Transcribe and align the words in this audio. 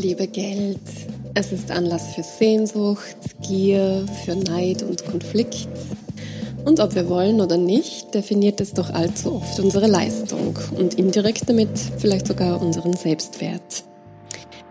liebe 0.00 0.26
Geld. 0.26 0.80
Es 1.34 1.52
ist 1.52 1.70
Anlass 1.70 2.14
für 2.14 2.22
Sehnsucht, 2.22 3.16
Gier, 3.46 4.06
für 4.24 4.34
Neid 4.34 4.82
und 4.82 5.04
Konflikt. 5.04 5.68
Und 6.64 6.80
ob 6.80 6.94
wir 6.94 7.08
wollen 7.08 7.40
oder 7.40 7.58
nicht, 7.58 8.14
definiert 8.14 8.60
es 8.60 8.72
doch 8.72 8.90
allzu 8.90 9.34
oft 9.34 9.60
unsere 9.60 9.86
Leistung 9.86 10.58
und 10.76 10.94
indirekt 10.94 11.48
damit 11.48 11.78
vielleicht 11.98 12.26
sogar 12.26 12.62
unseren 12.62 12.94
Selbstwert. 12.94 13.84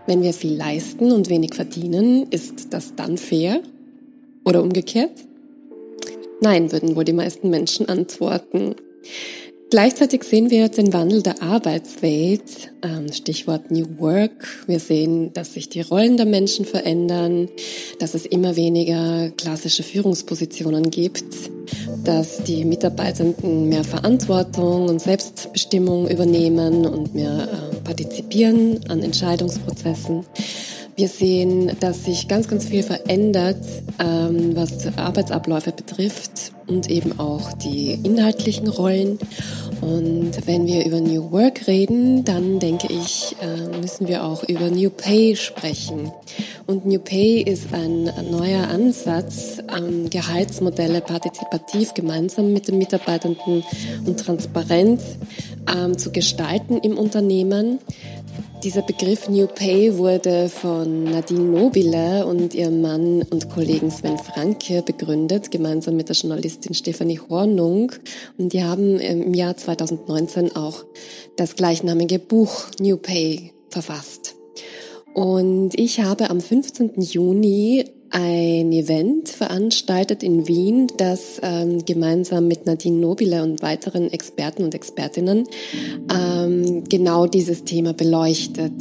Wenn 0.06 0.22
wir 0.22 0.32
viel 0.32 0.56
leisten 0.56 1.12
und 1.12 1.28
wenig 1.28 1.54
verdienen, 1.54 2.26
ist 2.30 2.72
das 2.72 2.96
dann 2.96 3.16
fair? 3.16 3.60
Oder 4.44 4.62
umgekehrt? 4.62 5.12
Nein, 6.40 6.72
würden 6.72 6.96
wohl 6.96 7.04
die 7.04 7.12
meisten 7.12 7.50
Menschen 7.50 7.88
antworten. 7.88 8.74
Gleichzeitig 9.70 10.24
sehen 10.24 10.50
wir 10.50 10.68
den 10.68 10.92
Wandel 10.92 11.22
der 11.22 11.42
Arbeitswelt, 11.42 12.72
ähm, 12.82 13.12
Stichwort 13.12 13.70
New 13.70 13.86
Work. 13.98 14.64
Wir 14.66 14.80
sehen, 14.80 15.32
dass 15.32 15.54
sich 15.54 15.68
die 15.68 15.80
Rollen 15.80 16.16
der 16.16 16.26
Menschen 16.26 16.64
verändern, 16.64 17.48
dass 18.00 18.14
es 18.14 18.26
immer 18.26 18.56
weniger 18.56 19.30
klassische 19.36 19.84
Führungspositionen 19.84 20.90
gibt, 20.90 21.24
dass 22.02 22.42
die 22.42 22.64
Mitarbeitenden 22.64 23.68
mehr 23.68 23.84
Verantwortung 23.84 24.88
und 24.88 25.00
Selbstbestimmung 25.00 26.08
übernehmen 26.08 26.84
und 26.84 27.14
mehr 27.14 27.48
äh, 27.48 27.76
partizipieren 27.84 28.80
an 28.88 29.04
Entscheidungsprozessen. 29.04 30.24
Wir 30.96 31.08
sehen, 31.08 31.76
dass 31.80 32.04
sich 32.04 32.28
ganz, 32.28 32.48
ganz 32.48 32.66
viel 32.66 32.82
verändert, 32.82 33.64
ähm, 33.98 34.54
was 34.54 34.86
Arbeitsabläufe 34.96 35.72
betrifft 35.72 36.52
und 36.66 36.90
eben 36.90 37.18
auch 37.18 37.52
die 37.54 37.98
inhaltlichen 38.02 38.68
Rollen. 38.68 39.18
Und 39.80 40.46
wenn 40.46 40.66
wir 40.66 40.84
über 40.84 41.00
New 41.00 41.32
Work 41.32 41.66
reden, 41.66 42.24
dann 42.24 42.58
denke 42.58 42.88
ich, 42.92 43.34
äh, 43.40 43.78
müssen 43.78 44.08
wir 44.08 44.24
auch 44.24 44.44
über 44.44 44.68
New 44.70 44.90
Pay 44.90 45.36
sprechen. 45.36 46.12
Und 46.66 46.86
New 46.86 47.00
Pay 47.00 47.42
ist 47.42 47.72
ein 47.72 48.04
neuer 48.30 48.68
Ansatz, 48.68 49.58
ähm, 49.76 50.10
Gehaltsmodelle 50.10 51.00
partizipativ 51.00 51.94
gemeinsam 51.94 52.52
mit 52.52 52.68
den 52.68 52.78
Mitarbeitenden 52.78 53.64
und 54.06 54.20
transparent 54.20 55.00
ähm, 55.74 55.96
zu 55.96 56.12
gestalten 56.12 56.78
im 56.78 56.96
Unternehmen. 56.98 57.78
Dieser 58.62 58.82
Begriff 58.82 59.28
New 59.28 59.46
Pay 59.46 59.96
wurde 59.96 60.48
von 60.48 61.04
Nadine 61.04 61.44
Nobile 61.44 62.26
und 62.26 62.54
ihrem 62.54 62.82
Mann 62.82 63.22
und 63.22 63.48
Kollegen 63.48 63.90
Sven 63.90 64.18
Franke 64.18 64.82
begründet, 64.82 65.50
gemeinsam 65.50 65.96
mit 65.96 66.08
der 66.08 66.16
Journalistin 66.16 66.74
Stefanie 66.74 67.20
Hornung. 67.20 67.92
Und 68.36 68.52
die 68.52 68.62
haben 68.62 68.98
im 68.98 69.32
Jahr 69.32 69.56
2019 69.56 70.56
auch 70.56 70.84
das 71.36 71.56
gleichnamige 71.56 72.18
Buch 72.18 72.66
New 72.78 72.98
Pay 72.98 73.54
verfasst. 73.70 74.34
Und 75.14 75.78
ich 75.78 76.00
habe 76.00 76.30
am 76.30 76.40
15. 76.40 77.00
Juni 77.00 77.84
ein 78.10 78.72
Event 78.72 79.28
veranstaltet 79.28 80.22
in 80.22 80.48
Wien, 80.48 80.88
das 80.96 81.40
ähm, 81.42 81.84
gemeinsam 81.84 82.48
mit 82.48 82.66
Nadine 82.66 82.98
Nobile 82.98 83.42
und 83.42 83.62
weiteren 83.62 84.12
Experten 84.12 84.64
und 84.64 84.74
Expertinnen 84.74 85.46
ähm, 86.12 86.84
genau 86.88 87.26
dieses 87.26 87.64
Thema 87.64 87.92
beleuchtet. 87.92 88.72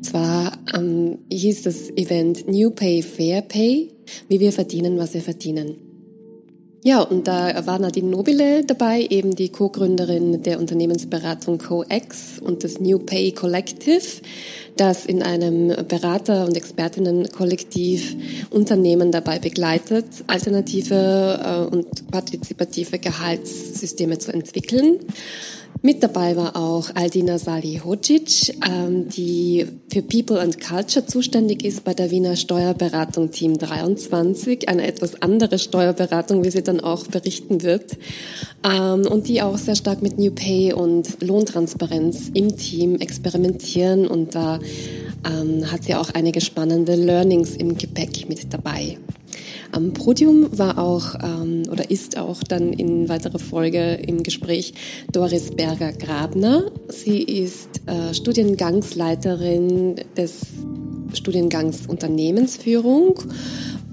Zwar 0.00 0.52
ähm, 0.74 1.18
hieß 1.30 1.62
das 1.62 1.90
Event 1.90 2.48
New 2.48 2.70
Pay, 2.70 3.02
Fair 3.02 3.42
Pay, 3.42 3.90
wie 4.28 4.40
wir 4.40 4.52
verdienen, 4.52 4.98
was 4.98 5.12
wir 5.12 5.20
verdienen. 5.22 5.89
Ja, 6.82 7.02
und 7.02 7.28
da 7.28 7.66
war 7.66 7.78
Nadine 7.78 8.08
Nobile 8.08 8.64
dabei, 8.64 9.06
eben 9.10 9.36
die 9.36 9.50
Co-Gründerin 9.50 10.42
der 10.42 10.58
Unternehmensberatung 10.58 11.58
CoEx 11.58 12.38
und 12.40 12.62
des 12.62 12.80
New 12.80 12.98
Pay 12.98 13.32
Collective, 13.32 14.22
das 14.76 15.04
in 15.04 15.22
einem 15.22 15.68
Berater- 15.86 16.46
und 16.46 16.56
Expertinnenkollektiv 16.56 18.16
Unternehmen 18.48 19.12
dabei 19.12 19.38
begleitet, 19.38 20.06
alternative 20.26 21.68
äh, 21.70 21.74
und 21.74 22.10
partizipative 22.10 22.98
Gehaltssysteme 22.98 24.18
zu 24.18 24.32
entwickeln. 24.32 25.00
Mit 25.82 26.02
dabei 26.02 26.36
war 26.36 26.56
auch 26.56 26.94
Aldina 26.94 27.38
Sali-Hocic, 27.38 28.54
ähm, 28.68 29.08
die 29.08 29.66
für 29.90 30.02
People 30.02 30.38
and 30.38 30.60
Culture 30.60 31.06
zuständig 31.06 31.64
ist 31.64 31.84
bei 31.84 31.94
der 31.94 32.10
Wiener 32.10 32.36
Steuerberatung 32.36 33.30
Team 33.30 33.56
23, 33.56 34.68
eine 34.68 34.86
etwas 34.86 35.22
andere 35.22 35.58
Steuerberatung, 35.58 36.44
wie 36.44 36.50
sie 36.50 36.62
dann 36.62 36.80
auch 36.80 37.06
berichten 37.06 37.62
wird, 37.62 37.96
ähm, 38.62 39.06
und 39.06 39.28
die 39.28 39.40
auch 39.40 39.56
sehr 39.56 39.74
stark 39.74 40.02
mit 40.02 40.18
New 40.18 40.32
Pay 40.32 40.74
und 40.74 41.22
Lohntransparenz 41.22 42.30
im 42.34 42.58
Team 42.58 42.96
experimentieren. 42.96 44.06
Und 44.06 44.34
da 44.34 44.58
ähm, 45.24 45.72
hat 45.72 45.84
sie 45.84 45.94
auch 45.94 46.10
einige 46.10 46.42
spannende 46.42 46.94
Learnings 46.94 47.56
im 47.56 47.78
Gepäck 47.78 48.28
mit 48.28 48.52
dabei. 48.52 48.98
Am 49.72 49.92
Podium 49.92 50.58
war 50.58 50.78
auch 50.78 51.14
ähm, 51.22 51.62
oder 51.70 51.90
ist 51.90 52.18
auch 52.18 52.42
dann 52.42 52.72
in 52.72 53.08
weiterer 53.08 53.38
Folge 53.38 53.94
im 53.94 54.22
Gespräch 54.22 54.74
Doris 55.12 55.52
Berger-Grabner. 55.52 56.72
Sie 56.88 57.22
ist 57.22 57.80
äh, 57.86 58.12
Studiengangsleiterin 58.12 59.96
des 60.16 60.40
Studiengangs 61.14 61.86
Unternehmensführung 61.86 63.20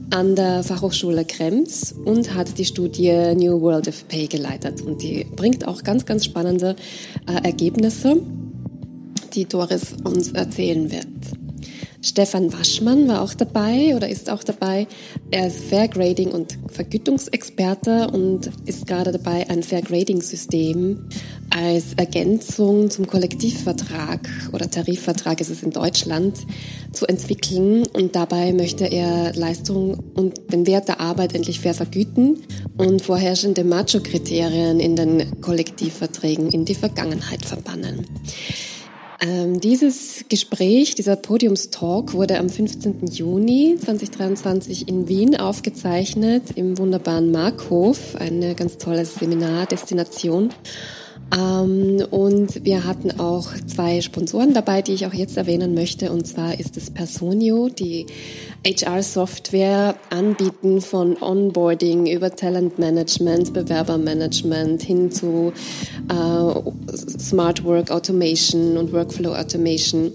an 0.10 0.36
der 0.36 0.64
Fachhochschule 0.64 1.26
Krems 1.26 1.94
und 2.06 2.34
hat 2.34 2.58
die 2.58 2.66
Studie 2.66 3.36
New 3.36 3.62
World 3.62 3.88
of 3.88 4.08
Pay 4.08 4.28
geleitet. 4.28 4.82
Und 4.82 5.02
die 5.02 5.26
bringt 5.36 5.68
auch 5.68 5.84
ganz, 5.84 6.06
ganz 6.06 6.26
spannende 6.26 6.76
äh, 7.28 7.44
Ergebnisse, 7.44 8.18
die 9.34 9.46
Doris 9.46 9.96
uns 10.04 10.32
erzählen 10.32 10.92
wird. 10.92 11.47
Stefan 12.08 12.54
Waschmann 12.54 13.10
war 13.10 13.22
auch 13.22 13.34
dabei 13.34 13.94
oder 13.94 14.08
ist 14.08 14.30
auch 14.30 14.42
dabei. 14.42 14.88
Er 15.30 15.48
ist 15.48 15.66
Fair 15.66 15.90
Grading 15.90 16.32
und 16.32 16.58
Vergütungsexperte 16.72 18.08
und 18.08 18.50
ist 18.66 18.88
gerade 18.88 19.12
dabei, 19.12 19.50
ein 19.50 19.62
Fair 19.62 19.82
Grading 19.82 20.22
System 20.22 21.10
als 21.50 21.96
Ergänzung 21.98 22.90
zum 22.90 23.08
Kollektivvertrag 23.08 24.22
oder 24.54 24.72
Tarifvertrag 24.72 25.42
ist 25.42 25.50
es 25.50 25.64
in 25.64 25.72
Deutschland 25.72 26.38
zu 26.94 27.06
entwickeln 27.08 27.86
und 27.88 28.16
dabei 28.16 28.54
möchte 28.54 28.86
er 28.86 29.34
Leistung 29.34 30.00
und 30.16 30.54
den 30.54 30.66
Wert 30.66 30.88
der 30.88 31.02
Arbeit 31.02 31.36
endlich 31.36 31.60
fair 31.60 31.74
vergüten 31.74 32.38
und 32.78 33.02
vorherrschende 33.02 33.66
Macho-Kriterien 33.66 34.80
in 34.80 34.96
den 34.96 35.42
Kollektivverträgen 35.42 36.50
in 36.52 36.64
die 36.64 36.76
Vergangenheit 36.76 37.44
verbannen. 37.44 38.06
Ähm, 39.20 39.60
dieses 39.60 40.26
Gespräch, 40.30 40.94
dieser 40.94 41.16
Podiumstalk 41.16 42.14
wurde 42.14 42.38
am 42.38 42.50
15. 42.50 43.08
Juni 43.08 43.76
2023 43.84 44.88
in 44.88 45.08
Wien 45.08 45.36
aufgezeichnet 45.36 46.44
im 46.56 46.78
wunderbaren 46.78 47.32
Markhof, 47.32 48.16
eine 48.16 48.54
ganz 48.54 48.78
tolle 48.78 49.06
Seminardestination. 49.06 50.50
Ähm, 51.36 52.04
und 52.10 52.64
wir 52.64 52.86
hatten 52.86 53.20
auch 53.20 53.50
zwei 53.66 54.02
Sponsoren 54.02 54.54
dabei, 54.54 54.82
die 54.82 54.94
ich 54.94 55.06
auch 55.06 55.14
jetzt 55.14 55.38
erwähnen 55.38 55.74
möchte. 55.74 56.12
Und 56.12 56.26
zwar 56.28 56.60
ist 56.60 56.78
es 56.78 56.90
Personio, 56.90 57.70
die 57.70 58.06
HR-Software 58.66 59.96
anbieten 60.10 60.82
von 60.82 61.22
Onboarding 61.22 62.08
über 62.08 62.36
Talentmanagement, 62.36 63.54
Bewerbermanagement 63.54 64.82
hin 64.82 65.12
zu 65.12 65.54
äh, 66.10 66.98
Smart 67.20 67.64
Work 67.64 67.92
Automation 67.92 68.78
und 68.78 68.94
Workflow 68.94 69.34
Automation. 69.34 70.14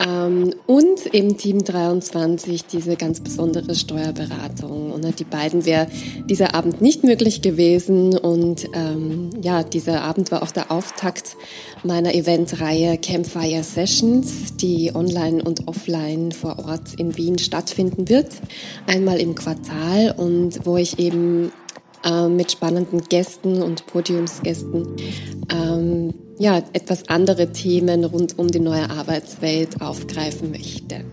Ähm, 0.00 0.54
und 0.66 1.06
im 1.12 1.36
Team 1.36 1.62
23 1.64 2.66
diese 2.66 2.96
ganz 2.96 3.20
besondere 3.20 3.74
Steuerberatung. 3.74 4.90
Und 4.90 5.18
die 5.20 5.24
beiden 5.24 5.64
wäre 5.64 5.86
dieser 6.28 6.54
Abend 6.54 6.80
nicht 6.80 7.04
möglich 7.04 7.42
gewesen. 7.42 8.16
Und 8.18 8.68
ähm, 8.72 9.30
ja, 9.40 9.62
dieser 9.62 10.02
Abend 10.02 10.30
war 10.30 10.42
auch 10.42 10.50
der 10.50 10.70
Auftakt 10.70 11.36
meiner 11.84 12.14
Eventreihe 12.14 12.98
Campfire 12.98 13.62
Sessions, 13.62 14.56
die 14.56 14.92
online 14.94 15.42
und 15.42 15.68
offline 15.68 16.32
vor 16.32 16.58
Ort 16.58 16.94
in 16.98 17.16
Wien 17.16 17.38
stattfinden 17.38 18.08
wird. 18.08 18.32
Einmal 18.86 19.20
im 19.20 19.34
Quartal 19.34 20.14
und 20.16 20.66
wo 20.66 20.76
ich 20.76 20.98
eben 20.98 21.52
äh, 22.04 22.28
mit 22.28 22.52
spannenden 22.52 23.02
Gästen 23.02 23.62
und 23.62 23.86
Podiumsgästen 23.86 24.86
ähm, 25.50 26.14
ja, 26.38 26.62
etwas 26.72 27.08
andere 27.08 27.52
Themen 27.52 28.04
rund 28.04 28.38
um 28.38 28.48
die 28.48 28.60
neue 28.60 28.90
Arbeitswelt 28.90 29.80
aufgreifen 29.80 30.50
möchte. 30.50 31.04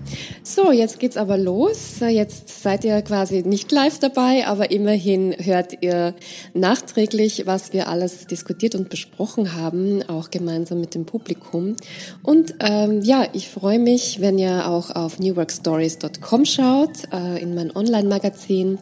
So, 0.44 0.72
jetzt 0.72 1.00
geht's 1.00 1.18
aber 1.18 1.38
los. 1.38 2.00
Jetzt 2.00 2.64
seid 2.64 2.84
ihr 2.84 3.02
quasi 3.04 3.44
nicht 3.44 3.72
live 3.72 4.00
dabei, 4.00 4.48
aber 4.48 4.72
immerhin 4.72 5.36
hört 5.38 5.82
ihr 5.82 6.16
nachträglich, 6.54 7.44
was 7.46 7.72
wir 7.72 7.88
alles 7.88 8.26
diskutiert 8.26 8.74
und 8.74 8.90
besprochen 8.90 9.56
haben, 9.56 10.02
auch 10.10 10.32
gemeinsam 10.32 10.82
mit 10.82 10.96
dem 10.96 11.06
Publikum. 11.06 11.76
Und 12.24 12.56
ähm, 12.60 13.02
ja, 13.04 13.26
ich 13.34 13.50
freue 13.50 13.80
mich, 13.80 14.22
wenn 14.22 14.40
ihr 14.40 14.68
auch 14.68 14.90
auf 14.90 15.20
newworkstories.com 15.20 16.46
schaut, 16.46 17.14
äh, 17.14 17.42
in 17.42 17.54
mein 17.54 17.76
Online-Magazin, 17.76 18.80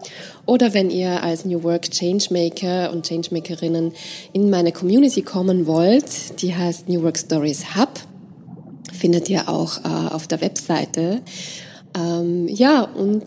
oder 0.49 0.73
wenn 0.73 0.89
ihr 0.89 1.21
als 1.21 1.45
New 1.45 1.63
Work 1.63 1.91
Changemaker 1.91 2.91
und 2.91 3.07
Changemakerinnen 3.07 3.93
in 4.33 4.49
meine 4.49 4.71
Community 4.71 5.21
kommen 5.21 5.67
wollt. 5.67 6.41
Die 6.41 6.55
heißt 6.55 6.89
New 6.89 7.03
Work 7.03 7.19
Stories 7.19 7.75
Hub 7.75 7.89
findet 8.91 9.29
ihr 9.29 9.47
auch 9.47 9.77
äh, 9.85 10.13
auf 10.13 10.27
der 10.27 10.41
Webseite. 10.41 11.21
Ähm, 11.97 12.47
ja, 12.47 12.81
und 12.81 13.23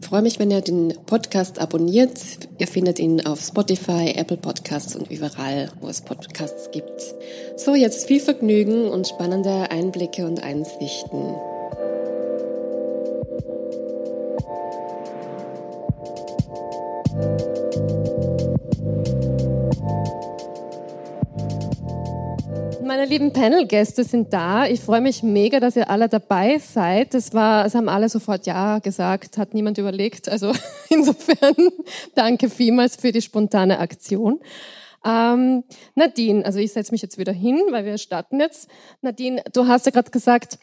freue 0.00 0.22
mich, 0.22 0.38
wenn 0.38 0.50
ihr 0.50 0.62
den 0.62 0.94
Podcast 1.06 1.60
abonniert. 1.60 2.18
Ihr 2.58 2.66
findet 2.66 2.98
ihn 2.98 3.24
auf 3.24 3.40
Spotify, 3.40 4.14
Apple 4.16 4.38
Podcasts 4.38 4.96
und 4.96 5.10
überall, 5.10 5.70
wo 5.80 5.88
es 5.88 6.00
Podcasts 6.00 6.70
gibt. 6.72 7.14
So, 7.56 7.74
jetzt 7.74 8.06
viel 8.06 8.20
Vergnügen 8.20 8.88
und 8.88 9.06
spannende 9.06 9.70
Einblicke 9.70 10.26
und 10.26 10.42
Einsichten. 10.42 11.34
Meine 22.84 23.04
lieben 23.04 23.32
Panel-Gäste 23.34 24.04
sind 24.04 24.32
da. 24.32 24.66
Ich 24.66 24.80
freue 24.80 25.02
mich 25.02 25.22
mega, 25.22 25.60
dass 25.60 25.76
ihr 25.76 25.90
alle 25.90 26.08
dabei 26.08 26.58
seid. 26.58 27.12
Das 27.12 27.34
war, 27.34 27.66
es 27.66 27.74
haben 27.74 27.90
alle 27.90 28.08
sofort 28.08 28.46
Ja 28.46 28.78
gesagt, 28.78 29.36
hat 29.36 29.52
niemand 29.52 29.76
überlegt. 29.76 30.30
Also 30.30 30.52
insofern 30.88 31.54
danke 32.14 32.48
vielmals 32.48 32.96
für 32.96 33.12
die 33.12 33.20
spontane 33.20 33.78
Aktion. 33.78 34.40
Ähm, 35.04 35.64
Nadine, 35.94 36.46
also 36.46 36.60
ich 36.60 36.72
setze 36.72 36.92
mich 36.92 37.02
jetzt 37.02 37.18
wieder 37.18 37.32
hin, 37.32 37.60
weil 37.70 37.84
wir 37.84 37.98
starten 37.98 38.40
jetzt. 38.40 38.68
Nadine, 39.02 39.42
du 39.52 39.66
hast 39.66 39.84
ja 39.84 39.92
gerade 39.92 40.10
gesagt, 40.10 40.58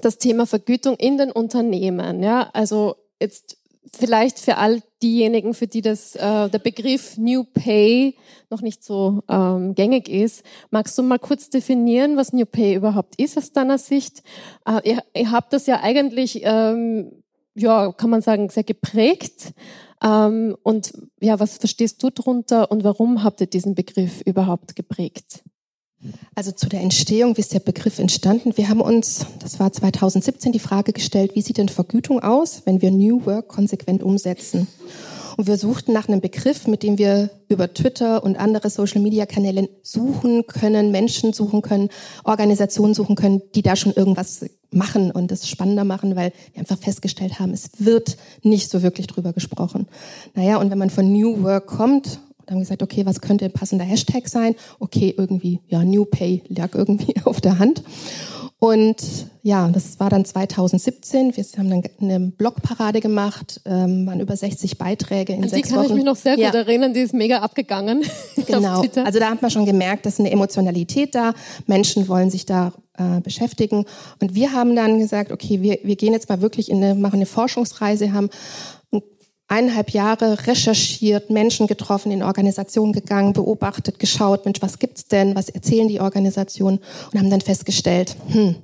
das 0.00 0.18
Thema 0.18 0.46
Vergütung 0.46 0.94
in 0.96 1.18
den 1.18 1.32
Unternehmen. 1.32 2.22
Ja, 2.22 2.50
also 2.52 2.96
jetzt 3.20 3.56
vielleicht 3.92 4.38
für 4.38 4.56
all 4.56 4.82
diejenigen, 5.02 5.54
für 5.54 5.66
die 5.66 5.82
das 5.82 6.14
äh, 6.14 6.48
der 6.48 6.58
Begriff 6.58 7.16
New 7.18 7.44
Pay 7.44 8.16
noch 8.50 8.62
nicht 8.62 8.82
so 8.82 9.22
ähm, 9.28 9.74
gängig 9.74 10.08
ist, 10.08 10.42
magst 10.70 10.96
du 10.96 11.02
mal 11.02 11.18
kurz 11.18 11.50
definieren, 11.50 12.16
was 12.16 12.32
New 12.32 12.46
Pay 12.46 12.74
überhaupt 12.74 13.16
ist 13.20 13.36
aus 13.36 13.52
deiner 13.52 13.78
Sicht? 13.78 14.22
Äh, 14.66 14.88
ihr, 14.88 15.02
ihr 15.14 15.30
habt 15.30 15.52
das 15.52 15.66
ja 15.66 15.80
eigentlich, 15.82 16.40
ähm, 16.44 17.12
ja, 17.54 17.92
kann 17.92 18.10
man 18.10 18.22
sagen, 18.22 18.48
sehr 18.48 18.64
geprägt. 18.64 19.52
Ähm, 20.02 20.56
und 20.62 20.92
ja, 21.20 21.40
was 21.40 21.58
verstehst 21.58 22.02
du 22.02 22.10
darunter 22.10 22.70
und 22.70 22.84
warum 22.84 23.22
habt 23.22 23.40
ihr 23.40 23.46
diesen 23.46 23.74
Begriff 23.74 24.22
überhaupt 24.22 24.76
geprägt? 24.76 25.42
Also 26.34 26.52
zu 26.52 26.68
der 26.68 26.80
Entstehung, 26.80 27.36
wie 27.36 27.40
ist 27.40 27.54
der 27.54 27.60
Begriff 27.60 27.98
entstanden? 27.98 28.56
Wir 28.56 28.68
haben 28.68 28.80
uns, 28.80 29.26
das 29.38 29.58
war 29.58 29.72
2017, 29.72 30.52
die 30.52 30.58
Frage 30.58 30.92
gestellt, 30.92 31.32
wie 31.34 31.42
sieht 31.42 31.58
denn 31.58 31.68
Vergütung 31.68 32.20
aus, 32.20 32.62
wenn 32.64 32.82
wir 32.82 32.90
New 32.90 33.24
Work 33.24 33.48
konsequent 33.48 34.02
umsetzen? 34.02 34.68
Und 35.36 35.46
wir 35.46 35.58
suchten 35.58 35.92
nach 35.92 36.08
einem 36.08 36.22
Begriff, 36.22 36.66
mit 36.66 36.82
dem 36.82 36.96
wir 36.96 37.30
über 37.48 37.72
Twitter 37.72 38.24
und 38.24 38.36
andere 38.36 38.70
Social-Media-Kanäle 38.70 39.68
suchen 39.82 40.46
können, 40.46 40.90
Menschen 40.90 41.34
suchen 41.34 41.60
können, 41.60 41.90
Organisationen 42.24 42.94
suchen 42.94 43.16
können, 43.16 43.42
die 43.54 43.62
da 43.62 43.76
schon 43.76 43.92
irgendwas 43.92 44.46
machen 44.70 45.10
und 45.10 45.30
das 45.30 45.48
spannender 45.48 45.84
machen, 45.84 46.16
weil 46.16 46.32
wir 46.52 46.60
einfach 46.60 46.78
festgestellt 46.78 47.38
haben, 47.38 47.52
es 47.52 47.70
wird 47.78 48.16
nicht 48.42 48.70
so 48.70 48.82
wirklich 48.82 49.06
drüber 49.06 49.32
gesprochen. 49.32 49.88
Naja, 50.34 50.56
und 50.56 50.70
wenn 50.70 50.78
man 50.78 50.90
von 50.90 51.12
New 51.12 51.42
Work 51.42 51.66
kommt 51.66 52.20
und 52.46 52.52
haben 52.52 52.60
gesagt, 52.60 52.82
okay, 52.82 53.04
was 53.06 53.20
könnte 53.20 53.44
ein 53.44 53.52
passender 53.52 53.84
Hashtag 53.84 54.28
sein? 54.28 54.54
Okay, 54.78 55.14
irgendwie, 55.16 55.60
ja, 55.68 55.84
New 55.84 56.04
Pay 56.04 56.42
lag 56.48 56.74
irgendwie 56.74 57.14
auf 57.24 57.40
der 57.40 57.58
Hand. 57.58 57.82
Und 58.58 58.96
ja, 59.42 59.68
das 59.68 60.00
war 60.00 60.08
dann 60.08 60.24
2017. 60.24 61.36
Wir 61.36 61.44
haben 61.58 61.68
dann 61.68 61.82
eine 62.00 62.20
Blogparade 62.30 63.00
gemacht, 63.00 63.60
ähm, 63.66 64.06
waren 64.06 64.18
über 64.20 64.34
60 64.34 64.78
Beiträge 64.78 65.34
in 65.34 65.42
An 65.42 65.50
sechs 65.50 65.68
die 65.68 65.74
kann 65.74 65.82
Wochen. 65.84 65.90
ich 65.90 65.96
mich 65.96 66.04
noch 66.04 66.16
sehr 66.16 66.36
gut 66.36 66.44
Ja. 66.44 66.50
erinnern, 66.54 66.94
die 66.94 67.00
ist 67.00 67.12
mega 67.12 67.38
abgegangen. 67.40 68.02
Genau. 68.46 68.80
Also 69.04 69.18
da 69.18 69.30
hat 69.30 69.42
man 69.42 69.50
schon 69.50 69.66
gemerkt, 69.66 70.06
dass 70.06 70.20
eine 70.20 70.30
Emotionalität 70.30 71.14
da. 71.16 71.34
Menschen 71.66 72.06
wollen 72.06 72.30
sich 72.30 72.46
da 72.46 72.72
äh, 72.96 73.20
beschäftigen. 73.20 73.84
Und 74.20 74.34
wir 74.36 74.52
haben 74.52 74.76
dann 74.76 74.98
gesagt, 75.00 75.32
okay, 75.32 75.60
wir, 75.62 75.78
wir 75.82 75.96
gehen 75.96 76.12
jetzt 76.12 76.28
mal 76.28 76.40
wirklich 76.40 76.70
in 76.70 76.82
eine, 76.82 76.94
machen 76.94 77.16
eine 77.16 77.26
Forschungsreise, 77.26 78.12
haben 78.12 78.30
eineinhalb 79.48 79.90
Jahre 79.90 80.46
recherchiert, 80.46 81.30
Menschen 81.30 81.66
getroffen, 81.66 82.10
in 82.10 82.22
Organisationen 82.22 82.92
gegangen, 82.92 83.32
beobachtet, 83.32 83.98
geschaut, 83.98 84.44
Mensch, 84.44 84.60
was 84.60 84.78
gibt's 84.78 85.06
denn, 85.06 85.34
was 85.34 85.48
erzählen 85.48 85.88
die 85.88 86.00
Organisationen 86.00 86.80
und 87.12 87.18
haben 87.18 87.30
dann 87.30 87.40
festgestellt, 87.40 88.16
hm, 88.28 88.56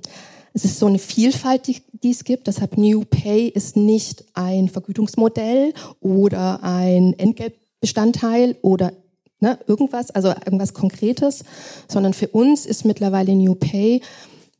es 0.53 0.65
ist 0.65 0.79
so 0.79 0.85
eine 0.85 0.99
Vielfalt, 0.99 1.67
die, 1.67 1.81
die 1.91 2.11
es 2.11 2.23
gibt. 2.23 2.47
Deshalb 2.47 2.77
New 2.77 3.05
Pay 3.05 3.47
ist 3.47 3.75
nicht 3.75 4.23
ein 4.35 4.69
Vergütungsmodell 4.69 5.73
oder 5.99 6.63
ein 6.63 7.17
Entgeltbestandteil 7.17 8.55
oder 8.61 8.93
ne, 9.39 9.57
irgendwas, 9.67 10.11
also 10.11 10.29
irgendwas 10.29 10.73
Konkretes, 10.73 11.43
sondern 11.87 12.13
für 12.13 12.27
uns 12.27 12.67
ist 12.67 12.85
mittlerweile 12.85 13.33
New 13.35 13.55
Pay, 13.55 14.01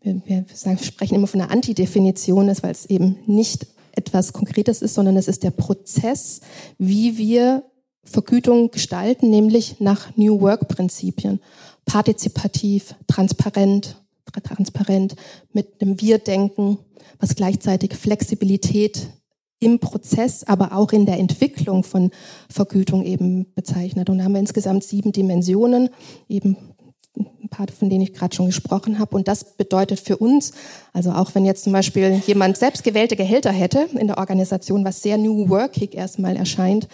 wir, 0.02 0.22
wir 0.26 0.46
sagen, 0.54 0.80
sprechen 0.80 1.16
immer 1.16 1.28
von 1.28 1.42
einer 1.42 1.52
Antidefinition, 1.52 2.48
weil 2.62 2.72
es 2.72 2.88
eben 2.88 3.18
nicht 3.28 3.68
etwas 3.96 4.34
Konkretes 4.34 4.82
ist, 4.82 4.96
sondern 4.96 5.18
es 5.18 5.28
ist 5.28 5.44
der 5.44 5.52
Prozess, 5.52 6.42
wie 6.78 7.18
wir 7.18 7.64
Vergütung 8.04 8.72
gestalten, 8.72 9.30
nämlich 9.30 9.80
nach 9.80 10.16
New 10.18 10.42
Work-Prinzipien. 10.42 11.40
Partizipativ, 11.86 12.96
transparent, 13.08 14.02
transparent, 14.44 15.16
mit 15.54 15.82
einem 15.82 16.02
Wir-Denken, 16.02 16.80
was 17.20 17.36
gleichzeitig 17.36 17.94
Flexibilität 17.96 19.10
im 19.60 19.80
Prozess, 19.80 20.44
aber 20.44 20.76
auch 20.76 20.92
in 20.92 21.06
der 21.06 21.20
Entwicklung 21.20 21.84
von 21.84 22.12
Vergütung 22.50 23.04
eben 23.04 23.54
bezeichnet. 23.54 24.10
Und 24.10 24.18
da 24.18 24.26
haben 24.26 24.34
wir 24.34 24.40
insgesamt 24.40 24.84
sieben 24.84 25.14
Dimensionen, 25.14 25.90
eben 26.28 26.58
ein 27.18 27.50
paar, 27.50 27.68
von 27.68 27.90
denen 27.90 28.02
ich 28.02 28.14
gerade 28.14 28.36
schon 28.36 28.48
gesprochen 28.48 29.00
habe. 29.00 29.16
Und 29.16 29.28
das 29.28 29.56
bedeutet 29.56 30.00
für 30.00 30.18
uns, 30.18 30.54
also 30.94 31.12
auch 31.12 31.36
wenn 31.36 31.46
jetzt 31.46 31.64
zum 31.64 31.74
Beispiel 31.74 32.22
jemand 32.26 32.58
selbstgewählte 32.58 33.16
Gehälter 33.16 33.52
hätte 33.52 33.88
in 34.00 34.08
der 34.08 34.18
Organisation, 34.18 34.86
was 34.86 35.02
sehr 35.02 35.18
New 35.18 35.50
Workig 35.50 35.96
erstmal 35.96 36.36
erscheint, 36.36 36.88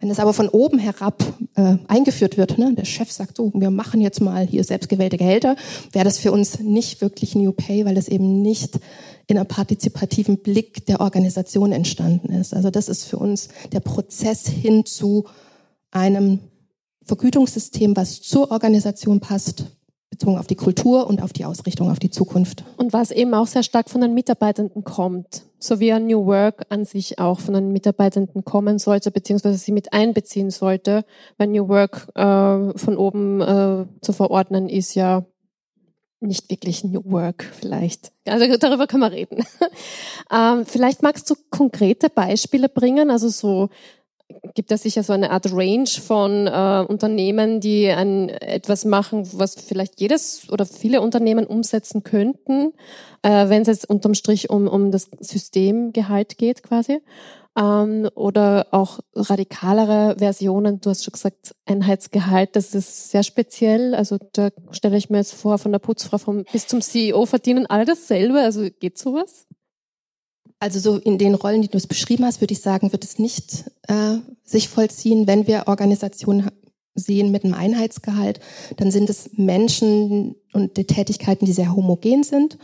wenn 0.00 0.10
es 0.10 0.20
aber 0.20 0.34
von 0.34 0.50
oben 0.50 0.78
herab 0.78 1.24
äh, 1.54 1.76
eingeführt 1.88 2.36
wird, 2.36 2.58
ne, 2.58 2.74
der 2.74 2.84
Chef 2.84 3.10
sagt 3.10 3.38
so, 3.38 3.50
wir 3.54 3.70
machen 3.70 4.02
jetzt 4.02 4.20
mal 4.20 4.46
hier 4.46 4.62
selbstgewählte 4.62 5.16
Gehälter, 5.16 5.56
wäre 5.92 6.04
das 6.04 6.18
für 6.18 6.30
uns 6.30 6.60
nicht 6.60 7.00
wirklich 7.00 7.34
New 7.34 7.52
Pay, 7.52 7.86
weil 7.86 7.96
es 7.96 8.08
eben 8.08 8.42
nicht 8.42 8.78
in 9.26 9.38
einem 9.38 9.48
partizipativen 9.48 10.38
Blick 10.42 10.84
der 10.84 11.00
Organisation 11.00 11.72
entstanden 11.72 12.32
ist. 12.32 12.52
Also 12.52 12.70
das 12.70 12.90
ist 12.90 13.04
für 13.04 13.16
uns 13.16 13.48
der 13.72 13.80
Prozess 13.80 14.46
hin 14.46 14.84
zu 14.84 15.24
einem 15.90 16.40
Vergütungssystem, 17.04 17.96
was 17.96 18.22
zur 18.22 18.50
Organisation 18.50 19.20
passt, 19.20 19.64
bezogen 20.10 20.38
auf 20.38 20.46
die 20.46 20.54
Kultur 20.54 21.06
und 21.06 21.22
auf 21.22 21.32
die 21.32 21.44
Ausrichtung 21.44 21.90
auf 21.90 21.98
die 21.98 22.10
Zukunft. 22.10 22.64
Und 22.76 22.92
was 22.92 23.10
eben 23.10 23.34
auch 23.34 23.46
sehr 23.46 23.62
stark 23.62 23.90
von 23.90 24.00
den 24.00 24.14
Mitarbeitenden 24.14 24.84
kommt, 24.84 25.42
so 25.58 25.80
wie 25.80 25.92
ein 25.92 26.06
New 26.06 26.26
Work 26.26 26.66
an 26.68 26.84
sich 26.84 27.18
auch 27.18 27.40
von 27.40 27.54
den 27.54 27.72
Mitarbeitenden 27.72 28.44
kommen 28.44 28.78
sollte, 28.78 29.10
beziehungsweise 29.10 29.58
sie 29.58 29.72
mit 29.72 29.92
einbeziehen 29.92 30.50
sollte, 30.50 31.04
weil 31.36 31.48
New 31.48 31.68
Work 31.68 32.08
äh, 32.14 32.78
von 32.78 32.96
oben 32.96 33.40
äh, 33.40 33.86
zu 34.00 34.12
verordnen 34.12 34.68
ist 34.68 34.94
ja 34.94 35.24
nicht 36.20 36.48
wirklich 36.50 36.84
New 36.84 37.02
Work 37.04 37.44
vielleicht. 37.44 38.12
Also 38.26 38.56
darüber 38.56 38.86
können 38.86 39.02
wir 39.02 39.12
reden. 39.12 39.44
ähm, 40.32 40.64
vielleicht 40.64 41.02
magst 41.02 41.28
du 41.28 41.34
konkrete 41.50 42.08
Beispiele 42.08 42.68
bringen, 42.68 43.10
also 43.10 43.28
so 43.28 43.68
gibt 44.54 44.70
es 44.72 44.82
sicher 44.82 45.02
so 45.02 45.12
eine 45.12 45.30
Art 45.30 45.52
Range 45.52 45.88
von 45.88 46.46
äh, 46.46 46.84
Unternehmen, 46.86 47.60
die 47.60 47.88
ein, 47.88 48.28
etwas 48.28 48.84
machen, 48.84 49.28
was 49.32 49.54
vielleicht 49.54 50.00
jedes 50.00 50.50
oder 50.50 50.66
viele 50.66 51.00
Unternehmen 51.00 51.46
umsetzen 51.46 52.02
könnten, 52.02 52.72
äh, 53.22 53.48
wenn 53.48 53.62
es 53.62 53.68
jetzt 53.68 53.88
unterm 53.88 54.14
Strich 54.14 54.50
um, 54.50 54.68
um 54.68 54.90
das 54.90 55.10
Systemgehalt 55.20 56.38
geht 56.38 56.62
quasi. 56.62 57.00
Ähm, 57.56 58.08
oder 58.14 58.66
auch 58.72 58.98
radikalere 59.14 60.16
Versionen. 60.18 60.80
Du 60.80 60.90
hast 60.90 61.04
schon 61.04 61.12
gesagt, 61.12 61.54
Einheitsgehalt, 61.66 62.56
das 62.56 62.74
ist 62.74 63.10
sehr 63.10 63.22
speziell. 63.22 63.94
Also 63.94 64.18
da 64.32 64.50
stelle 64.72 64.96
ich 64.96 65.08
mir 65.08 65.18
jetzt 65.18 65.34
vor, 65.34 65.58
von 65.58 65.70
der 65.70 65.78
Putzfrau 65.78 66.18
vom, 66.18 66.44
bis 66.52 66.66
zum 66.66 66.80
CEO 66.80 67.26
verdienen 67.26 67.66
alle 67.66 67.84
dasselbe. 67.84 68.40
Also 68.40 68.66
geht 68.80 68.98
sowas? 68.98 69.46
Also 70.64 70.80
so 70.80 70.96
in 70.96 71.18
den 71.18 71.34
Rollen, 71.34 71.60
die 71.60 71.68
du 71.68 71.76
es 71.76 71.86
beschrieben 71.86 72.24
hast, 72.24 72.40
würde 72.40 72.54
ich 72.54 72.62
sagen, 72.62 72.90
wird 72.92 73.04
es 73.04 73.18
nicht 73.18 73.70
äh, 73.86 74.16
sich 74.44 74.70
vollziehen, 74.70 75.26
wenn 75.26 75.46
wir 75.46 75.64
Organisationen 75.66 76.48
sehen 76.94 77.30
mit 77.30 77.44
einem 77.44 77.52
Einheitsgehalt, 77.52 78.40
dann 78.78 78.90
sind 78.90 79.10
es 79.10 79.32
Menschen 79.36 80.36
und 80.54 80.78
die 80.78 80.86
Tätigkeiten, 80.86 81.44
die 81.44 81.52
sehr 81.52 81.76
homogen 81.76 82.22
sind. 82.22 82.56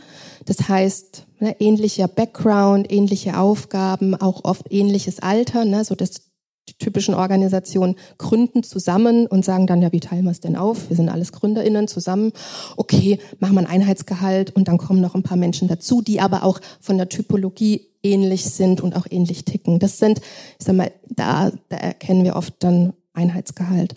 Das 0.45 0.67
heißt, 0.67 1.27
ne, 1.41 1.55
ähnlicher 1.61 2.07
Background, 2.07 2.91
ähnliche 2.91 3.37
Aufgaben, 3.37 4.15
auch 4.15 4.45
oft 4.45 4.71
ähnliches 4.71 5.19
Alter, 5.19 5.63
ne, 5.65 5.85
so 5.85 5.93
dass 5.93 6.31
die 6.69 6.77
typischen 6.79 7.13
Organisationen 7.13 7.97
gründen 8.17 8.63
zusammen 8.63 9.27
und 9.27 9.45
sagen 9.45 9.67
dann, 9.67 9.83
ja, 9.83 9.91
wie 9.91 9.99
teilen 9.99 10.23
wir 10.23 10.31
es 10.31 10.39
denn 10.39 10.55
auf? 10.55 10.89
Wir 10.89 10.95
sind 10.95 11.09
alles 11.09 11.31
GründerInnen 11.33 11.87
zusammen. 11.87 12.31
Okay, 12.77 13.19
machen 13.37 13.53
wir 13.53 13.61
ein 13.61 13.67
Einheitsgehalt 13.67 14.55
und 14.55 14.67
dann 14.67 14.79
kommen 14.79 15.01
noch 15.01 15.13
ein 15.13 15.21
paar 15.21 15.37
Menschen 15.37 15.67
dazu, 15.67 16.01
die 16.01 16.19
aber 16.19 16.43
auch 16.43 16.59
von 16.79 16.97
der 16.97 17.09
Typologie 17.09 17.90
ähnlich 18.03 18.45
sind 18.45 18.81
und 18.81 18.95
auch 18.95 19.05
ähnlich 19.09 19.45
ticken. 19.45 19.79
Das 19.79 19.97
sind, 19.97 20.19
ich 20.59 20.65
sag 20.65 20.75
mal, 20.75 20.91
da, 21.09 21.51
da 21.69 21.77
erkennen 21.77 22.23
wir 22.23 22.35
oft 22.35 22.55
dann 22.59 22.93
Einheitsgehalt. 23.13 23.95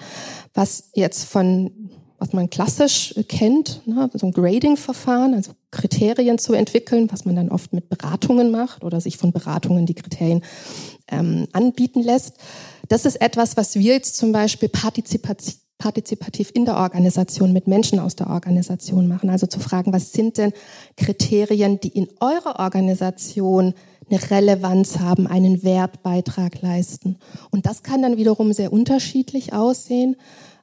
Was 0.52 0.90
jetzt 0.94 1.24
von, 1.24 1.70
was 2.18 2.32
man 2.32 2.50
klassisch 2.50 3.14
kennt, 3.28 3.82
ne, 3.86 4.10
so 4.14 4.26
ein 4.26 4.32
Grading-Verfahren, 4.32 5.34
also 5.34 5.52
Kriterien 5.70 6.38
zu 6.38 6.52
entwickeln, 6.54 7.08
was 7.10 7.24
man 7.24 7.36
dann 7.36 7.50
oft 7.50 7.72
mit 7.72 7.88
Beratungen 7.88 8.50
macht 8.50 8.84
oder 8.84 9.00
sich 9.00 9.16
von 9.16 9.32
Beratungen 9.32 9.86
die 9.86 9.94
Kriterien 9.94 10.42
ähm, 11.08 11.46
anbieten 11.52 12.02
lässt. 12.02 12.36
Das 12.88 13.04
ist 13.04 13.20
etwas, 13.20 13.56
was 13.56 13.76
wir 13.76 13.94
jetzt 13.94 14.16
zum 14.16 14.32
Beispiel 14.32 14.68
partizipativ 14.68 15.56
partizipativ 15.78 16.50
in 16.54 16.64
der 16.64 16.76
Organisation 16.76 17.52
mit 17.52 17.66
Menschen 17.66 17.98
aus 17.98 18.14
der 18.14 18.30
Organisation 18.30 19.08
machen. 19.08 19.28
Also 19.28 19.46
zu 19.46 19.60
fragen, 19.60 19.92
was 19.92 20.12
sind 20.12 20.38
denn 20.38 20.52
Kriterien, 20.96 21.80
die 21.80 21.88
in 21.88 22.08
eurer 22.20 22.60
Organisation 22.60 23.74
eine 24.14 24.30
Relevanz 24.30 24.98
haben, 24.98 25.26
einen 25.26 25.62
Wertbeitrag 25.62 26.62
leisten. 26.62 27.16
Und 27.50 27.66
das 27.66 27.82
kann 27.82 28.02
dann 28.02 28.16
wiederum 28.16 28.52
sehr 28.52 28.72
unterschiedlich 28.72 29.52
aussehen, 29.52 30.16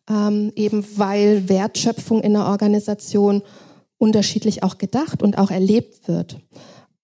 ähm, 0.10 0.51
eben 0.55 0.86
weil 0.96 1.50
Wertschöpfung 1.50 2.22
in 2.22 2.34
der 2.34 2.46
Organisation 2.46 3.41
unterschiedlich 3.98 4.63
auch 4.63 4.77
gedacht 4.77 5.22
und 5.22 5.38
auch 5.38 5.51
erlebt 5.51 6.08
wird. 6.08 6.39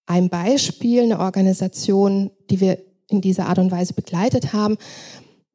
Ein 0.05 0.29
Beispiel, 0.29 1.03
eine 1.03 1.19
Organisation, 1.19 2.31
die 2.49 2.59
wir 2.59 2.79
in 3.09 3.21
dieser 3.21 3.47
Art 3.47 3.59
und 3.59 3.71
Weise 3.71 3.93
begleitet 3.93 4.53
haben, 4.53 4.77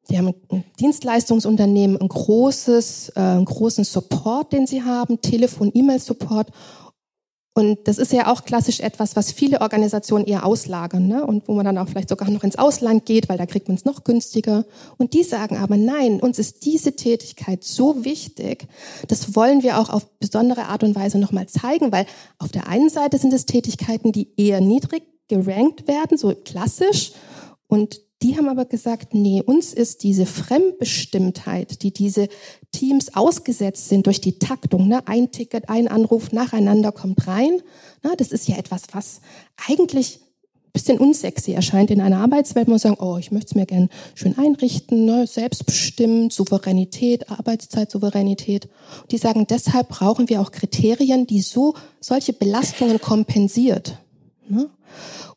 die 0.09 0.17
haben 0.17 0.33
ein 0.51 0.63
Dienstleistungsunternehmen, 0.79 1.99
ein 1.99 2.09
großes, 2.09 3.13
äh, 3.15 3.19
einen 3.19 3.45
großen 3.45 3.83
Support, 3.83 4.51
den 4.51 4.67
sie 4.67 4.83
haben, 4.83 5.21
Telefon, 5.21 5.71
E-Mail-Support 5.73 6.49
und 7.55 7.87
das 7.87 7.99
ist 7.99 8.11
ja 8.11 8.31
auch 8.31 8.45
klassisch 8.45 8.79
etwas, 8.79 9.15
was 9.15 9.31
viele 9.31 9.61
Organisationen 9.61 10.25
eher 10.25 10.43
auslagern 10.43 11.07
ne? 11.07 11.23
und 11.25 11.47
wo 11.47 11.53
man 11.53 11.65
dann 11.65 11.77
auch 11.77 11.87
vielleicht 11.87 12.09
sogar 12.09 12.27
noch 12.31 12.43
ins 12.43 12.55
Ausland 12.55 13.05
geht, 13.05 13.29
weil 13.29 13.37
da 13.37 13.45
kriegt 13.45 13.67
man 13.67 13.77
es 13.77 13.85
noch 13.85 14.03
günstiger. 14.03 14.65
Und 14.97 15.13
die 15.13 15.21
sagen 15.21 15.57
aber, 15.57 15.77
nein, 15.77 16.19
uns 16.19 16.39
ist 16.39 16.65
diese 16.65 16.95
Tätigkeit 16.95 17.63
so 17.63 18.03
wichtig, 18.03 18.67
das 19.07 19.35
wollen 19.35 19.61
wir 19.61 19.77
auch 19.77 19.89
auf 19.89 20.09
besondere 20.17 20.65
Art 20.65 20.83
und 20.83 20.95
Weise 20.95 21.19
nochmal 21.19 21.47
zeigen, 21.47 21.91
weil 21.91 22.07
auf 22.39 22.51
der 22.51 22.67
einen 22.67 22.89
Seite 22.89 23.19
sind 23.19 23.33
es 23.33 23.45
Tätigkeiten, 23.45 24.11
die 24.11 24.29
eher 24.35 24.59
niedrig 24.59 25.03
gerankt 25.27 25.87
werden, 25.87 26.17
so 26.17 26.33
klassisch, 26.33 27.11
und 27.67 28.01
die 28.23 28.37
haben 28.37 28.47
aber 28.47 28.63
gesagt, 28.63 29.13
nee, 29.13 29.43
uns 29.45 29.73
ist 29.73 30.03
diese 30.03 30.25
Fremdbestimmtheit, 30.25 31.83
die 31.83 31.91
diese 31.91 32.29
Teams 32.71 33.15
ausgesetzt 33.15 33.89
sind 33.89 34.05
durch 34.07 34.21
die 34.21 34.39
Taktung, 34.39 34.87
ne? 34.87 35.05
ein 35.07 35.31
Ticket, 35.31 35.67
ein 35.67 35.89
Anruf 35.89 36.31
nacheinander 36.31 36.93
kommt 36.93 37.27
rein. 37.27 37.61
Ne? 38.01 38.13
Das 38.17 38.31
ist 38.31 38.47
ja 38.47 38.55
etwas, 38.55 38.83
was 38.93 39.19
eigentlich 39.67 40.21
ein 40.21 40.71
bisschen 40.71 40.99
unsexy 40.99 41.51
erscheint 41.51 41.91
in 41.91 41.99
einer 41.99 42.19
Arbeitswelt. 42.19 42.69
Man 42.69 42.79
sagen, 42.79 42.95
oh, 42.97 43.17
ich 43.17 43.31
möchte 43.31 43.47
es 43.47 43.55
mir 43.55 43.65
gern 43.65 43.89
schön 44.15 44.37
einrichten, 44.37 45.03
ne? 45.03 45.27
selbstbestimmt, 45.27 46.31
Souveränität, 46.31 47.29
Arbeitszeitsouveränität. 47.29 48.69
Die 49.11 49.17
sagen, 49.17 49.47
deshalb 49.49 49.89
brauchen 49.89 50.29
wir 50.29 50.39
auch 50.39 50.51
Kriterien, 50.51 51.27
die 51.27 51.41
so 51.41 51.73
solche 51.99 52.31
Belastungen 52.31 53.01
kompensiert. 53.01 53.97
Ne? 54.47 54.69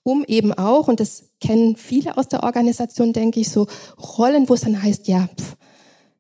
Um 0.07 0.25
eben 0.25 0.53
auch, 0.53 0.87
und 0.87 1.01
das 1.01 1.25
kennen 1.41 1.75
viele 1.75 2.17
aus 2.17 2.29
der 2.29 2.45
Organisation, 2.45 3.13
denke 3.13 3.41
ich, 3.41 3.51
so 3.51 3.67
Rollen, 3.99 4.49
wo 4.49 4.55
es 4.55 4.61
dann 4.61 4.81
heißt, 4.81 5.09
ja, 5.09 5.29
pff, 5.37 5.57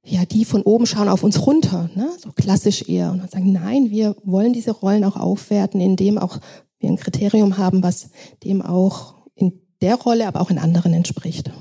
ja, 0.03 0.25
die 0.25 0.45
von 0.45 0.63
oben 0.63 0.87
schauen 0.87 1.09
auf 1.09 1.23
uns 1.23 1.47
runter, 1.47 1.89
ne? 1.95 2.11
so 2.21 2.33
klassisch 2.33 2.89
eher. 2.89 3.13
Und 3.13 3.19
dann 3.19 3.29
sagen, 3.29 3.53
nein, 3.53 3.91
wir 3.91 4.17
wollen 4.25 4.53
diese 4.53 4.73
Rollen 4.73 5.05
auch 5.05 5.17
aufwerten, 5.17 5.81
indem 5.81 6.19
auch 6.19 6.39
wir 6.81 6.91
ein 6.91 6.97
Kriterium 6.97 7.59
haben, 7.59 7.85
was 7.85 8.11
dem 8.43 8.61
auch 8.61 9.15
in 9.37 9.61
der 9.81 9.95
Rolle, 9.95 10.27
aber 10.27 10.41
auch 10.41 10.51
in 10.51 10.59
anderen 10.59 10.93
entspricht. 10.93 11.53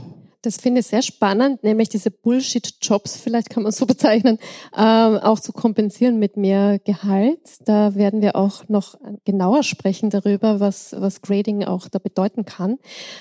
Das 0.45 0.57
finde 0.57 0.81
ich 0.81 0.87
sehr 0.87 1.01
spannend, 1.01 1.63
nämlich 1.63 1.89
diese 1.89 2.11
Bullshit-Jobs, 2.11 3.17
vielleicht 3.17 3.49
kann 3.49 3.63
man 3.63 3.71
so 3.71 3.85
bezeichnen, 3.87 4.37
ähm, 4.77 5.17
auch 5.17 5.39
zu 5.39 5.53
kompensieren 5.53 6.19
mit 6.19 6.37
mehr 6.37 6.77
Gehalt. 6.77 7.39
Da 7.65 7.95
werden 7.95 8.21
wir 8.21 8.35
auch 8.35 8.69
noch 8.69 8.95
genauer 9.23 9.63
sprechen 9.63 10.11
darüber, 10.11 10.59
was, 10.59 10.93
was 10.99 11.23
Grading 11.23 11.63
auch 11.63 11.87
da 11.87 11.97
bedeuten 11.97 12.45
kann. 12.45 12.77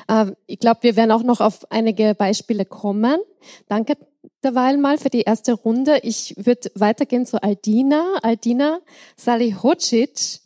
Ähm, 0.07 0.37
ich 0.47 0.59
glaube, 0.59 0.83
wir 0.83 0.97
werden 0.97 1.13
auch 1.13 1.23
noch 1.23 1.41
auf 1.41 1.71
einige 1.71 2.15
Beispiele 2.15 2.67
kommen. 2.67 3.17
Danke 3.69 3.97
derweil 4.43 4.77
mal 4.77 4.99
für 4.99 5.11
die 5.11 5.23
erste 5.23 5.55
Runde. 5.55 6.01
Ich 6.03 6.35
würde 6.37 6.71
weitergehen 6.75 7.25
zu 7.25 7.43
Aldina. 7.43 8.19
Aldina 8.23 8.81
Salihocic 9.17 10.44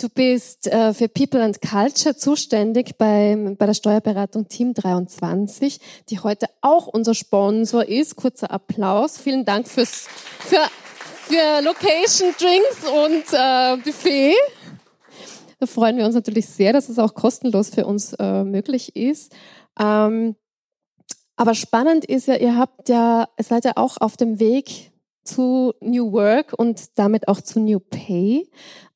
Du 0.00 0.08
bist 0.08 0.68
äh, 0.68 0.94
für 0.94 1.08
People 1.08 1.42
and 1.42 1.60
Culture 1.60 2.14
zuständig 2.16 2.96
bei, 2.98 3.36
bei 3.58 3.66
der 3.66 3.74
Steuerberatung 3.74 4.46
Team 4.46 4.72
23, 4.72 5.80
die 6.08 6.20
heute 6.20 6.46
auch 6.60 6.86
unser 6.86 7.14
Sponsor 7.14 7.84
ist. 7.84 8.14
Kurzer 8.14 8.52
Applaus. 8.52 9.18
Vielen 9.18 9.44
Dank 9.44 9.66
fürs, 9.66 10.06
für, 10.38 10.60
für 11.26 11.62
Location, 11.64 12.32
Drinks 12.38 12.84
und 12.86 13.24
äh, 13.32 13.76
Buffet. 13.78 14.34
Da 15.58 15.66
freuen 15.66 15.96
wir 15.96 16.04
uns 16.04 16.14
natürlich 16.14 16.46
sehr, 16.46 16.72
dass 16.72 16.88
es 16.88 17.00
auch 17.00 17.14
kostenlos 17.14 17.70
für 17.70 17.84
uns 17.84 18.12
äh, 18.20 18.44
möglich 18.44 18.94
ist. 18.94 19.32
Ähm, 19.80 20.36
aber 21.34 21.54
spannend 21.54 22.04
ist 22.04 22.28
ja, 22.28 22.36
ihr 22.36 22.56
habt 22.56 22.88
ja, 22.88 23.28
seid 23.40 23.64
ja 23.64 23.72
auch 23.74 23.96
auf 24.00 24.16
dem 24.16 24.38
Weg 24.38 24.87
zu 25.28 25.74
New 25.80 26.12
Work 26.12 26.54
und 26.56 26.98
damit 26.98 27.28
auch 27.28 27.40
zu 27.40 27.60
New 27.60 27.78
Pay. 27.78 28.48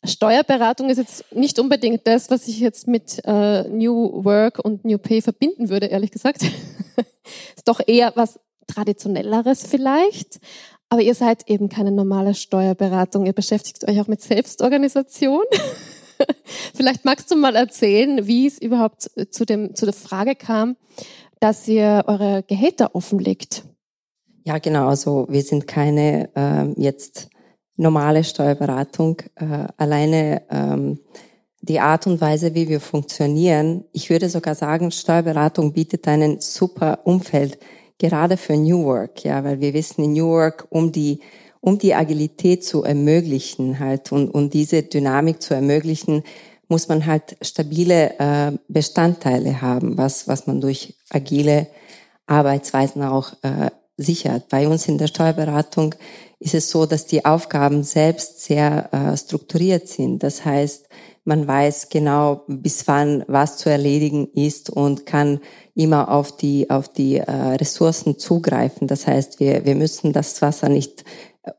Steuerberatung 0.05 0.91
ist 0.91 0.99
jetzt 0.99 1.33
nicht 1.33 1.59
unbedingt 1.59 2.07
das, 2.07 2.31
was 2.31 2.49
ich 2.49 2.59
jetzt 2.59 2.89
mit 2.89 3.21
äh, 3.25 3.69
New 3.69 4.25
Work 4.25 4.59
und 4.65 4.85
New 4.85 4.99
Pay 4.99 5.23
verbinden 5.23 5.69
würde, 5.69 5.87
ehrlich 5.87 6.11
gesagt. 6.11 6.43
ist 7.57 7.69
doch 7.69 7.81
eher 7.87 8.13
was 8.17 8.41
traditionelleres 8.67 9.67
vielleicht. 9.67 10.41
Aber 10.89 11.03
ihr 11.03 11.15
seid 11.15 11.49
eben 11.49 11.69
keine 11.69 11.93
normale 11.93 12.35
Steuerberatung. 12.35 13.27
Ihr 13.27 13.33
beschäftigt 13.33 13.89
euch 13.89 14.01
auch 14.01 14.09
mit 14.09 14.21
Selbstorganisation. 14.21 15.45
vielleicht 16.75 17.05
magst 17.05 17.31
du 17.31 17.37
mal 17.37 17.57
erzählen, 17.57 18.27
wie 18.27 18.47
es 18.47 18.59
überhaupt 18.61 19.11
zu, 19.31 19.45
dem, 19.47 19.75
zu 19.75 19.87
der 19.87 19.95
Frage 19.95 20.35
kam, 20.35 20.77
dass 21.41 21.67
ihr 21.67 22.05
eure 22.07 22.43
Gehälter 22.43 22.95
offenlegt. 22.95 23.65
Ja, 24.45 24.59
genau. 24.59 24.89
Also 24.89 25.27
wir 25.29 25.43
sind 25.43 25.67
keine 25.67 26.31
äh, 26.35 26.81
jetzt 26.81 27.29
normale 27.77 28.25
Steuerberatung. 28.25 29.23
Äh, 29.37 29.67
alleine 29.77 30.43
ähm, 30.51 30.99
die 31.61 31.79
Art 31.79 32.07
und 32.07 32.21
Weise, 32.21 32.55
wie 32.55 32.69
wir 32.69 32.81
funktionieren, 32.81 33.85
ich 33.93 34.11
würde 34.11 34.29
sogar 34.29 34.57
sagen, 34.57 34.91
Steuerberatung 34.91 35.73
bietet 35.73 36.09
einen 36.09 36.41
super 36.41 37.01
Umfeld, 37.05 37.59
gerade 37.99 38.37
für 38.37 38.57
New 38.57 38.85
Work, 38.85 39.25
ja, 39.25 39.45
weil 39.45 39.61
wir 39.61 39.75
wissen 39.75 40.03
in 40.03 40.15
New 40.15 40.29
Work, 40.29 40.67
um 40.71 40.91
die 40.91 41.21
um 41.61 41.79
die 41.79 41.95
Agilität 41.95 42.65
zu 42.65 42.83
ermöglichen 42.83 43.79
halt 43.79 44.11
und, 44.11 44.29
und 44.29 44.53
diese 44.53 44.83
Dynamik 44.83 45.41
zu 45.41 45.55
ermöglichen, 45.55 46.25
muss 46.67 46.89
man 46.89 47.07
halt 47.07 47.37
stabile 47.41 48.19
äh, 48.19 48.53
Bestandteile 48.67 49.63
haben, 49.63 49.97
was, 49.97 50.27
was 50.27 50.49
man 50.49 50.61
durch 50.61 50.97
agile 51.09 51.69
Arbeitsweisen 52.27 53.05
auch 53.05 53.35
äh, 53.43 53.71
sichert. 53.97 54.49
Bei 54.49 54.69
uns 54.69 54.89
in 54.89 54.99
der 54.99 55.07
Steuerberatung 55.07 55.95
ist 56.39 56.55
es 56.55 56.71
so, 56.71 56.87
dass 56.87 57.07
die 57.07 57.25
Aufgaben 57.25 57.85
selbst 57.85 58.43
sehr 58.43 58.93
äh, 58.93 59.17
strukturiert 59.17 59.89
sind. 59.89 60.23
Das 60.23 60.45
heißt, 60.45 60.89
man 61.25 61.47
weiß 61.47 61.89
genau, 61.89 62.43
bis 62.49 62.89
wann 62.89 63.25
was 63.29 63.59
zu 63.59 63.71
erledigen 63.71 64.29
ist 64.35 64.71
und 64.71 65.07
kann 65.07 65.41
immer 65.75 66.11
auf 66.11 66.37
die, 66.37 66.69
auf 66.69 66.89
die 66.89 67.19
äh, 67.19 67.31
Ressourcen 67.31 68.19
zugreifen. 68.19 68.89
Das 68.89 69.07
heißt, 69.07 69.39
wir, 69.39 69.65
wir 69.65 69.77
müssen 69.77 70.13
das 70.13 70.43
Wasser 70.43 70.69
nicht 70.69 71.05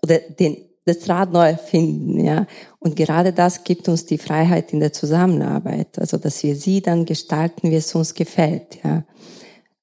oder 0.01 0.19
den, 0.19 0.57
das 0.85 1.07
Rad 1.07 1.31
neu 1.31 1.47
erfinden, 1.47 2.19
ja. 2.19 2.45
Und 2.79 2.97
gerade 2.97 3.31
das 3.31 3.63
gibt 3.63 3.87
uns 3.87 4.05
die 4.05 4.17
Freiheit 4.17 4.73
in 4.73 4.81
der 4.81 4.91
Zusammenarbeit, 4.91 5.97
also 5.97 6.17
dass 6.17 6.43
wir 6.43 6.55
sie 6.55 6.81
dann 6.81 7.05
gestalten, 7.05 7.71
wie 7.71 7.75
es 7.75 7.95
uns 7.95 8.13
gefällt, 8.13 8.79
ja. 8.83 9.03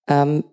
Ähm, 0.06 0.44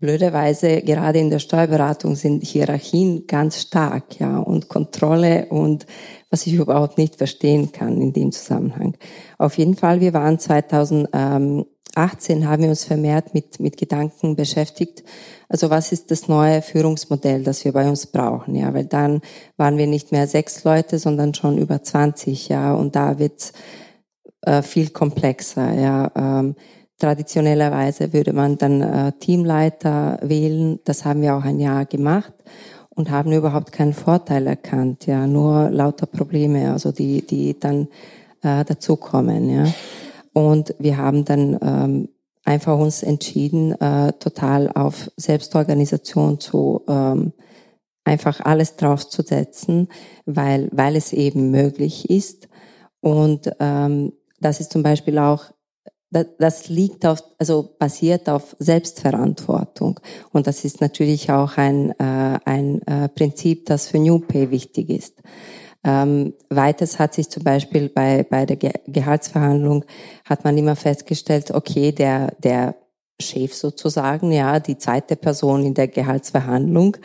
blöderweise 0.00 0.82
gerade 0.82 1.18
in 1.18 1.30
der 1.30 1.38
Steuerberatung 1.38 2.16
sind 2.16 2.44
Hierarchien 2.44 3.26
ganz 3.26 3.60
stark, 3.60 4.18
ja, 4.18 4.38
und 4.38 4.68
Kontrolle 4.68 5.46
und 5.50 5.86
was 6.30 6.46
ich 6.46 6.54
überhaupt 6.54 6.98
nicht 6.98 7.16
verstehen 7.16 7.70
kann 7.72 8.00
in 8.00 8.12
dem 8.12 8.32
Zusammenhang. 8.32 8.96
Auf 9.38 9.58
jeden 9.58 9.76
Fall, 9.76 10.00
wir 10.00 10.14
waren 10.14 10.38
2017 10.38 11.66
18 11.94 12.48
haben 12.48 12.62
wir 12.62 12.70
uns 12.70 12.84
vermehrt 12.84 13.34
mit, 13.34 13.60
mit 13.60 13.76
Gedanken 13.76 14.36
beschäftigt. 14.36 15.02
Also 15.48 15.70
was 15.70 15.92
ist 15.92 16.10
das 16.10 16.28
neue 16.28 16.62
Führungsmodell, 16.62 17.42
das 17.42 17.64
wir 17.64 17.72
bei 17.72 17.88
uns 17.88 18.06
brauchen? 18.06 18.54
Ja, 18.54 18.72
weil 18.74 18.86
dann 18.86 19.20
waren 19.56 19.76
wir 19.76 19.86
nicht 19.86 20.12
mehr 20.12 20.26
sechs 20.26 20.64
Leute, 20.64 20.98
sondern 20.98 21.34
schon 21.34 21.58
über 21.58 21.82
20. 21.82 22.48
Ja, 22.48 22.74
und 22.74 22.94
da 22.94 23.18
wird's 23.18 23.52
äh, 24.42 24.62
viel 24.62 24.90
komplexer. 24.90 25.72
Ja, 25.72 26.12
ähm, 26.14 26.54
traditionellerweise 27.00 28.12
würde 28.12 28.32
man 28.32 28.58
dann 28.58 28.80
äh, 28.80 29.12
Teamleiter 29.18 30.18
wählen. 30.22 30.78
Das 30.84 31.04
haben 31.04 31.22
wir 31.22 31.34
auch 31.34 31.44
ein 31.44 31.58
Jahr 31.58 31.86
gemacht 31.86 32.32
und 32.90 33.10
haben 33.10 33.32
überhaupt 33.32 33.72
keinen 33.72 33.94
Vorteil 33.94 34.46
erkannt. 34.46 35.06
Ja, 35.06 35.26
nur 35.26 35.70
lauter 35.70 36.06
Probleme, 36.06 36.70
also 36.70 36.92
die, 36.92 37.26
die 37.26 37.58
dann 37.58 37.88
äh, 38.42 38.64
dazukommen. 38.64 39.50
Ja. 39.50 39.64
Und 40.32 40.74
wir 40.78 40.96
haben 40.96 41.24
dann 41.24 41.58
ähm, 41.62 42.08
einfach 42.44 42.78
uns 42.78 43.02
entschieden, 43.02 43.72
äh, 43.80 44.12
total 44.12 44.70
auf 44.72 45.10
Selbstorganisation 45.16 46.38
zu 46.38 46.82
ähm, 46.88 47.32
einfach 48.04 48.40
alles 48.40 48.76
draufzusetzen, 48.76 49.88
weil, 50.26 50.68
weil 50.72 50.96
es 50.96 51.12
eben 51.12 51.50
möglich 51.50 52.10
ist. 52.10 52.48
Und 53.00 53.50
ähm, 53.60 54.12
das 54.40 54.60
ist 54.60 54.72
zum 54.72 54.82
Beispiel 54.82 55.18
auch, 55.18 55.44
das 56.10 56.68
liegt 56.68 57.06
auf, 57.06 57.22
also 57.38 57.74
basiert 57.78 58.28
auf 58.28 58.56
Selbstverantwortung. 58.58 60.00
Und 60.32 60.46
das 60.46 60.64
ist 60.64 60.80
natürlich 60.80 61.30
auch 61.30 61.56
ein, 61.56 61.90
äh, 61.98 62.38
ein 62.44 62.82
äh, 62.82 63.08
Prinzip, 63.08 63.66
das 63.66 63.88
für 63.88 63.98
New 63.98 64.18
Pay 64.18 64.50
wichtig 64.50 64.90
ist. 64.90 65.22
Ähm, 65.82 66.34
weiters 66.50 66.98
hat 66.98 67.14
sich 67.14 67.30
zum 67.30 67.44
Beispiel 67.44 67.88
bei, 67.88 68.26
bei 68.28 68.44
der 68.44 68.56
Ge 68.56 68.72
Gehaltsverhandlung 68.86 69.84
hat 70.24 70.44
man 70.44 70.58
immer 70.58 70.76
festgestellt, 70.76 71.52
okay, 71.52 71.92
der, 71.92 72.34
der 72.42 72.74
Chef 73.20 73.54
sozusagen, 73.54 74.32
ja, 74.32 74.60
die 74.60 74.78
zweite 74.78 75.16
Person 75.16 75.64
in 75.64 75.74
der 75.74 75.88
Gehaltsverhandlung, 75.88 76.96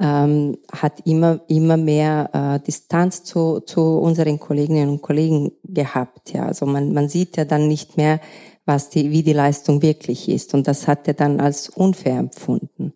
ähm, 0.00 0.56
hat 0.72 1.06
immer, 1.06 1.40
immer 1.48 1.76
mehr 1.76 2.30
äh, 2.32 2.64
Distanz 2.66 3.22
zu, 3.22 3.60
zu 3.60 3.98
unseren 3.98 4.40
Kolleginnen 4.40 4.88
und 4.88 5.02
Kollegen 5.02 5.52
gehabt. 5.62 6.32
Ja. 6.32 6.46
Also 6.46 6.64
man, 6.66 6.92
man 6.94 7.08
sieht 7.08 7.36
ja 7.36 7.44
dann 7.44 7.68
nicht 7.68 7.98
mehr, 7.98 8.18
was 8.64 8.88
die, 8.88 9.10
wie 9.10 9.22
die 9.22 9.34
Leistung 9.34 9.82
wirklich 9.82 10.28
ist. 10.28 10.54
Und 10.54 10.66
das 10.66 10.88
hat 10.88 11.06
er 11.06 11.14
dann 11.14 11.40
als 11.40 11.68
unfair 11.68 12.18
empfunden. 12.18 12.94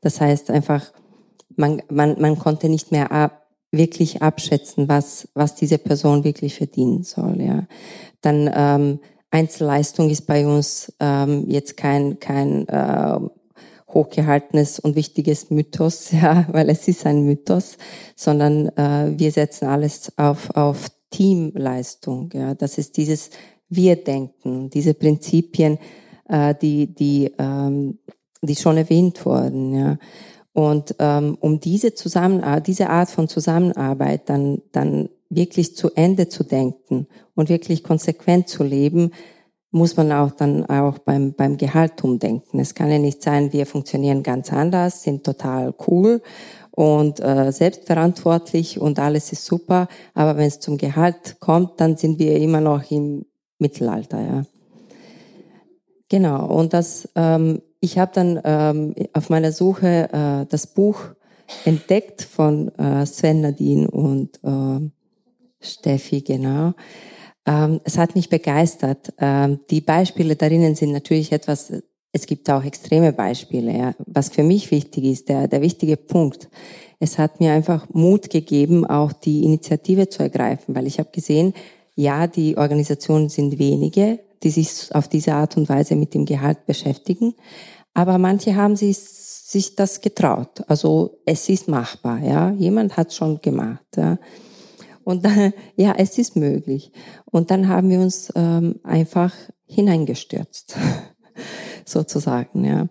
Das 0.00 0.20
heißt 0.20 0.50
einfach, 0.50 0.92
man, 1.56 1.82
man, 1.90 2.20
man 2.20 2.38
konnte 2.38 2.68
nicht 2.68 2.92
mehr 2.92 3.10
ab, 3.10 3.48
wirklich 3.72 4.22
abschätzen, 4.22 4.88
was, 4.88 5.28
was 5.34 5.56
diese 5.56 5.78
Person 5.78 6.22
wirklich 6.22 6.54
verdienen 6.54 7.02
soll. 7.02 7.40
Ja. 7.40 7.66
Dann 8.20 8.48
ähm, 8.54 9.00
Einzelleistung 9.32 10.10
ist 10.10 10.28
bei 10.28 10.46
uns 10.46 10.92
ähm, 11.00 11.46
jetzt 11.48 11.76
kein, 11.76 12.20
kein 12.20 12.68
äh, 12.68 13.18
hochgehaltenes 13.94 14.80
und 14.80 14.96
wichtiges 14.96 15.50
Mythos, 15.50 16.10
ja, 16.12 16.46
weil 16.50 16.68
es 16.68 16.86
ist 16.88 17.06
ein 17.06 17.24
Mythos, 17.24 17.78
sondern 18.16 18.68
äh, 18.76 19.12
wir 19.16 19.30
setzen 19.30 19.68
alles 19.68 20.12
auf, 20.18 20.50
auf 20.50 20.90
Teamleistung. 21.10 22.30
Ja. 22.34 22.54
Das 22.54 22.76
ist 22.76 22.96
dieses 22.96 23.30
Wir-Denken, 23.68 24.68
diese 24.70 24.94
Prinzipien, 24.94 25.78
äh, 26.28 26.54
die, 26.60 26.92
die, 26.94 27.32
ähm, 27.38 27.98
die 28.42 28.56
schon 28.56 28.76
erwähnt 28.76 29.24
wurden. 29.24 29.74
Ja. 29.74 29.98
Und 30.52 30.94
ähm, 30.98 31.36
um 31.40 31.60
diese 31.60 31.94
Zusammenarbeit, 31.94 32.58
äh, 32.58 32.62
diese 32.62 32.90
Art 32.90 33.10
von 33.10 33.28
Zusammenarbeit 33.28 34.28
dann, 34.28 34.62
dann 34.72 35.08
wirklich 35.28 35.76
zu 35.76 35.90
Ende 35.94 36.28
zu 36.28 36.44
denken 36.44 37.08
und 37.34 37.48
wirklich 37.48 37.82
konsequent 37.82 38.48
zu 38.48 38.62
leben, 38.62 39.10
muss 39.74 39.96
man 39.96 40.12
auch 40.12 40.30
dann 40.30 40.64
auch 40.66 40.98
beim, 40.98 41.34
beim 41.34 41.56
Gehalt 41.56 42.04
umdenken. 42.04 42.60
Es 42.60 42.76
kann 42.76 42.92
ja 42.92 42.98
nicht 42.98 43.22
sein, 43.22 43.52
wir 43.52 43.66
funktionieren 43.66 44.22
ganz 44.22 44.52
anders, 44.52 45.02
sind 45.02 45.24
total 45.24 45.74
cool 45.88 46.22
und 46.70 47.18
äh, 47.18 47.50
selbstverantwortlich 47.50 48.80
und 48.80 49.00
alles 49.00 49.32
ist 49.32 49.44
super, 49.44 49.88
aber 50.14 50.36
wenn 50.36 50.46
es 50.46 50.60
zum 50.60 50.78
Gehalt 50.78 51.40
kommt, 51.40 51.80
dann 51.80 51.96
sind 51.96 52.20
wir 52.20 52.36
immer 52.36 52.60
noch 52.60 52.88
im 52.92 53.26
Mittelalter. 53.58 54.20
Ja. 54.20 54.42
Genau, 56.08 56.46
und 56.46 56.72
das 56.72 57.08
ähm, 57.16 57.60
ich 57.80 57.98
habe 57.98 58.12
dann 58.14 58.40
ähm, 58.44 58.94
auf 59.12 59.28
meiner 59.28 59.50
Suche 59.50 60.08
äh, 60.12 60.46
das 60.48 60.68
Buch 60.68 61.00
entdeckt 61.64 62.22
von 62.22 62.68
äh, 62.78 63.04
Sven 63.06 63.40
Nadine 63.40 63.90
und 63.90 64.38
äh, 64.44 64.88
Steffi, 65.60 66.20
genau. 66.22 66.74
Ähm, 67.46 67.80
es 67.84 67.98
hat 67.98 68.14
mich 68.14 68.28
begeistert. 68.28 69.12
Ähm, 69.18 69.60
die 69.70 69.80
Beispiele 69.80 70.36
darinnen 70.36 70.74
sind 70.74 70.92
natürlich 70.92 71.32
etwas, 71.32 71.72
es 72.12 72.26
gibt 72.26 72.48
auch 72.50 72.64
extreme 72.64 73.12
Beispiele. 73.12 73.76
Ja. 73.76 73.94
Was 74.06 74.30
für 74.30 74.42
mich 74.42 74.70
wichtig 74.70 75.04
ist, 75.04 75.28
der, 75.28 75.48
der 75.48 75.60
wichtige 75.60 75.96
Punkt, 75.96 76.48
es 77.00 77.18
hat 77.18 77.40
mir 77.40 77.52
einfach 77.52 77.88
Mut 77.92 78.30
gegeben, 78.30 78.86
auch 78.86 79.12
die 79.12 79.44
Initiative 79.44 80.08
zu 80.08 80.22
ergreifen, 80.22 80.74
weil 80.74 80.86
ich 80.86 80.98
habe 80.98 81.10
gesehen, 81.12 81.52
ja, 81.96 82.26
die 82.26 82.56
Organisationen 82.56 83.28
sind 83.28 83.58
wenige, 83.58 84.20
die 84.42 84.50
sich 84.50 84.94
auf 84.94 85.08
diese 85.08 85.34
Art 85.34 85.56
und 85.56 85.68
Weise 85.68 85.96
mit 85.96 86.14
dem 86.14 86.24
Gehalt 86.24 86.66
beschäftigen. 86.66 87.34
Aber 87.94 88.18
manche 88.18 88.56
haben 88.56 88.76
sich, 88.76 88.98
sich 88.98 89.76
das 89.76 90.00
getraut. 90.00 90.64
Also 90.66 91.18
es 91.24 91.48
ist 91.48 91.68
machbar, 91.68 92.18
ja. 92.18 92.50
Jemand 92.52 92.96
hat 92.96 93.12
schon 93.12 93.40
gemacht, 93.40 93.84
ja. 93.96 94.18
Und 95.04 95.24
dann, 95.24 95.52
ja, 95.76 95.94
es 95.96 96.18
ist 96.18 96.36
möglich. 96.36 96.92
Und 97.30 97.50
dann 97.50 97.68
haben 97.68 97.90
wir 97.90 98.00
uns 98.00 98.32
ähm, 98.34 98.80
einfach 98.82 99.32
hineingestürzt, 99.66 100.76
sozusagen, 101.84 102.64
ja. 102.64 102.88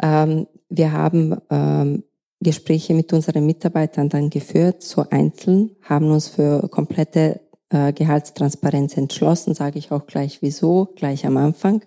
Ähm, 0.00 0.46
wir 0.68 0.92
haben 0.92 1.36
ähm, 1.50 2.04
Gespräche 2.40 2.94
mit 2.94 3.12
unseren 3.12 3.46
Mitarbeitern 3.46 4.08
dann 4.08 4.30
geführt, 4.30 4.82
so 4.82 5.04
einzeln, 5.10 5.70
haben 5.82 6.10
uns 6.10 6.28
für 6.28 6.68
komplette 6.68 7.40
äh, 7.70 7.92
Gehaltstransparenz 7.92 8.96
entschlossen, 8.96 9.54
sage 9.54 9.78
ich 9.78 9.90
auch 9.90 10.06
gleich 10.06 10.40
wieso, 10.40 10.88
gleich 10.94 11.26
am 11.26 11.36
Anfang, 11.36 11.82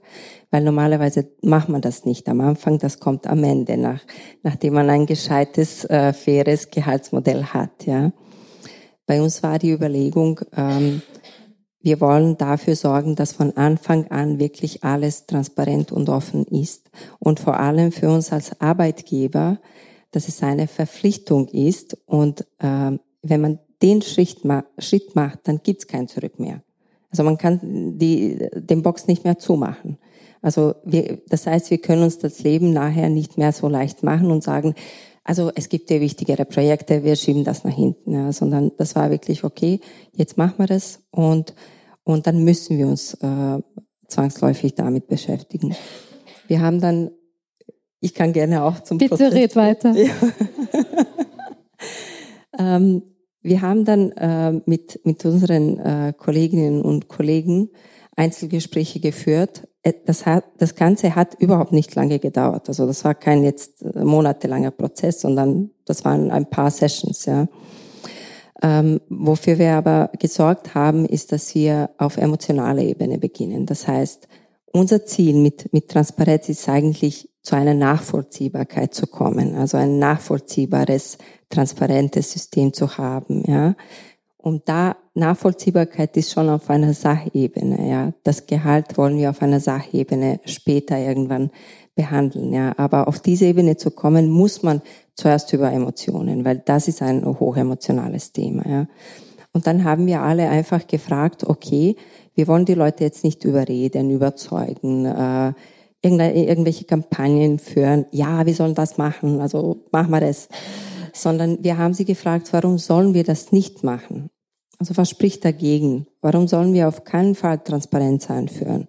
weil 0.49 0.63
normalerweise 0.63 1.27
macht 1.41 1.69
man 1.69 1.81
das 1.81 2.05
nicht 2.05 2.27
am 2.27 2.41
Anfang, 2.41 2.79
das 2.79 2.99
kommt 2.99 3.27
am 3.27 3.43
Ende, 3.43 3.77
nach, 3.77 4.01
nachdem 4.43 4.73
man 4.73 4.89
ein 4.89 5.05
gescheites, 5.05 5.85
äh, 5.85 6.13
faires 6.13 6.69
Gehaltsmodell 6.69 7.45
hat. 7.45 7.85
Ja. 7.85 8.11
Bei 9.11 9.21
uns 9.21 9.43
war 9.43 9.59
die 9.59 9.71
Überlegung, 9.71 10.39
ähm, 10.55 11.01
wir 11.81 11.99
wollen 11.99 12.37
dafür 12.37 12.77
sorgen, 12.77 13.17
dass 13.17 13.33
von 13.33 13.57
Anfang 13.57 14.07
an 14.07 14.39
wirklich 14.39 14.85
alles 14.85 15.25
transparent 15.25 15.91
und 15.91 16.07
offen 16.07 16.45
ist. 16.45 16.89
Und 17.19 17.41
vor 17.41 17.59
allem 17.59 17.91
für 17.91 18.09
uns 18.09 18.31
als 18.31 18.61
Arbeitgeber, 18.61 19.59
dass 20.11 20.29
es 20.29 20.41
eine 20.41 20.65
Verpflichtung 20.67 21.49
ist. 21.49 21.97
Und 22.05 22.47
äh, 22.59 22.91
wenn 23.21 23.41
man 23.41 23.59
den 23.81 24.01
Schritt, 24.01 24.45
ma 24.45 24.63
Schritt 24.77 25.13
macht, 25.13 25.39
dann 25.43 25.59
gibt's 25.61 25.87
kein 25.87 26.07
Zurück 26.07 26.39
mehr. 26.39 26.63
Also 27.09 27.23
man 27.23 27.37
kann 27.37 27.59
die, 27.99 28.47
den 28.55 28.81
Box 28.81 29.07
nicht 29.07 29.25
mehr 29.25 29.37
zumachen. 29.37 29.97
Also 30.41 30.75
wir, 30.85 31.19
das 31.27 31.47
heißt, 31.47 31.69
wir 31.69 31.79
können 31.79 32.03
uns 32.03 32.17
das 32.17 32.43
Leben 32.43 32.71
nachher 32.71 33.09
nicht 33.09 33.37
mehr 33.37 33.51
so 33.51 33.67
leicht 33.67 34.03
machen 34.03 34.31
und 34.31 34.41
sagen, 34.41 34.73
also 35.23 35.51
es 35.53 35.69
gibt 35.69 35.89
ja 35.91 36.01
wichtigere 36.01 36.45
Projekte, 36.45 37.03
wir 37.03 37.15
schieben 37.15 37.43
das 37.43 37.63
nach 37.63 37.75
hinten, 37.75 38.11
ja, 38.11 38.31
sondern 38.33 38.71
das 38.77 38.95
war 38.95 39.11
wirklich 39.11 39.43
okay, 39.43 39.79
jetzt 40.13 40.37
machen 40.37 40.55
wir 40.57 40.67
das 40.67 40.99
und, 41.11 41.53
und 42.03 42.25
dann 42.27 42.43
müssen 42.43 42.77
wir 42.77 42.87
uns 42.87 43.13
äh, 43.15 43.59
zwangsläufig 44.07 44.75
damit 44.75 45.07
beschäftigen. 45.07 45.75
Wir 46.47 46.61
haben 46.61 46.81
dann, 46.81 47.11
ich 47.99 48.13
kann 48.13 48.33
gerne 48.33 48.63
auch 48.63 48.81
zum 48.81 48.97
Bitte 48.97 49.09
Prozess. 49.09 49.33
red 49.33 49.55
weiter. 49.55 49.93
Ja. 49.93 50.13
ähm, 52.75 53.03
wir 53.41 53.61
haben 53.61 53.85
dann 53.85 54.11
äh, 54.11 54.61
mit, 54.65 54.99
mit 55.05 55.23
unseren 55.25 55.79
äh, 55.79 56.13
Kolleginnen 56.17 56.81
und 56.81 57.07
Kollegen 57.07 57.69
Einzelgespräche 58.15 58.99
geführt. 58.99 59.67
Äh, 59.83 59.93
das, 60.05 60.25
hat, 60.25 60.45
das 60.57 60.75
Ganze 60.75 61.15
hat 61.15 61.35
überhaupt 61.39 61.71
nicht 61.71 61.95
lange 61.95 62.19
gedauert. 62.19 62.67
Also 62.67 62.85
das 62.85 63.03
war 63.03 63.15
kein 63.15 63.43
jetzt 63.43 63.81
äh, 63.83 64.03
monatelanger 64.03 64.71
Prozess, 64.71 65.21
sondern 65.21 65.71
das 65.85 66.05
waren 66.05 66.31
ein 66.31 66.49
paar 66.49 66.71
Sessions. 66.71 67.25
Ja. 67.25 67.47
Ähm, 68.63 69.01
wofür 69.09 69.57
wir 69.57 69.73
aber 69.73 70.11
gesorgt 70.19 70.75
haben, 70.75 71.05
ist, 71.05 71.31
dass 71.31 71.55
wir 71.55 71.89
auf 71.97 72.17
emotionaler 72.17 72.83
Ebene 72.83 73.17
beginnen. 73.17 73.65
Das 73.65 73.87
heißt, 73.87 74.27
unser 74.71 75.05
Ziel 75.05 75.35
mit, 75.35 75.73
mit 75.73 75.89
Transparenz 75.89 76.47
ist 76.47 76.69
eigentlich 76.69 77.29
zu 77.41 77.55
einer 77.55 77.73
Nachvollziehbarkeit 77.73 78.93
zu 78.93 79.07
kommen, 79.07 79.55
also 79.55 79.77
ein 79.77 79.97
nachvollziehbares, 79.97 81.17
transparentes 81.49 82.31
System 82.31 82.71
zu 82.71 82.97
haben, 82.97 83.43
ja. 83.47 83.75
Und 84.41 84.67
da 84.67 84.95
Nachvollziehbarkeit 85.13 86.15
ist 86.17 86.31
schon 86.31 86.49
auf 86.49 86.69
einer 86.69 86.93
Sachebene, 86.93 87.89
ja. 87.89 88.13
Das 88.23 88.45
Gehalt 88.45 88.97
wollen 88.97 89.17
wir 89.17 89.29
auf 89.29 89.41
einer 89.41 89.59
Sachebene 89.59 90.39
später 90.45 90.97
irgendwann 90.97 91.51
behandeln, 91.95 92.53
ja. 92.53 92.73
Aber 92.77 93.07
auf 93.07 93.19
diese 93.19 93.45
Ebene 93.45 93.77
zu 93.77 93.91
kommen, 93.91 94.29
muss 94.29 94.63
man 94.63 94.81
zuerst 95.15 95.51
über 95.53 95.71
Emotionen, 95.71 96.45
weil 96.45 96.59
das 96.65 96.87
ist 96.87 97.01
ein 97.01 97.25
hochemotionales 97.25 98.31
Thema, 98.31 98.67
ja. 98.67 98.87
Und 99.53 99.67
dann 99.67 99.83
haben 99.83 100.07
wir 100.07 100.21
alle 100.21 100.49
einfach 100.49 100.87
gefragt, 100.87 101.43
okay, 101.43 101.97
wir 102.35 102.47
wollen 102.47 102.65
die 102.65 102.73
Leute 102.73 103.03
jetzt 103.03 103.23
nicht 103.23 103.43
überreden, 103.43 104.09
überzeugen, 104.09 105.05
äh, 105.05 105.53
irgendwelche 106.01 106.85
Kampagnen 106.85 107.59
führen. 107.59 108.05
Ja, 108.11 108.45
wir 108.45 108.55
sollen 108.55 108.75
das 108.75 108.97
machen, 108.97 109.41
also 109.41 109.83
machen 109.91 110.11
wir 110.11 110.21
das. 110.21 110.47
Sondern 111.13 111.63
wir 111.63 111.77
haben 111.77 111.93
sie 111.93 112.05
gefragt, 112.05 112.53
warum 112.53 112.77
sollen 112.77 113.13
wir 113.13 113.23
das 113.23 113.51
nicht 113.51 113.83
machen? 113.83 114.29
Also 114.79 114.97
was 114.97 115.09
spricht 115.09 115.45
dagegen? 115.45 116.07
Warum 116.21 116.47
sollen 116.47 116.73
wir 116.73 116.87
auf 116.87 117.03
keinen 117.03 117.35
Fall 117.35 117.59
Transparenz 117.59 118.29
einführen? 118.29 118.87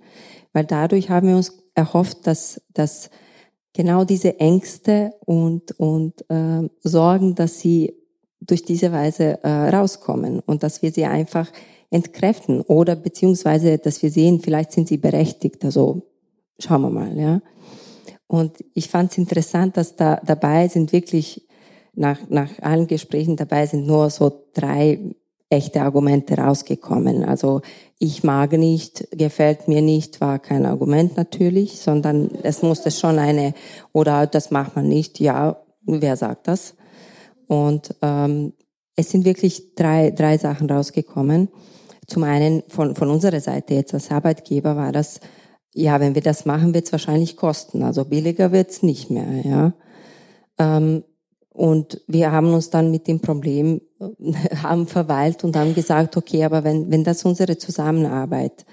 Weil 0.52 0.64
dadurch 0.64 1.10
haben 1.10 1.28
wir 1.28 1.36
uns 1.36 1.52
erhofft, 1.74 2.26
dass, 2.26 2.62
dass 2.72 3.10
genau 3.72 4.04
diese 4.04 4.38
Ängste 4.38 5.12
und, 5.24 5.72
und 5.78 6.28
äh, 6.30 6.68
Sorgen, 6.80 7.34
dass 7.34 7.60
sie 7.60 7.94
durch 8.40 8.64
diese 8.64 8.92
Weise 8.92 9.42
äh, 9.42 9.48
rauskommen 9.48 10.40
und 10.40 10.62
dass 10.62 10.82
wir 10.82 10.92
sie 10.92 11.04
einfach 11.04 11.50
entkräften 11.90 12.62
oder 12.62 12.96
beziehungsweise, 12.96 13.78
dass 13.78 14.02
wir 14.02 14.10
sehen, 14.10 14.40
vielleicht 14.40 14.72
sind 14.72 14.88
sie 14.88 14.96
berechtigt. 14.96 15.64
Also 15.64 16.02
schauen 16.58 16.82
wir 16.82 16.90
mal, 16.90 17.18
ja. 17.18 17.40
Und 18.26 18.64
ich 18.72 18.88
fand 18.88 19.12
es 19.12 19.18
interessant, 19.18 19.76
dass 19.76 19.96
da 19.96 20.20
dabei 20.24 20.68
sind 20.68 20.92
wirklich 20.92 21.46
nach, 21.94 22.18
nach 22.28 22.50
allen 22.60 22.86
Gesprächen 22.86 23.36
dabei 23.36 23.66
sind 23.66 23.86
nur 23.86 24.10
so 24.10 24.32
drei 24.54 24.98
echte 25.52 25.82
Argumente 25.82 26.34
rausgekommen. 26.34 27.24
Also 27.24 27.60
ich 27.98 28.24
mag 28.24 28.52
nicht, 28.52 29.06
gefällt 29.10 29.68
mir 29.68 29.82
nicht, 29.82 30.20
war 30.20 30.38
kein 30.38 30.64
Argument 30.64 31.16
natürlich, 31.16 31.78
sondern 31.78 32.30
es 32.42 32.62
musste 32.62 32.90
schon 32.90 33.18
eine, 33.18 33.52
oder 33.92 34.26
das 34.26 34.50
macht 34.50 34.76
man 34.76 34.88
nicht, 34.88 35.20
ja, 35.20 35.62
wer 35.82 36.16
sagt 36.16 36.48
das? 36.48 36.74
Und 37.48 37.94
ähm, 38.00 38.54
es 38.96 39.10
sind 39.10 39.24
wirklich 39.26 39.74
drei, 39.74 40.10
drei 40.10 40.38
Sachen 40.38 40.70
rausgekommen. 40.70 41.48
Zum 42.06 42.24
einen 42.24 42.62
von, 42.68 42.96
von 42.96 43.10
unserer 43.10 43.40
Seite 43.40 43.74
jetzt 43.74 43.92
als 43.92 44.10
Arbeitgeber 44.10 44.76
war 44.76 44.92
das, 44.92 45.20
ja, 45.74 46.00
wenn 46.00 46.14
wir 46.14 46.22
das 46.22 46.46
machen, 46.46 46.74
wird 46.74 46.86
es 46.86 46.92
wahrscheinlich 46.92 47.36
kosten. 47.36 47.82
Also 47.82 48.04
billiger 48.04 48.52
wird 48.52 48.70
es 48.70 48.82
nicht 48.82 49.10
mehr, 49.10 49.42
ja. 49.44 49.72
Ähm, 50.58 51.04
und 51.52 52.00
wir 52.06 52.32
haben 52.32 52.52
uns 52.54 52.70
dann 52.70 52.90
mit 52.90 53.06
dem 53.06 53.20
Problem 53.20 53.80
haben 54.62 54.86
verweilt 54.86 55.44
und 55.44 55.56
haben 55.56 55.74
gesagt, 55.74 56.16
okay, 56.16 56.44
aber 56.44 56.64
wenn, 56.64 56.90
wenn 56.90 57.04
das 57.04 57.24
unsere 57.24 57.58
Zusammenarbeit 57.58 58.64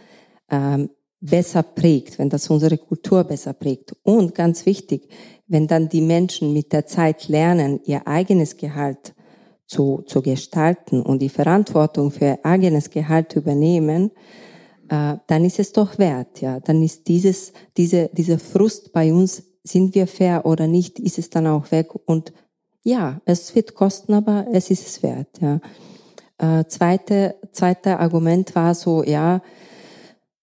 ähm, 0.49 0.89
besser 1.19 1.63
prägt, 1.63 2.17
wenn 2.17 2.29
das 2.29 2.49
unsere 2.49 2.77
Kultur 2.77 3.25
besser 3.25 3.53
prägt 3.53 3.93
und 4.03 4.33
ganz 4.33 4.65
wichtig, 4.65 5.09
wenn 5.47 5.67
dann 5.67 5.89
die 5.89 6.01
Menschen 6.01 6.53
mit 6.53 6.71
der 6.71 6.85
Zeit 6.85 7.27
lernen, 7.27 7.81
ihr 7.85 8.07
eigenes 8.07 8.55
Gehalt 8.55 9.13
zu, 9.65 10.03
zu 10.07 10.21
gestalten 10.21 11.01
und 11.01 11.21
die 11.21 11.29
Verantwortung 11.29 12.11
für 12.11 12.25
ihr 12.25 12.39
eigenes 12.43 12.89
Gehalt 12.89 13.35
übernehmen, 13.35 14.11
äh, 14.89 15.17
dann 15.27 15.43
ist 15.43 15.59
es 15.59 15.73
doch 15.73 15.97
wert, 15.99 16.41
ja. 16.41 16.59
Dann 16.59 16.81
ist 16.81 17.07
dieses, 17.07 17.51
diese, 17.77 18.09
dieser 18.13 18.39
Frust 18.39 18.93
bei 18.93 19.11
uns, 19.11 19.43
sind 19.63 19.93
wir 19.93 20.07
fair 20.07 20.45
oder 20.45 20.67
nicht, 20.67 20.99
ist 20.99 21.19
es 21.19 21.29
dann 21.29 21.45
auch 21.45 21.71
weg 21.71 21.89
und 22.05 22.31
ja, 22.89 23.21
es 23.25 23.55
wird 23.55 23.75
kosten, 23.75 24.13
aber 24.13 24.47
es 24.51 24.71
ist 24.71 24.87
es 24.87 25.03
wert. 25.03 25.27
Ja. 25.39 25.59
Äh, 26.37 26.65
zweite, 26.67 27.35
zweite 27.51 27.99
Argument 27.99 28.55
war 28.55 28.73
so, 28.73 29.03
ja, 29.03 29.41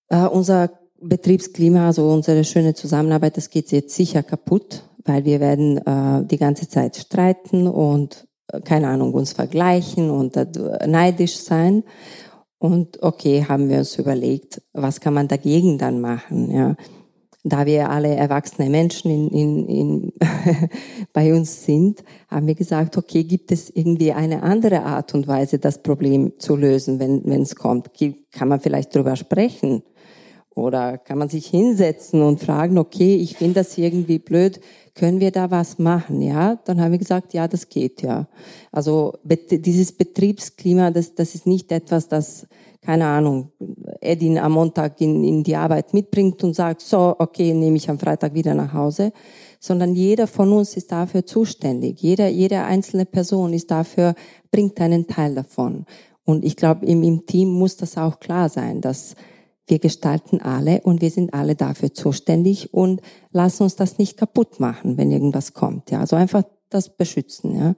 äh, 0.09 0.27
unser 0.27 0.71
Betriebsklima, 1.01 1.87
also 1.87 2.09
unsere 2.09 2.45
schöne 2.45 2.75
Zusammenarbeit, 2.75 3.37
das 3.37 3.51
geht 3.51 3.73
jetzt 3.73 3.95
sicher 3.95 4.23
kaputt, 4.23 4.83
weil 5.05 5.25
wir 5.25 5.41
werden 5.41 5.79
äh, 5.79 6.25
die 6.27 6.39
ganze 6.39 6.69
Zeit 6.69 6.97
streiten 6.97 7.67
und 7.67 8.27
äh, 8.53 8.61
keine 8.61 8.89
Ahnung 8.89 9.13
uns 9.13 9.33
vergleichen 9.33 10.11
und 10.11 10.37
äh, 10.37 10.47
neidisch 10.87 11.39
sein. 11.39 11.83
Und 12.59 13.03
okay, 13.03 13.45
haben 13.47 13.69
wir 13.69 13.79
uns 13.79 13.99
überlegt, 13.99 14.63
was 14.73 15.01
kann 15.01 15.15
man 15.15 15.29
dagegen 15.29 15.79
dann 15.79 16.01
machen? 16.01 16.51
Ja 16.51 16.77
da 17.49 17.65
wir 17.65 17.91
alle 17.91 18.15
erwachsene 18.15 18.69
Menschen 18.69 19.09
in, 19.11 19.31
in, 19.31 19.69
in 19.69 20.13
bei 21.13 21.33
uns 21.33 21.65
sind, 21.65 22.03
haben 22.29 22.49
wir 22.49 22.57
gesagt, 22.57 22.97
okay, 22.97 23.23
gibt 23.23 23.53
es 23.53 23.71
irgendwie 23.71 24.13
eine 24.13 24.43
andere 24.43 24.83
Art 24.83 25.15
und 25.15 25.29
Weise, 25.29 25.61
das 25.61 25.83
Problem 25.83 26.33
zu 26.39 26.57
lösen, 26.57 26.99
wenn 26.99 27.43
es 27.43 27.55
kommt? 27.55 27.91
Kann 28.33 28.49
man 28.49 28.61
vielleicht 28.61 28.95
drüber 28.95 29.15
sprechen? 29.15 29.83
Oder 30.57 30.99
kann 30.99 31.19
man 31.19 31.29
sich 31.29 31.47
hinsetzen 31.47 32.23
und 32.23 32.41
fragen, 32.41 32.79
okay, 32.79 33.15
ich 33.15 33.37
finde 33.37 33.61
das 33.61 33.77
irgendwie 33.77 34.19
blöd, 34.19 34.59
können 34.95 35.21
wir 35.21 35.31
da 35.31 35.51
was 35.51 35.79
machen? 35.79 36.23
Ja, 36.23 36.59
dann 36.65 36.81
haben 36.81 36.93
wir 36.93 36.99
gesagt, 36.99 37.35
ja, 37.35 37.47
das 37.47 37.69
geht, 37.69 38.03
ja. 38.03 38.27
Also 38.73 39.19
dieses 39.23 39.93
Betriebsklima, 39.93 40.91
das, 40.91 41.15
das 41.15 41.35
ist 41.35 41.47
nicht 41.47 41.71
etwas, 41.71 42.09
das 42.09 42.47
keine 42.87 43.07
Ahnung, 43.07 43.51
Edin 44.01 44.39
am 44.39 44.53
Montag 44.53 45.01
in, 45.01 45.25
in 45.25 45.43
die 45.43 45.57
Arbeit 45.57 45.93
mitbringt 45.93 46.45
und 46.45 46.55
sagt, 46.55 46.83
so, 46.83 47.17
okay, 47.19 47.53
nehme 47.53 47.77
ich 47.77 47.91
am 47.91 47.99
Freitag 47.99 48.33
wieder 48.35 48.55
nach 48.55 48.73
Hause, 48.73 49.13
sondern 49.59 49.97
jeder 49.97 50.29
von 50.29 50.53
uns 50.53 50.77
ist 50.77 50.93
dafür 50.93 51.27
zuständig. 51.27 52.01
Jeder, 52.01 52.29
jede 52.29 52.63
einzelne 52.63 53.05
Person 53.05 53.53
ist 53.53 53.73
dafür, 53.73 54.15
bringt 54.53 54.81
einen 54.81 55.09
Teil 55.09 55.35
davon. 55.35 55.85
Und 56.25 56.45
ich 56.45 56.55
glaube, 56.55 56.87
im, 56.87 57.03
im 57.03 57.27
Team 57.27 57.49
muss 57.49 57.77
das 57.77 57.99
auch 57.99 58.21
klar 58.21 58.49
sein, 58.49 58.81
dass 58.81 59.17
wir 59.67 59.81
gestalten 59.81 60.41
alle 60.41 60.81
und 60.83 61.01
wir 61.01 61.11
sind 61.11 61.35
alle 61.35 61.57
dafür 61.57 61.93
zuständig 61.93 62.73
und 62.73 63.01
lassen 63.33 63.65
uns 63.65 63.75
das 63.75 63.99
nicht 63.99 64.17
kaputt 64.17 64.61
machen, 64.61 64.97
wenn 64.97 65.11
irgendwas 65.11 65.55
kommt. 65.55 65.91
Ja, 65.91 65.99
also 65.99 66.15
einfach 66.15 66.45
das 66.71 66.97
beschützen. 66.97 67.57
Ja. 67.57 67.75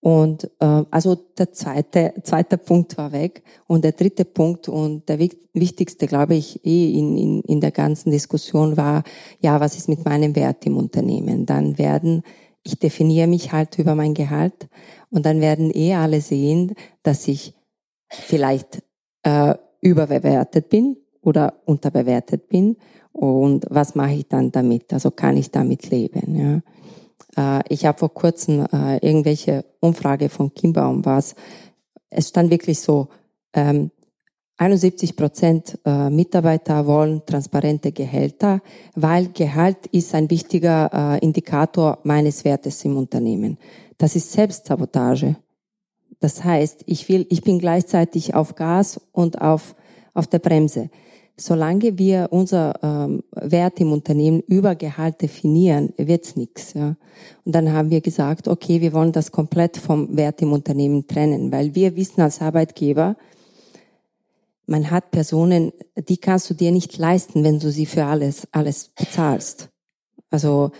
Und 0.00 0.44
äh, 0.60 0.84
also 0.90 1.16
der 1.16 1.52
zweite, 1.52 2.14
zweite 2.22 2.56
Punkt 2.56 2.96
war 2.96 3.12
weg. 3.12 3.42
Und 3.66 3.84
der 3.84 3.92
dritte 3.92 4.24
Punkt 4.24 4.68
und 4.68 5.08
der 5.08 5.18
wichtigste, 5.18 6.06
glaube 6.06 6.34
ich, 6.34 6.64
eh 6.64 6.92
in, 6.92 7.16
in, 7.16 7.40
in 7.42 7.60
der 7.60 7.72
ganzen 7.72 8.10
Diskussion 8.10 8.76
war, 8.76 9.02
ja, 9.40 9.60
was 9.60 9.76
ist 9.76 9.88
mit 9.88 10.04
meinem 10.04 10.36
Wert 10.36 10.64
im 10.66 10.76
Unternehmen? 10.76 11.46
Dann 11.46 11.78
werden, 11.78 12.22
ich 12.62 12.78
definiere 12.78 13.26
mich 13.26 13.52
halt 13.52 13.78
über 13.78 13.94
mein 13.94 14.14
Gehalt 14.14 14.68
und 15.10 15.26
dann 15.26 15.40
werden 15.40 15.72
eh 15.74 15.94
alle 15.94 16.20
sehen, 16.20 16.74
dass 17.02 17.26
ich 17.26 17.54
vielleicht 18.08 18.82
äh, 19.24 19.54
überbewertet 19.80 20.68
bin 20.68 20.96
oder 21.22 21.54
unterbewertet 21.66 22.48
bin. 22.48 22.76
Und 23.12 23.66
was 23.68 23.96
mache 23.96 24.12
ich 24.12 24.28
dann 24.28 24.52
damit? 24.52 24.92
Also 24.92 25.10
kann 25.10 25.36
ich 25.36 25.50
damit 25.50 25.90
leben? 25.90 26.36
Ja? 26.36 26.60
Äh, 27.38 27.60
ich 27.68 27.86
habe 27.86 27.98
vor 27.98 28.12
kurzem 28.12 28.66
äh, 28.72 28.96
irgendwelche 28.98 29.64
Umfrage 29.80 30.28
von 30.28 30.52
Kimbaum 30.52 31.04
was. 31.04 31.34
Es 32.10 32.28
stand 32.28 32.50
wirklich 32.50 32.80
so, 32.80 33.08
ähm, 33.54 33.90
71 34.60 35.14
Prozent 35.14 35.78
äh, 35.84 36.10
Mitarbeiter 36.10 36.84
wollen 36.84 37.24
transparente 37.24 37.92
Gehälter, 37.92 38.60
weil 38.96 39.28
Gehalt 39.28 39.86
ist 39.92 40.16
ein 40.16 40.28
wichtiger 40.30 40.90
äh, 40.92 41.24
Indikator 41.24 41.98
meines 42.02 42.44
Wertes 42.44 42.84
im 42.84 42.96
Unternehmen. 42.96 43.56
Das 43.98 44.16
ist 44.16 44.32
Selbstsabotage. 44.32 45.36
Das 46.18 46.42
heißt, 46.42 46.82
ich 46.86 47.08
will, 47.08 47.24
ich 47.30 47.42
bin 47.42 47.60
gleichzeitig 47.60 48.34
auf 48.34 48.56
Gas 48.56 49.00
und 49.12 49.40
auf, 49.40 49.76
auf 50.12 50.26
der 50.26 50.40
Bremse 50.40 50.90
solange 51.40 51.98
wir 51.98 52.28
unser 52.30 52.74
ähm, 52.82 53.22
Wert 53.32 53.80
im 53.80 53.92
Unternehmen 53.92 54.40
über 54.40 54.74
Gehalt 54.74 55.22
definieren, 55.22 55.92
wird's 55.96 56.36
nichts. 56.36 56.74
Ja. 56.74 56.96
Und 57.44 57.54
dann 57.54 57.72
haben 57.72 57.90
wir 57.90 58.00
gesagt, 58.00 58.48
okay, 58.48 58.80
wir 58.80 58.92
wollen 58.92 59.12
das 59.12 59.30
komplett 59.30 59.76
vom 59.76 60.16
Wert 60.16 60.42
im 60.42 60.52
Unternehmen 60.52 61.06
trennen, 61.06 61.52
weil 61.52 61.74
wir 61.74 61.96
wissen 61.96 62.20
als 62.20 62.40
Arbeitgeber, 62.40 63.16
man 64.66 64.90
hat 64.90 65.10
Personen, 65.10 65.72
die 65.96 66.18
kannst 66.18 66.50
du 66.50 66.54
dir 66.54 66.72
nicht 66.72 66.98
leisten, 66.98 67.42
wenn 67.42 67.58
du 67.58 67.70
sie 67.70 67.86
für 67.86 68.04
alles 68.04 68.46
alles 68.52 68.88
bezahlst. 68.88 69.70
Also 70.30 70.72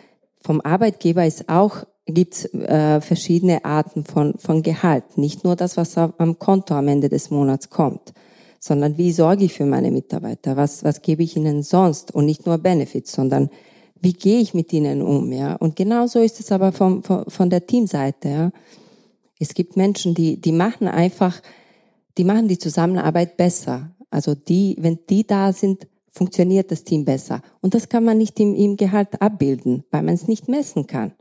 vom 0.42 0.60
Arbeitgeber 0.60 1.24
ist 1.24 1.48
auch 1.48 1.84
gibt's 2.04 2.44
äh, 2.54 3.00
verschiedene 3.00 3.64
Arten 3.64 4.04
von 4.04 4.34
von 4.36 4.62
Gehalt, 4.62 5.16
nicht 5.16 5.42
nur 5.42 5.56
das, 5.56 5.78
was 5.78 5.96
am 5.96 6.38
Konto 6.38 6.74
am 6.74 6.88
Ende 6.88 7.08
des 7.08 7.30
Monats 7.30 7.70
kommt 7.70 8.12
sondern 8.58 8.98
wie 8.98 9.12
sorge 9.12 9.44
ich 9.44 9.52
für 9.52 9.66
meine 9.66 9.90
Mitarbeiter? 9.90 10.56
Was, 10.56 10.84
was 10.84 11.02
gebe 11.02 11.22
ich 11.22 11.36
ihnen 11.36 11.62
sonst? 11.62 12.14
Und 12.14 12.26
nicht 12.26 12.46
nur 12.46 12.58
Benefits, 12.58 13.12
sondern 13.12 13.50
wie 14.00 14.12
gehe 14.12 14.40
ich 14.40 14.54
mit 14.54 14.72
ihnen 14.72 15.02
um? 15.02 15.32
Ja? 15.32 15.54
Und 15.56 15.76
genauso 15.76 16.20
ist 16.20 16.40
es 16.40 16.52
aber 16.52 16.72
vom, 16.72 17.02
von, 17.02 17.24
von 17.28 17.50
der 17.50 17.66
Teamseite. 17.66 18.28
Ja? 18.28 18.50
Es 19.38 19.54
gibt 19.54 19.76
Menschen, 19.76 20.14
die, 20.14 20.40
die 20.40 20.52
machen 20.52 20.88
einfach, 20.88 21.40
die 22.16 22.24
machen 22.24 22.48
die 22.48 22.58
Zusammenarbeit 22.58 23.36
besser. 23.36 23.90
Also 24.10 24.34
die, 24.34 24.76
wenn 24.78 24.98
die 25.08 25.26
da 25.26 25.52
sind, 25.52 25.86
funktioniert 26.08 26.70
das 26.70 26.84
Team 26.84 27.04
besser. 27.04 27.42
Und 27.60 27.74
das 27.74 27.88
kann 27.88 28.04
man 28.04 28.18
nicht 28.18 28.40
im, 28.40 28.54
im 28.54 28.76
Gehalt 28.76 29.20
abbilden, 29.20 29.84
weil 29.90 30.02
man 30.02 30.14
es 30.14 30.26
nicht 30.26 30.48
messen 30.48 30.86
kann. 30.86 31.12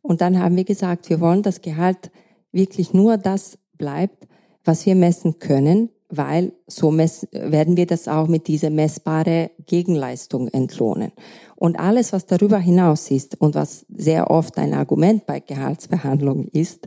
Und 0.00 0.20
dann 0.20 0.38
haben 0.38 0.56
wir 0.56 0.64
gesagt, 0.64 1.10
wir 1.10 1.20
wollen, 1.20 1.42
dass 1.42 1.60
Gehalt 1.60 2.10
wirklich 2.50 2.92
nur 2.92 3.16
das 3.16 3.58
bleibt, 3.78 4.26
was 4.64 4.86
wir 4.86 4.94
messen 4.94 5.38
können, 5.38 5.90
weil 6.14 6.52
so 6.66 6.90
mess 6.90 7.26
werden 7.32 7.76
wir 7.78 7.86
das 7.86 8.06
auch 8.06 8.28
mit 8.28 8.46
dieser 8.46 8.68
messbare 8.68 9.50
Gegenleistung 9.66 10.48
entlohnen. 10.48 11.10
Und 11.56 11.80
alles, 11.80 12.12
was 12.12 12.26
darüber 12.26 12.58
hinaus 12.58 13.10
ist 13.10 13.40
und 13.40 13.54
was 13.54 13.86
sehr 13.88 14.30
oft 14.30 14.58
ein 14.58 14.74
Argument 14.74 15.24
bei 15.24 15.40
Gehaltsverhandlungen 15.40 16.48
ist, 16.48 16.86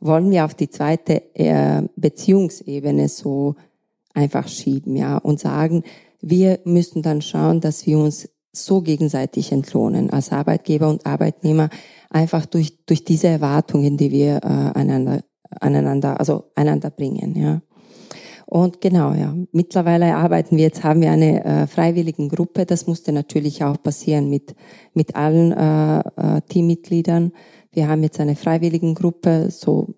wollen 0.00 0.30
wir 0.30 0.44
auf 0.44 0.54
die 0.54 0.68
zweite 0.68 1.22
äh, 1.34 1.82
Beziehungsebene 1.94 3.08
so 3.08 3.54
einfach 4.12 4.48
schieben, 4.48 4.96
ja, 4.96 5.18
und 5.18 5.38
sagen, 5.38 5.84
wir 6.20 6.58
müssen 6.64 7.02
dann 7.02 7.22
schauen, 7.22 7.60
dass 7.60 7.86
wir 7.86 7.98
uns 7.98 8.28
so 8.52 8.80
gegenseitig 8.80 9.52
entlohnen 9.52 10.10
als 10.10 10.32
Arbeitgeber 10.32 10.88
und 10.88 11.06
Arbeitnehmer 11.06 11.70
einfach 12.10 12.46
durch 12.46 12.84
durch 12.86 13.04
diese 13.04 13.28
Erwartungen, 13.28 13.96
die 13.96 14.10
wir 14.10 14.36
äh, 14.36 14.78
einander 14.78 15.22
aneinander 15.60 16.18
also 16.18 16.44
einander 16.54 16.90
bringen, 16.90 17.36
ja. 17.36 17.60
Und 18.46 18.80
genau, 18.80 19.12
ja. 19.12 19.34
Mittlerweile 19.52 20.16
arbeiten 20.16 20.56
wir 20.56 20.64
jetzt, 20.64 20.84
haben 20.84 21.00
wir 21.00 21.10
eine 21.10 21.44
äh, 21.44 21.66
freiwilligen 21.66 22.28
Gruppe. 22.28 22.66
Das 22.66 22.86
musste 22.86 23.12
natürlich 23.12 23.64
auch 23.64 23.82
passieren 23.82 24.28
mit, 24.28 24.54
mit 24.92 25.16
allen 25.16 25.52
äh, 25.52 25.98
äh, 26.00 26.40
Teammitgliedern. 26.48 27.32
Wir 27.72 27.88
haben 27.88 28.02
jetzt 28.02 28.20
eine 28.20 28.36
freiwilligen 28.36 28.94
Gruppe, 28.94 29.50
so 29.50 29.94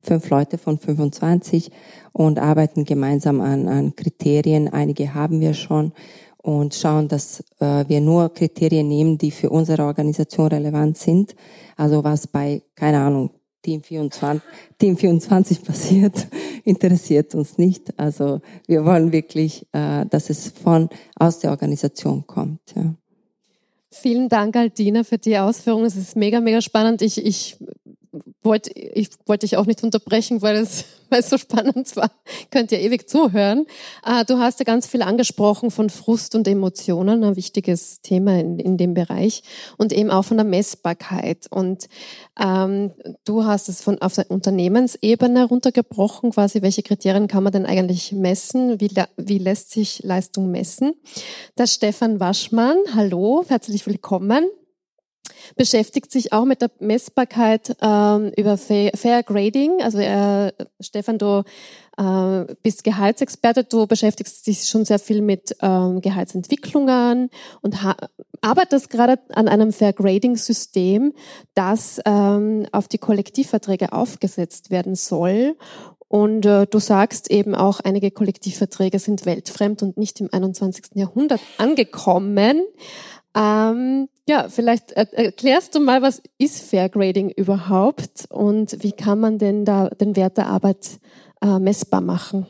fünf 0.00 0.28
Leute 0.30 0.58
von 0.58 0.78
25 0.78 1.70
und 2.12 2.38
arbeiten 2.38 2.84
gemeinsam 2.84 3.40
an, 3.40 3.68
an 3.68 3.94
Kriterien. 3.96 4.68
Einige 4.68 5.14
haben 5.14 5.40
wir 5.40 5.54
schon 5.54 5.92
und 6.38 6.74
schauen, 6.74 7.08
dass 7.08 7.42
äh, 7.58 7.84
wir 7.88 8.00
nur 8.00 8.32
Kriterien 8.34 8.86
nehmen, 8.86 9.16
die 9.16 9.30
für 9.30 9.48
unsere 9.48 9.84
Organisation 9.84 10.48
relevant 10.48 10.98
sind. 10.98 11.34
Also 11.76 12.04
was 12.04 12.26
bei, 12.26 12.62
keine 12.74 13.00
Ahnung, 13.00 13.30
Team 13.64 13.82
24, 13.82 14.42
Team 14.78 14.96
24 14.96 15.62
passiert, 15.64 16.28
interessiert 16.64 17.34
uns 17.34 17.58
nicht. 17.58 17.98
Also 17.98 18.40
wir 18.66 18.84
wollen 18.84 19.10
wirklich, 19.10 19.66
äh, 19.72 20.04
dass 20.06 20.30
es 20.30 20.48
von 20.48 20.88
aus 21.16 21.40
der 21.40 21.50
Organisation 21.50 22.26
kommt. 22.26 22.60
Ja. 22.76 22.94
Vielen 23.90 24.28
Dank, 24.28 24.56
Aldina, 24.56 25.02
für 25.02 25.18
die 25.18 25.38
Ausführungen. 25.38 25.86
Es 25.86 25.96
ist 25.96 26.14
mega, 26.14 26.40
mega 26.40 26.60
spannend. 26.60 27.00
Ich, 27.00 27.24
ich 27.24 27.56
wollte 28.42 28.70
ich 28.72 29.08
wollte 29.26 29.46
dich 29.46 29.56
auch 29.56 29.66
nicht 29.66 29.82
unterbrechen, 29.82 30.42
weil 30.42 30.56
es, 30.56 30.84
weil 31.14 31.20
es 31.20 31.30
so 31.30 31.38
spannend 31.38 31.94
war. 31.94 32.10
Könnt 32.50 32.72
ihr 32.72 32.80
ewig 32.80 33.08
zuhören. 33.08 33.66
Äh, 34.04 34.24
du 34.24 34.38
hast 34.38 34.58
ja 34.58 34.64
ganz 34.64 34.88
viel 34.88 35.00
angesprochen 35.00 35.70
von 35.70 35.88
Frust 35.88 36.34
und 36.34 36.48
Emotionen, 36.48 37.22
ein 37.22 37.36
wichtiges 37.36 38.00
Thema 38.00 38.40
in, 38.40 38.58
in 38.58 38.76
dem 38.76 38.94
Bereich 38.94 39.44
und 39.76 39.92
eben 39.92 40.10
auch 40.10 40.24
von 40.24 40.38
der 40.38 40.44
Messbarkeit. 40.44 41.46
Und 41.50 41.86
ähm, 42.36 42.90
du 43.24 43.44
hast 43.44 43.68
es 43.68 43.80
von 43.80 44.02
auf 44.02 44.14
der 44.14 44.28
Unternehmensebene 44.28 45.44
runtergebrochen, 45.44 46.32
quasi 46.32 46.62
welche 46.62 46.82
Kriterien 46.82 47.28
kann 47.28 47.44
man 47.44 47.52
denn 47.52 47.64
eigentlich 47.64 48.10
messen? 48.10 48.80
Wie, 48.80 48.90
wie 49.16 49.38
lässt 49.38 49.70
sich 49.70 50.00
Leistung 50.02 50.50
messen? 50.50 50.94
Der 51.56 51.68
Stefan 51.68 52.18
Waschmann, 52.18 52.76
hallo, 52.92 53.44
herzlich 53.46 53.86
willkommen 53.86 54.46
beschäftigt 55.56 56.10
sich 56.10 56.32
auch 56.32 56.44
mit 56.44 56.62
der 56.62 56.70
Messbarkeit 56.80 57.76
ähm, 57.80 58.32
über 58.36 58.56
Fair, 58.56 59.22
Grading. 59.22 59.82
Also 59.82 59.98
äh, 59.98 60.52
Stefan, 60.80 61.18
du 61.18 61.44
äh, 61.96 62.54
bist 62.62 62.84
Gehaltsexperte, 62.84 63.64
du 63.64 63.86
beschäftigst 63.86 64.46
dich 64.46 64.66
schon 64.66 64.84
sehr 64.84 64.98
viel 64.98 65.22
mit 65.22 65.56
ähm, 65.62 66.00
Gehaltsentwicklungen 66.00 67.30
und 67.62 67.76
arbeitest 68.40 68.90
gerade 68.90 69.18
an 69.32 69.48
einem 69.48 69.72
Fair 69.72 69.92
Grading 69.92 70.36
System, 70.36 71.12
das 71.54 72.00
ähm, 72.04 72.66
auf 72.72 72.88
die 72.88 72.98
Kollektivverträge 72.98 73.92
aufgesetzt 73.92 74.70
werden 74.70 74.94
soll. 74.94 75.56
Und 76.08 76.46
äh, 76.46 76.66
du 76.66 76.78
sagst 76.78 77.30
eben 77.30 77.56
auch, 77.56 77.80
einige 77.80 78.10
Kollektivverträge 78.12 79.00
sind 79.00 79.26
weltfremd 79.26 79.82
und 79.82 79.96
nicht 79.96 80.20
im 80.20 80.28
21. 80.30 80.90
Jahrhundert 80.94 81.40
angekommen. 81.58 82.62
Ähm, 83.36 84.08
ja, 84.28 84.48
vielleicht 84.48 84.92
erklärst 84.92 85.74
du 85.74 85.80
mal, 85.80 86.02
was 86.02 86.22
ist 86.38 86.62
Fair 86.62 86.88
Grading 86.88 87.30
überhaupt 87.30 88.26
und 88.30 88.82
wie 88.82 88.92
kann 88.92 89.20
man 89.20 89.38
denn 89.38 89.64
da 89.64 89.88
den 89.88 90.16
Wert 90.16 90.36
der 90.36 90.46
Arbeit 90.46 91.00
äh, 91.42 91.58
messbar 91.58 92.00
machen? 92.00 92.46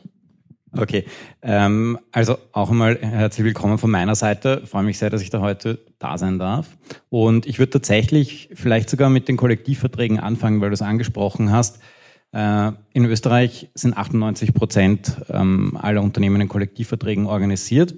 Okay, 0.77 1.05
ähm, 1.41 1.97
also 2.11 2.37
auch 2.51 2.69
einmal 2.69 2.97
herzlich 2.99 3.45
willkommen 3.45 3.77
von 3.77 3.89
meiner 3.89 4.15
Seite. 4.15 4.63
Freue 4.65 4.83
mich 4.83 4.99
sehr, 4.99 5.09
dass 5.09 5.21
ich 5.21 5.29
da 5.29 5.39
heute 5.39 5.79
da 5.99 6.17
sein 6.17 6.37
darf. 6.37 6.77
Und 7.09 7.45
ich 7.45 7.59
würde 7.59 7.71
tatsächlich 7.71 8.49
vielleicht 8.53 8.89
sogar 8.89 9.09
mit 9.09 9.29
den 9.29 9.37
Kollektivverträgen 9.37 10.19
anfangen, 10.19 10.59
weil 10.59 10.69
du 10.69 10.73
es 10.73 10.81
angesprochen 10.81 11.49
hast. 11.51 11.79
Äh, 12.33 12.73
in 12.93 13.05
Österreich 13.05 13.69
sind 13.73 13.97
98 13.97 14.53
Prozent 14.53 15.15
ähm, 15.29 15.77
aller 15.81 16.01
Unternehmen 16.01 16.41
in 16.41 16.49
Kollektivverträgen 16.49 17.25
organisiert, 17.25 17.95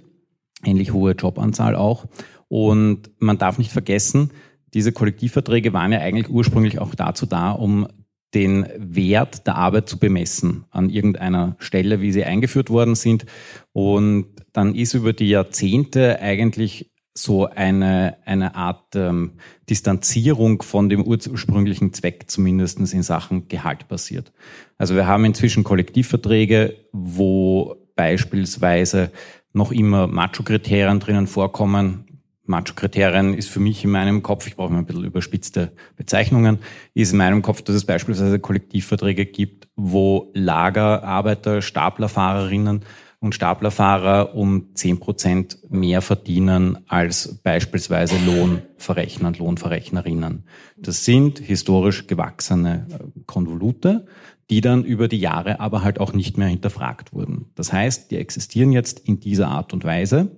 ähnlich 0.63 0.93
hohe 0.93 1.13
Jobanzahl 1.13 1.75
auch. 1.75 2.05
Und 2.47 3.11
man 3.19 3.37
darf 3.37 3.57
nicht 3.57 3.71
vergessen, 3.71 4.31
diese 4.73 4.91
Kollektivverträge 4.91 5.73
waren 5.73 5.91
ja 5.91 5.99
eigentlich 5.99 6.29
ursprünglich 6.29 6.79
auch 6.79 6.93
dazu 6.95 7.25
da, 7.25 7.51
um 7.51 7.87
den 8.33 8.67
Wert 8.77 9.47
der 9.47 9.55
Arbeit 9.55 9.87
zu 9.87 9.97
bemessen 9.97 10.65
an 10.69 10.89
irgendeiner 10.89 11.55
Stelle, 11.59 12.01
wie 12.01 12.11
sie 12.11 12.25
eingeführt 12.25 12.69
worden 12.69 12.95
sind. 12.95 13.25
Und 13.71 14.27
dann 14.53 14.75
ist 14.75 14.93
über 14.93 15.13
die 15.13 15.29
Jahrzehnte 15.29 16.19
eigentlich 16.19 16.91
so 17.13 17.47
eine, 17.47 18.17
eine 18.25 18.55
Art 18.55 18.95
ähm, 18.95 19.33
Distanzierung 19.69 20.61
von 20.61 20.89
dem 20.89 21.03
ursprünglichen 21.03 21.93
Zweck 21.93 22.25
zumindest 22.27 22.79
in 22.79 23.03
Sachen 23.03 23.47
Gehalt 23.47 23.87
passiert. 23.87 24.31
Also 24.77 24.95
wir 24.95 25.07
haben 25.07 25.25
inzwischen 25.25 25.63
Kollektivverträge, 25.63 26.75
wo 26.91 27.75
beispielsweise 27.95 29.11
noch 29.53 29.71
immer 29.71 30.05
Macho-Kriterien 30.05 30.99
drinnen 30.99 31.27
vorkommen, 31.27 32.06
Macho-Kriterien 32.47 33.33
ist 33.33 33.49
für 33.49 33.59
mich 33.59 33.83
in 33.83 33.91
meinem 33.91 34.23
Kopf, 34.23 34.47
ich 34.47 34.55
brauche 34.55 34.71
mal 34.71 34.79
ein 34.79 34.85
bisschen 34.85 35.03
überspitzte 35.03 35.73
Bezeichnungen, 35.95 36.59
ist 36.93 37.11
in 37.11 37.17
meinem 37.17 37.41
Kopf, 37.41 37.61
dass 37.61 37.75
es 37.75 37.85
beispielsweise 37.85 38.39
Kollektivverträge 38.39 39.25
gibt, 39.25 39.67
wo 39.75 40.31
Lagerarbeiter, 40.33 41.61
Staplerfahrerinnen 41.61 42.83
und 43.19 43.33
Staplerfahrer 43.33 44.35
um 44.35 44.75
zehn 44.75 44.99
Prozent 44.99 45.57
mehr 45.69 46.01
verdienen 46.01 46.77
als 46.87 47.39
beispielsweise 47.43 48.15
Lohnverrechner 48.25 49.29
und 49.29 49.39
Lohnverrechnerinnen. 49.39 50.43
Das 50.77 51.03
sind 51.03 51.39
historisch 51.39 52.05
gewachsene 52.07 52.85
äh, 52.89 53.21
Konvolute, 53.25 54.05
die 54.49 54.61
dann 54.61 54.83
über 54.83 55.07
die 55.07 55.19
Jahre 55.19 55.59
aber 55.59 55.83
halt 55.83 55.99
auch 55.99 56.13
nicht 56.13 56.37
mehr 56.37 56.47
hinterfragt 56.47 57.11
wurden. 57.11 57.47
Das 57.55 57.73
heißt, 57.73 58.11
die 58.11 58.17
existieren 58.17 58.71
jetzt 58.71 58.99
in 58.99 59.19
dieser 59.19 59.47
Art 59.47 59.73
und 59.73 59.83
Weise 59.83 60.37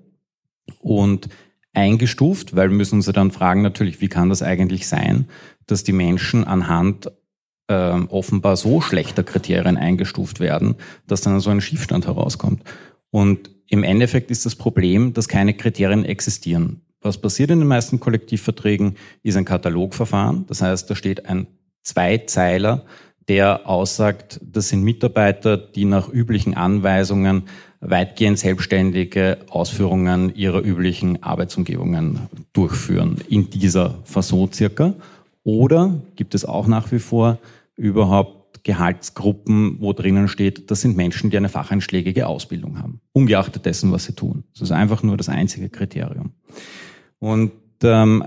und 0.80 1.30
eingestuft, 1.73 2.55
weil 2.55 2.69
wir 2.69 2.77
müssen 2.77 2.95
uns 2.95 3.05
dann 3.05 3.32
fragen 3.32 3.62
natürlich, 3.62 4.01
wie 4.01 4.08
kann 4.08 4.29
das 4.29 4.41
eigentlich 4.41 4.88
sein, 4.88 5.27
dass 5.67 5.84
die 5.84 5.93
Menschen 5.93 6.45
anhand 6.45 7.12
äh, 7.67 7.91
offenbar 8.10 8.58
so 8.58 8.82
schlechter 8.82 9.23
Kriterien 9.23 9.77
eingestuft 9.77 10.39
werden, 10.39 10.75
dass 11.08 11.21
dann 11.21 11.39
so 11.39 11.49
ein 11.49 11.62
Schiefstand 11.62 12.08
herauskommt. 12.08 12.63
Und 13.12 13.51
im 13.67 13.84
Endeffekt 13.84 14.32
ist 14.32 14.45
das 14.45 14.55
Problem, 14.55 15.13
dass 15.13 15.27
keine 15.27 15.53
Kriterien 15.53 16.05
existieren. 16.05 16.82
Was 17.01 17.19
passiert 17.19 17.51
in 17.51 17.60
den 17.60 17.67
meisten 17.67 17.99
Kollektivverträgen, 17.99 18.97
ist 19.23 19.38
ein 19.38 19.45
Katalogverfahren. 19.45 20.45
Das 20.47 20.62
heißt, 20.62 20.89
da 20.89 20.95
steht 20.95 21.27
ein 21.27 21.47
Zweizeiler, 21.84 22.86
der 23.29 23.69
aussagt, 23.69 24.41
das 24.43 24.69
sind 24.69 24.84
Mitarbeiter, 24.84 25.55
die 25.55 25.86
nach 25.86 26.10
üblichen 26.10 26.55
Anweisungen 26.55 27.43
weitgehend 27.82 28.39
selbstständige 28.39 29.39
Ausführungen 29.50 30.36
ihrer 30.36 30.62
üblichen 30.62 31.24
Arbeitsumgebungen 31.24 32.28
durchführen 32.54 33.18
in 33.30 33.50
dieser 33.50 34.00
Fasson 34.04 34.52
circa? 34.52 34.94
Oder 35.44 36.02
gibt 36.15 36.36
es 36.36 36.46
auch 36.46 36.68
nach 36.68 36.92
wie 36.92 37.00
vor 37.00 37.39
überhaupt 37.76 38.63
Gehaltsgruppen, 38.63 39.78
wo 39.80 39.94
drinnen 39.94 40.28
steht, 40.28 40.70
das 40.70 40.82
sind 40.82 40.98
Menschen, 40.98 41.30
die 41.30 41.38
eine 41.38 41.50
facheinschlägige 41.50 42.28
Ausbildung 42.28 42.80
haben, 42.80 43.02
ungeachtet 43.13 43.65
dessen, 43.65 43.92
was 43.92 44.04
sie 44.06 44.13
tun. 44.13 44.44
Das 44.54 44.63
ist 44.63 44.72
einfach 44.72 45.02
nur 45.02 45.18
das 45.18 45.30
einzige 45.30 45.70
Kriterium. 45.70 46.32
Und 47.20 47.52
ähm, 47.84 48.24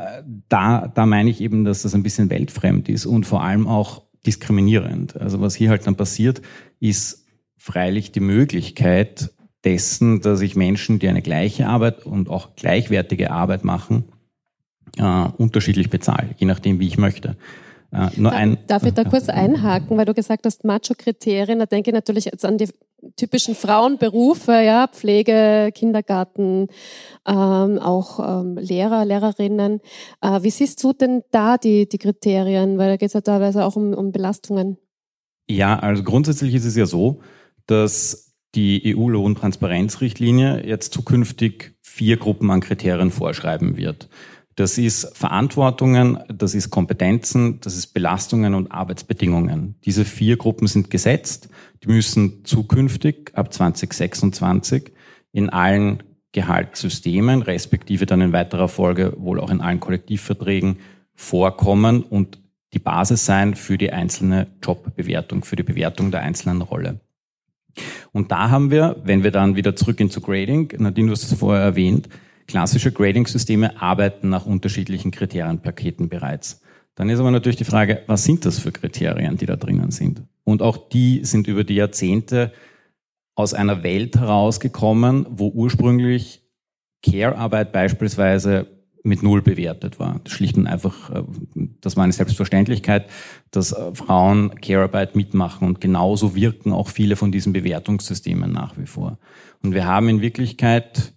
da, 0.49 0.88
da 0.88 1.07
meine 1.07 1.31
ich 1.31 1.41
eben, 1.41 1.65
dass 1.65 1.83
das 1.83 1.95
ein 1.95 2.03
bisschen 2.03 2.31
weltfremd 2.31 2.88
ist 2.88 3.07
und 3.07 3.27
vor 3.27 3.43
allem 3.43 3.67
auch 3.67 4.03
diskriminierend. 4.27 5.17
Also 5.21 5.41
was 5.41 5.55
hier 5.55 5.71
halt 5.71 5.87
dann 5.87 5.97
passiert, 5.97 6.41
ist 6.81 7.27
freilich 7.57 8.12
die 8.12 8.21
Möglichkeit, 8.21 9.31
dessen, 9.64 10.20
dass 10.20 10.40
ich 10.40 10.57
Menschen, 10.57 10.98
die 10.98 11.09
eine 11.09 11.22
gleiche 11.22 11.66
Arbeit 11.66 12.05
und 12.05 12.29
auch 12.29 12.57
gleichwertige 12.57 13.31
Arbeit 13.31 13.64
machen, 13.64 14.05
äh, 14.98 15.29
unterschiedlich 15.37 15.90
bezahle, 15.90 16.31
je 16.37 16.46
nachdem, 16.46 16.81
wie 16.81 16.87
ich 16.87 16.98
möchte. 16.98 17.37
Äh, 17.92 18.09
nur 18.16 18.33
ein, 18.33 18.59
darf 18.66 18.85
ich 18.85 18.94
da 18.94 19.05
kurz 19.05 19.29
einhaken, 19.29 19.96
weil 19.96 20.07
du 20.07 20.14
gesagt 20.14 20.46
hast, 20.46 20.64
Macho-Kriterien, 20.64 21.59
da 21.59 21.66
denke 21.66 21.90
ich 21.90 21.94
natürlich 21.94 22.25
jetzt 22.25 22.44
an 22.44 22.57
die 22.59 22.68
typischen 23.16 23.55
Frauenberufe, 23.55 24.53
ja, 24.53 24.88
Pflege, 24.88 25.70
Kindergarten, 25.75 26.68
ähm, 27.27 27.79
auch 27.79 28.40
ähm, 28.40 28.57
Lehrer, 28.57 29.05
Lehrerinnen. 29.05 29.81
Äh, 30.20 30.42
wie 30.42 30.51
siehst 30.51 30.83
du 30.83 30.92
denn 30.92 31.22
da 31.31 31.59
die, 31.59 31.88
die 31.88 31.98
Kriterien? 31.98 32.79
Weil 32.79 32.90
da 32.90 32.96
geht 32.96 33.09
es 33.09 33.14
ja 33.14 33.20
teilweise 33.20 33.64
auch 33.64 33.77
um, 33.77 33.92
um 33.92 34.12
Belastungen. 34.12 34.79
Ja, 35.51 35.79
also 35.79 36.03
grundsätzlich 36.03 36.55
ist 36.55 36.64
es 36.64 36.77
ja 36.77 36.87
so, 36.87 37.20
dass 37.66 38.32
die 38.55 38.95
EU-Lohntransparenzrichtlinie 38.97 40.67
jetzt 40.67 40.93
zukünftig 40.93 41.75
vier 41.81 42.17
Gruppen 42.17 42.51
an 42.51 42.61
Kriterien 42.61 43.11
vorschreiben 43.11 43.77
wird. 43.77 44.09
Das 44.57 44.77
ist 44.77 45.17
Verantwortungen, 45.17 46.19
das 46.29 46.55
ist 46.55 46.69
Kompetenzen, 46.69 47.61
das 47.61 47.75
ist 47.75 47.95
Belastungen 47.95 48.55
und 48.55 48.71
Arbeitsbedingungen. 48.71 49.77
Diese 49.85 50.05
vier 50.05 50.37
Gruppen 50.37 50.67
sind 50.67 50.91
gesetzt. 50.91 51.49
Die 51.83 51.88
müssen 51.88 52.45
zukünftig 52.45 53.31
ab 53.35 53.53
2026 53.53 54.93
in 55.33 55.49
allen 55.49 56.03
Gehaltssystemen, 56.33 57.43
respektive 57.43 58.05
dann 58.05 58.21
in 58.21 58.33
weiterer 58.33 58.69
Folge 58.69 59.15
wohl 59.17 59.41
auch 59.41 59.51
in 59.51 59.62
allen 59.62 59.81
Kollektivverträgen 59.81 60.79
vorkommen 61.15 62.03
und 62.03 62.38
die 62.75 62.79
Basis 62.79 63.25
sein 63.25 63.55
für 63.55 63.79
die 63.79 63.93
einzelne 63.93 64.49
Jobbewertung, 64.62 65.45
für 65.45 65.57
die 65.57 65.62
Bewertung 65.62 66.11
der 66.11 66.21
einzelnen 66.21 66.62
Rolle. 66.62 67.01
Und 68.13 68.31
da 68.31 68.51
haben 68.51 68.71
wir, 68.71 68.97
wenn 69.05 69.23
wir 69.23 69.31
dann 69.31 69.57
wieder 69.57 69.75
zurückgehen 69.77 70.11
zu 70.11 70.21
Grading, 70.21 70.73
Nadine, 70.79 71.09
du 71.09 71.13
hast 71.13 71.25
es 71.25 71.39
vorher 71.39 71.63
erwähnt, 71.63 72.09
klassische 72.47 72.93
Grading-Systeme 72.93 73.81
arbeiten 73.81 74.29
nach 74.29 74.47
unterschiedlichen 74.47 75.11
Kriterienpaketen 75.11 76.09
bereits. 76.09 76.61
Dann 76.95 77.09
ist 77.09 77.21
aber 77.21 77.31
natürlich 77.31 77.57
die 77.57 77.65
Frage, 77.65 78.03
was 78.07 78.25
sind 78.25 78.45
das 78.45 78.59
für 78.59 78.73
Kriterien, 78.73 79.37
die 79.37 79.47
da 79.47 79.57
drinnen 79.57 79.91
sind? 79.91 80.23
Und 80.45 80.61
auch 80.61 80.77
die 80.77 81.25
sind 81.25 81.47
über 81.47 81.65
die 81.65 81.77
Jahrzehnte 81.77 82.53
aus 83.35 83.55
einer 83.55 83.83
Welt 83.83 84.17
herausgekommen, 84.17 85.27
wo 85.31 85.49
ursprünglich 85.49 86.43
Care-Arbeit 87.03 87.73
beispielsweise 87.73 88.67
mit 89.03 89.23
Null 89.23 89.43
bewertet 89.43 89.99
war. 89.99 90.21
Schlicht 90.27 90.57
und 90.57 90.67
einfach, 90.67 91.11
äh, 91.11 91.23
das 91.81 91.97
war 91.97 92.05
eine 92.05 92.12
Selbstverständlichkeit, 92.12 93.07
dass 93.51 93.73
äh, 93.73 93.95
Frauen 93.95 94.61
Care-Arbeit 94.61 95.17
mitmachen 95.17 95.67
und 95.67 95.81
genauso 95.81 96.35
wirken 96.35 96.73
auch 96.73 96.88
viele 96.88 97.17
von 97.17 97.33
diesen 97.33 97.53
Bewertungssystemen 97.53 98.53
nach 98.53 98.79
wie 98.79 98.87
vor. 98.87 99.19
Und 99.62 99.75
wir 99.75 99.87
haben 99.87 100.09
in 100.09 100.21
Wirklichkeit, 100.21 101.12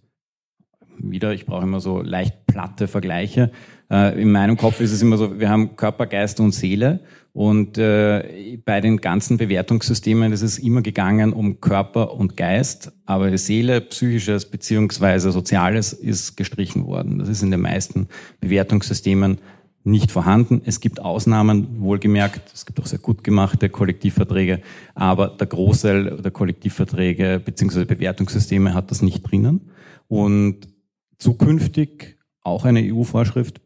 wieder, 0.97 1.33
ich 1.33 1.45
brauche 1.45 1.63
immer 1.63 1.79
so 1.79 2.01
leicht 2.01 2.45
platte 2.47 2.87
Vergleiche, 2.87 3.51
äh, 3.91 4.19
in 4.19 4.31
meinem 4.31 4.57
Kopf 4.57 4.79
ist 4.79 4.91
es 4.91 5.01
immer 5.01 5.17
so, 5.17 5.39
wir 5.39 5.49
haben 5.49 5.75
Körper, 5.75 6.07
Geist 6.07 6.39
und 6.39 6.53
Seele 6.53 7.01
und 7.35 7.77
äh, 7.77 8.57
bei 8.63 8.79
den 8.79 9.01
ganzen 9.01 9.35
Bewertungssystemen 9.35 10.31
ist 10.31 10.41
es 10.41 10.57
immer 10.57 10.81
gegangen 10.81 11.33
um 11.33 11.59
Körper 11.59 12.13
und 12.13 12.37
Geist, 12.37 12.93
aber 13.05 13.37
Seele, 13.37 13.81
psychisches 13.81 14.49
beziehungsweise 14.49 15.33
soziales 15.33 15.91
ist 15.91 16.37
gestrichen 16.37 16.85
worden. 16.85 17.19
Das 17.19 17.27
ist 17.27 17.43
in 17.43 17.51
den 17.51 17.59
meisten 17.59 18.07
Bewertungssystemen 18.39 19.39
nicht 19.83 20.13
vorhanden. 20.13 20.61
Es 20.63 20.79
gibt 20.79 21.01
Ausnahmen, 21.01 21.81
wohlgemerkt, 21.81 22.53
es 22.53 22.65
gibt 22.65 22.79
auch 22.79 22.85
sehr 22.85 22.99
gut 22.99 23.21
gemachte 23.21 23.67
Kollektivverträge, 23.67 24.61
aber 24.93 25.27
der 25.27 25.47
Großteil 25.47 26.21
der 26.21 26.31
Kollektivverträge 26.31 27.41
beziehungsweise 27.43 27.85
Bewertungssysteme 27.85 28.73
hat 28.73 28.91
das 28.91 29.01
nicht 29.01 29.29
drinnen. 29.29 29.71
Und 30.07 30.69
zukünftig 31.17 32.17
auch 32.43 32.63
eine 32.63 32.79
EU-Vorschrift 32.79 33.59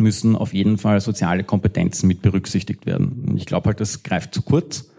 müssen 0.00 0.36
auf 0.36 0.54
jeden 0.54 0.78
Fall 0.78 1.00
soziale 1.00 1.44
Kompetenzen 1.44 2.06
mit 2.06 2.22
berücksichtigt 2.22 2.86
werden. 2.86 3.34
Ich 3.36 3.46
glaube 3.46 3.68
halt, 3.68 3.80
das 3.80 4.02
greift 4.02 4.34
zu 4.34 4.42
kurz, 4.42 4.90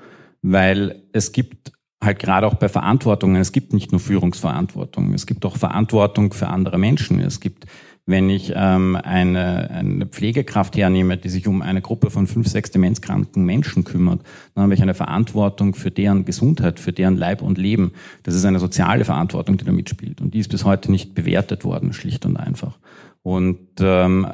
weil 0.41 1.03
es 1.13 1.31
gibt 1.31 1.71
halt 2.01 2.19
gerade 2.19 2.47
auch 2.47 2.55
bei 2.55 2.69
Verantwortungen, 2.69 3.41
es 3.41 3.51
gibt 3.51 3.73
nicht 3.73 3.91
nur 3.91 3.99
Führungsverantwortung, 3.99 5.13
es 5.13 5.25
gibt 5.25 5.45
auch 5.45 5.57
Verantwortung 5.57 6.33
für 6.33 6.47
andere 6.47 6.77
Menschen. 6.77 7.19
Es 7.19 7.39
gibt, 7.39 7.65
wenn 8.05 8.29
ich 8.29 8.53
ähm, 8.55 8.95
eine, 8.95 9.69
eine 9.69 10.05
Pflegekraft 10.05 10.77
hernehme, 10.77 11.17
die 11.17 11.29
sich 11.29 11.47
um 11.47 11.61
eine 11.61 11.81
Gruppe 11.81 12.09
von 12.09 12.25
fünf, 12.25 12.47
sechs 12.47 12.71
demenzkranken 12.71 13.43
Menschen 13.45 13.83
kümmert, 13.83 14.21
dann 14.55 14.63
habe 14.63 14.73
ich 14.73 14.81
eine 14.81 14.93
Verantwortung 14.93 15.75
für 15.75 15.91
deren 15.91 16.23
Gesundheit, 16.23 16.79
für 16.79 16.93
deren 16.93 17.17
Leib 17.17 17.41
und 17.41 17.57
Leben. 17.57 17.91
Das 18.23 18.33
ist 18.33 18.45
eine 18.45 18.59
soziale 18.59 19.03
Verantwortung, 19.03 19.57
die 19.57 19.65
da 19.65 19.71
mitspielt. 19.71 20.21
Und 20.21 20.33
die 20.33 20.39
ist 20.39 20.49
bis 20.49 20.63
heute 20.63 20.91
nicht 20.91 21.15
bewertet 21.15 21.65
worden, 21.65 21.91
schlicht 21.91 22.25
und 22.25 22.37
einfach. 22.37 22.79
Und 23.21 23.59
ähm, 23.81 24.25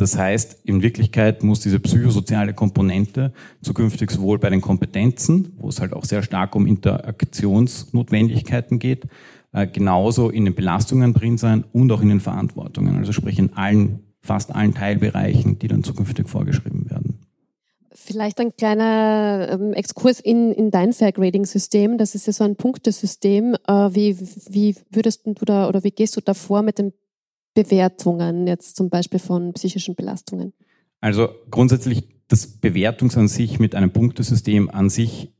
das 0.00 0.16
heißt, 0.16 0.60
in 0.64 0.80
Wirklichkeit 0.80 1.42
muss 1.42 1.60
diese 1.60 1.78
psychosoziale 1.78 2.54
Komponente 2.54 3.34
zukünftig 3.60 4.10
sowohl 4.10 4.38
bei 4.38 4.48
den 4.48 4.62
Kompetenzen, 4.62 5.52
wo 5.58 5.68
es 5.68 5.78
halt 5.78 5.92
auch 5.92 6.06
sehr 6.06 6.22
stark 6.22 6.54
um 6.54 6.66
Interaktionsnotwendigkeiten 6.66 8.78
geht, 8.78 9.08
äh, 9.52 9.66
genauso 9.66 10.30
in 10.30 10.46
den 10.46 10.54
Belastungen 10.54 11.12
drin 11.12 11.36
sein 11.36 11.66
und 11.72 11.92
auch 11.92 12.00
in 12.00 12.08
den 12.08 12.20
Verantwortungen. 12.20 12.96
Also 12.96 13.12
sprich 13.12 13.38
in 13.38 13.52
allen, 13.52 13.98
fast 14.22 14.54
allen 14.54 14.72
Teilbereichen, 14.72 15.58
die 15.58 15.68
dann 15.68 15.84
zukünftig 15.84 16.30
vorgeschrieben 16.30 16.88
werden. 16.88 17.18
Vielleicht 17.92 18.40
ein 18.40 18.56
kleiner 18.56 19.50
ähm, 19.52 19.74
Exkurs 19.74 20.18
in, 20.18 20.52
in 20.52 20.70
dein 20.70 20.94
Fair 20.94 21.12
Grading 21.12 21.44
System. 21.44 21.98
Das 21.98 22.14
ist 22.14 22.26
ja 22.26 22.32
so 22.32 22.44
ein 22.44 22.56
Punktesystem. 22.56 23.54
Äh, 23.66 23.90
wie, 23.92 24.16
wie 24.48 24.76
würdest 24.88 25.26
du 25.26 25.44
da 25.44 25.68
oder 25.68 25.84
wie 25.84 25.90
gehst 25.90 26.16
du 26.16 26.22
davor 26.22 26.62
mit 26.62 26.78
den 26.78 26.94
Bewertungen 27.54 28.46
jetzt 28.46 28.76
zum 28.76 28.90
Beispiel 28.90 29.20
von 29.20 29.52
psychischen 29.52 29.94
Belastungen? 29.94 30.52
Also 31.00 31.28
grundsätzlich 31.50 32.04
das 32.28 32.46
Bewertungs 32.46 33.16
an 33.16 33.28
sich 33.28 33.58
mit 33.58 33.74
einem 33.74 33.90
Punktesystem 33.90 34.70
an 34.70 34.88
sich 34.88 35.32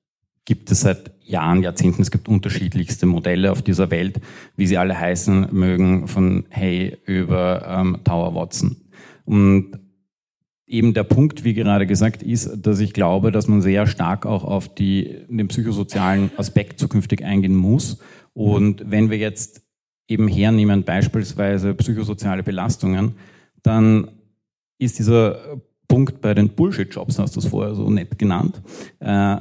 gibt 0.44 0.70
es 0.72 0.80
seit 0.80 1.12
Jahren, 1.22 1.62
Jahrzehnten. 1.62 2.02
Es 2.02 2.10
gibt 2.10 2.28
unterschiedlichste 2.28 3.06
Modelle 3.06 3.52
auf 3.52 3.62
dieser 3.62 3.90
Welt, 3.90 4.20
wie 4.56 4.66
sie 4.66 4.78
alle 4.78 4.98
heißen 4.98 5.48
mögen, 5.52 6.08
von 6.08 6.46
Hey 6.48 6.98
über 7.06 7.64
ähm, 7.68 7.98
Tower 8.02 8.34
Watson. 8.34 8.76
Und 9.24 9.78
eben 10.66 10.94
der 10.94 11.04
Punkt, 11.04 11.44
wie 11.44 11.54
gerade 11.54 11.86
gesagt, 11.86 12.22
ist, 12.22 12.50
dass 12.66 12.80
ich 12.80 12.92
glaube, 12.92 13.30
dass 13.30 13.46
man 13.46 13.62
sehr 13.62 13.86
stark 13.86 14.26
auch 14.26 14.42
auf 14.42 14.74
die, 14.74 15.24
den 15.28 15.48
psychosozialen 15.48 16.30
Aspekt 16.36 16.80
zukünftig 16.80 17.24
eingehen 17.24 17.54
muss. 17.54 17.98
Und 18.32 18.82
wenn 18.90 19.10
wir 19.10 19.18
jetzt 19.18 19.62
eben 20.10 20.28
hernehmen, 20.28 20.82
beispielsweise 20.82 21.74
psychosoziale 21.74 22.42
Belastungen, 22.42 23.14
dann 23.62 24.10
ist 24.78 24.98
dieser 24.98 25.38
Punkt 25.88 26.20
bei 26.20 26.34
den 26.34 26.50
Bullshit-Jobs, 26.50 27.18
hast 27.18 27.36
du 27.36 27.40
es 27.40 27.46
vorher 27.46 27.74
so 27.74 27.88
nett 27.90 28.18
genannt, 28.18 28.60
äh, 29.00 29.36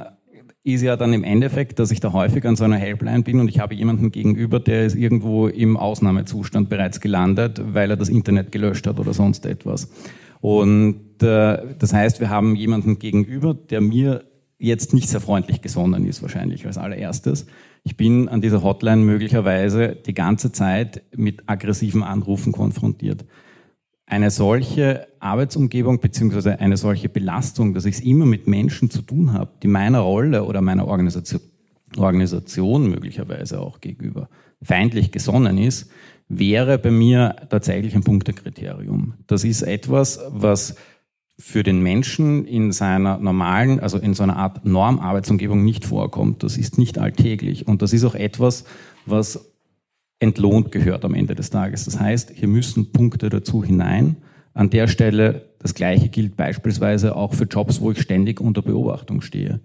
ist 0.62 0.82
ja 0.82 0.96
dann 0.96 1.12
im 1.12 1.24
Endeffekt, 1.24 1.78
dass 1.78 1.90
ich 1.90 2.00
da 2.00 2.12
häufig 2.12 2.44
an 2.44 2.54
so 2.54 2.64
einer 2.64 2.76
Helpline 2.76 3.22
bin 3.22 3.40
und 3.40 3.48
ich 3.48 3.60
habe 3.60 3.74
jemanden 3.74 4.12
gegenüber, 4.12 4.60
der 4.60 4.84
ist 4.84 4.94
irgendwo 4.94 5.48
im 5.48 5.76
Ausnahmezustand 5.76 6.68
bereits 6.68 7.00
gelandet, 7.00 7.62
weil 7.72 7.90
er 7.90 7.96
das 7.96 8.10
Internet 8.10 8.52
gelöscht 8.52 8.86
hat 8.86 9.00
oder 9.00 9.14
sonst 9.14 9.46
etwas. 9.46 9.90
Und 10.40 11.22
äh, 11.22 11.58
das 11.78 11.92
heißt, 11.92 12.20
wir 12.20 12.30
haben 12.30 12.56
jemanden 12.56 12.98
gegenüber, 12.98 13.54
der 13.54 13.80
mir 13.80 14.24
jetzt 14.58 14.92
nicht 14.92 15.08
sehr 15.08 15.20
freundlich 15.20 15.62
gesonnen 15.62 16.06
ist, 16.06 16.20
wahrscheinlich 16.20 16.66
als 16.66 16.78
allererstes. 16.78 17.46
Ich 17.82 17.96
bin 17.96 18.28
an 18.28 18.40
dieser 18.40 18.62
Hotline 18.62 19.02
möglicherweise 19.02 19.96
die 19.96 20.14
ganze 20.14 20.52
Zeit 20.52 21.02
mit 21.16 21.42
aggressiven 21.46 22.02
Anrufen 22.02 22.52
konfrontiert. 22.52 23.24
Eine 24.06 24.30
solche 24.30 25.06
Arbeitsumgebung 25.20 26.00
beziehungsweise 26.00 26.58
eine 26.58 26.76
solche 26.76 27.08
Belastung, 27.08 27.74
dass 27.74 27.84
ich 27.84 27.96
es 27.96 28.00
immer 28.00 28.26
mit 28.26 28.48
Menschen 28.48 28.90
zu 28.90 29.02
tun 29.02 29.32
habe, 29.32 29.52
die 29.62 29.68
meiner 29.68 30.00
Rolle 30.00 30.44
oder 30.44 30.60
meiner 30.60 30.88
Organisation, 30.88 31.40
Organisation 31.96 32.90
möglicherweise 32.90 33.60
auch 33.60 33.80
gegenüber 33.80 34.28
feindlich 34.62 35.10
gesonnen 35.12 35.58
ist, 35.58 35.90
wäre 36.28 36.78
bei 36.78 36.90
mir 36.90 37.36
tatsächlich 37.48 37.94
ein 37.94 38.04
Punktekriterium. 38.04 39.14
Das 39.26 39.42
ist 39.42 39.62
etwas, 39.62 40.20
was 40.28 40.76
für 41.40 41.62
den 41.62 41.82
Menschen 41.82 42.44
in 42.44 42.70
seiner 42.70 43.18
normalen, 43.18 43.80
also 43.80 43.98
in 43.98 44.12
so 44.12 44.22
einer 44.22 44.36
Art 44.36 44.66
Normarbeitsumgebung 44.66 45.64
nicht 45.64 45.86
vorkommt. 45.86 46.42
Das 46.42 46.58
ist 46.58 46.76
nicht 46.76 46.98
alltäglich. 46.98 47.66
Und 47.66 47.80
das 47.80 47.94
ist 47.94 48.04
auch 48.04 48.14
etwas, 48.14 48.64
was 49.06 49.50
entlohnt 50.18 50.70
gehört 50.70 51.04
am 51.04 51.14
Ende 51.14 51.34
des 51.34 51.48
Tages. 51.48 51.86
Das 51.86 51.98
heißt, 51.98 52.32
hier 52.34 52.46
müssen 52.46 52.92
Punkte 52.92 53.30
dazu 53.30 53.64
hinein. 53.64 54.16
An 54.52 54.68
der 54.68 54.86
Stelle, 54.86 55.48
das 55.58 55.74
Gleiche 55.74 56.10
gilt 56.10 56.36
beispielsweise 56.36 57.16
auch 57.16 57.32
für 57.32 57.44
Jobs, 57.44 57.80
wo 57.80 57.90
ich 57.90 58.02
ständig 58.02 58.40
unter 58.40 58.60
Beobachtung 58.60 59.22
stehe. 59.22 59.60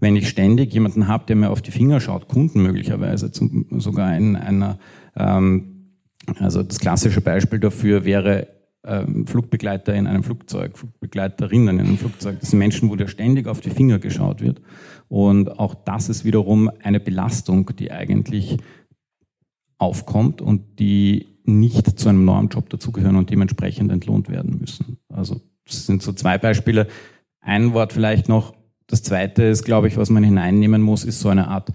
Wenn 0.00 0.16
ich 0.16 0.28
ständig 0.28 0.72
jemanden 0.74 1.06
habe, 1.06 1.26
der 1.26 1.36
mir 1.36 1.50
auf 1.50 1.62
die 1.62 1.70
Finger 1.70 2.00
schaut, 2.00 2.26
Kunden 2.26 2.62
möglicherweise, 2.62 3.30
zum, 3.30 3.66
sogar 3.78 4.16
in 4.16 4.34
einer, 4.34 4.78
ähm, 5.14 5.92
also 6.40 6.64
das 6.64 6.80
klassische 6.80 7.20
Beispiel 7.20 7.60
dafür 7.60 8.04
wäre 8.04 8.48
Flugbegleiter 8.84 9.94
in 9.94 10.08
einem 10.08 10.24
Flugzeug, 10.24 10.76
Flugbegleiterinnen 10.76 11.78
in 11.78 11.86
einem 11.86 11.98
Flugzeug. 11.98 12.40
Das 12.40 12.50
sind 12.50 12.58
Menschen, 12.58 12.90
wo 12.90 12.96
dir 12.96 13.06
ständig 13.06 13.46
auf 13.46 13.60
die 13.60 13.70
Finger 13.70 14.00
geschaut 14.00 14.40
wird. 14.40 14.60
Und 15.08 15.60
auch 15.60 15.74
das 15.74 16.08
ist 16.08 16.24
wiederum 16.24 16.68
eine 16.82 16.98
Belastung, 16.98 17.70
die 17.78 17.92
eigentlich 17.92 18.56
aufkommt 19.78 20.40
und 20.40 20.80
die 20.80 21.38
nicht 21.44 21.98
zu 21.98 22.08
einem 22.08 22.24
Normjob 22.24 22.70
dazugehören 22.70 23.16
und 23.16 23.30
dementsprechend 23.30 23.92
entlohnt 23.92 24.28
werden 24.28 24.58
müssen. 24.58 24.98
Also 25.08 25.40
das 25.64 25.86
sind 25.86 26.02
so 26.02 26.12
zwei 26.12 26.38
Beispiele. 26.38 26.88
Ein 27.40 27.74
Wort 27.74 27.92
vielleicht 27.92 28.28
noch. 28.28 28.54
Das 28.88 29.02
zweite 29.02 29.44
ist, 29.44 29.64
glaube 29.64 29.88
ich, 29.88 29.96
was 29.96 30.10
man 30.10 30.24
hineinnehmen 30.24 30.82
muss, 30.82 31.04
ist 31.04 31.20
so 31.20 31.28
eine 31.28 31.48
Art 31.48 31.72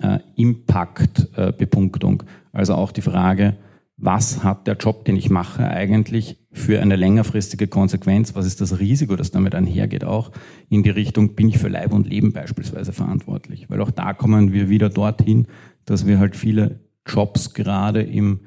äh, 0.00 0.20
Impact-Bepunktung. 0.36 2.22
Also 2.52 2.74
auch 2.74 2.92
die 2.92 3.02
Frage, 3.02 3.56
was 3.98 4.44
hat 4.44 4.66
der 4.66 4.76
Job, 4.76 5.06
den 5.06 5.16
ich 5.16 5.30
mache, 5.30 5.66
eigentlich 5.66 6.38
für 6.52 6.80
eine 6.80 6.96
längerfristige 6.96 7.66
Konsequenz? 7.66 8.34
Was 8.34 8.46
ist 8.46 8.60
das 8.60 8.78
Risiko, 8.78 9.16
das 9.16 9.30
damit 9.30 9.54
einhergeht? 9.54 10.04
Auch 10.04 10.32
in 10.68 10.82
die 10.82 10.90
Richtung, 10.90 11.34
bin 11.34 11.48
ich 11.48 11.58
für 11.58 11.68
Leib 11.68 11.92
und 11.92 12.06
Leben 12.06 12.32
beispielsweise 12.32 12.92
verantwortlich? 12.92 13.70
Weil 13.70 13.80
auch 13.80 13.90
da 13.90 14.12
kommen 14.12 14.52
wir 14.52 14.68
wieder 14.68 14.90
dorthin, 14.90 15.46
dass 15.86 16.06
wir 16.06 16.18
halt 16.18 16.36
viele 16.36 16.80
Jobs 17.06 17.54
gerade 17.54 18.02
im 18.02 18.40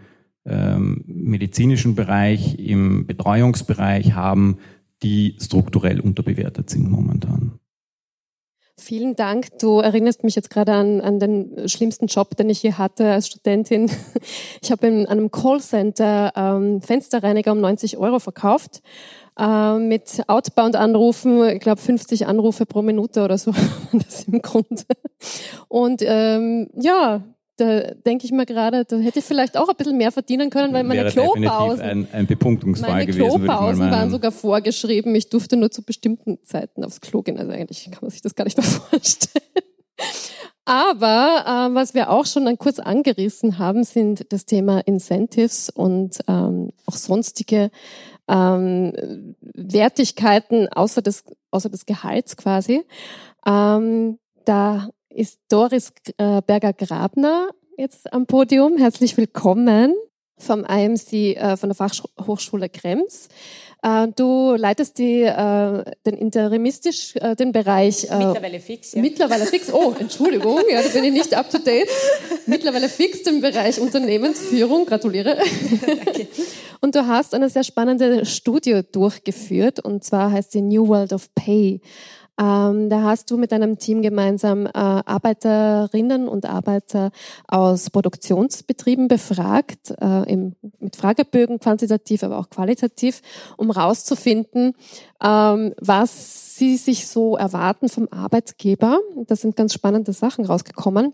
ähm, 0.46 1.04
medizinischen 1.08 1.96
Bereich, 1.96 2.60
im 2.60 3.08
Betreuungsbereich 3.08 4.14
haben, 4.14 4.58
die 5.02 5.36
strukturell 5.40 6.00
unterbewertet 6.00 6.70
sind 6.70 6.90
momentan. 6.90 7.60
Vielen 8.80 9.16
Dank. 9.18 9.60
Du 9.60 9.80
erinnerst 9.80 10.24
mich 10.24 10.36
jetzt 10.36 10.50
gerade 10.50 10.72
an, 10.72 11.02
an 11.02 11.20
den 11.20 11.68
schlimmsten 11.68 12.08
Job, 12.08 12.38
den 12.38 12.50
ich 12.50 12.60
hier 12.60 12.78
hatte 12.78 13.12
als 13.12 13.28
Studentin. 13.28 13.92
Ich 14.62 14.72
habe 14.72 14.88
in 14.88 15.06
einem 15.06 15.32
Callcenter 15.32 16.32
ähm, 16.36 16.82
Fensterreiniger 16.82 17.52
um 17.52 17.62
90 17.62 17.98
Euro 17.98 18.20
verkauft. 18.20 18.82
Äh, 19.38 19.80
mit 19.80 20.22
Outbound-Anrufen, 20.28 21.50
ich 21.50 21.60
glaube 21.60 21.82
50 21.82 22.28
Anrufe 22.28 22.66
pro 22.66 22.82
Minute 22.82 23.24
oder 23.24 23.38
so, 23.38 23.54
das 23.94 24.26
im 24.26 24.42
Grunde. 24.42 24.84
Und 25.68 26.02
ähm, 26.06 26.70
ja, 26.76 27.24
da 27.60 27.94
denke 28.06 28.26
ich 28.26 28.32
mir 28.32 28.46
gerade, 28.46 28.86
da 28.86 28.98
hätte 28.98 29.20
ich 29.20 29.26
vielleicht 29.26 29.58
auch 29.58 29.68
ein 29.68 29.76
bisschen 29.76 29.98
mehr 29.98 30.12
verdienen 30.12 30.50
können, 30.50 30.74
weil 30.74 30.84
meine 30.84 31.04
Wäre 31.04 31.12
Klopausen, 31.12 31.82
ein, 31.82 32.08
ein 32.12 32.28
Bepunktungsfall 32.28 32.90
meine 32.90 33.06
gewesen, 33.06 33.44
Klopausen 33.44 33.92
waren 33.92 34.10
sogar 34.10 34.32
vorgeschrieben. 34.32 35.14
Ich 35.16 35.30
durfte 35.30 35.58
nur 35.58 35.72
zu 35.72 35.84
bestimmten 35.84 36.40
Zeiten 36.44 36.84
aufs 36.84 37.02
Klo 37.02 37.22
gehen. 37.22 37.38
Also 37.38 37.52
eigentlich 37.52 37.84
kann 37.92 38.00
man 38.02 38.12
sich 38.12 38.22
das 38.22 38.36
gar 38.36 38.46
nicht 38.46 38.58
mehr 38.58 38.66
vorstellen. 38.90 39.44
Aber 40.66 41.44
äh, 41.46 41.74
was 41.74 41.94
wir 41.96 42.12
auch 42.12 42.26
schon 42.26 42.46
dann 42.46 42.58
kurz 42.58 42.80
angerissen 42.80 43.58
haben, 43.58 43.84
sind 43.84 44.32
das 44.32 44.46
Thema 44.46 44.80
Incentives 44.82 45.70
und 45.70 46.20
ähm, 46.28 46.72
auch 46.86 46.96
sonstige 46.96 47.72
ähm, 48.28 49.36
Wertigkeiten 49.42 50.70
außer 50.70 51.02
des, 51.02 51.24
außer 51.52 51.70
des 51.70 51.86
Gehalts 51.86 52.38
quasi. 52.38 52.84
Ähm, 53.46 54.20
da 54.46 54.90
ist 55.10 55.40
Doris 55.50 55.92
äh, 56.18 56.42
Berger-Grabner 56.46 57.50
jetzt 57.78 58.12
am 58.14 58.26
Podium. 58.26 58.78
Herzlich 58.78 59.18
willkommen 59.18 59.96
vom 60.38 60.64
IMC, 60.64 61.36
äh, 61.36 61.58
von 61.58 61.70
der 61.70 61.76
Fachhochschule 61.76 62.70
Krems. 62.70 63.28
Äh, 63.82 64.08
du 64.16 64.56
leitest 64.56 64.98
die, 65.00 65.24
äh, 65.24 65.84
den 66.06 66.16
interimistisch 66.16 67.16
äh, 67.16 67.36
den 67.36 67.52
Bereich. 67.52 68.06
Äh, 68.10 68.18
mittlerweile 68.18 68.60
fix, 68.60 68.94
ja. 68.94 69.02
Mittlerweile 69.02 69.46
fix. 69.46 69.74
Oh, 69.74 69.96
Entschuldigung, 70.00 70.60
ja, 70.70 70.82
da 70.82 70.90
bin 70.90 71.04
ich 71.04 71.14
nicht 71.14 71.34
up 71.34 71.50
to 71.50 71.58
date. 71.58 71.90
Mittlerweile 72.46 72.88
fix 72.88 73.24
den 73.24 73.42
Bereich 73.42 73.80
Unternehmensführung. 73.80 74.86
Gratuliere. 74.86 75.38
Danke. 75.86 76.28
Und 76.82 76.96
du 76.96 77.08
hast 77.08 77.34
eine 77.34 77.50
sehr 77.50 77.64
spannende 77.64 78.26
Studie 78.26 78.82
durchgeführt, 78.92 79.80
und 79.84 80.04
zwar 80.04 80.32
heißt 80.32 80.52
sie 80.52 80.62
New 80.62 80.88
World 80.88 81.12
of 81.14 81.34
Pay. 81.36 81.82
Ähm, 82.40 82.90
da 82.90 83.04
hast 83.04 83.30
du 83.32 83.38
mit 83.38 83.52
deinem 83.52 83.78
Team 83.80 84.02
gemeinsam 84.02 84.66
äh, 84.66 84.72
Arbeiterinnen 84.74 86.30
und 86.30 86.46
Arbeiter 86.46 87.12
aus 87.48 87.90
Produktionsbetrieben 87.90 89.10
befragt, 89.10 89.94
äh, 90.00 90.32
im, 90.32 90.56
mit 90.80 90.96
Fragebögen 90.96 91.60
quantitativ, 91.60 92.24
aber 92.24 92.40
auch 92.40 92.50
qualitativ, 92.50 93.22
um 93.58 93.72
rauszufinden, 93.72 94.74
ähm, 95.22 95.74
was 95.82 96.56
sie 96.56 96.78
sich 96.78 97.08
so 97.08 97.36
erwarten 97.36 97.90
vom 97.90 98.08
Arbeitgeber. 98.10 99.00
Da 99.28 99.36
sind 99.36 99.58
ganz 99.58 99.74
spannende 99.74 100.14
Sachen 100.14 100.46
rausgekommen 100.46 101.14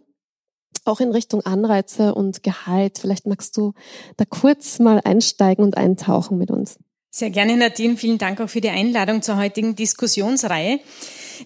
auch 0.88 1.00
in 1.00 1.10
Richtung 1.10 1.42
Anreize 1.42 2.14
und 2.14 2.44
Gehalt. 2.44 3.00
Vielleicht 3.00 3.26
magst 3.26 3.58
du 3.58 3.74
da 4.18 4.26
kurz 4.26 4.78
mal 4.78 5.02
einsteigen 5.04 5.66
und 5.66 5.78
eintauchen 5.78 6.38
mit 6.38 6.52
uns. 6.52 6.78
Sehr 7.18 7.30
gerne, 7.30 7.56
Nadine. 7.56 7.96
Vielen 7.96 8.18
Dank 8.18 8.42
auch 8.42 8.50
für 8.50 8.60
die 8.60 8.68
Einladung 8.68 9.22
zur 9.22 9.38
heutigen 9.38 9.74
Diskussionsreihe. 9.74 10.82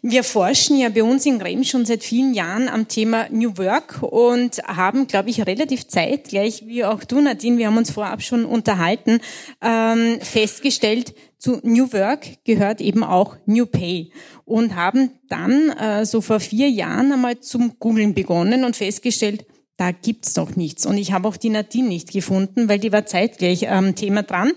Wir 0.02 0.24
forschen 0.24 0.80
ja 0.80 0.90
bei 0.90 1.04
uns 1.04 1.28
in 1.28 1.38
Grem 1.38 1.64
schon 1.64 1.86
seit 1.86 2.04
vielen 2.04 2.34
Jahren 2.34 2.68
am 2.68 2.88
Thema 2.88 3.28
New 3.30 3.56
Work 3.60 4.02
und 4.02 4.58
haben, 4.64 5.06
glaube 5.06 5.30
ich, 5.30 5.46
relativ 5.46 5.88
zeitgleich, 5.88 6.64
wie 6.66 6.86
auch 6.86 7.04
du, 7.04 7.22
Nadine, 7.22 7.60
wir 7.60 7.68
haben 7.68 7.78
uns 7.78 7.92
vorab 7.92 8.24
schon 8.24 8.46
unterhalten, 8.46 9.20
ähm, 9.62 10.18
festgestellt, 10.22 11.14
zu 11.38 11.60
New 11.62 11.94
Work 11.94 12.44
gehört 12.46 12.82
eben 12.82 13.04
auch 13.04 13.38
New 13.46 13.68
Pay 13.68 14.12
und 14.46 14.76
haben 14.76 15.12
dann 15.28 15.70
äh, 15.70 16.04
so 16.04 16.22
vor 16.22 16.40
vier 16.40 16.72
Jahren 16.72 17.14
einmal 17.14 17.42
zum 17.42 17.78
Googlen 17.78 18.16
begonnen 18.16 18.64
und 18.64 18.76
festgestellt, 18.76 19.46
da 19.80 19.92
gibt's 19.92 20.34
doch 20.34 20.58
nichts. 20.58 20.86
Und 20.86 20.98
ich 20.98 21.14
habe 21.14 21.26
auch 21.26 21.38
die 21.38 21.50
Nadine 21.50 21.88
nicht 21.88 22.12
gefunden, 22.12 22.68
weil 22.68 22.80
die 22.80 22.92
war 22.92 23.06
zeitgleich 23.06 23.70
am 23.70 23.96
Thema 23.96 24.24
dran. 24.24 24.52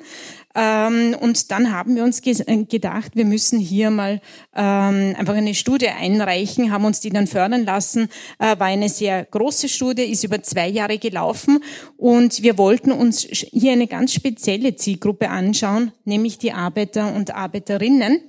Ähm, 0.55 1.17
und 1.19 1.51
dann 1.51 1.73
haben 1.73 1.97
wir 1.97 2.05
uns 2.05 2.21
äh, 2.27 2.65
gedacht, 2.65 3.13
wir 3.15 3.25
müssen 3.25 3.59
hier 3.59 3.91
mal 3.91 4.21
ähm, 4.55 5.15
einfach 5.17 5.35
eine 5.35 5.55
Studie 5.55 5.89
einreichen, 5.89 6.71
haben 6.71 6.85
uns 6.85 7.01
die 7.01 7.11
dann 7.11 7.27
fördern 7.27 7.65
lassen. 7.65 8.09
Äh, 8.39 8.59
war 8.59 8.67
eine 8.67 8.89
sehr 8.89 9.25
große 9.25 9.69
Studie, 9.69 10.03
ist 10.03 10.25
über 10.25 10.43
zwei 10.43 10.69
Jahre 10.69 10.99
gelaufen 10.99 11.63
und 11.97 12.43
wir 12.43 12.59
wollten 12.59 12.93
uns 12.93 13.21
hier 13.21 13.73
eine 13.73 13.87
ganz 13.87 14.13
spezielle 14.13 14.77
Zielgruppe 14.77 15.31
anschauen, 15.31 15.93
nämlich 16.05 16.39
die 16.39 16.53
Arbeiter 16.53 17.15
und 17.15 17.35
Arbeiterinnen. 17.35 18.21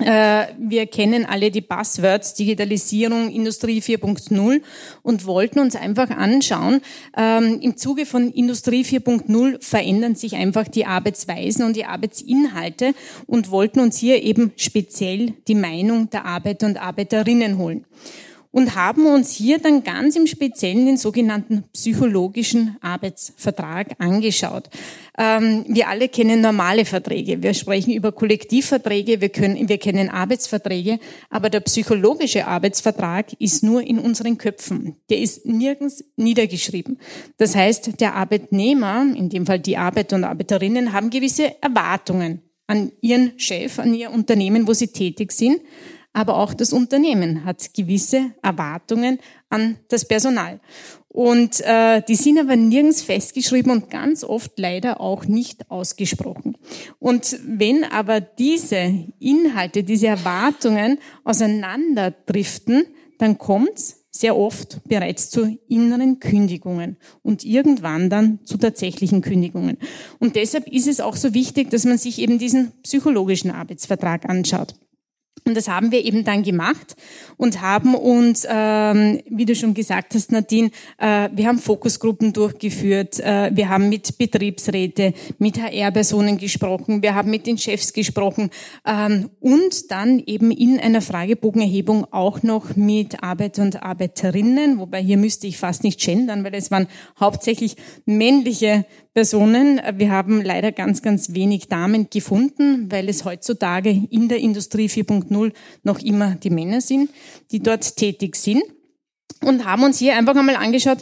Äh, 0.00 0.46
wir 0.58 0.86
kennen 0.86 1.26
alle 1.26 1.50
die 1.50 1.60
Buzzwords 1.60 2.34
Digitalisierung, 2.34 3.30
Industrie 3.30 3.80
4.0 3.80 4.60
und 5.02 5.26
wollten 5.26 5.58
uns 5.58 5.74
einfach 5.74 6.10
anschauen, 6.10 6.80
ähm, 7.16 7.58
im 7.60 7.76
Zuge 7.76 8.06
von 8.06 8.30
Industrie 8.30 8.84
4.0 8.84 9.60
verändern 9.60 10.14
sich 10.14 10.36
einfach 10.36 10.68
die 10.68 10.86
Arbeitsweisen 10.86 11.64
und 11.64 11.74
die 11.74 11.84
Arbeitsinhalte 11.84 12.94
und 13.26 13.50
wollten 13.50 13.80
uns 13.80 13.98
hier 13.98 14.22
eben 14.22 14.52
speziell 14.56 15.34
die 15.48 15.56
Meinung 15.56 16.08
der 16.10 16.26
Arbeiter 16.26 16.66
und 16.66 16.80
Arbeiterinnen 16.80 17.58
holen 17.58 17.84
und 18.50 18.74
haben 18.74 19.06
uns 19.06 19.32
hier 19.32 19.58
dann 19.58 19.84
ganz 19.84 20.16
im 20.16 20.26
Speziellen 20.26 20.86
den 20.86 20.96
sogenannten 20.96 21.64
psychologischen 21.72 22.76
Arbeitsvertrag 22.80 23.94
angeschaut. 23.98 24.70
Ähm, 25.18 25.64
wir 25.68 25.88
alle 25.88 26.08
kennen 26.08 26.40
normale 26.40 26.84
Verträge. 26.84 27.42
Wir 27.42 27.52
sprechen 27.52 27.92
über 27.92 28.12
Kollektivverträge, 28.12 29.20
wir, 29.20 29.28
können, 29.28 29.68
wir 29.68 29.78
kennen 29.78 30.08
Arbeitsverträge, 30.08 30.98
aber 31.28 31.50
der 31.50 31.60
psychologische 31.60 32.46
Arbeitsvertrag 32.46 33.32
ist 33.38 33.62
nur 33.62 33.82
in 33.82 33.98
unseren 33.98 34.38
Köpfen. 34.38 34.96
Der 35.10 35.18
ist 35.18 35.44
nirgends 35.44 36.04
niedergeschrieben. 36.16 36.98
Das 37.36 37.54
heißt, 37.54 38.00
der 38.00 38.14
Arbeitnehmer, 38.14 39.06
in 39.14 39.28
dem 39.28 39.44
Fall 39.44 39.58
die 39.58 39.76
Arbeiter 39.76 40.16
und 40.16 40.24
Arbeiterinnen, 40.24 40.92
haben 40.92 41.10
gewisse 41.10 41.60
Erwartungen 41.62 42.42
an 42.66 42.92
ihren 43.00 43.38
Chef, 43.38 43.78
an 43.78 43.94
ihr 43.94 44.10
Unternehmen, 44.10 44.66
wo 44.66 44.72
sie 44.72 44.88
tätig 44.88 45.32
sind 45.32 45.60
aber 46.12 46.36
auch 46.36 46.54
das 46.54 46.72
Unternehmen 46.72 47.44
hat 47.44 47.74
gewisse 47.74 48.32
Erwartungen 48.42 49.18
an 49.50 49.78
das 49.88 50.06
Personal. 50.06 50.60
Und 51.08 51.60
äh, 51.62 52.02
die 52.06 52.14
sind 52.14 52.38
aber 52.38 52.56
nirgends 52.56 53.02
festgeschrieben 53.02 53.72
und 53.72 53.90
ganz 53.90 54.24
oft 54.24 54.58
leider 54.58 55.00
auch 55.00 55.24
nicht 55.24 55.70
ausgesprochen. 55.70 56.56
Und 56.98 57.38
wenn 57.44 57.84
aber 57.84 58.20
diese 58.20 59.06
Inhalte, 59.18 59.84
diese 59.84 60.08
Erwartungen 60.08 60.98
auseinanderdriften, 61.24 62.86
dann 63.18 63.38
kommt 63.38 63.96
sehr 64.10 64.36
oft 64.36 64.80
bereits 64.88 65.30
zu 65.30 65.58
inneren 65.68 66.18
Kündigungen 66.18 66.96
und 67.22 67.44
irgendwann 67.44 68.10
dann 68.10 68.40
zu 68.44 68.58
tatsächlichen 68.58 69.22
Kündigungen. 69.22 69.78
Und 70.18 70.36
deshalb 70.36 70.66
ist 70.68 70.88
es 70.88 71.00
auch 71.00 71.16
so 71.16 71.34
wichtig, 71.34 71.70
dass 71.70 71.84
man 71.84 71.98
sich 71.98 72.18
eben 72.18 72.38
diesen 72.38 72.72
psychologischen 72.82 73.50
Arbeitsvertrag 73.50 74.28
anschaut. 74.28 74.74
Und 75.48 75.56
das 75.56 75.68
haben 75.68 75.90
wir 75.90 76.04
eben 76.04 76.24
dann 76.24 76.42
gemacht 76.42 76.94
und 77.38 77.60
haben 77.62 77.94
uns, 77.94 78.46
ähm, 78.48 79.20
wie 79.30 79.46
du 79.46 79.54
schon 79.54 79.74
gesagt 79.74 80.14
hast, 80.14 80.30
Nadine, 80.30 80.70
äh, 80.98 81.30
wir 81.32 81.48
haben 81.48 81.58
Fokusgruppen 81.58 82.32
durchgeführt, 82.32 83.18
äh, 83.20 83.50
wir 83.54 83.68
haben 83.70 83.88
mit 83.88 84.18
Betriebsräte, 84.18 85.14
mit 85.38 85.58
HR-Personen 85.60 86.36
gesprochen, 86.36 87.02
wir 87.02 87.14
haben 87.14 87.30
mit 87.30 87.46
den 87.46 87.56
Chefs 87.56 87.92
gesprochen 87.92 88.50
ähm, 88.86 89.30
und 89.40 89.90
dann 89.90 90.22
eben 90.26 90.50
in 90.50 90.78
einer 90.78 91.00
Fragebogenerhebung 91.00 92.12
auch 92.12 92.42
noch 92.42 92.76
mit 92.76 93.22
Arbeiter 93.22 93.62
und 93.62 93.82
Arbeiterinnen, 93.82 94.78
wobei 94.78 95.02
hier 95.02 95.16
müsste 95.16 95.46
ich 95.46 95.56
fast 95.56 95.82
nicht 95.82 96.00
gendern, 96.00 96.44
weil 96.44 96.54
es 96.54 96.70
waren 96.70 96.88
hauptsächlich 97.18 97.76
männliche 98.04 98.84
Personen. 99.18 99.80
Wir 99.96 100.12
haben 100.12 100.42
leider 100.42 100.70
ganz, 100.70 101.02
ganz 101.02 101.34
wenig 101.34 101.66
Damen 101.66 102.08
gefunden, 102.08 102.86
weil 102.88 103.08
es 103.08 103.24
heutzutage 103.24 103.90
in 103.90 104.28
der 104.28 104.38
Industrie 104.38 104.86
4.0 104.86 105.52
noch 105.82 105.98
immer 105.98 106.36
die 106.36 106.50
Männer 106.50 106.80
sind, 106.80 107.10
die 107.50 107.58
dort 107.58 107.96
tätig 107.96 108.36
sind. 108.36 108.62
Und 109.40 109.64
haben 109.64 109.82
uns 109.82 109.98
hier 109.98 110.16
einfach 110.16 110.36
einmal 110.36 110.54
angeschaut, 110.54 110.98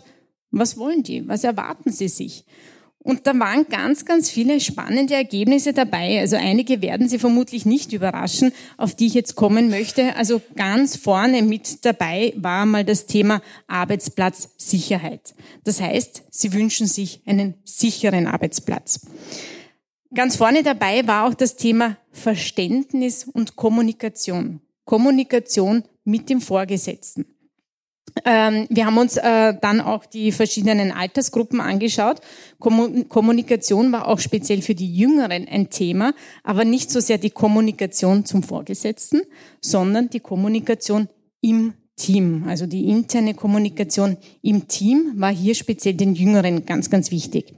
was 0.50 0.78
wollen 0.78 1.02
die? 1.02 1.28
Was 1.28 1.44
erwarten 1.44 1.92
sie 1.92 2.08
sich? 2.08 2.46
Und 3.06 3.24
da 3.28 3.38
waren 3.38 3.68
ganz, 3.68 4.04
ganz 4.04 4.28
viele 4.28 4.58
spannende 4.58 5.14
Ergebnisse 5.14 5.72
dabei. 5.72 6.18
Also 6.18 6.34
einige 6.34 6.82
werden 6.82 7.08
Sie 7.08 7.20
vermutlich 7.20 7.64
nicht 7.64 7.92
überraschen, 7.92 8.50
auf 8.78 8.96
die 8.96 9.06
ich 9.06 9.14
jetzt 9.14 9.36
kommen 9.36 9.70
möchte. 9.70 10.16
Also 10.16 10.42
ganz 10.56 10.96
vorne 10.96 11.42
mit 11.42 11.84
dabei 11.84 12.32
war 12.36 12.66
mal 12.66 12.84
das 12.84 13.06
Thema 13.06 13.42
Arbeitsplatzsicherheit. 13.68 15.36
Das 15.62 15.80
heißt, 15.80 16.24
Sie 16.30 16.52
wünschen 16.52 16.88
sich 16.88 17.22
einen 17.26 17.54
sicheren 17.62 18.26
Arbeitsplatz. 18.26 19.06
Ganz 20.12 20.34
vorne 20.34 20.64
dabei 20.64 21.06
war 21.06 21.28
auch 21.28 21.34
das 21.34 21.54
Thema 21.54 21.98
Verständnis 22.10 23.22
und 23.22 23.54
Kommunikation. 23.54 24.62
Kommunikation 24.84 25.84
mit 26.02 26.28
dem 26.28 26.40
Vorgesetzten. 26.40 27.35
Ähm, 28.24 28.66
wir 28.70 28.86
haben 28.86 28.98
uns 28.98 29.16
äh, 29.16 29.54
dann 29.60 29.80
auch 29.80 30.06
die 30.06 30.32
verschiedenen 30.32 30.90
Altersgruppen 30.90 31.60
angeschaut. 31.60 32.20
Kommunikation 32.58 33.92
war 33.92 34.08
auch 34.08 34.18
speziell 34.18 34.62
für 34.62 34.74
die 34.74 34.94
Jüngeren 34.94 35.46
ein 35.48 35.70
Thema, 35.70 36.14
aber 36.42 36.64
nicht 36.64 36.90
so 36.90 37.00
sehr 37.00 37.18
die 37.18 37.30
Kommunikation 37.30 38.24
zum 38.24 38.42
Vorgesetzten, 38.42 39.22
sondern 39.60 40.08
die 40.08 40.20
Kommunikation 40.20 41.08
im 41.40 41.74
Team. 41.96 42.44
Also 42.46 42.66
die 42.66 42.88
interne 42.88 43.34
Kommunikation 43.34 44.16
im 44.42 44.68
Team 44.68 45.12
war 45.16 45.32
hier 45.32 45.54
speziell 45.54 45.94
den 45.94 46.14
Jüngeren 46.14 46.64
ganz, 46.64 46.90
ganz 46.90 47.10
wichtig. 47.10 47.54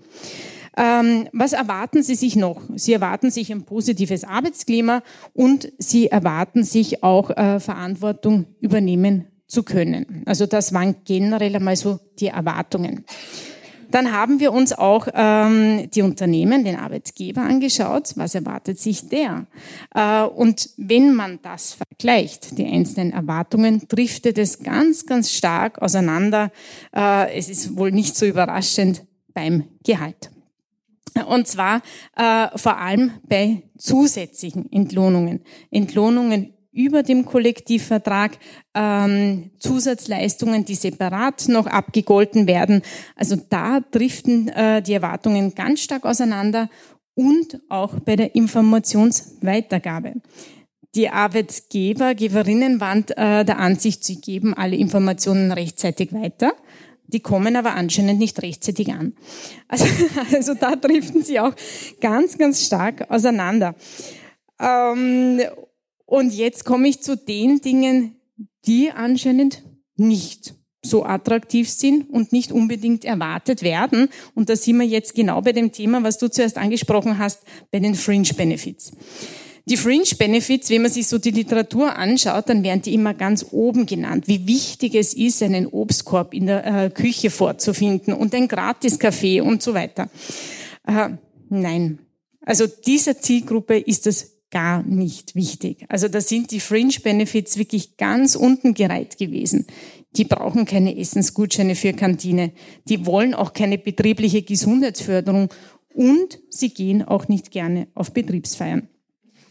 Ähm, 0.76 1.28
was 1.32 1.54
erwarten 1.54 2.02
Sie 2.04 2.14
sich 2.14 2.36
noch? 2.36 2.62
Sie 2.76 2.92
erwarten 2.92 3.30
sich 3.30 3.50
ein 3.50 3.64
positives 3.64 4.22
Arbeitsklima 4.22 5.02
und 5.34 5.72
Sie 5.78 6.06
erwarten 6.06 6.62
sich 6.62 7.02
auch 7.02 7.30
äh, 7.30 7.58
Verantwortung 7.58 8.46
übernehmen 8.60 9.26
zu 9.48 9.62
können. 9.62 10.22
Also 10.26 10.46
das 10.46 10.72
waren 10.72 10.96
generell 11.04 11.56
einmal 11.56 11.76
so 11.76 11.98
die 12.20 12.28
Erwartungen. 12.28 13.04
Dann 13.90 14.12
haben 14.12 14.38
wir 14.38 14.52
uns 14.52 14.74
auch 14.74 15.08
ähm, 15.14 15.88
die 15.90 16.02
Unternehmen, 16.02 16.62
den 16.62 16.76
Arbeitgeber 16.76 17.40
angeschaut. 17.40 18.12
Was 18.16 18.34
erwartet 18.34 18.78
sich 18.78 19.08
der? 19.08 19.46
Äh, 19.94 20.24
und 20.24 20.70
wenn 20.76 21.14
man 21.14 21.38
das 21.42 21.72
vergleicht, 21.72 22.58
die 22.58 22.66
einzelnen 22.66 23.12
Erwartungen, 23.12 23.82
driftet 23.88 24.36
es 24.36 24.62
ganz, 24.62 25.06
ganz 25.06 25.32
stark 25.32 25.80
auseinander. 25.80 26.52
Äh, 26.94 27.34
es 27.38 27.48
ist 27.48 27.78
wohl 27.78 27.90
nicht 27.90 28.14
so 28.14 28.26
überraschend 28.26 29.06
beim 29.32 29.64
Gehalt. 29.84 30.30
Und 31.26 31.48
zwar 31.48 31.80
äh, 32.16 32.48
vor 32.56 32.76
allem 32.78 33.12
bei 33.22 33.62
zusätzlichen 33.78 34.70
Entlohnungen. 34.70 35.40
Entlohnungen 35.70 36.52
über 36.78 37.02
dem 37.02 37.26
Kollektivvertrag 37.26 38.38
ähm, 38.72 39.50
Zusatzleistungen, 39.58 40.64
die 40.64 40.76
separat 40.76 41.48
noch 41.48 41.66
abgegolten 41.66 42.46
werden. 42.46 42.82
Also 43.16 43.34
da 43.36 43.80
driften 43.80 44.48
äh, 44.50 44.80
die 44.80 44.92
Erwartungen 44.94 45.56
ganz 45.56 45.80
stark 45.80 46.04
auseinander 46.04 46.70
und 47.14 47.60
auch 47.68 47.98
bei 47.98 48.14
der 48.14 48.36
Informationsweitergabe. 48.36 50.14
Die 50.94 51.08
Arbeitgeber, 51.10 52.14
Geberinnen 52.14 52.80
waren 52.80 53.04
äh, 53.08 53.44
der 53.44 53.58
Ansicht, 53.58 54.04
sie 54.04 54.20
geben 54.20 54.54
alle 54.54 54.76
Informationen 54.76 55.50
rechtzeitig 55.50 56.12
weiter. 56.12 56.52
Die 57.08 57.20
kommen 57.20 57.56
aber 57.56 57.74
anscheinend 57.74 58.20
nicht 58.20 58.40
rechtzeitig 58.40 58.92
an. 58.92 59.14
Also, 59.68 59.84
also 60.32 60.54
da 60.54 60.76
driften 60.76 61.22
sie 61.22 61.40
auch 61.40 61.54
ganz, 62.00 62.38
ganz 62.38 62.64
stark 62.64 63.10
auseinander. 63.10 63.74
Ähm, 64.60 65.40
und 66.08 66.32
jetzt 66.32 66.64
komme 66.64 66.88
ich 66.88 67.02
zu 67.02 67.18
den 67.18 67.60
Dingen, 67.60 68.16
die 68.66 68.90
anscheinend 68.90 69.62
nicht 69.96 70.54
so 70.82 71.04
attraktiv 71.04 71.68
sind 71.68 72.08
und 72.08 72.32
nicht 72.32 72.50
unbedingt 72.50 73.04
erwartet 73.04 73.62
werden. 73.62 74.08
Und 74.34 74.48
da 74.48 74.56
sind 74.56 74.78
wir 74.78 74.86
jetzt 74.86 75.14
genau 75.14 75.42
bei 75.42 75.52
dem 75.52 75.70
Thema, 75.70 76.02
was 76.02 76.16
du 76.16 76.30
zuerst 76.30 76.56
angesprochen 76.56 77.18
hast, 77.18 77.42
bei 77.70 77.78
den 77.78 77.94
Fringe 77.94 78.32
Benefits. 78.34 78.92
Die 79.66 79.76
Fringe 79.76 80.08
Benefits, 80.18 80.70
wenn 80.70 80.80
man 80.80 80.90
sich 80.90 81.06
so 81.06 81.18
die 81.18 81.30
Literatur 81.30 81.94
anschaut, 81.94 82.48
dann 82.48 82.62
werden 82.62 82.80
die 82.80 82.94
immer 82.94 83.12
ganz 83.12 83.44
oben 83.50 83.84
genannt, 83.84 84.28
wie 84.28 84.46
wichtig 84.46 84.94
es 84.94 85.12
ist, 85.12 85.42
einen 85.42 85.66
Obstkorb 85.66 86.32
in 86.32 86.46
der 86.46 86.64
äh, 86.64 86.88
Küche 86.88 87.28
vorzufinden 87.28 88.14
und 88.14 88.34
ein 88.34 88.48
Gratis-Café 88.48 89.42
und 89.42 89.62
so 89.62 89.74
weiter. 89.74 90.08
Äh, 90.86 91.10
nein. 91.50 91.98
Also 92.40 92.66
dieser 92.66 93.20
Zielgruppe 93.20 93.76
ist 93.76 94.06
das 94.06 94.37
gar 94.50 94.82
nicht 94.82 95.34
wichtig. 95.34 95.84
Also 95.88 96.08
da 96.08 96.20
sind 96.20 96.50
die 96.50 96.60
Fringe 96.60 96.94
Benefits 97.02 97.58
wirklich 97.58 97.96
ganz 97.96 98.34
unten 98.34 98.74
gereiht 98.74 99.18
gewesen. 99.18 99.66
Die 100.16 100.24
brauchen 100.24 100.64
keine 100.64 100.96
Essensgutscheine 100.96 101.74
für 101.74 101.92
Kantine. 101.92 102.52
Die 102.88 103.06
wollen 103.06 103.34
auch 103.34 103.52
keine 103.52 103.78
betriebliche 103.78 104.42
Gesundheitsförderung 104.42 105.50
und 105.94 106.38
sie 106.48 106.70
gehen 106.70 107.02
auch 107.02 107.28
nicht 107.28 107.50
gerne 107.50 107.88
auf 107.94 108.12
Betriebsfeiern. 108.12 108.88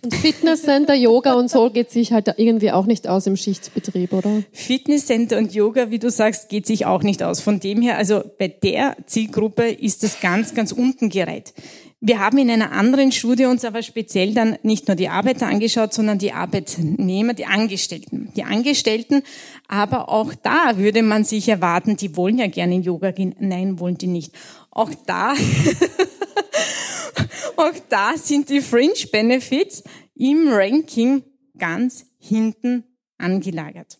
Und 0.03 0.13
Fitnesscenter, 0.13 0.93
Yoga 0.93 1.33
und 1.33 1.49
so 1.49 1.69
geht 1.69 1.91
sich 1.91 2.11
halt 2.11 2.33
irgendwie 2.37 2.71
auch 2.71 2.85
nicht 2.85 3.07
aus 3.07 3.25
im 3.27 3.35
Schichtsbetrieb, 3.35 4.13
oder? 4.13 4.43
Fitnesscenter 4.51 5.37
und 5.37 5.53
Yoga, 5.53 5.89
wie 5.89 5.99
du 5.99 6.09
sagst, 6.09 6.49
geht 6.49 6.67
sich 6.67 6.85
auch 6.85 7.03
nicht 7.03 7.23
aus. 7.23 7.41
Von 7.41 7.59
dem 7.59 7.81
her, 7.81 7.97
also 7.97 8.23
bei 8.37 8.47
der 8.47 8.95
Zielgruppe 9.07 9.67
ist 9.67 10.03
das 10.03 10.21
ganz, 10.21 10.53
ganz 10.53 10.71
unten 10.71 11.09
gereiht. 11.09 11.53
Wir 11.99 12.19
haben 12.19 12.37
in 12.37 12.51
einer 12.51 12.73
anderen 12.73 13.11
Studie 13.11 13.45
uns 13.45 13.65
aber 13.65 13.81
speziell 13.81 14.35
dann 14.35 14.59
nicht 14.61 14.87
nur 14.87 14.95
die 14.95 15.09
Arbeiter 15.09 15.47
angeschaut, 15.47 15.93
sondern 15.93 16.19
die 16.19 16.31
Arbeitnehmer, 16.31 17.33
die 17.33 17.47
Angestellten. 17.47 18.31
Die 18.35 18.43
Angestellten, 18.43 19.23
aber 19.67 20.09
auch 20.09 20.35
da 20.35 20.77
würde 20.77 21.01
man 21.01 21.23
sich 21.23 21.49
erwarten, 21.49 21.97
die 21.97 22.15
wollen 22.15 22.37
ja 22.37 22.47
gerne 22.47 22.75
in 22.75 22.83
Yoga 22.83 23.09
gehen. 23.09 23.35
Nein, 23.39 23.79
wollen 23.79 23.97
die 23.97 24.07
nicht. 24.07 24.31
Auch 24.69 24.91
da, 25.07 25.33
auch 27.55 27.73
da 27.89 28.15
sind 28.15 28.49
die 28.49 28.61
Fringe 28.61 28.93
Benefits 29.11 29.83
im 30.13 30.49
Ranking 30.49 31.23
ganz 31.57 32.05
hinten 32.19 32.83
angelagert. 33.17 33.97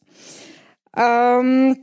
Ähm, 0.95 1.77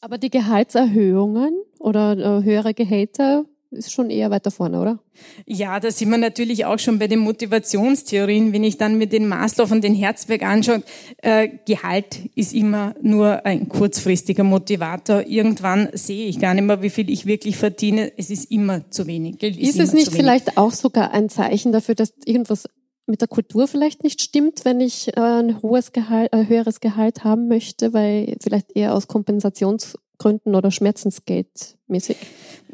aber 0.00 0.18
die 0.18 0.30
Gehaltserhöhungen 0.30 1.54
oder 1.78 2.18
äh, 2.18 2.42
höhere 2.42 2.74
Gehälter 2.74 3.44
ist 3.72 3.92
schon 3.92 4.10
eher 4.10 4.30
weiter 4.30 4.50
vorne, 4.50 4.80
oder? 4.80 4.98
Ja, 5.46 5.80
da 5.80 5.90
sind 5.90 6.10
wir 6.10 6.18
natürlich 6.18 6.64
auch 6.64 6.78
schon 6.78 6.98
bei 6.98 7.08
den 7.08 7.20
Motivationstheorien. 7.20 8.52
Wenn 8.52 8.64
ich 8.64 8.78
dann 8.78 8.98
mir 8.98 9.06
den 9.06 9.28
Maslow 9.28 9.70
und 9.70 9.82
den 9.82 9.94
Herzberg 9.94 10.42
anschaue, 10.42 10.82
äh, 11.18 11.48
Gehalt 11.66 12.20
ist 12.34 12.54
immer 12.54 12.94
nur 13.02 13.44
ein 13.44 13.68
kurzfristiger 13.68 14.44
Motivator. 14.44 15.24
Irgendwann 15.26 15.88
sehe 15.92 16.26
ich 16.26 16.38
gar 16.38 16.54
nicht 16.54 16.64
mehr, 16.64 16.82
wie 16.82 16.90
viel 16.90 17.10
ich 17.10 17.26
wirklich 17.26 17.56
verdiene. 17.56 18.12
Es 18.16 18.30
ist 18.30 18.50
immer 18.50 18.90
zu 18.90 19.06
wenig. 19.06 19.38
Geld 19.38 19.56
ist, 19.56 19.70
ist 19.70 19.80
es 19.80 19.92
nicht 19.92 20.12
vielleicht 20.12 20.56
auch 20.56 20.72
sogar 20.72 21.12
ein 21.12 21.28
Zeichen 21.28 21.72
dafür, 21.72 21.94
dass 21.94 22.12
irgendwas 22.24 22.68
mit 23.06 23.20
der 23.20 23.28
Kultur 23.28 23.66
vielleicht 23.68 24.04
nicht 24.04 24.20
stimmt, 24.20 24.64
wenn 24.64 24.80
ich 24.80 25.16
äh, 25.16 25.20
ein 25.20 25.60
hohes 25.62 25.92
Gehalt, 25.92 26.32
ein 26.32 26.48
höheres 26.48 26.80
Gehalt 26.80 27.24
haben 27.24 27.48
möchte, 27.48 27.92
weil 27.92 28.36
vielleicht 28.40 28.76
eher 28.76 28.94
aus 28.94 29.08
Kompensationsgründen 29.08 30.54
oder 30.54 30.70
Schmerzensgeld 30.70 31.76
mäßig? 31.88 32.16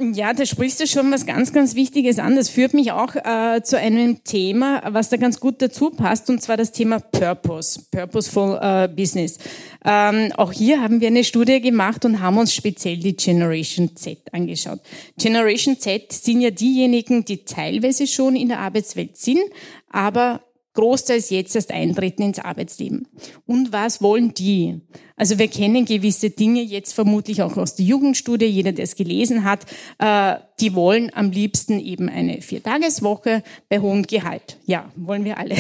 Ja, 0.01 0.33
da 0.33 0.47
sprichst 0.47 0.79
du 0.79 0.87
schon 0.87 1.11
was 1.11 1.27
ganz, 1.27 1.53
ganz 1.53 1.75
Wichtiges 1.75 2.21
an. 2.21 2.37
Das 2.37 2.49
führt 2.49 2.73
mich 2.73 2.93
auch 2.93 3.17
äh, 3.17 3.63
zu 3.65 3.77
einem 3.77 4.23
Thema, 4.23 4.81
was 4.93 5.09
da 5.09 5.17
ganz 5.17 5.41
gut 5.41 5.61
dazu 5.61 5.91
passt, 5.91 6.31
und 6.31 6.41
zwar 6.41 6.57
das 6.57 6.71
Thema 6.71 7.01
Purpose, 7.01 7.83
Purposeful 7.91 8.61
äh, 8.63 8.87
Business. 8.87 9.39
Ähm, 9.85 10.31
auch 10.37 10.53
hier 10.53 10.81
haben 10.81 11.01
wir 11.01 11.09
eine 11.09 11.25
Studie 11.25 11.61
gemacht 11.61 12.05
und 12.05 12.21
haben 12.21 12.39
uns 12.39 12.55
speziell 12.55 12.97
die 12.99 13.17
Generation 13.17 13.97
Z 13.97 14.19
angeschaut. 14.31 14.79
Generation 15.19 15.81
Z 15.81 16.13
sind 16.13 16.43
ja 16.43 16.51
diejenigen, 16.51 17.25
die 17.25 17.45
teilweise 17.45 18.07
schon 18.07 18.37
in 18.37 18.51
der 18.51 18.61
Arbeitswelt 18.61 19.17
sind, 19.17 19.43
aber 19.91 20.43
großteils 20.79 21.31
jetzt 21.31 21.57
erst 21.57 21.73
eintreten 21.73 22.23
ins 22.23 22.39
Arbeitsleben. 22.39 23.09
Und 23.47 23.73
was 23.73 24.01
wollen 24.01 24.33
die? 24.33 24.81
Also 25.17 25.41
wir 25.41 25.49
kennen 25.49 25.85
gewisse 25.85 26.31
Dinge 26.31 26.63
jetzt 26.63 26.93
vermutlich 26.93 27.43
auch 27.43 27.57
aus 27.57 27.75
der 27.75 27.85
Jugendstudie, 27.85 28.47
jeder, 28.47 28.71
der 28.71 28.85
es 28.85 28.95
gelesen 28.95 29.43
hat, 29.43 29.67
äh, 29.99 30.37
die 30.61 30.77
wollen 30.77 31.11
am 31.13 31.33
liebsten 31.33 31.81
eben 31.81 32.09
eine 32.09 32.43
Viertageswoche 32.43 33.43
bei 33.69 33.81
hohem 33.81 34.05
Gehalt. 34.05 34.59
Ja, 34.67 34.93
wollen 34.95 35.25
wir 35.25 35.39
alle. 35.39 35.57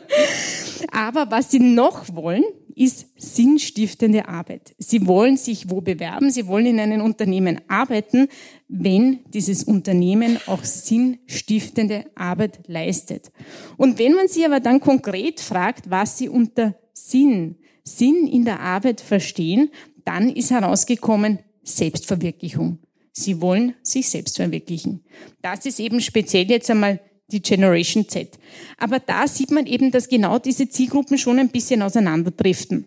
Aber 0.92 1.30
was 1.30 1.50
sie 1.50 1.60
noch 1.60 2.14
wollen, 2.14 2.44
ist 2.74 3.06
sinnstiftende 3.16 4.28
Arbeit. 4.28 4.74
Sie 4.78 5.06
wollen 5.06 5.36
sich 5.36 5.70
wo 5.70 5.80
bewerben, 5.80 6.30
sie 6.30 6.46
wollen 6.46 6.66
in 6.66 6.80
einem 6.80 7.02
Unternehmen 7.02 7.60
arbeiten, 7.68 8.28
wenn 8.68 9.20
dieses 9.32 9.64
Unternehmen 9.64 10.38
auch 10.46 10.64
sinnstiftende 10.64 12.04
Arbeit 12.14 12.60
leistet. 12.66 13.30
Und 13.76 13.98
wenn 13.98 14.14
man 14.14 14.28
sie 14.28 14.44
aber 14.44 14.60
dann 14.60 14.80
konkret 14.80 15.40
fragt, 15.40 15.90
was 15.90 16.18
sie 16.18 16.28
unter 16.28 16.74
Sinn, 16.92 17.56
Sinn 17.82 18.26
in 18.26 18.44
der 18.44 18.60
Arbeit 18.60 19.00
verstehen, 19.00 19.70
dann 20.04 20.30
ist 20.30 20.50
herausgekommen 20.50 21.40
Selbstverwirklichung. 21.62 22.78
Sie 23.12 23.40
wollen 23.40 23.74
sich 23.82 24.08
selbst 24.08 24.36
verwirklichen. 24.36 25.04
Das 25.42 25.66
ist 25.66 25.80
eben 25.80 26.00
speziell 26.00 26.48
jetzt 26.48 26.70
einmal 26.70 27.00
die 27.32 27.42
Generation 27.42 28.08
Z. 28.08 28.38
Aber 28.78 28.98
da 28.98 29.26
sieht 29.26 29.50
man 29.50 29.66
eben, 29.66 29.90
dass 29.90 30.08
genau 30.08 30.38
diese 30.38 30.68
Zielgruppen 30.68 31.18
schon 31.18 31.38
ein 31.38 31.48
bisschen 31.48 31.82
auseinanderdriften. 31.82 32.86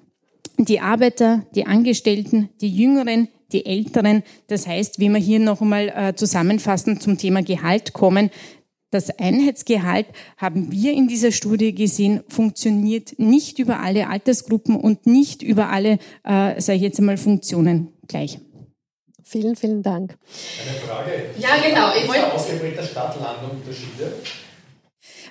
Die 0.57 0.79
Arbeiter, 0.79 1.45
die 1.55 1.65
Angestellten, 1.65 2.49
die 2.61 2.75
Jüngeren, 2.75 3.27
die 3.51 3.65
Älteren. 3.65 4.23
Das 4.47 4.67
heißt, 4.67 4.99
wie 4.99 5.09
wir 5.09 5.19
hier 5.19 5.39
noch 5.39 5.61
einmal 5.61 5.89
äh, 5.89 6.15
zusammenfassend 6.15 7.01
zum 7.01 7.17
Thema 7.17 7.41
Gehalt 7.41 7.93
kommen, 7.93 8.29
das 8.93 9.09
Einheitsgehalt 9.09 10.05
haben 10.37 10.71
wir 10.71 10.93
in 10.93 11.07
dieser 11.07 11.31
Studie 11.31 11.73
gesehen, 11.73 12.21
funktioniert 12.27 13.17
nicht 13.17 13.57
über 13.57 13.79
alle 13.79 14.07
Altersgruppen 14.07 14.75
und 14.75 15.07
nicht 15.07 15.41
über 15.41 15.69
alle, 15.69 15.93
äh, 16.23 16.61
sage 16.61 16.75
ich 16.75 16.81
jetzt 16.83 16.99
einmal, 16.99 17.17
Funktionen 17.17 17.87
gleich. 18.07 18.39
Vielen, 19.34 19.55
vielen 19.55 19.81
Dank. 19.81 20.15
Eine 20.61 20.77
Frage. 20.77 21.11
Ja, 21.39 21.49
genau. 21.67 21.88
Ich 21.99 22.07
wollte 22.07 22.31
ausgeprägter 22.31 22.84
Stadt-Land-Unterschiede. 22.84 24.13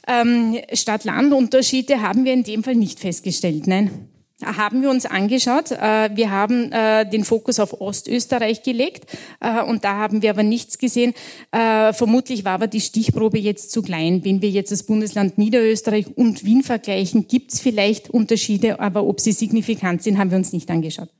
Ähm, 0.09 0.59
Stadt-Land-Unterschiede 0.73 2.03
haben 2.03 2.25
wir 2.25 2.33
in 2.33 2.43
dem 2.43 2.65
Fall 2.65 2.75
nicht 2.75 2.99
festgestellt, 2.99 3.69
nein. 3.69 4.09
haben 4.45 4.83
wir 4.83 4.91
uns 4.91 5.07
angeschaut. 5.07 5.71
Äh, 5.71 6.11
wir 6.17 6.33
haben 6.33 6.73
äh, 6.73 7.09
den 7.09 7.23
Fokus 7.25 7.61
auf 7.61 7.81
Ostösterreich 7.81 8.65
gelegt 8.65 9.05
äh, 9.39 9.63
und 9.63 9.85
da 9.85 9.95
haben 9.99 10.21
wir 10.21 10.31
aber 10.31 10.43
nichts 10.43 10.79
gesehen. 10.79 11.15
Vermutlich 11.53 12.45
war 12.45 12.55
aber 12.55 12.67
die 12.67 12.81
Stichprobe 12.81 13.39
jetzt 13.39 13.71
zu 13.71 13.83
klein. 13.83 14.25
Wenn 14.25 14.43
wir 14.43 14.51
jetzt 14.51 14.73
das 14.73 14.83
Bundesland 14.83 15.39
Niederösterreich 15.39 16.07
und 16.17 16.45
Wien 16.45 16.65
vergleichen, 16.65 17.29
gibt 17.29 17.53
es 17.53 17.61
vielleicht 17.61 18.11
Unterschiede, 18.11 18.81
aber 18.81 19.05
ob 19.05 19.21
sie 19.21 19.31
signifikant 19.31 20.03
sind, 20.03 20.19
haben 20.19 20.33
wir 20.33 20.39
uns 20.39 20.53
nicht 20.53 20.69
angeschaut. 20.73 21.11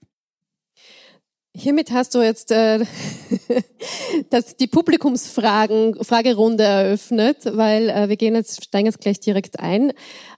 Hiermit 1.55 1.91
hast 1.91 2.15
du 2.15 2.23
jetzt 2.23 2.51
äh, 2.51 2.79
das, 4.31 4.57
die 4.57 4.67
Publikumsfragen 4.67 6.03
Fragerunde 6.03 6.65
eröffnet, 6.65 7.41
weil 7.45 7.91
äh, 7.91 8.09
wir 8.09 8.17
gehen 8.17 8.35
jetzt 8.35 8.65
steigen 8.65 8.87
jetzt 8.87 9.01
gleich 9.01 9.21
direkt 9.21 9.61
ein. 9.61 9.93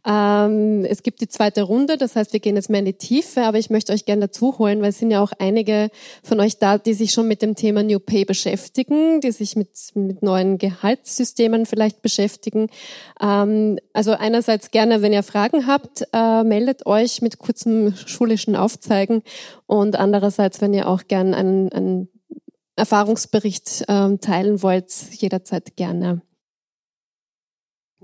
Ähm, 0.05 0.85
es 0.85 1.05
gibt 1.05 1.21
die 1.21 1.29
zweite 1.29 1.62
Runde, 1.62 1.97
das 1.99 2.17
heißt, 2.17 2.33
wir 2.33 2.41
gehen 2.41 2.57
jetzt 2.57 2.69
mehr 2.69 2.81
in 2.81 2.87
die 2.87 2.95
Tiefe, 2.95 3.43
aber 3.45 3.59
ich 3.59 3.71
möchte 3.71 3.93
euch 3.93 4.07
gerne 4.07 4.23
dazu 4.23 4.59
holen, 4.59 4.83
weil 4.83 4.89
es 4.89 4.99
sind 4.99 5.12
ja 5.12 5.23
auch 5.23 5.31
einige 5.39 5.91
von 6.25 6.41
euch 6.41 6.59
da, 6.59 6.79
die 6.79 6.95
sich 6.95 7.12
schon 7.12 7.29
mit 7.29 7.43
dem 7.43 7.55
Thema 7.55 7.85
New 7.85 8.01
Pay 8.01 8.25
beschäftigen, 8.25 9.21
die 9.21 9.31
sich 9.31 9.55
mit, 9.55 9.71
mit 9.95 10.21
neuen 10.23 10.59
Gehaltssystemen 10.59 11.65
vielleicht 11.65 12.03
beschäftigen. 12.03 12.71
Ähm, 13.23 13.79
also 13.93 14.12
einerseits 14.12 14.73
gerne, 14.73 15.01
wenn 15.01 15.12
ihr 15.12 15.23
Fragen 15.23 15.69
habt, 15.69 16.09
äh, 16.12 16.43
meldet 16.43 16.87
euch 16.87 17.23
mit 17.23 17.39
kurzem 17.39 17.95
schulischen 18.05 18.57
Aufzeigen 18.57 19.23
und 19.67 19.97
andererseits, 19.97 20.61
wenn 20.61 20.75
ihr 20.75 20.89
auch 20.89 21.03
gern 21.09 21.34
einen, 21.34 21.72
einen 21.72 22.09
Erfahrungsbericht 22.76 23.84
äh, 23.88 24.16
teilen 24.18 24.62
wollt, 24.62 24.92
jederzeit 25.12 25.76
gerne. 25.76 26.22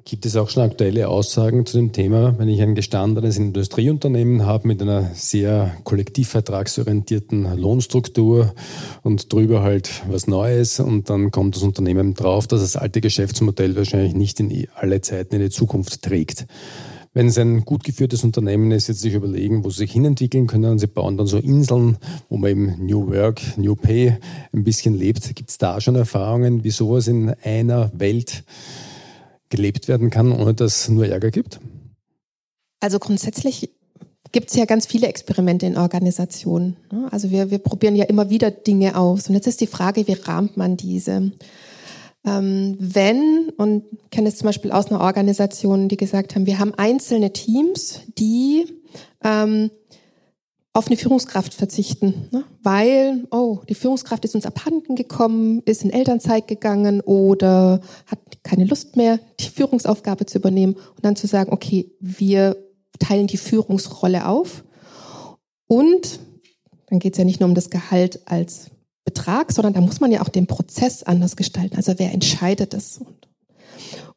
Gibt 0.04 0.24
es 0.24 0.36
auch 0.36 0.48
schon 0.48 0.62
aktuelle 0.62 1.08
Aussagen 1.08 1.66
zu 1.66 1.76
dem 1.76 1.92
Thema, 1.92 2.38
wenn 2.38 2.48
ich 2.48 2.62
ein 2.62 2.74
gestandenes 2.74 3.36
Industrieunternehmen 3.36 4.46
habe 4.46 4.66
mit 4.66 4.80
einer 4.80 5.10
sehr 5.14 5.76
kollektivvertragsorientierten 5.84 7.58
Lohnstruktur 7.58 8.54
und 9.02 9.30
drüber 9.30 9.62
halt 9.62 10.02
was 10.08 10.26
Neues 10.26 10.80
und 10.80 11.10
dann 11.10 11.30
kommt 11.30 11.56
das 11.56 11.62
Unternehmen 11.62 12.14
drauf, 12.14 12.46
dass 12.46 12.62
das 12.62 12.76
alte 12.76 13.02
Geschäftsmodell 13.02 13.76
wahrscheinlich 13.76 14.14
nicht 14.14 14.40
in 14.40 14.68
alle 14.74 15.02
Zeiten 15.02 15.34
in 15.34 15.42
die 15.42 15.50
Zukunft 15.50 16.00
trägt. 16.02 16.46
Wenn 17.12 17.26
es 17.26 17.38
ein 17.38 17.64
gut 17.64 17.82
geführtes 17.82 18.22
Unternehmen 18.22 18.70
ist, 18.70 18.86
jetzt 18.86 19.00
sich 19.00 19.14
überlegen, 19.14 19.64
wo 19.64 19.70
sie 19.70 19.78
sich 19.78 19.92
hinentwickeln 19.92 20.46
können. 20.46 20.78
Sie 20.78 20.86
bauen 20.86 21.16
dann 21.16 21.26
so 21.26 21.38
Inseln, 21.38 21.98
wo 22.28 22.36
man 22.36 22.50
eben 22.50 22.86
New 22.86 23.08
Work, 23.08 23.40
New 23.56 23.74
Pay 23.74 24.16
ein 24.52 24.62
bisschen 24.62 24.94
lebt. 24.94 25.34
Gibt 25.34 25.50
es 25.50 25.58
da 25.58 25.80
schon 25.80 25.96
Erfahrungen, 25.96 26.62
wie 26.62 26.70
sowas 26.70 27.08
in 27.08 27.34
einer 27.42 27.90
Welt 27.94 28.44
gelebt 29.48 29.88
werden 29.88 30.10
kann, 30.10 30.30
ohne 30.30 30.54
dass 30.54 30.82
es 30.82 30.88
nur 30.88 31.06
Ärger 31.06 31.32
gibt? 31.32 31.58
Also 32.78 33.00
grundsätzlich 33.00 33.70
gibt 34.30 34.50
es 34.50 34.56
ja 34.56 34.64
ganz 34.64 34.86
viele 34.86 35.08
Experimente 35.08 35.66
in 35.66 35.76
Organisationen. 35.76 36.76
Ne? 36.92 37.08
Also 37.10 37.32
wir, 37.32 37.50
wir 37.50 37.58
probieren 37.58 37.96
ja 37.96 38.04
immer 38.04 38.30
wieder 38.30 38.52
Dinge 38.52 38.96
aus. 38.96 39.28
Und 39.28 39.34
jetzt 39.34 39.48
ist 39.48 39.60
die 39.60 39.66
Frage, 39.66 40.06
wie 40.06 40.12
rahmt 40.12 40.56
man 40.56 40.76
diese? 40.76 41.32
Ähm, 42.24 42.76
wenn, 42.78 43.50
und 43.56 43.84
ich 43.92 44.10
kenne 44.10 44.28
es 44.28 44.36
zum 44.36 44.46
Beispiel 44.46 44.72
aus 44.72 44.86
einer 44.86 45.00
Organisation, 45.00 45.88
die 45.88 45.96
gesagt 45.96 46.34
haben, 46.34 46.46
wir 46.46 46.58
haben 46.58 46.74
einzelne 46.74 47.32
Teams, 47.32 48.00
die 48.18 48.66
ähm, 49.24 49.70
auf 50.72 50.86
eine 50.86 50.96
Führungskraft 50.96 51.52
verzichten, 51.52 52.28
ne? 52.30 52.44
weil, 52.62 53.26
oh, 53.30 53.58
die 53.68 53.74
Führungskraft 53.74 54.24
ist 54.24 54.34
uns 54.34 54.46
abhanden 54.46 54.94
gekommen, 54.94 55.62
ist 55.64 55.82
in 55.82 55.90
Elternzeit 55.90 56.46
gegangen 56.46 57.00
oder 57.00 57.80
hat 58.06 58.20
keine 58.44 58.64
Lust 58.64 58.96
mehr, 58.96 59.18
die 59.40 59.48
Führungsaufgabe 59.48 60.26
zu 60.26 60.38
übernehmen 60.38 60.74
und 60.74 61.04
dann 61.04 61.16
zu 61.16 61.26
sagen, 61.26 61.52
okay, 61.52 61.90
wir 62.00 62.56
teilen 63.00 63.26
die 63.26 63.36
Führungsrolle 63.36 64.26
auf 64.26 64.64
und 65.66 66.20
dann 66.86 66.98
geht 66.98 67.14
es 67.14 67.18
ja 67.18 67.24
nicht 67.24 67.40
nur 67.40 67.48
um 67.48 67.54
das 67.54 67.70
Gehalt 67.70 68.20
als 68.26 68.70
Betrag, 69.10 69.50
sondern 69.52 69.74
da 69.74 69.80
muss 69.80 70.00
man 70.00 70.12
ja 70.12 70.22
auch 70.22 70.28
den 70.28 70.46
Prozess 70.46 71.02
anders 71.02 71.34
gestalten. 71.34 71.76
Also 71.76 71.94
wer 71.96 72.12
entscheidet 72.12 72.74
es? 72.74 73.00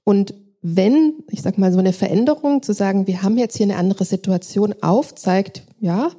Und 0.04 0.36
wenn, 0.62 1.24
ich 1.30 1.41
sag 1.41 1.58
mal, 1.58 1.74
so 1.74 1.80
eine 1.80 1.94
Veränderung 1.94 2.62
zu 2.62 2.74
sagen, 2.74 3.08
wir 3.08 3.24
haben 3.24 3.38
jetzt 3.38 3.58
hier 3.58 3.66
eine 3.66 3.78
andere 3.78 4.06
Situation 4.06 4.76
aufzeigt, 4.82 5.64
ja, 5.80 6.12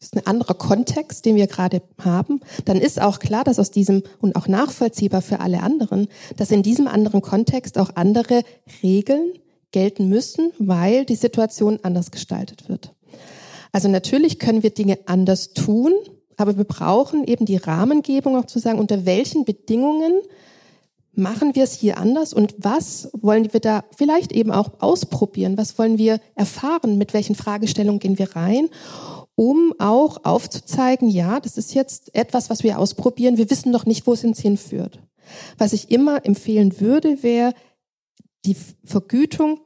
ist 0.00 0.16
ein 0.16 0.26
anderer 0.26 0.54
Kontext, 0.54 1.24
den 1.24 1.36
wir 1.36 1.46
gerade 1.46 1.82
haben, 2.00 2.40
dann 2.64 2.78
ist 2.78 3.00
auch 3.00 3.18
klar, 3.18 3.44
dass 3.44 3.58
aus 3.58 3.70
diesem 3.70 4.02
und 4.20 4.36
auch 4.36 4.48
nachvollziehbar 4.48 5.22
für 5.22 5.40
alle 5.40 5.62
anderen, 5.62 6.08
dass 6.36 6.50
in 6.50 6.62
diesem 6.62 6.88
anderen 6.88 7.22
Kontext 7.22 7.78
auch 7.78 7.90
andere 7.94 8.42
Regeln 8.82 9.32
gelten 9.72 10.08
müssen, 10.08 10.52
weil 10.58 11.04
die 11.04 11.14
Situation 11.14 11.78
anders 11.82 12.10
gestaltet 12.10 12.68
wird. 12.68 12.94
Also 13.72 13.88
natürlich 13.88 14.38
können 14.38 14.62
wir 14.62 14.70
Dinge 14.70 14.98
anders 15.06 15.54
tun, 15.54 15.92
aber 16.36 16.56
wir 16.56 16.64
brauchen 16.64 17.24
eben 17.24 17.46
die 17.46 17.56
Rahmengebung 17.56 18.36
auch 18.36 18.46
zu 18.46 18.58
sagen, 18.58 18.78
unter 18.78 19.04
welchen 19.06 19.44
Bedingungen 19.44 20.20
machen 21.14 21.54
wir 21.54 21.64
es 21.64 21.74
hier 21.74 21.98
anders 21.98 22.32
und 22.32 22.54
was 22.58 23.10
wollen 23.12 23.52
wir 23.52 23.60
da 23.60 23.84
vielleicht 23.96 24.32
eben 24.32 24.50
auch 24.50 24.80
ausprobieren? 24.80 25.58
Was 25.58 25.78
wollen 25.78 25.98
wir 25.98 26.20
erfahren? 26.34 26.96
Mit 26.96 27.12
welchen 27.12 27.34
Fragestellungen 27.34 27.98
gehen 27.98 28.18
wir 28.18 28.34
rein? 28.34 28.68
um 29.34 29.74
auch 29.78 30.24
aufzuzeigen, 30.24 31.08
ja, 31.08 31.40
das 31.40 31.56
ist 31.56 31.74
jetzt 31.74 32.14
etwas, 32.14 32.50
was 32.50 32.62
wir 32.62 32.78
ausprobieren. 32.78 33.38
Wir 33.38 33.50
wissen 33.50 33.72
noch 33.72 33.86
nicht, 33.86 34.06
wo 34.06 34.12
es 34.12 34.24
uns 34.24 34.40
hinführt. 34.40 35.00
Was 35.58 35.72
ich 35.72 35.90
immer 35.90 36.24
empfehlen 36.26 36.80
würde, 36.80 37.22
wäre, 37.22 37.54
die 38.44 38.56
Vergütung 38.84 39.60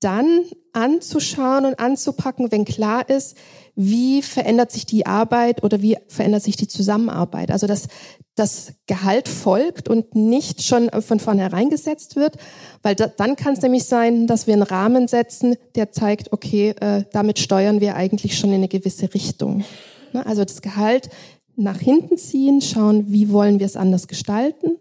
dann 0.00 0.44
anzuschauen 0.72 1.64
und 1.64 1.78
anzupacken, 1.78 2.50
wenn 2.50 2.64
klar 2.64 3.08
ist, 3.08 3.36
wie 3.76 4.22
verändert 4.22 4.72
sich 4.72 4.86
die 4.86 5.06
Arbeit 5.06 5.62
oder 5.62 5.82
wie 5.82 5.98
verändert 6.08 6.42
sich 6.42 6.56
die 6.56 6.66
Zusammenarbeit. 6.66 7.50
Also 7.50 7.66
dass 7.66 7.88
das 8.34 8.72
Gehalt 8.86 9.28
folgt 9.28 9.88
und 9.88 10.14
nicht 10.14 10.62
schon 10.62 10.90
von 11.00 11.20
vornherein 11.20 11.70
gesetzt 11.70 12.16
wird, 12.16 12.36
weil 12.82 12.94
da, 12.94 13.06
dann 13.06 13.36
kann 13.36 13.54
es 13.54 13.62
nämlich 13.62 13.84
sein, 13.84 14.26
dass 14.26 14.46
wir 14.46 14.54
einen 14.54 14.62
Rahmen 14.62 15.08
setzen, 15.08 15.56
der 15.74 15.92
zeigt, 15.92 16.32
okay, 16.32 16.74
äh, 16.80 17.04
damit 17.12 17.38
steuern 17.38 17.80
wir 17.80 17.96
eigentlich 17.96 18.38
schon 18.38 18.50
in 18.50 18.56
eine 18.56 18.68
gewisse 18.68 19.12
Richtung. 19.14 19.64
Ne? 20.12 20.24
Also 20.26 20.44
das 20.44 20.60
Gehalt 20.60 21.08
nach 21.56 21.78
hinten 21.78 22.18
ziehen, 22.18 22.60
schauen, 22.60 23.10
wie 23.10 23.30
wollen 23.30 23.58
wir 23.58 23.66
es 23.66 23.76
anders 23.76 24.08
gestalten 24.08 24.76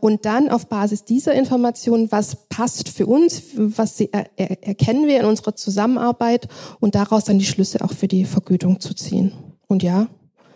und 0.00 0.24
dann 0.24 0.48
auf 0.48 0.66
Basis 0.66 1.04
dieser 1.04 1.32
Informationen, 1.34 2.10
was 2.10 2.48
passt 2.48 2.88
für 2.88 3.06
uns, 3.06 3.42
was 3.54 4.00
er, 4.00 4.26
er, 4.36 4.66
erkennen 4.66 5.06
wir 5.06 5.20
in 5.20 5.26
unserer 5.26 5.54
Zusammenarbeit 5.54 6.48
und 6.80 6.96
daraus 6.96 7.24
dann 7.24 7.38
die 7.38 7.44
Schlüsse 7.44 7.84
auch 7.84 7.92
für 7.92 8.08
die 8.08 8.24
Vergütung 8.24 8.80
zu 8.80 8.94
ziehen. 8.94 9.32
Und 9.68 9.84
ja, 9.84 10.08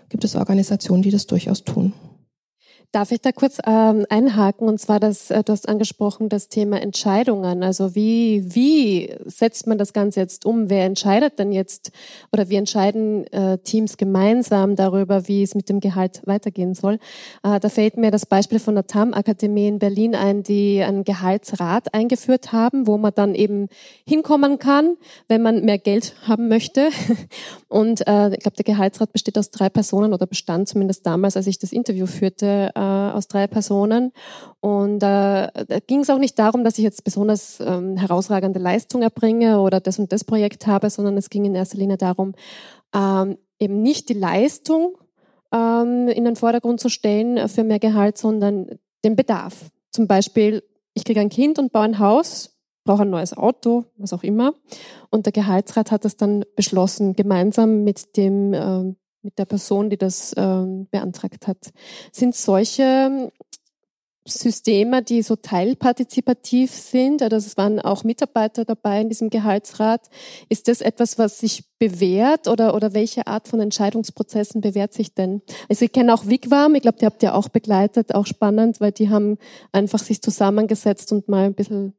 gibt 0.08 0.24
es 0.24 0.34
Organisationen, 0.34 1.02
die 1.02 1.10
das 1.10 1.26
durchaus 1.28 1.62
tun. 1.62 1.92
Darf 2.94 3.10
ich 3.10 3.20
da 3.20 3.32
kurz 3.32 3.58
ähm, 3.66 4.06
einhaken? 4.08 4.68
Und 4.68 4.78
zwar, 4.78 5.00
das, 5.00 5.28
äh, 5.32 5.42
du 5.42 5.52
hast 5.52 5.68
angesprochen, 5.68 6.28
das 6.28 6.48
Thema 6.48 6.80
Entscheidungen. 6.80 7.64
Also 7.64 7.96
wie, 7.96 8.54
wie 8.54 9.12
setzt 9.24 9.66
man 9.66 9.78
das 9.78 9.92
Ganze 9.92 10.20
jetzt 10.20 10.46
um? 10.46 10.70
Wer 10.70 10.84
entscheidet 10.84 11.40
denn 11.40 11.50
jetzt 11.50 11.90
oder 12.30 12.50
wie 12.50 12.54
entscheiden 12.54 13.26
äh, 13.32 13.58
Teams 13.58 13.96
gemeinsam 13.96 14.76
darüber, 14.76 15.26
wie 15.26 15.42
es 15.42 15.56
mit 15.56 15.68
dem 15.70 15.80
Gehalt 15.80 16.22
weitergehen 16.24 16.74
soll? 16.74 17.00
Äh, 17.42 17.58
da 17.58 17.68
fällt 17.68 17.96
mir 17.96 18.12
das 18.12 18.26
Beispiel 18.26 18.60
von 18.60 18.76
der 18.76 18.86
TAM-Akademie 18.86 19.66
in 19.66 19.80
Berlin 19.80 20.14
ein, 20.14 20.44
die 20.44 20.80
einen 20.80 21.02
Gehaltsrat 21.02 21.92
eingeführt 21.94 22.52
haben, 22.52 22.86
wo 22.86 22.96
man 22.96 23.10
dann 23.12 23.34
eben 23.34 23.70
hinkommen 24.06 24.60
kann, 24.60 24.96
wenn 25.26 25.42
man 25.42 25.64
mehr 25.64 25.78
Geld 25.78 26.14
haben 26.28 26.46
möchte. 26.46 26.90
Und 27.68 28.06
äh, 28.06 28.34
ich 28.34 28.38
glaube, 28.38 28.56
der 28.56 28.64
Gehaltsrat 28.64 29.12
besteht 29.12 29.36
aus 29.36 29.50
drei 29.50 29.68
Personen 29.68 30.14
oder 30.14 30.28
bestand 30.28 30.68
zumindest 30.68 31.04
damals, 31.04 31.36
als 31.36 31.48
ich 31.48 31.58
das 31.58 31.72
Interview 31.72 32.06
führte, 32.06 32.70
aus 32.84 33.28
drei 33.28 33.46
Personen. 33.46 34.12
Und 34.60 35.02
äh, 35.02 35.48
da 35.48 35.78
ging 35.86 36.00
es 36.00 36.10
auch 36.10 36.18
nicht 36.18 36.38
darum, 36.38 36.64
dass 36.64 36.78
ich 36.78 36.84
jetzt 36.84 37.04
besonders 37.04 37.60
ähm, 37.60 37.96
herausragende 37.96 38.58
Leistung 38.58 39.02
erbringe 39.02 39.60
oder 39.60 39.80
das 39.80 39.98
und 39.98 40.12
das 40.12 40.24
Projekt 40.24 40.66
habe, 40.66 40.90
sondern 40.90 41.16
es 41.16 41.30
ging 41.30 41.44
in 41.44 41.54
erster 41.54 41.78
Linie 41.78 41.96
darum, 41.96 42.34
ähm, 42.94 43.38
eben 43.58 43.82
nicht 43.82 44.08
die 44.08 44.14
Leistung 44.14 44.96
ähm, 45.52 46.08
in 46.08 46.24
den 46.24 46.36
Vordergrund 46.36 46.80
zu 46.80 46.88
stellen 46.88 47.48
für 47.48 47.64
mehr 47.64 47.78
Gehalt, 47.78 48.18
sondern 48.18 48.78
den 49.04 49.16
Bedarf. 49.16 49.70
Zum 49.90 50.06
Beispiel, 50.06 50.62
ich 50.94 51.04
kriege 51.04 51.20
ein 51.20 51.28
Kind 51.28 51.58
und 51.58 51.72
baue 51.72 51.84
ein 51.84 51.98
Haus, 51.98 52.58
brauche 52.84 53.02
ein 53.02 53.10
neues 53.10 53.36
Auto, 53.36 53.84
was 53.96 54.12
auch 54.12 54.22
immer. 54.22 54.54
Und 55.10 55.26
der 55.26 55.32
Gehaltsrat 55.32 55.90
hat 55.90 56.04
das 56.04 56.16
dann 56.16 56.44
beschlossen, 56.56 57.14
gemeinsam 57.14 57.84
mit 57.84 58.16
dem 58.16 58.52
äh, 58.52 58.94
mit 59.24 59.38
der 59.38 59.46
Person, 59.46 59.90
die 59.90 59.96
das 59.96 60.34
ähm, 60.36 60.86
beantragt 60.90 61.46
hat. 61.46 61.72
Sind 62.12 62.34
solche 62.36 63.32
Systeme, 64.26 65.02
die 65.02 65.20
so 65.20 65.36
teilpartizipativ 65.36 66.70
sind, 66.70 67.20
also 67.20 67.36
es 67.36 67.58
waren 67.58 67.78
auch 67.78 68.04
Mitarbeiter 68.04 68.64
dabei 68.64 69.02
in 69.02 69.10
diesem 69.10 69.28
Gehaltsrat, 69.28 70.08
ist 70.48 70.68
das 70.68 70.80
etwas, 70.80 71.18
was 71.18 71.38
sich 71.38 71.64
bewährt 71.78 72.48
oder, 72.48 72.74
oder 72.74 72.94
welche 72.94 73.26
Art 73.26 73.48
von 73.48 73.60
Entscheidungsprozessen 73.60 74.62
bewährt 74.62 74.94
sich 74.94 75.14
denn? 75.14 75.42
Also 75.68 75.84
ich 75.84 75.92
kenne 75.92 76.14
auch 76.14 76.26
Wigwam, 76.26 76.74
ich 76.74 76.82
glaube, 76.82 76.96
die 76.98 77.06
habt 77.06 77.22
ihr 77.22 77.34
auch 77.34 77.50
begleitet, 77.50 78.14
auch 78.14 78.24
spannend, 78.24 78.80
weil 78.80 78.92
die 78.92 79.10
haben 79.10 79.36
einfach 79.72 79.98
sich 79.98 80.22
zusammengesetzt 80.22 81.12
und 81.12 81.28
mal 81.28 81.44
ein 81.44 81.54
bisschen 81.54 81.92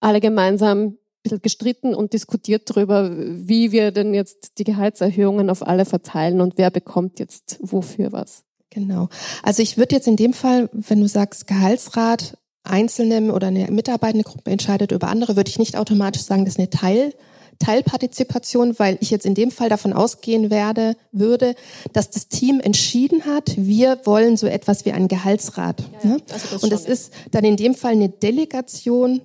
alle 0.00 0.20
gemeinsam 0.20 0.98
bisschen 1.24 1.42
gestritten 1.42 1.94
und 1.94 2.12
diskutiert 2.12 2.70
darüber, 2.70 3.10
wie 3.12 3.72
wir 3.72 3.90
denn 3.90 4.14
jetzt 4.14 4.58
die 4.58 4.64
Gehaltserhöhungen 4.64 5.50
auf 5.50 5.66
alle 5.66 5.84
verteilen 5.84 6.40
und 6.40 6.54
wer 6.56 6.70
bekommt 6.70 7.18
jetzt 7.18 7.58
wofür 7.60 8.12
was. 8.12 8.44
Genau. 8.70 9.08
Also 9.42 9.62
ich 9.62 9.76
würde 9.76 9.96
jetzt 9.96 10.06
in 10.06 10.16
dem 10.16 10.32
Fall, 10.32 10.68
wenn 10.72 11.00
du 11.00 11.08
sagst 11.08 11.46
Gehaltsrat, 11.46 12.38
Einzelne 12.62 13.32
oder 13.32 13.48
eine 13.48 13.70
mitarbeitende 13.70 14.24
Gruppe 14.24 14.50
entscheidet 14.50 14.92
über 14.92 15.08
andere, 15.08 15.36
würde 15.36 15.50
ich 15.50 15.58
nicht 15.58 15.76
automatisch 15.76 16.22
sagen, 16.22 16.44
das 16.44 16.54
ist 16.54 16.58
eine 16.58 16.70
Teil, 16.70 17.12
Teilpartizipation, 17.58 18.78
weil 18.78 18.96
ich 19.00 19.10
jetzt 19.10 19.26
in 19.26 19.34
dem 19.34 19.50
Fall 19.50 19.68
davon 19.68 19.92
ausgehen 19.92 20.50
werde, 20.50 20.96
würde, 21.12 21.54
dass 21.92 22.10
das 22.10 22.28
Team 22.28 22.60
entschieden 22.60 23.26
hat, 23.26 23.52
wir 23.56 24.00
wollen 24.04 24.36
so 24.36 24.46
etwas 24.46 24.84
wie 24.84 24.92
einen 24.92 25.08
Gehaltsrat. 25.08 25.82
Ja, 26.02 26.10
ne? 26.10 26.16
also 26.32 26.64
Und 26.64 26.72
das 26.72 26.84
ist 26.84 27.12
dann 27.30 27.44
in 27.44 27.56
dem 27.56 27.74
Fall 27.74 27.92
eine 27.92 28.08
Delegation 28.08 29.20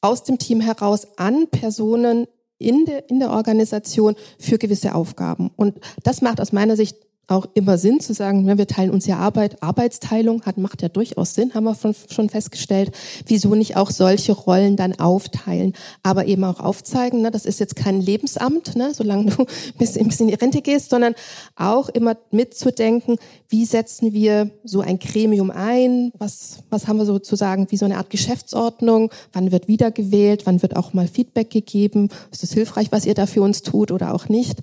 aus 0.00 0.24
dem 0.24 0.38
Team 0.38 0.60
heraus 0.60 1.06
an 1.16 1.48
Personen 1.48 2.26
in 2.58 2.84
der, 2.84 3.08
in 3.08 3.20
der 3.20 3.30
Organisation 3.30 4.14
für 4.38 4.58
gewisse 4.58 4.94
Aufgaben. 4.94 5.50
Und 5.56 5.78
das 6.02 6.20
macht 6.20 6.40
aus 6.40 6.52
meiner 6.52 6.76
Sicht 6.76 6.96
auch 7.30 7.46
immer 7.54 7.78
Sinn 7.78 8.00
zu 8.00 8.12
sagen, 8.12 8.46
ja, 8.46 8.58
wir 8.58 8.66
teilen 8.66 8.90
uns 8.90 9.06
ja 9.06 9.18
Arbeit, 9.18 9.62
Arbeitsteilung 9.62 10.42
hat, 10.42 10.58
macht 10.58 10.82
ja 10.82 10.88
durchaus 10.88 11.34
Sinn, 11.34 11.54
haben 11.54 11.64
wir 11.64 11.76
schon 12.10 12.28
festgestellt. 12.28 12.92
Wieso 13.26 13.54
nicht 13.54 13.76
auch 13.76 13.90
solche 13.90 14.32
Rollen 14.32 14.76
dann 14.76 14.98
aufteilen, 14.98 15.74
aber 16.02 16.26
eben 16.26 16.44
auch 16.44 16.60
aufzeigen, 16.60 17.22
ne, 17.22 17.30
das 17.30 17.44
ist 17.44 17.60
jetzt 17.60 17.76
kein 17.76 18.00
Lebensamt, 18.00 18.76
ne, 18.76 18.92
solange 18.92 19.30
du 19.30 19.46
bis, 19.78 19.94
bis 19.94 20.20
in 20.20 20.28
die 20.28 20.34
Rente 20.34 20.60
gehst, 20.60 20.90
sondern 20.90 21.14
auch 21.56 21.88
immer 21.88 22.16
mitzudenken, 22.30 23.16
wie 23.48 23.64
setzen 23.64 24.12
wir 24.12 24.50
so 24.64 24.80
ein 24.80 24.98
Gremium 24.98 25.50
ein, 25.50 26.12
was, 26.18 26.58
was 26.70 26.88
haben 26.88 26.98
wir 26.98 27.06
sozusagen 27.06 27.70
wie 27.70 27.76
so 27.76 27.84
eine 27.84 27.98
Art 27.98 28.10
Geschäftsordnung, 28.10 29.10
wann 29.32 29.52
wird 29.52 29.68
wiedergewählt, 29.68 30.46
wann 30.46 30.62
wird 30.62 30.76
auch 30.76 30.92
mal 30.92 31.06
Feedback 31.06 31.50
gegeben, 31.50 32.08
ist 32.32 32.42
es 32.42 32.52
hilfreich, 32.52 32.90
was 32.90 33.06
ihr 33.06 33.14
da 33.14 33.26
für 33.26 33.42
uns 33.42 33.62
tut 33.62 33.92
oder 33.92 34.14
auch 34.14 34.28
nicht 34.28 34.60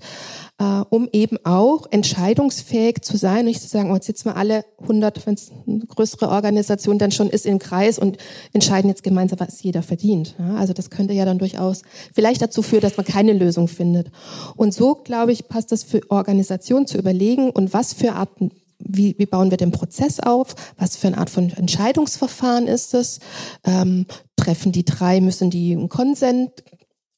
äh, 0.58 0.82
um 0.90 1.08
eben 1.12 1.38
auch 1.44 1.86
entscheidungsfähig 1.90 3.02
zu 3.02 3.16
sein, 3.16 3.44
nicht 3.44 3.62
zu 3.62 3.68
sagen, 3.68 3.90
oh, 3.90 3.94
jetzt 3.94 4.06
sitzen 4.06 4.26
wir 4.26 4.36
alle 4.36 4.64
100, 4.80 5.26
wenn 5.26 5.34
es 5.34 5.50
eine 5.66 5.78
größere 5.80 6.28
Organisation 6.28 6.98
dann 6.98 7.12
schon 7.12 7.30
ist, 7.30 7.46
im 7.46 7.58
Kreis 7.58 7.98
und 7.98 8.18
entscheiden 8.52 8.88
jetzt 8.88 9.02
gemeinsam, 9.02 9.40
was 9.40 9.62
jeder 9.62 9.82
verdient. 9.82 10.34
Ja, 10.38 10.56
also 10.56 10.72
das 10.72 10.90
könnte 10.90 11.14
ja 11.14 11.24
dann 11.24 11.38
durchaus 11.38 11.82
vielleicht 12.12 12.42
dazu 12.42 12.62
führen, 12.62 12.82
dass 12.82 12.96
man 12.96 13.06
keine 13.06 13.32
Lösung 13.32 13.68
findet. 13.68 14.10
Und 14.56 14.74
so, 14.74 14.96
glaube 14.96 15.32
ich, 15.32 15.48
passt 15.48 15.70
das 15.72 15.84
für 15.84 16.00
Organisationen 16.10 16.86
zu 16.86 16.98
überlegen 16.98 17.50
und 17.50 17.72
was 17.72 17.92
für 17.92 18.12
Arten 18.14 18.50
wie, 18.80 19.16
wie 19.18 19.26
bauen 19.26 19.50
wir 19.50 19.58
den 19.58 19.72
Prozess 19.72 20.20
auf? 20.20 20.54
Was 20.78 20.96
für 20.96 21.08
eine 21.08 21.18
Art 21.18 21.30
von 21.30 21.50
Entscheidungsverfahren 21.50 22.68
ist 22.68 22.94
es? 22.94 23.18
Ähm, 23.64 24.06
treffen 24.36 24.70
die 24.70 24.84
drei, 24.84 25.20
müssen 25.20 25.50
die 25.50 25.72
einen 25.72 25.88
Konsens, 25.88 26.50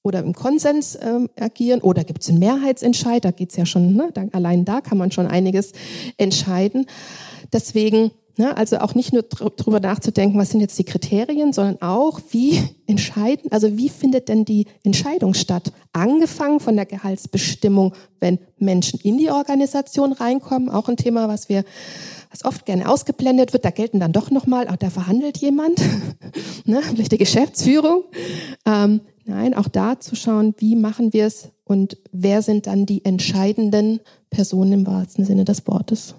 oder 0.03 0.21
im 0.21 0.35
Konsens 0.35 0.99
ähm, 1.01 1.29
agieren 1.39 1.81
oder 1.81 2.05
gibt 2.05 2.23
es 2.23 2.29
einen 2.29 2.39
Mehrheitsentscheid, 2.39 3.25
da 3.25 3.31
geht's 3.31 3.57
ja 3.57 3.67
schon, 3.67 3.95
ne, 3.95 4.11
da, 4.15 4.25
allein 4.33 4.65
da 4.65 4.81
kann 4.81 4.99
man 4.99 5.13
schon 5.13 5.27
einiges 5.27 5.73
entscheiden. 6.17 6.87
Deswegen, 7.53 8.11
ne, 8.39 8.57
also 8.57 8.79
auch 8.79 8.95
nicht 8.95 9.13
nur 9.13 9.23
drüber 9.23 9.81
nachzudenken, 9.81 10.39
was 10.39 10.51
sind 10.51 10.61
jetzt 10.61 10.79
die 10.79 10.85
Kriterien, 10.85 11.53
sondern 11.53 11.83
auch, 11.83 12.21
wie 12.31 12.63
entscheiden, 12.87 13.53
also 13.53 13.77
wie 13.77 13.91
findet 13.91 14.29
denn 14.29 14.45
die 14.45 14.67
Entscheidung 14.85 15.35
statt? 15.35 15.73
Angefangen 15.93 16.61
von 16.61 16.77
der 16.77 16.87
Gehaltsbestimmung, 16.87 17.95
wenn 18.21 18.39
Menschen 18.59 19.01
in 19.01 19.19
die 19.19 19.31
Organisation 19.31 20.13
reinkommen, 20.13 20.71
auch 20.71 20.89
ein 20.89 20.97
Thema, 20.97 21.29
was 21.29 21.49
wir 21.49 21.65
was 22.31 22.45
oft 22.45 22.65
gerne 22.65 22.89
ausgeblendet 22.89 23.53
wird, 23.53 23.65
da 23.65 23.71
gelten 23.71 23.99
dann 23.99 24.13
doch 24.13 24.31
nochmal, 24.31 24.69
auch 24.69 24.77
da 24.77 24.89
verhandelt 24.89 25.39
jemand, 25.39 25.81
ne, 26.65 26.81
vielleicht 26.81 27.13
die 27.13 27.19
Geschäftsführung. 27.19 28.05
Ähm, 28.65 29.01
Nein, 29.31 29.55
auch 29.55 29.69
da 29.69 30.01
zu 30.01 30.17
schauen, 30.17 30.55
wie 30.59 30.75
machen 30.75 31.13
wir 31.13 31.25
es 31.27 31.51
und 31.63 31.99
wer 32.11 32.43
sind 32.43 32.67
dann 32.67 32.85
die 32.85 33.05
entscheidenden 33.05 34.01
Personen 34.29 34.73
im 34.73 34.87
wahrsten 34.89 35.25
Sinne 35.25 35.45
des 35.45 35.69
Wortes. 35.69 36.17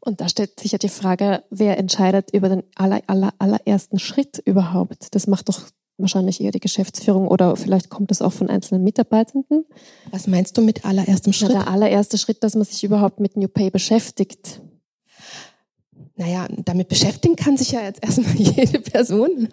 Und 0.00 0.22
da 0.22 0.30
stellt 0.30 0.58
sich 0.58 0.72
ja 0.72 0.78
die 0.78 0.88
Frage, 0.88 1.42
wer 1.50 1.76
entscheidet 1.76 2.30
über 2.32 2.48
den 2.48 2.62
aller, 2.74 3.02
aller, 3.06 3.34
allerersten 3.38 3.98
Schritt 3.98 4.38
überhaupt? 4.46 5.14
Das 5.14 5.26
macht 5.26 5.50
doch 5.50 5.60
wahrscheinlich 5.98 6.40
eher 6.40 6.50
die 6.50 6.60
Geschäftsführung 6.60 7.28
oder 7.28 7.54
vielleicht 7.54 7.90
kommt 7.90 8.10
das 8.10 8.22
auch 8.22 8.32
von 8.32 8.48
einzelnen 8.48 8.82
Mitarbeitenden. 8.82 9.66
Was 10.10 10.26
meinst 10.26 10.56
du 10.56 10.62
mit 10.62 10.86
allererstem 10.86 11.34
Schritt? 11.34 11.50
Ja, 11.50 11.64
der 11.64 11.68
allererste 11.68 12.16
Schritt, 12.16 12.42
dass 12.42 12.54
man 12.54 12.64
sich 12.64 12.82
überhaupt 12.82 13.20
mit 13.20 13.36
New 13.36 13.48
Pay 13.48 13.68
beschäftigt. 13.68 14.62
Naja, 16.16 16.48
damit 16.64 16.88
beschäftigen 16.88 17.36
kann 17.36 17.58
sich 17.58 17.72
ja 17.72 17.82
jetzt 17.82 18.02
erstmal 18.02 18.34
jede 18.36 18.80
Person. 18.80 19.48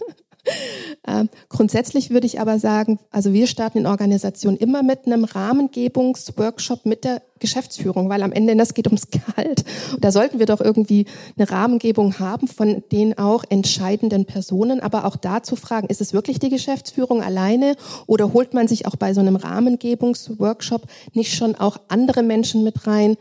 Ähm, 1.08 1.30
grundsätzlich 1.50 2.10
würde 2.10 2.26
ich 2.26 2.40
aber 2.40 2.58
sagen, 2.58 3.00
also 3.12 3.32
wir 3.32 3.48
starten 3.48 3.80
in 3.80 3.88
Organisationen 3.88 4.58
immer 4.58 4.82
mit 4.82 5.06
einem 5.06 5.24
Rahmengebungsworkshop 5.24 6.86
mit 6.86 7.04
der 7.04 7.22
Geschäftsführung, 7.40 8.10
weil 8.10 8.24
am 8.24 8.32
Ende 8.32 8.56
das 8.56 8.74
geht 8.74 8.88
ums 8.88 9.08
Gehalt. 9.12 9.66
Und 9.94 10.04
da 10.04 10.12
sollten 10.12 10.40
wir 10.40 10.46
doch 10.46 10.62
irgendwie 10.62 11.06
eine 11.38 11.50
Rahmengebung 11.50 12.18
haben 12.20 12.48
von 12.48 12.84
den 12.92 13.18
auch 13.18 13.44
entscheidenden 13.50 14.26
Personen, 14.26 14.80
aber 14.80 15.06
auch 15.06 15.16
dazu 15.16 15.56
fragen, 15.56 15.88
ist 15.88 16.02
es 16.02 16.14
wirklich 16.14 16.40
die 16.40 16.50
Geschäftsführung 16.50 17.22
alleine 17.22 17.76
oder 18.08 18.34
holt 18.34 18.54
man 18.54 18.68
sich 18.68 18.88
auch 18.88 18.96
bei 18.96 19.14
so 19.14 19.22
einem 19.22 19.36
Rahmengebungsworkshop 19.36 20.84
nicht 21.14 21.36
schon 21.36 21.56
auch 21.56 21.78
andere 21.88 22.24
Menschen 22.24 22.64
mit 22.64 22.88
rein, 22.88 23.16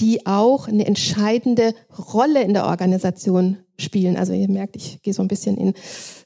die 0.00 0.26
auch 0.26 0.68
eine 0.68 0.86
entscheidende 0.86 1.74
Rolle 2.12 2.42
in 2.42 2.54
der 2.54 2.66
Organisation 2.66 3.58
spielen. 3.78 4.16
Also 4.16 4.32
ihr 4.32 4.48
merkt, 4.48 4.76
ich 4.76 5.02
gehe 5.02 5.12
so 5.12 5.22
ein 5.22 5.28
bisschen 5.28 5.56
in 5.56 5.74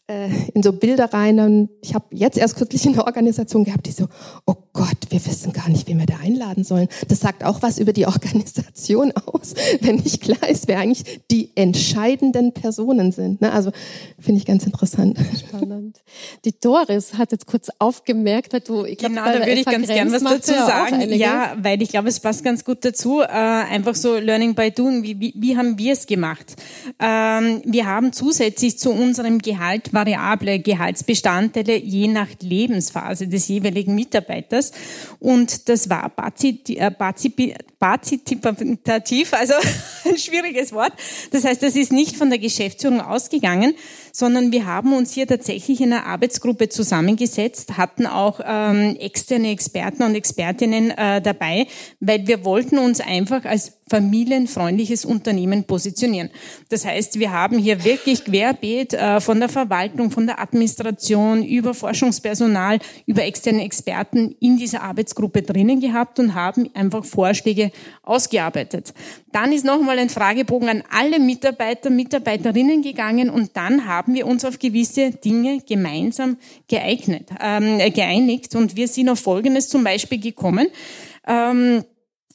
äh, 0.06 0.28
in 0.54 0.62
so 0.62 0.72
Bilder 0.72 1.12
rein. 1.12 1.40
Und 1.40 1.70
ich 1.82 1.94
habe 1.94 2.06
jetzt 2.10 2.38
erst 2.38 2.56
kürzlich 2.56 2.86
eine 2.86 3.04
Organisation 3.04 3.64
gehabt, 3.64 3.86
die 3.86 3.92
so, 3.92 4.06
oh 4.46 4.54
Gott, 4.76 5.08
wir 5.08 5.24
wissen 5.24 5.54
gar 5.54 5.70
nicht, 5.70 5.88
wen 5.88 5.98
wir 5.98 6.04
da 6.04 6.18
einladen 6.22 6.62
sollen. 6.62 6.88
Das 7.08 7.20
sagt 7.20 7.42
auch 7.42 7.62
was 7.62 7.78
über 7.78 7.94
die 7.94 8.04
Organisation 8.04 9.10
aus, 9.12 9.54
wenn 9.80 9.96
nicht 9.96 10.20
klar 10.20 10.46
ist, 10.50 10.68
wer 10.68 10.78
eigentlich 10.78 11.22
die 11.30 11.50
entscheidenden 11.54 12.52
Personen 12.52 13.10
sind. 13.10 13.40
Ne? 13.40 13.52
Also 13.52 13.72
finde 14.20 14.38
ich 14.38 14.46
ganz 14.46 14.66
interessant. 14.66 15.18
Spannend. 15.48 16.02
Die 16.44 16.52
Doris 16.60 17.14
hat 17.14 17.32
jetzt 17.32 17.46
kurz 17.46 17.70
aufgemerkt, 17.78 18.52
weil 18.52 18.60
du, 18.60 18.84
ich 18.84 18.98
glaub, 18.98 19.12
genau, 19.12 19.24
da 19.24 19.38
würde 19.38 19.52
ich 19.52 19.64
ganz 19.64 19.86
gern 19.86 20.12
was 20.12 20.22
dazu 20.22 20.52
sagen. 20.52 21.00
Ja, 21.14 21.56
weil 21.58 21.80
ich 21.80 21.88
glaube, 21.88 22.08
es 22.08 22.20
passt 22.20 22.44
ganz 22.44 22.62
gut 22.62 22.84
dazu. 22.84 23.22
Äh, 23.22 23.26
einfach 23.28 23.94
so 23.94 24.18
Learning 24.18 24.54
by 24.54 24.70
Doing. 24.70 25.02
Wie, 25.02 25.18
wie, 25.18 25.32
wie 25.36 25.56
haben 25.56 25.78
wir 25.78 25.94
es 25.94 26.06
gemacht? 26.06 26.54
Ähm, 27.00 27.62
wir 27.64 27.86
haben 27.86 28.12
zusätzlich 28.12 28.78
zu 28.78 28.90
unserem 28.90 29.38
Gehalt 29.38 29.94
variable 29.94 30.58
Gehaltsbestandteile 30.58 31.78
je 31.78 32.08
nach 32.08 32.28
Lebensphase 32.42 33.26
des 33.26 33.48
jeweiligen 33.48 33.94
Mitarbeiters. 33.94 34.65
Und 35.18 35.68
das 35.68 35.88
war 35.88 36.06
äh, 36.06 36.90
partizipitativ, 36.90 39.32
also 39.32 39.54
ein 40.04 40.18
schwieriges 40.18 40.72
Wort. 40.72 40.92
Das 41.30 41.44
heißt, 41.44 41.62
das 41.62 41.76
ist 41.76 41.92
nicht 41.92 42.16
von 42.16 42.30
der 42.30 42.38
Geschäftsführung 42.38 43.00
ausgegangen, 43.00 43.74
sondern 44.16 44.50
wir 44.50 44.64
haben 44.64 44.94
uns 44.94 45.12
hier 45.12 45.26
tatsächlich 45.26 45.78
in 45.82 45.92
einer 45.92 46.06
Arbeitsgruppe 46.06 46.70
zusammengesetzt, 46.70 47.76
hatten 47.76 48.06
auch 48.06 48.40
ähm, 48.42 48.96
externe 48.98 49.50
Experten 49.50 50.04
und 50.04 50.14
Expertinnen 50.14 50.90
äh, 50.92 51.20
dabei, 51.20 51.66
weil 52.00 52.26
wir 52.26 52.42
wollten 52.42 52.78
uns 52.78 53.00
einfach 53.00 53.44
als 53.44 53.74
familienfreundliches 53.88 55.04
Unternehmen 55.04 55.64
positionieren. 55.64 56.30
Das 56.70 56.84
heißt, 56.84 57.20
wir 57.20 57.30
haben 57.30 57.58
hier 57.58 57.84
wirklich 57.84 58.24
querbeet 58.24 58.94
äh, 58.94 59.20
von 59.20 59.38
der 59.38 59.48
Verwaltung, 59.48 60.10
von 60.10 60.26
der 60.26 60.40
Administration 60.40 61.44
über 61.44 61.72
Forschungspersonal, 61.72 62.80
über 63.06 63.22
externe 63.22 63.64
Experten 63.64 64.34
in 64.40 64.56
dieser 64.56 64.82
Arbeitsgruppe 64.82 65.42
drinnen 65.42 65.80
gehabt 65.80 66.18
und 66.18 66.34
haben 66.34 66.68
einfach 66.74 67.04
Vorschläge 67.04 67.70
ausgearbeitet. 68.02 68.92
Dann 69.30 69.52
ist 69.52 69.64
nochmal 69.64 69.98
ein 69.98 70.08
Fragebogen 70.08 70.68
an 70.68 70.82
alle 70.90 71.20
Mitarbeiter, 71.20 71.90
Mitarbeiterinnen 71.90 72.82
gegangen 72.82 73.30
und 73.30 73.56
dann 73.56 73.86
haben 73.86 74.05
wir 74.14 74.26
uns 74.26 74.44
auf 74.44 74.58
gewisse 74.58 75.10
Dinge 75.10 75.60
gemeinsam 75.66 76.38
geeignet, 76.68 77.30
ähm, 77.40 77.78
geeinigt 77.92 78.54
und 78.54 78.76
wir 78.76 78.88
sind 78.88 79.08
auf 79.08 79.20
Folgendes 79.20 79.68
zum 79.68 79.84
Beispiel 79.84 80.20
gekommen. 80.20 80.68
Ähm, 81.26 81.84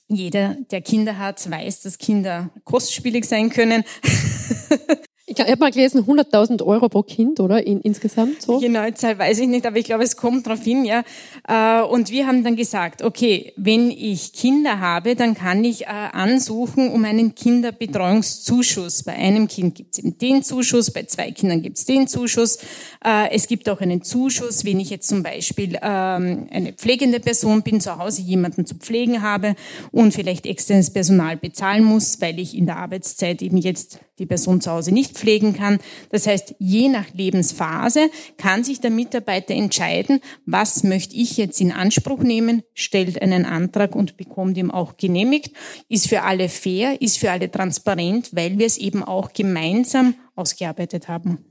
jeder, 0.08 0.58
der 0.72 0.82
Kinder 0.82 1.18
hat, 1.18 1.50
weiß, 1.50 1.82
dass 1.82 1.98
Kinder 1.98 2.50
kostspielig 2.66 3.26
sein 3.26 3.50
können. 3.50 3.84
Ich 5.32 5.40
habe 5.40 5.56
mal 5.58 5.72
gelesen, 5.72 6.04
100.000 6.04 6.62
Euro 6.66 6.90
pro 6.90 7.04
Kind, 7.04 7.40
oder? 7.40 7.66
In, 7.66 7.80
insgesamt 7.80 8.42
so? 8.42 8.60
Die 8.60 8.66
genaue 8.66 8.94
Zahl 8.96 9.18
weiß 9.18 9.40
ich 9.40 9.48
nicht, 9.48 9.66
aber 9.66 9.78
ich 9.78 9.86
glaube, 9.86 10.04
es 10.04 10.18
kommt 10.18 10.46
drauf 10.46 10.62
hin, 10.62 10.84
ja. 10.84 11.04
Äh, 11.48 11.84
und 11.84 12.12
wir 12.12 12.28
haben 12.28 12.44
dann 12.44 12.58
gesagt, 12.58 13.02
okay, 13.02 13.54
wenn 13.56 13.92
ich 13.92 14.34
Kinder 14.34 14.82
habe, 14.82 15.16
dann 15.16 15.34
kann 15.34 15.64
ich 15.64 15.84
äh, 15.84 15.86
ansuchen 15.86 16.90
um 16.92 17.06
einen 17.06 17.34
Kinderbetreuungszuschuss. 17.34 19.04
Bei 19.04 19.14
einem 19.14 19.48
Kind 19.48 19.76
gibt 19.76 19.94
es 19.94 20.00
eben 20.00 20.18
den 20.18 20.44
Zuschuss, 20.44 20.92
bei 20.92 21.04
zwei 21.04 21.32
Kindern 21.32 21.62
gibt 21.62 21.78
es 21.78 21.86
den 21.86 22.10
Zuschuss. 22.10 22.58
Äh, 23.02 23.32
es 23.32 23.48
gibt 23.48 23.70
auch 23.70 23.80
einen 23.80 24.04
Zuschuss, 24.04 24.66
wenn 24.66 24.82
ich 24.82 24.90
jetzt 24.90 25.08
zum 25.08 25.24
Beispiel 25.24 25.78
ähm, 25.82 26.50
eine 26.52 26.74
pflegende 26.74 27.22
Person 27.22 27.62
bin, 27.62 27.80
zu 27.80 27.98
Hause 27.98 28.22
jemanden 28.22 28.66
zu 28.66 28.76
pflegen 28.76 29.22
habe 29.22 29.56
und 29.94 30.14
vielleicht 30.14 30.46
externes 30.46 30.90
Personal 30.90 31.38
bezahlen 31.38 31.86
muss, 31.86 32.20
weil 32.20 32.38
ich 32.38 32.58
in 32.58 32.66
der 32.66 32.76
Arbeitszeit 32.76 33.42
eben 33.42 33.56
jetzt 33.56 34.00
die 34.22 34.26
Person 34.28 34.62
zu 34.62 34.72
Hause 34.72 34.94
nicht 34.94 35.18
pflegen 35.18 35.54
kann. 35.54 35.80
Das 36.10 36.28
heißt, 36.28 36.56
je 36.60 36.88
nach 36.88 37.14
Lebensphase 37.14 38.10
kann 38.38 38.64
sich 38.64 38.80
der 38.80 38.92
Mitarbeiter 38.92 39.54
entscheiden, 39.54 40.22
was 40.46 40.84
möchte 40.84 41.16
ich 41.16 41.38
jetzt 41.38 41.60
in 41.60 41.72
Anspruch 41.72 42.20
nehmen, 42.20 42.64
stellt 42.74 43.22
einen 43.22 43.46
Antrag 43.46 43.96
und 43.96 44.16
bekommt 44.16 44.58
ihm 44.58 44.72
auch 44.72 44.96
genehmigt, 44.96 45.54
ist 45.90 46.08
für 46.08 46.22
alle 46.22 46.48
fair, 46.48 47.02
ist 47.02 47.18
für 47.18 47.32
alle 47.32 47.52
transparent, 47.52 48.30
weil 48.34 48.58
wir 48.58 48.66
es 48.66 48.78
eben 48.78 49.04
auch 49.04 49.34
gemeinsam 49.34 50.16
ausgearbeitet 50.36 51.08
haben. 51.08 51.44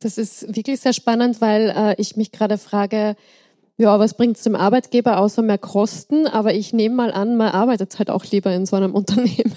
Das 0.00 0.18
ist 0.18 0.54
wirklich 0.54 0.80
sehr 0.80 0.92
spannend, 0.92 1.40
weil 1.40 1.70
äh, 1.74 1.94
ich 1.98 2.16
mich 2.16 2.30
gerade 2.30 2.58
frage, 2.58 3.16
ja, 3.76 3.98
was 3.98 4.16
bringt 4.16 4.36
es 4.36 4.44
dem 4.44 4.54
Arbeitgeber 4.54 5.18
außer 5.18 5.42
mehr 5.42 5.58
Kosten? 5.58 6.26
Aber 6.26 6.54
ich 6.54 6.72
nehme 6.72 6.94
mal 6.94 7.12
an, 7.12 7.36
man 7.36 7.48
arbeitet 7.48 7.98
halt 7.98 8.10
auch 8.10 8.24
lieber 8.24 8.52
in 8.52 8.66
so 8.66 8.76
einem 8.76 8.94
Unternehmen. 8.94 9.56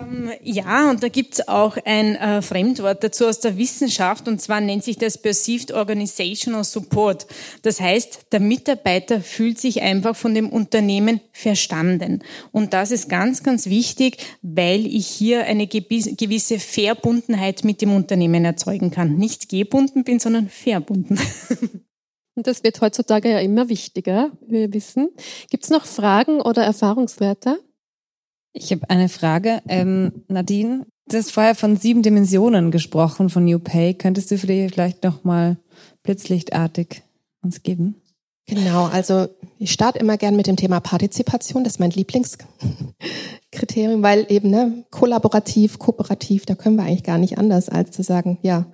Ähm, 0.00 0.30
ja, 0.42 0.90
und 0.90 1.02
da 1.02 1.08
gibt's 1.08 1.46
auch 1.48 1.76
ein 1.84 2.16
äh, 2.16 2.42
Fremdwort 2.42 3.02
dazu 3.02 3.26
aus 3.26 3.40
der 3.40 3.56
Wissenschaft, 3.56 4.28
und 4.28 4.40
zwar 4.40 4.60
nennt 4.60 4.84
sich 4.84 4.98
das 4.98 5.18
Perceived 5.18 5.72
Organizational 5.72 6.64
Support. 6.64 7.26
Das 7.62 7.80
heißt, 7.80 8.26
der 8.32 8.40
Mitarbeiter 8.40 9.20
fühlt 9.20 9.58
sich 9.58 9.82
einfach 9.82 10.16
von 10.16 10.34
dem 10.34 10.48
Unternehmen 10.50 11.20
verstanden. 11.32 12.22
Und 12.52 12.72
das 12.72 12.90
ist 12.90 13.08
ganz, 13.08 13.42
ganz 13.42 13.66
wichtig, 13.66 14.18
weil 14.42 14.86
ich 14.86 15.06
hier 15.06 15.44
eine 15.44 15.66
gewisse 15.66 16.58
Verbundenheit 16.58 17.64
mit 17.64 17.82
dem 17.82 17.94
Unternehmen 17.94 18.44
erzeugen 18.44 18.90
kann. 18.90 19.16
Nicht 19.16 19.48
gebunden 19.48 20.04
bin, 20.04 20.18
sondern 20.18 20.48
verbunden. 20.48 21.18
Und 22.38 22.46
das 22.46 22.62
wird 22.62 22.80
heutzutage 22.80 23.32
ja 23.32 23.40
immer 23.40 23.68
wichtiger, 23.68 24.30
wie 24.46 24.60
wir 24.60 24.72
wissen. 24.72 25.08
Gibt 25.50 25.64
es 25.64 25.70
noch 25.70 25.84
Fragen 25.84 26.40
oder 26.40 26.62
Erfahrungswerte? 26.62 27.58
Ich 28.60 28.72
habe 28.72 28.90
eine 28.90 29.08
Frage. 29.08 29.62
Ähm, 29.68 30.24
Nadine, 30.26 30.84
du 31.08 31.16
hast 31.16 31.30
vorher 31.30 31.54
von 31.54 31.76
sieben 31.76 32.02
Dimensionen 32.02 32.72
gesprochen 32.72 33.30
von 33.30 33.44
New 33.44 33.60
Pay. 33.60 33.94
Könntest 33.94 34.32
du 34.32 34.38
vielleicht 34.38 35.04
noch 35.04 35.22
mal 35.22 35.58
blitzlichtartig 36.02 37.02
uns 37.42 37.62
geben? 37.62 38.02
Genau, 38.46 38.86
also 38.86 39.28
ich 39.58 39.70
starte 39.72 40.00
immer 40.00 40.16
gern 40.16 40.34
mit 40.34 40.46
dem 40.46 40.56
Thema 40.56 40.80
Partizipation, 40.80 41.64
das 41.64 41.74
ist 41.74 41.80
mein 41.80 41.90
Lieblingskriterium, 41.90 44.02
weil 44.02 44.24
eben 44.30 44.48
ne, 44.48 44.86
kollaborativ, 44.90 45.78
kooperativ, 45.78 46.46
da 46.46 46.54
können 46.54 46.76
wir 46.76 46.84
eigentlich 46.84 47.04
gar 47.04 47.18
nicht 47.18 47.36
anders, 47.36 47.68
als 47.68 47.90
zu 47.90 48.02
sagen, 48.02 48.38
ja, 48.40 48.64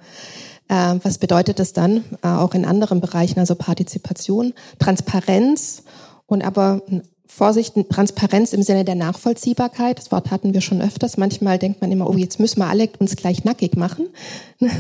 äh, 0.68 0.95
was 1.03 1.18
bedeutet 1.18 1.59
das 1.59 1.72
dann 1.72 2.05
äh, 2.22 2.28
auch 2.28 2.55
in 2.55 2.64
anderen 2.64 3.01
Bereichen, 3.01 3.41
also 3.41 3.57
Partizipation, 3.57 4.55
Transparenz 4.78 5.82
und 6.26 6.45
aber 6.45 6.82
Vorsicht, 7.37 7.74
Transparenz 7.89 8.53
im 8.53 8.62
Sinne 8.62 8.85
der 8.85 8.95
Nachvollziehbarkeit. 8.95 9.99
Das 9.99 10.12
Wort 10.12 10.30
hatten 10.30 10.55
wir 10.55 10.61
schon 10.61 10.80
öfters. 10.80 11.16
Manchmal 11.16 11.59
denkt 11.59 11.80
man 11.80 11.91
immer, 11.91 12.09
oh, 12.09 12.14
jetzt 12.16 12.39
müssen 12.39 12.61
wir 12.61 12.68
alle 12.68 12.89
uns 13.01 13.16
gleich 13.16 13.45
nackig 13.45 13.76
machen. 13.76 14.09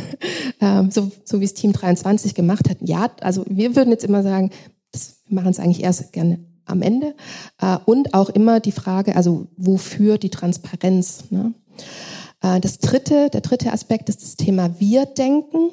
Ähm, 0.60 0.90
so, 0.90 1.10
so 1.24 1.40
wie 1.40 1.44
es 1.44 1.54
Team 1.54 1.72
23 1.72 2.34
gemacht 2.34 2.70
hat. 2.70 2.78
Ja, 2.80 3.10
also 3.20 3.44
wir 3.48 3.74
würden 3.74 3.90
jetzt 3.90 4.04
immer 4.04 4.22
sagen, 4.22 4.50
das, 4.92 5.16
wir 5.26 5.34
machen 5.34 5.50
es 5.50 5.58
eigentlich 5.58 5.82
erst 5.82 6.12
gerne 6.12 6.38
am 6.64 6.80
Ende. 6.80 7.14
Äh, 7.60 7.78
und 7.84 8.14
auch 8.14 8.30
immer 8.30 8.60
die 8.60 8.72
Frage, 8.72 9.16
also 9.16 9.48
wofür 9.56 10.16
die 10.16 10.30
Transparenz. 10.30 11.24
Ne? 11.30 11.54
Äh, 12.40 12.60
das 12.60 12.78
dritte, 12.78 13.30
der 13.30 13.40
dritte 13.40 13.72
Aspekt 13.72 14.08
ist 14.08 14.22
das 14.22 14.36
Thema 14.36 14.78
Wir-Denken. 14.78 15.70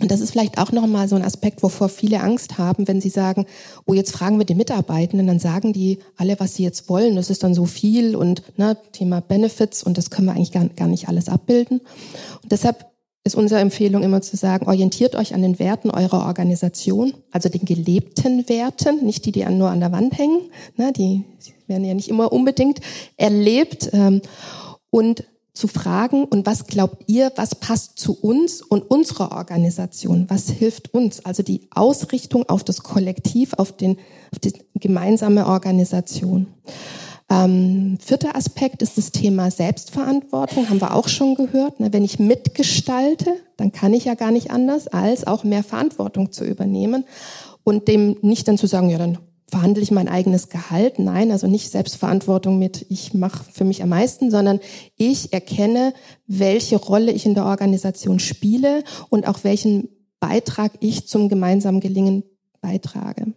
Und 0.00 0.10
das 0.10 0.20
ist 0.20 0.32
vielleicht 0.32 0.58
auch 0.58 0.72
nochmal 0.72 1.08
so 1.08 1.14
ein 1.14 1.24
Aspekt, 1.24 1.62
wovor 1.62 1.88
viele 1.88 2.20
Angst 2.20 2.58
haben, 2.58 2.88
wenn 2.88 3.00
sie 3.00 3.10
sagen, 3.10 3.46
oh, 3.86 3.94
jetzt 3.94 4.10
fragen 4.10 4.38
wir 4.38 4.44
die 4.44 4.56
Mitarbeitenden, 4.56 5.26
dann 5.26 5.38
sagen 5.38 5.72
die 5.72 5.98
alle, 6.16 6.38
was 6.40 6.56
sie 6.56 6.64
jetzt 6.64 6.88
wollen. 6.88 7.14
Das 7.14 7.30
ist 7.30 7.44
dann 7.44 7.54
so 7.54 7.64
viel 7.64 8.16
und 8.16 8.42
ne, 8.58 8.76
Thema 8.92 9.20
Benefits 9.20 9.84
und 9.84 9.96
das 9.96 10.10
können 10.10 10.26
wir 10.26 10.34
eigentlich 10.34 10.52
gar, 10.52 10.66
gar 10.68 10.88
nicht 10.88 11.08
alles 11.08 11.28
abbilden. 11.28 11.80
Und 12.42 12.50
deshalb 12.50 12.86
ist 13.22 13.36
unsere 13.36 13.60
Empfehlung 13.60 14.02
immer 14.02 14.20
zu 14.20 14.36
sagen, 14.36 14.66
orientiert 14.66 15.14
euch 15.14 15.32
an 15.32 15.42
den 15.42 15.58
Werten 15.58 15.90
eurer 15.90 16.26
Organisation, 16.26 17.14
also 17.30 17.48
den 17.48 17.64
gelebten 17.64 18.48
Werten, 18.48 19.04
nicht 19.04 19.24
die, 19.24 19.32
die 19.32 19.46
nur 19.46 19.70
an 19.70 19.80
der 19.80 19.92
Wand 19.92 20.18
hängen, 20.18 20.40
ne, 20.76 20.92
die 20.92 21.24
werden 21.66 21.84
ja 21.84 21.94
nicht 21.94 22.08
immer 22.08 22.32
unbedingt 22.32 22.80
erlebt. 23.16 23.90
Ähm, 23.92 24.20
und 24.90 25.24
zu 25.54 25.68
fragen, 25.68 26.24
und 26.24 26.46
was 26.46 26.66
glaubt 26.66 27.04
ihr, 27.06 27.32
was 27.36 27.54
passt 27.54 27.98
zu 27.98 28.18
uns 28.20 28.60
und 28.60 28.82
unserer 28.82 29.32
Organisation? 29.32 30.26
Was 30.28 30.50
hilft 30.50 30.92
uns? 30.92 31.24
Also 31.24 31.42
die 31.42 31.68
Ausrichtung 31.72 32.48
auf 32.48 32.64
das 32.64 32.82
Kollektiv, 32.82 33.54
auf, 33.54 33.72
den, 33.72 33.98
auf 34.32 34.40
die 34.40 34.52
gemeinsame 34.74 35.46
Organisation. 35.46 36.48
Ähm, 37.30 37.98
vierter 38.04 38.36
Aspekt 38.36 38.82
ist 38.82 38.98
das 38.98 39.12
Thema 39.12 39.50
Selbstverantwortung, 39.50 40.68
haben 40.68 40.80
wir 40.80 40.94
auch 40.94 41.08
schon 41.08 41.36
gehört. 41.36 41.80
Ne? 41.80 41.92
Wenn 41.92 42.04
ich 42.04 42.18
mitgestalte, 42.18 43.32
dann 43.56 43.72
kann 43.72 43.94
ich 43.94 44.04
ja 44.04 44.14
gar 44.14 44.32
nicht 44.32 44.50
anders, 44.50 44.88
als 44.88 45.26
auch 45.26 45.44
mehr 45.44 45.62
Verantwortung 45.62 46.32
zu 46.32 46.44
übernehmen 46.44 47.04
und 47.62 47.88
dem 47.88 48.16
nicht 48.20 48.46
dann 48.48 48.58
zu 48.58 48.66
sagen, 48.66 48.90
ja, 48.90 48.98
dann 48.98 49.18
verhandle 49.54 49.84
ich 49.84 49.92
mein 49.92 50.08
eigenes 50.08 50.48
Gehalt. 50.48 50.98
Nein, 50.98 51.30
also 51.30 51.46
nicht 51.46 51.70
Selbstverantwortung 51.70 52.58
mit, 52.58 52.86
ich 52.88 53.14
mache 53.14 53.44
für 53.52 53.64
mich 53.64 53.84
am 53.84 53.90
meisten, 53.90 54.32
sondern 54.32 54.58
ich 54.96 55.32
erkenne, 55.32 55.94
welche 56.26 56.74
Rolle 56.76 57.12
ich 57.12 57.24
in 57.24 57.34
der 57.34 57.46
Organisation 57.46 58.18
spiele 58.18 58.82
und 59.10 59.28
auch 59.28 59.44
welchen 59.44 59.90
Beitrag 60.18 60.72
ich 60.80 61.06
zum 61.06 61.28
gemeinsamen 61.28 61.78
Gelingen 61.78 62.24
beitrage. 62.60 63.32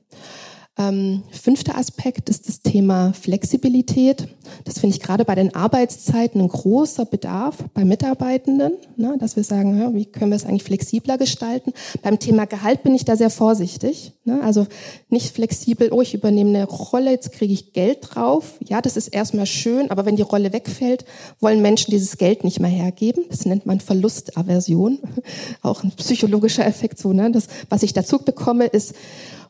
Ähm, 0.79 1.23
fünfter 1.31 1.75
Aspekt 1.75 2.29
ist 2.29 2.47
das 2.47 2.61
Thema 2.61 3.11
Flexibilität. 3.13 4.27
Das 4.63 4.79
finde 4.79 4.95
ich 4.95 5.01
gerade 5.01 5.25
bei 5.25 5.33
den 5.33 5.55
Arbeitszeiten 5.55 6.39
ein 6.39 6.47
großer 6.47 7.05
Bedarf 7.05 7.57
bei 7.73 7.83
Mitarbeitenden, 7.83 8.73
ne, 8.95 9.15
dass 9.19 9.35
wir 9.35 9.43
sagen, 9.43 9.79
ja, 9.79 9.93
wie 9.95 10.05
können 10.05 10.31
wir 10.31 10.35
es 10.35 10.45
eigentlich 10.45 10.63
flexibler 10.63 11.17
gestalten. 11.17 11.73
Beim 12.03 12.19
Thema 12.19 12.45
Gehalt 12.45 12.83
bin 12.83 12.93
ich 12.93 13.05
da 13.05 13.15
sehr 13.15 13.31
vorsichtig. 13.31 14.13
Ne, 14.23 14.39
also 14.43 14.67
nicht 15.09 15.33
flexibel, 15.33 15.91
oh, 15.91 16.01
ich 16.01 16.13
übernehme 16.13 16.49
eine 16.49 16.65
Rolle, 16.65 17.09
jetzt 17.09 17.31
kriege 17.31 17.53
ich 17.53 17.73
Geld 17.73 17.99
drauf. 18.01 18.59
Ja, 18.63 18.81
das 18.81 18.97
ist 18.97 19.07
erstmal 19.07 19.47
schön, 19.47 19.89
aber 19.89 20.05
wenn 20.05 20.15
die 20.15 20.21
Rolle 20.21 20.53
wegfällt, 20.53 21.05
wollen 21.39 21.61
Menschen 21.63 21.89
dieses 21.89 22.17
Geld 22.17 22.43
nicht 22.43 22.59
mehr 22.59 22.69
hergeben. 22.69 23.23
Das 23.29 23.45
nennt 23.45 23.65
man 23.65 23.79
Verlustaversion. 23.79 24.99
Auch 25.63 25.83
ein 25.83 25.91
psychologischer 25.91 26.65
Effekt 26.67 26.99
so. 26.99 27.13
Ne? 27.13 27.31
Das, 27.31 27.47
was 27.69 27.81
ich 27.81 27.93
dazu 27.93 28.19
bekomme, 28.19 28.65
ist 28.65 28.93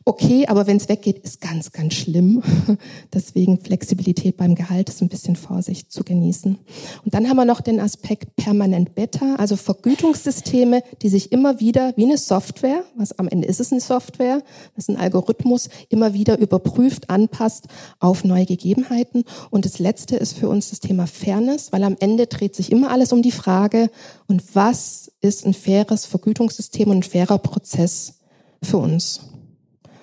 okay, 0.08 0.46
aber 0.46 0.66
wenn 0.66 0.78
es 0.78 0.88
weggeht, 0.88 1.18
ist 1.18 1.42
ganz, 1.42 1.70
ganz 1.70 1.92
schlimm. 1.92 2.42
Deswegen 3.12 3.60
Flexibilität 3.60 4.38
beim 4.38 4.54
Gehalt 4.54 4.88
ist 4.88 5.02
ein 5.02 5.10
bisschen 5.10 5.36
Vorsicht 5.36 5.92
zu 5.92 6.02
genießen. 6.02 6.58
Und 7.04 7.14
dann 7.14 7.28
haben 7.28 7.36
wir 7.36 7.44
noch 7.44 7.60
den 7.60 7.78
Aspekt 7.78 8.34
permanent 8.34 8.94
Beta, 8.94 9.34
also 9.36 9.56
Vergütungssysteme, 9.56 10.82
die 11.02 11.10
sich 11.10 11.30
immer 11.30 11.60
wieder 11.60 11.92
wie 11.96 12.06
eine 12.06 12.16
Software, 12.16 12.84
was 12.96 13.18
am 13.18 13.28
Ende 13.28 13.46
ist 13.46 13.60
es 13.60 13.70
eine 13.70 13.82
Software, 13.82 14.42
das 14.74 14.84
ist 14.84 14.88
ein 14.88 14.96
Algorithmus, 14.96 15.68
immer 15.90 16.14
wieder 16.14 16.38
überprüft, 16.38 17.10
anpasst 17.10 17.66
auf 18.00 18.24
neue 18.24 18.46
Gegebenheiten. 18.46 19.24
Und 19.50 19.66
das 19.66 19.78
Letzte 19.78 20.16
ist 20.16 20.38
für 20.38 20.48
uns 20.48 20.70
das 20.70 20.80
Thema 20.80 21.06
Fairness, 21.06 21.70
weil 21.70 21.84
am 21.84 21.96
Ende 22.00 22.28
dreht 22.28 22.56
sich 22.56 22.72
immer 22.72 22.90
alles 22.90 23.12
um 23.12 23.20
die 23.20 23.30
Frage, 23.30 23.90
und 24.26 24.54
was 24.54 25.12
ist 25.20 25.44
ein 25.44 25.52
faires 25.52 26.06
Vergütungssystem 26.06 26.88
und 26.88 26.98
ein 26.98 27.02
fairer 27.02 27.38
Prozess 27.38 28.14
für 28.62 28.78
uns? 28.78 29.20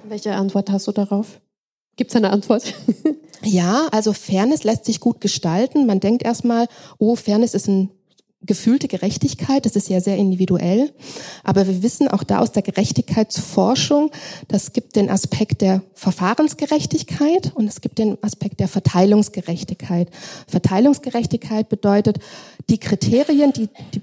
Welche 0.08 0.34
Antwort 0.36 0.70
hast 0.70 0.88
du 0.88 0.92
darauf? 0.92 1.42
Gibt 1.96 2.12
es 2.12 2.16
eine 2.16 2.30
Antwort? 2.30 2.74
ja, 3.44 3.88
also 3.92 4.14
Fairness 4.14 4.64
lässt 4.64 4.86
sich 4.86 5.00
gut 5.00 5.22
gestalten. 5.22 5.86
Man 5.86 6.00
denkt 6.00 6.24
erstmal, 6.24 6.68
oh, 7.00 7.16
Fairness 7.16 7.54
ist 7.54 7.68
ein 7.68 7.90
gefühlte 8.42 8.88
Gerechtigkeit, 8.88 9.66
das 9.66 9.76
ist 9.76 9.90
ja 9.90 10.00
sehr 10.00 10.18
individuell. 10.18 10.94
Aber 11.44 11.66
wir 11.66 11.82
wissen 11.82 12.08
auch 12.08 12.24
da 12.24 12.40
aus 12.40 12.52
der 12.52 12.62
Gerechtigkeitsforschung, 12.62 14.12
das 14.48 14.74
gibt 14.74 14.96
den 14.96 15.10
Aspekt 15.10 15.62
der 15.62 15.82
Verfahrensgerechtigkeit 15.96 17.54
und 17.56 17.68
es 17.68 17.82
gibt 17.82 17.98
den 17.98 18.22
Aspekt 18.24 18.60
der 18.60 18.68
Verteilungsgerechtigkeit. 18.68 20.10
Verteilungsgerechtigkeit 20.48 21.70
bedeutet, 21.70 22.20
die 22.70 22.78
Kriterien, 22.78 23.52
die 23.54 23.70
die 23.96 24.02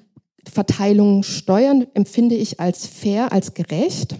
Verteilung 0.50 1.22
steuern, 1.22 1.86
empfinde 1.94 2.34
ich 2.34 2.58
als 2.58 2.86
fair, 2.86 3.32
als 3.32 3.54
gerecht. 3.54 4.16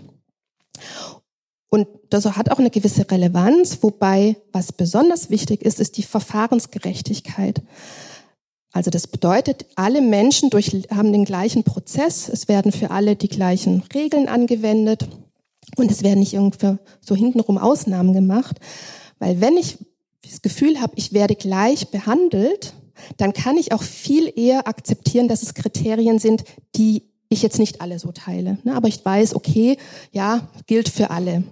Und 1.73 1.89
das 2.11 2.27
hat 2.27 2.51
auch 2.51 2.59
eine 2.59 2.69
gewisse 2.69 3.11
Relevanz, 3.11 3.79
wobei 3.81 4.37
was 4.53 4.73
besonders 4.73 5.31
wichtig 5.31 5.63
ist, 5.63 5.81
ist 5.81 5.97
die 5.97 6.03
Verfahrensgerechtigkeit. 6.03 7.63
Also 8.73 8.91
das 8.91 9.07
bedeutet, 9.07 9.65
alle 9.75 10.03
Menschen 10.03 10.51
durch, 10.51 10.71
haben 10.91 11.15
den 11.15 11.25
gleichen 11.25 11.65
Prozess, 11.65 12.29
es 12.29 12.47
werden 12.47 12.73
für 12.73 12.91
alle 12.91 13.17
die 13.17 13.31
gleichen 13.31 13.83
Regeln 13.95 14.29
angewendet. 14.29 15.09
Und 15.77 15.91
es 15.91 16.03
werden 16.03 16.21
nicht 16.21 16.35
irgendwie 16.35 16.77
so 17.01 17.17
hintenrum 17.17 17.57
Ausnahmen 17.57 18.13
gemacht, 18.13 18.59
weil 19.19 19.41
wenn 19.41 19.57
ich 19.57 19.79
das 20.29 20.43
Gefühl 20.43 20.79
habe, 20.79 20.93
ich 20.97 21.15
werde 21.15 21.37
gleich 21.37 21.89
behandelt, 21.89 22.75
dann 23.17 23.33
kann 23.33 23.57
ich 23.57 23.73
auch 23.73 23.83
viel 23.83 24.31
eher 24.37 24.69
akzeptieren, 24.69 25.27
dass 25.27 25.43
es 25.43 25.55
Kriterien 25.55 26.19
sind, 26.19 26.45
die 26.77 27.12
ich 27.35 27.43
jetzt 27.43 27.59
nicht 27.59 27.81
alle 27.81 27.99
so 27.99 28.13
teile. 28.13 28.59
Ne? 28.65 28.75
Aber 28.75 28.89
ich 28.89 29.05
weiß, 29.05 29.35
okay, 29.35 29.77
ja, 30.13 30.49
gilt 30.67 30.89
für 30.89 31.11
alle. 31.11 31.45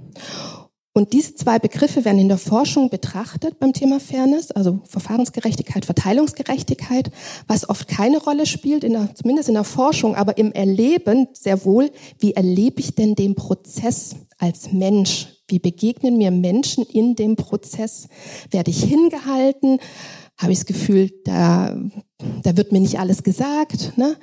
Und 0.92 1.12
diese 1.12 1.36
zwei 1.36 1.60
Begriffe 1.60 2.04
werden 2.04 2.18
in 2.18 2.28
der 2.28 2.38
Forschung 2.38 2.90
betrachtet 2.90 3.60
beim 3.60 3.72
Thema 3.72 4.00
Fairness, 4.00 4.50
also 4.50 4.80
Verfahrensgerechtigkeit, 4.88 5.84
Verteilungsgerechtigkeit, 5.84 7.12
was 7.46 7.68
oft 7.68 7.86
keine 7.86 8.18
Rolle 8.18 8.44
spielt, 8.44 8.82
in 8.82 8.94
der, 8.94 9.14
zumindest 9.14 9.48
in 9.48 9.54
der 9.54 9.64
Forschung, 9.64 10.16
aber 10.16 10.36
im 10.36 10.50
Erleben 10.50 11.28
sehr 11.32 11.64
wohl. 11.64 11.90
Wie 12.18 12.32
erlebe 12.32 12.80
ich 12.80 12.96
denn 12.96 13.14
den 13.14 13.36
Prozess 13.36 14.16
als 14.38 14.72
Mensch? 14.72 15.28
Wie 15.46 15.60
begegnen 15.60 16.18
mir 16.18 16.32
Menschen 16.32 16.84
in 16.84 17.14
dem 17.14 17.36
Prozess? 17.36 18.08
Werde 18.50 18.72
ich 18.72 18.82
hingehalten? 18.82 19.78
Habe 20.38 20.52
ich 20.52 20.58
das 20.58 20.66
Gefühl, 20.66 21.12
da, 21.24 21.76
da 22.42 22.56
wird 22.56 22.72
mir 22.72 22.80
nicht 22.80 22.98
alles 22.98 23.22
gesagt? 23.22 23.96
Ne? 23.96 24.16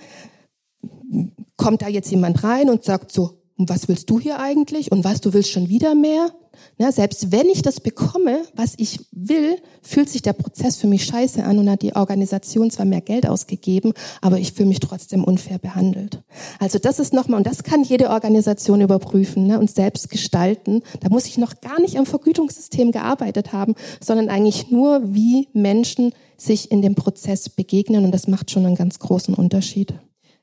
Kommt 1.56 1.82
da 1.82 1.88
jetzt 1.88 2.12
jemand 2.12 2.44
rein 2.44 2.70
und 2.70 2.84
sagt 2.84 3.12
so, 3.12 3.38
was 3.58 3.88
willst 3.88 4.10
du 4.10 4.20
hier 4.20 4.40
eigentlich? 4.40 4.92
Und 4.92 5.04
was, 5.04 5.22
du 5.22 5.34
willst 5.34 5.52
schon 5.52 5.70
wieder 5.70 5.96
mehr? 5.96 6.32
Ja, 6.78 6.92
selbst 6.92 7.32
wenn 7.32 7.50
ich 7.50 7.62
das 7.62 7.80
bekomme, 7.80 8.44
was 8.56 8.74
ich 8.78 9.00
will, 9.12 9.58
fühlt 9.82 10.10
sich 10.10 10.22
der 10.22 10.34
Prozess 10.34 10.78
für 10.78 10.88
mich 10.88 11.06
scheiße 11.06 11.44
an 11.44 11.60
und 11.60 11.70
hat 11.70 11.82
die 11.82 11.96
Organisation 11.96 12.72
zwar 12.72 12.86
mehr 12.86 13.02
Geld 13.02 13.28
ausgegeben, 13.28 13.94
aber 14.22 14.40
ich 14.40 14.54
fühle 14.54 14.70
mich 14.70 14.80
trotzdem 14.80 15.24
unfair 15.24 15.60
behandelt. 15.60 16.22
Also 16.60 16.80
das 16.80 17.00
ist 17.00 17.14
nochmal, 17.14 17.38
und 17.38 17.48
das 17.48 17.64
kann 17.64 17.84
jede 17.84 18.10
Organisation 18.10 18.82
überprüfen 18.82 19.48
ne, 19.48 19.60
und 19.60 19.72
selbst 19.72 20.10
gestalten. 20.10 20.82
Da 21.00 21.10
muss 21.10 21.26
ich 21.26 21.38
noch 21.38 21.62
gar 21.62 21.80
nicht 21.80 21.98
am 21.98 22.06
Vergütungssystem 22.06 22.92
gearbeitet 22.92 23.54
haben, 23.54 23.76
sondern 24.00 24.30
eigentlich 24.30 24.70
nur, 24.70 25.14
wie 25.14 25.48
Menschen 25.54 26.12
sich 26.38 26.72
in 26.72 26.82
dem 26.82 26.96
Prozess 26.96 27.50
begegnen 27.50 28.06
und 28.06 28.12
das 28.12 28.28
macht 28.28 28.52
schon 28.52 28.66
einen 28.66 28.76
ganz 28.76 29.00
großen 29.00 29.34
Unterschied. 29.34 29.94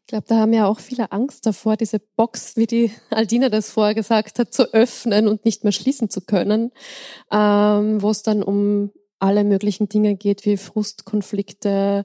Ich 0.04 0.08
glaube, 0.08 0.26
da 0.28 0.36
haben 0.36 0.52
ja 0.52 0.66
auch 0.66 0.80
viele 0.80 1.12
Angst 1.12 1.46
davor, 1.46 1.78
diese 1.78 1.98
Box, 1.98 2.58
wie 2.58 2.66
die 2.66 2.90
Aldina 3.08 3.48
das 3.48 3.70
vorher 3.70 3.94
gesagt 3.94 4.38
hat, 4.38 4.52
zu 4.52 4.74
öffnen 4.74 5.28
und 5.28 5.46
nicht 5.46 5.64
mehr 5.64 5.72
schließen 5.72 6.10
zu 6.10 6.20
können, 6.20 6.72
ähm, 7.32 8.02
wo 8.02 8.10
es 8.10 8.22
dann 8.22 8.42
um 8.42 8.90
alle 9.18 9.44
möglichen 9.44 9.88
Dinge 9.88 10.14
geht, 10.14 10.44
wie 10.44 10.58
Frustkonflikte, 10.58 12.04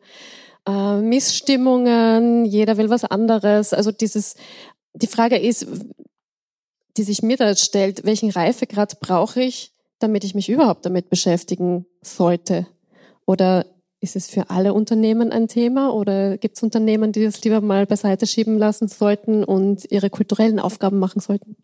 äh, 0.66 1.02
Missstimmungen, 1.02 2.46
jeder 2.46 2.78
will 2.78 2.90
was 2.90 3.04
anderes. 3.04 3.74
Also 3.74 3.92
dieses, 3.92 4.36
die 4.94 5.08
Frage 5.08 5.38
ist, 5.38 5.68
die 6.96 7.04
sich 7.04 7.22
mir 7.22 7.36
da 7.36 7.54
stellt, 7.54 8.06
welchen 8.06 8.30
Reifegrad 8.30 9.02
brauche 9.02 9.42
ich, 9.42 9.74
damit 10.00 10.24
ich 10.24 10.36
mich 10.36 10.48
überhaupt 10.48 10.86
damit 10.86 11.10
beschäftigen 11.10 11.86
sollte? 12.02 12.66
Oder 13.26 13.66
ist 14.02 14.16
es 14.16 14.30
für 14.30 14.50
alle 14.50 14.74
Unternehmen 14.74 15.32
ein 15.32 15.48
Thema 15.48 15.94
oder 15.94 16.38
gibt 16.38 16.58
es 16.58 16.64
Unternehmen, 16.64 17.12
die 17.12 17.24
das 17.24 17.44
lieber 17.44 17.62
mal 17.62 17.86
beiseite 17.86 18.28
schieben 18.28 18.58
lassen 18.58 18.88
sollten 18.88 19.44
und 19.44 19.92
ihre 19.92 20.10
kulturellen 20.10 20.60
Aufgaben 20.60 21.00
machen 21.00 21.20
sollten? 21.20 21.58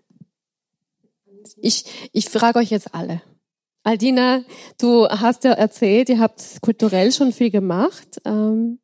Ich, 1.57 1.85
ich 2.11 2.29
frage 2.29 2.59
euch 2.59 2.71
jetzt 2.71 2.93
alle. 2.93 3.21
Aldina, 3.83 4.41
du 4.79 5.07
hast 5.07 5.43
ja 5.43 5.51
erzählt, 5.51 6.09
ihr 6.09 6.19
habt 6.19 6.41
kulturell 6.61 7.11
schon 7.11 7.31
viel 7.31 7.51
gemacht. 7.51 8.19
Ähm, 8.25 8.79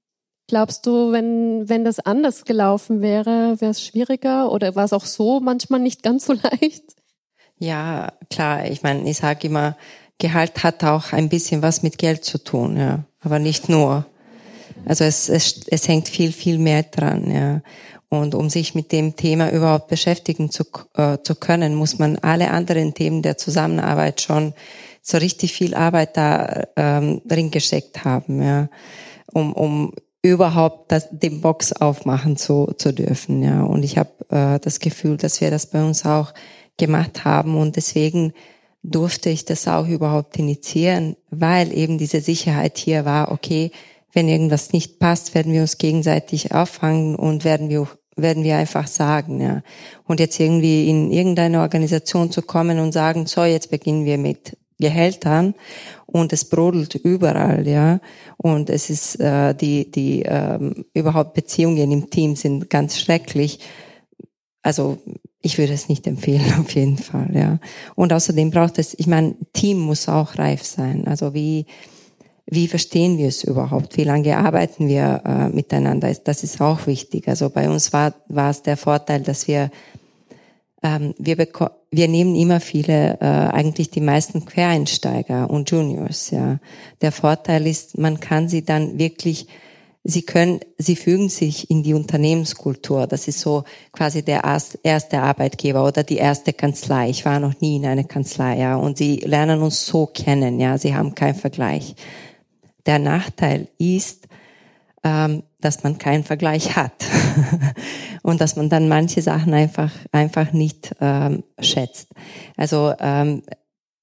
glaubst 0.48 0.86
du, 0.86 1.12
wenn, 1.12 1.68
wenn 1.68 1.84
das 1.84 2.00
anders 2.00 2.46
gelaufen 2.46 3.02
wäre, 3.02 3.60
wäre 3.60 3.72
es 3.72 3.84
schwieriger 3.84 4.52
oder 4.52 4.76
war 4.76 4.86
es 4.86 4.94
auch 4.94 5.06
so 5.06 5.40
manchmal 5.40 5.80
nicht 5.80 6.04
ganz 6.04 6.26
so 6.26 6.34
leicht? 6.62 6.84
Ja, 7.58 8.14
klar. 8.30 8.66
Ich 8.66 8.84
meine, 8.84 9.10
ich 9.10 9.18
sage 9.18 9.48
immer, 9.48 9.76
Gehalt 10.22 10.64
hat 10.64 10.84
auch 10.84 11.12
ein 11.12 11.28
bisschen 11.28 11.62
was 11.62 11.84
mit 11.84 11.98
Geld 11.98 12.24
zu 12.24 12.38
tun, 12.38 12.78
ja 12.78 13.04
aber 13.22 13.40
nicht 13.40 13.70
nur. 13.70 14.06
Also 14.86 15.04
es, 15.04 15.30
es, 15.30 15.62
es 15.68 15.88
hängt 15.88 16.08
viel, 16.08 16.32
viel 16.32 16.58
mehr 16.58 16.84
dran. 16.84 17.32
Ja. 17.32 17.62
Und 18.10 18.36
um 18.36 18.50
sich 18.50 18.76
mit 18.76 18.92
dem 18.92 19.16
Thema 19.16 19.52
überhaupt 19.52 19.88
beschäftigen 19.88 20.50
zu, 20.50 20.66
äh, 20.96 21.20
zu 21.24 21.36
können, 21.36 21.76
muss 21.76 22.00
man 22.00 22.18
alle 22.18 22.52
anderen 22.52 22.94
Themen 22.94 23.22
der 23.22 23.38
Zusammenarbeit 23.38 24.22
schon 24.22 24.54
so 25.02 25.18
richtig 25.18 25.54
viel 25.54 25.76
Arbeit 25.76 26.18
da 26.18 26.64
ähm, 26.76 27.22
drin 27.26 27.52
gesteckt 27.52 28.04
haben, 28.04 28.42
ja, 28.42 28.70
um, 29.34 29.54
um 29.54 29.94
überhaupt 30.22 30.92
das, 30.92 31.08
den 31.12 31.42
Box 31.42 31.74
aufmachen 31.74 32.38
zu, 32.38 32.74
zu 32.78 32.94
dürfen. 32.94 33.42
Ja. 33.42 33.64
Und 33.64 33.84
ich 33.84 33.98
habe 33.98 34.12
äh, 34.30 34.60
das 34.60 34.80
Gefühl, 34.80 35.18
dass 35.18 35.42
wir 35.42 35.50
das 35.50 35.68
bei 35.68 35.84
uns 35.84 36.06
auch 36.06 36.34
gemacht 36.78 37.26
haben 37.26 37.58
und 37.58 37.76
deswegen 37.76 38.34
durfte 38.84 39.30
ich 39.30 39.46
das 39.46 39.68
auch 39.68 39.88
überhaupt 39.88 40.38
initiieren, 40.38 41.16
weil 41.30 41.76
eben 41.76 41.98
diese 41.98 42.22
Sicherheit 42.22 42.78
hier 42.78 43.06
war, 43.06 43.32
okay, 43.32 43.72
wenn 44.14 44.28
irgendwas 44.28 44.74
nicht 44.74 45.00
passt, 45.00 45.36
werden 45.36 45.54
wir 45.54 45.62
uns 45.62 45.78
gegenseitig 45.78 46.54
auffangen 46.54 47.16
und 47.16 47.44
werden 47.46 47.70
wir 47.70 47.88
werden 48.18 48.44
wir 48.44 48.58
einfach 48.58 48.88
sagen, 48.88 49.40
ja. 49.40 49.64
Und 50.06 50.20
jetzt 50.20 50.40
irgendwie 50.40 50.90
in 50.90 51.12
irgendeine 51.12 51.62
Organisation 51.62 52.30
zu 52.30 52.42
kommen 52.42 52.80
und 52.80 52.92
sagen, 52.92 53.26
so, 53.26 53.46
jetzt 53.46 53.72
beginnen 53.72 54.06
wir 54.06 54.18
mit 54.18 54.58
Gehältern 54.80 55.56
und 56.08 56.34
es 56.34 56.46
brodelt 56.46 56.96
überall, 56.96 57.66
ja. 57.68 58.00
Und 58.38 58.70
es 58.70 58.90
ist 58.90 59.20
äh, 59.20 59.56
die 59.56 59.90
die 59.90 60.24
ähm, 60.24 60.86
überhaupt 60.94 61.34
Beziehungen 61.34 61.92
im 61.92 62.10
Team 62.10 62.36
sind 62.36 62.70
ganz 62.70 63.00
schrecklich. 63.00 63.60
Also 64.62 65.00
ich 65.42 65.58
würde 65.58 65.74
es 65.74 65.90
nicht 65.90 66.08
empfehlen, 66.08 66.54
auf 66.60 66.74
jeden 66.76 66.98
Fall, 66.98 67.30
ja. 67.34 67.60
Und 67.96 68.14
außerdem 68.14 68.52
braucht 68.52 68.78
es, 68.78 68.94
ich 68.98 69.08
meine, 69.08 69.36
Team 69.54 69.80
muss 69.80 70.08
auch 70.08 70.38
reif 70.38 70.64
sein. 70.64 71.08
Also 71.08 71.34
wie, 71.34 71.66
wie 72.46 72.68
verstehen 72.68 73.18
wir 73.18 73.28
es 73.28 73.44
überhaupt? 73.44 73.98
Wie 73.98 74.04
lange 74.04 74.38
arbeiten 74.38 74.88
wir 74.88 75.22
äh, 75.26 75.50
miteinander? 75.50 76.14
Das 76.24 76.44
ist 76.44 76.62
auch 76.62 76.88
wichtig. 76.88 77.28
Also 77.28 77.50
bei 77.50 77.70
uns 77.70 77.94
war, 77.94 78.14
war 78.28 78.52
es 78.52 78.62
der 78.62 78.78
Vorteil, 78.78 79.22
dass 79.22 79.48
wir, 79.48 79.72
ähm, 80.84 81.14
wir, 81.18 81.38
wir 81.38 82.08
nehmen 82.08 82.36
immer 82.36 82.60
viele, 82.60 83.20
äh, 83.20 83.26
eigentlich 83.26 83.90
die 83.90 84.02
meisten 84.02 84.46
Quereinsteiger 84.46 85.50
und 85.50 85.72
Juniors, 85.72 86.32
ja. 86.32 86.60
Der 87.02 87.12
Vorteil 87.12 87.66
ist, 87.68 87.98
man 87.98 88.20
kann 88.20 88.48
sie 88.48 88.64
dann 88.64 89.00
wirklich 89.00 89.48
Sie 90.04 90.24
können, 90.24 90.62
sie 90.80 90.96
fügen 90.96 91.30
sich 91.30 91.70
in 91.70 91.84
die 91.84 91.94
Unternehmenskultur. 91.94 93.06
Das 93.06 93.28
ist 93.28 93.40
so 93.40 93.64
quasi 93.92 94.24
der 94.24 94.42
erste 94.84 95.22
Arbeitgeber 95.22 95.86
oder 95.86 96.04
die 96.04 96.18
erste 96.18 96.54
Kanzlei. 96.54 97.10
Ich 97.10 97.24
war 97.24 97.40
noch 97.40 97.62
nie 97.62 97.76
in 97.76 97.86
einer 97.86 98.04
Kanzlei, 98.04 98.58
ja. 98.58 98.76
Und 98.76 98.98
sie 98.98 99.18
lernen 99.18 99.62
uns 99.62 99.86
so 99.86 100.08
kennen, 100.08 100.60
ja. 100.60 100.80
Sie 100.80 100.96
haben 100.96 101.14
keinen 101.14 101.36
Vergleich. 101.36 101.96
Der 102.88 102.98
Nachteil 102.98 103.68
ist, 103.78 104.28
ähm, 105.04 105.44
dass 105.60 105.84
man 105.84 105.98
keinen 105.98 106.24
Vergleich 106.24 106.76
hat 106.76 106.94
und 108.24 108.42
dass 108.42 108.56
man 108.56 108.70
dann 108.70 108.88
manche 108.88 109.22
Sachen 109.22 109.54
einfach 109.54 109.92
einfach 110.12 110.52
nicht 110.52 110.96
ähm, 111.00 111.44
schätzt. 111.60 112.10
Also 112.58 112.94
ähm, 113.00 113.44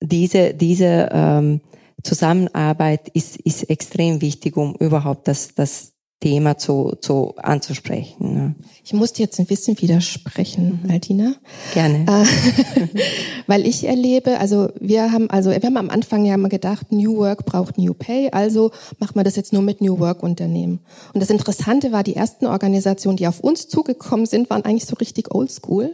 diese 0.00 0.54
diese 0.54 1.08
ähm, 1.12 1.60
Zusammenarbeit 2.08 3.08
ist, 3.10 3.36
ist 3.36 3.68
extrem 3.68 4.22
wichtig, 4.22 4.56
um 4.56 4.74
überhaupt 4.76 5.28
das, 5.28 5.54
das 5.54 5.92
Thema 6.20 6.56
zu, 6.56 6.96
zu 7.00 7.34
anzusprechen. 7.36 8.34
Ne? 8.34 8.54
Ich 8.82 8.94
muss 8.94 9.12
dir 9.12 9.24
jetzt 9.24 9.38
ein 9.38 9.46
bisschen 9.46 9.78
widersprechen, 9.80 10.80
mhm. 10.82 10.90
Altina. 10.90 11.34
Gerne. 11.74 12.06
Äh, 12.08 12.88
weil 13.46 13.66
ich 13.66 13.84
erlebe, 13.84 14.40
also 14.40 14.70
wir 14.80 15.12
haben, 15.12 15.28
also 15.28 15.50
wir 15.50 15.60
haben 15.62 15.76
am 15.76 15.90
Anfang 15.90 16.24
ja 16.24 16.36
mal 16.38 16.48
gedacht, 16.48 16.90
New 16.90 17.18
Work 17.18 17.44
braucht 17.44 17.76
New 17.76 17.92
Pay, 17.92 18.30
also 18.32 18.70
macht 18.98 19.14
man 19.14 19.26
das 19.26 19.36
jetzt 19.36 19.52
nur 19.52 19.62
mit 19.62 19.82
New 19.82 20.00
Work 20.00 20.22
Unternehmen. 20.22 20.80
Und 21.12 21.20
das 21.20 21.30
Interessante 21.30 21.92
war, 21.92 22.02
die 22.02 22.16
ersten 22.16 22.46
Organisationen, 22.46 23.18
die 23.18 23.28
auf 23.28 23.40
uns 23.40 23.68
zugekommen 23.68 24.24
sind, 24.24 24.48
waren 24.48 24.64
eigentlich 24.64 24.86
so 24.86 24.96
richtig 24.96 25.32
oldschool. 25.32 25.92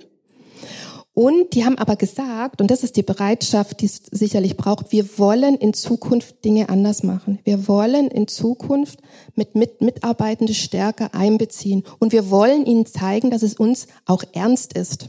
Und 1.15 1.55
die 1.55 1.65
haben 1.65 1.79
aber 1.79 1.95
gesagt, 1.95 2.61
und 2.61 2.73
das 2.73 2.83
ist 2.83 2.97
die 2.97 3.05
Bereitschaft, 3.05 3.81
die 3.81 3.87
es 3.87 4.03
sicherlich 4.11 4.57
braucht, 4.57 4.91
wir 4.91 5.17
wollen 5.17 5.55
in 5.55 5.73
Zukunft 5.73 6.45
Dinge 6.45 6.69
anders 6.69 7.05
machen. 7.05 7.39
Wir 7.45 7.69
wollen 7.69 8.09
in 8.09 8.27
Zukunft 8.27 8.99
mit, 9.37 9.55
mit 9.55 9.81
Mitarbeitende 9.81 10.55
stärker 10.55 11.15
einbeziehen. 11.15 11.85
Und 12.01 12.13
wir 12.13 12.31
wollen 12.31 12.67
ihnen 12.67 12.85
zeigen, 12.85 13.31
dass 13.31 13.45
es 13.45 13.55
uns 13.55 13.87
auch 14.07 14.25
ernst 14.33 14.73
ist. 14.73 15.09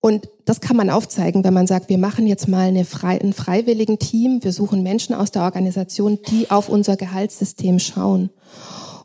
Und 0.00 0.30
das 0.46 0.62
kann 0.62 0.76
man 0.76 0.88
aufzeigen, 0.88 1.44
wenn 1.44 1.52
man 1.52 1.66
sagt, 1.66 1.90
wir 1.90 1.98
machen 1.98 2.26
jetzt 2.26 2.48
mal 2.48 2.68
eine 2.68 2.86
frei, 2.86 3.20
ein 3.20 3.34
freiwilligen 3.34 3.98
Team, 3.98 4.42
wir 4.42 4.54
suchen 4.54 4.82
Menschen 4.82 5.14
aus 5.14 5.30
der 5.30 5.42
Organisation, 5.42 6.18
die 6.30 6.50
auf 6.50 6.70
unser 6.70 6.96
Gehaltssystem 6.96 7.78
schauen. 7.78 8.30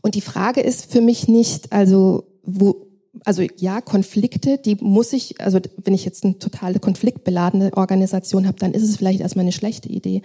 Und 0.02 0.16
die 0.16 0.22
Frage 0.22 0.62
ist 0.62 0.90
für 0.90 1.02
mich 1.02 1.28
nicht, 1.28 1.74
also 1.74 2.24
wo, 2.44 2.85
also 3.24 3.44
ja, 3.58 3.82
Konflikte, 3.82 4.58
die 4.58 4.76
muss 4.76 5.14
ich, 5.14 5.40
also 5.42 5.60
wenn 5.78 5.94
ich 5.94 6.06
jetzt 6.06 6.24
eine 6.24 6.40
totale 6.40 6.80
konfliktbeladene 6.80 7.72
Organisation 7.76 8.48
habe, 8.48 8.60
dann 8.60 8.74
ist 8.74 8.84
es 8.84 8.98
vielleicht 8.98 9.22
erstmal 9.22 9.44
eine 9.44 9.52
schlechte 9.52 9.90
Idee. 9.90 10.22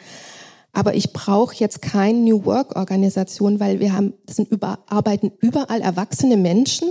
Aber 0.73 0.95
ich 0.95 1.13
brauche 1.13 1.55
jetzt 1.57 1.83
kein 1.83 2.25
New 2.25 2.45
Work 2.45 2.77
Organisation, 2.77 3.61
weil 3.61 3.81
wir 3.81 3.93
haben, 3.93 4.15
das 4.27 4.37
sind 4.37 4.51
über, 4.51 4.81
arbeiten 4.87 5.33
überall 5.41 5.81
erwachsene 5.81 6.37
Menschen, 6.37 6.89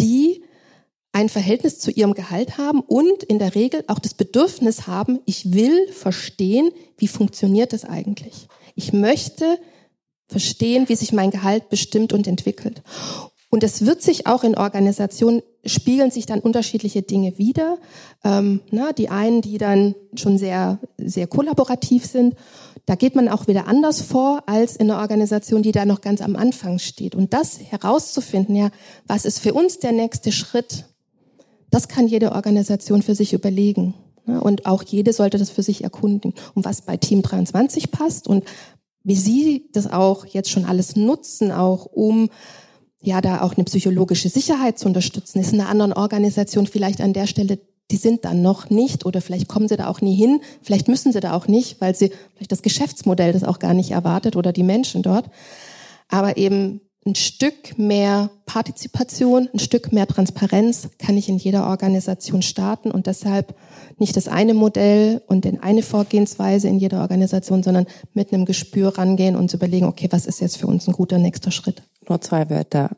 die 0.00 0.42
ein 1.12 1.28
Verhältnis 1.28 1.78
zu 1.78 1.90
ihrem 1.92 2.14
Gehalt 2.14 2.58
haben 2.58 2.80
und 2.80 3.22
in 3.22 3.38
der 3.38 3.54
Regel 3.54 3.84
auch 3.86 4.00
das 4.00 4.14
Bedürfnis 4.14 4.88
haben, 4.88 5.20
ich 5.26 5.52
will 5.52 5.88
verstehen, 5.92 6.70
wie 6.98 7.06
funktioniert 7.06 7.72
das 7.72 7.84
eigentlich. 7.84 8.48
Ich 8.74 8.92
möchte 8.92 9.58
verstehen, 10.26 10.88
wie 10.88 10.96
sich 10.96 11.12
mein 11.12 11.30
Gehalt 11.30 11.68
bestimmt 11.68 12.12
und 12.12 12.26
entwickelt. 12.26 12.82
Und 13.54 13.62
es 13.62 13.86
wird 13.86 14.02
sich 14.02 14.26
auch 14.26 14.42
in 14.42 14.56
Organisationen 14.56 15.40
spiegeln 15.64 16.10
sich 16.10 16.26
dann 16.26 16.40
unterschiedliche 16.40 17.02
Dinge 17.02 17.38
wieder. 17.38 17.78
Ähm, 18.24 18.62
na, 18.72 18.92
die 18.92 19.10
einen, 19.10 19.42
die 19.42 19.58
dann 19.58 19.94
schon 20.16 20.38
sehr, 20.38 20.80
sehr 20.98 21.28
kollaborativ 21.28 22.04
sind, 22.04 22.34
da 22.84 22.96
geht 22.96 23.14
man 23.14 23.28
auch 23.28 23.46
wieder 23.46 23.68
anders 23.68 24.02
vor 24.02 24.42
als 24.46 24.74
in 24.74 24.90
einer 24.90 25.00
Organisation, 25.00 25.62
die 25.62 25.70
da 25.70 25.84
noch 25.84 26.00
ganz 26.00 26.20
am 26.20 26.34
Anfang 26.34 26.80
steht. 26.80 27.14
Und 27.14 27.32
das 27.32 27.60
herauszufinden, 27.60 28.56
ja, 28.56 28.70
was 29.06 29.24
ist 29.24 29.38
für 29.38 29.54
uns 29.54 29.78
der 29.78 29.92
nächste 29.92 30.32
Schritt, 30.32 30.86
das 31.70 31.86
kann 31.86 32.08
jede 32.08 32.32
Organisation 32.32 33.02
für 33.02 33.14
sich 33.14 33.34
überlegen. 33.34 33.94
Und 34.26 34.66
auch 34.66 34.82
jede 34.82 35.12
sollte 35.12 35.38
das 35.38 35.50
für 35.50 35.62
sich 35.62 35.84
erkunden. 35.84 36.34
Und 36.56 36.64
was 36.64 36.82
bei 36.82 36.96
Team 36.96 37.22
23 37.22 37.92
passt 37.92 38.26
und 38.26 38.42
wie 39.04 39.14
Sie 39.14 39.68
das 39.72 39.86
auch 39.86 40.26
jetzt 40.26 40.50
schon 40.50 40.64
alles 40.64 40.96
nutzen, 40.96 41.52
auch 41.52 41.84
um 41.86 42.30
ja 43.06 43.20
da 43.20 43.42
auch 43.42 43.54
eine 43.56 43.64
psychologische 43.64 44.28
Sicherheit 44.28 44.78
zu 44.78 44.86
unterstützen, 44.86 45.40
ist 45.40 45.52
in 45.52 45.60
einer 45.60 45.68
anderen 45.68 45.92
Organisation 45.92 46.66
vielleicht 46.66 47.00
an 47.00 47.12
der 47.12 47.26
Stelle, 47.26 47.58
die 47.90 47.96
sind 47.96 48.24
dann 48.24 48.42
noch 48.42 48.70
nicht 48.70 49.04
oder 49.04 49.20
vielleicht 49.20 49.48
kommen 49.48 49.68
sie 49.68 49.76
da 49.76 49.88
auch 49.88 50.00
nie 50.00 50.14
hin, 50.14 50.40
vielleicht 50.62 50.88
müssen 50.88 51.12
sie 51.12 51.20
da 51.20 51.34
auch 51.34 51.46
nicht, 51.46 51.80
weil 51.80 51.94
sie 51.94 52.10
vielleicht 52.34 52.52
das 52.52 52.62
Geschäftsmodell 52.62 53.32
das 53.32 53.44
auch 53.44 53.58
gar 53.58 53.74
nicht 53.74 53.90
erwartet 53.90 54.36
oder 54.36 54.52
die 54.52 54.62
Menschen 54.62 55.02
dort. 55.02 55.30
Aber 56.08 56.36
eben 56.36 56.80
ein 57.06 57.14
Stück 57.14 57.78
mehr 57.78 58.30
Partizipation, 58.46 59.48
ein 59.52 59.58
Stück 59.58 59.92
mehr 59.92 60.06
Transparenz 60.06 60.88
kann 60.98 61.16
ich 61.16 61.28
in 61.28 61.36
jeder 61.36 61.66
Organisation 61.66 62.42
starten 62.42 62.90
und 62.90 63.06
deshalb 63.06 63.54
nicht 63.98 64.16
das 64.16 64.26
eine 64.26 64.54
Modell 64.54 65.22
und 65.26 65.44
den 65.44 65.62
eine 65.62 65.82
Vorgehensweise 65.82 66.68
in 66.68 66.78
jeder 66.78 67.02
Organisation, 67.02 67.62
sondern 67.62 67.86
mit 68.14 68.32
einem 68.32 68.44
Gespür 68.44 68.96
rangehen 68.96 69.36
und 69.36 69.50
zu 69.50 69.58
überlegen, 69.58 69.86
okay, 69.86 70.08
was 70.10 70.26
ist 70.26 70.40
jetzt 70.40 70.56
für 70.56 70.66
uns 70.66 70.88
ein 70.88 70.92
guter 70.92 71.18
nächster 71.18 71.50
Schritt? 71.50 71.82
Nur 72.08 72.20
zwei 72.20 72.48
Wörter. 72.48 72.90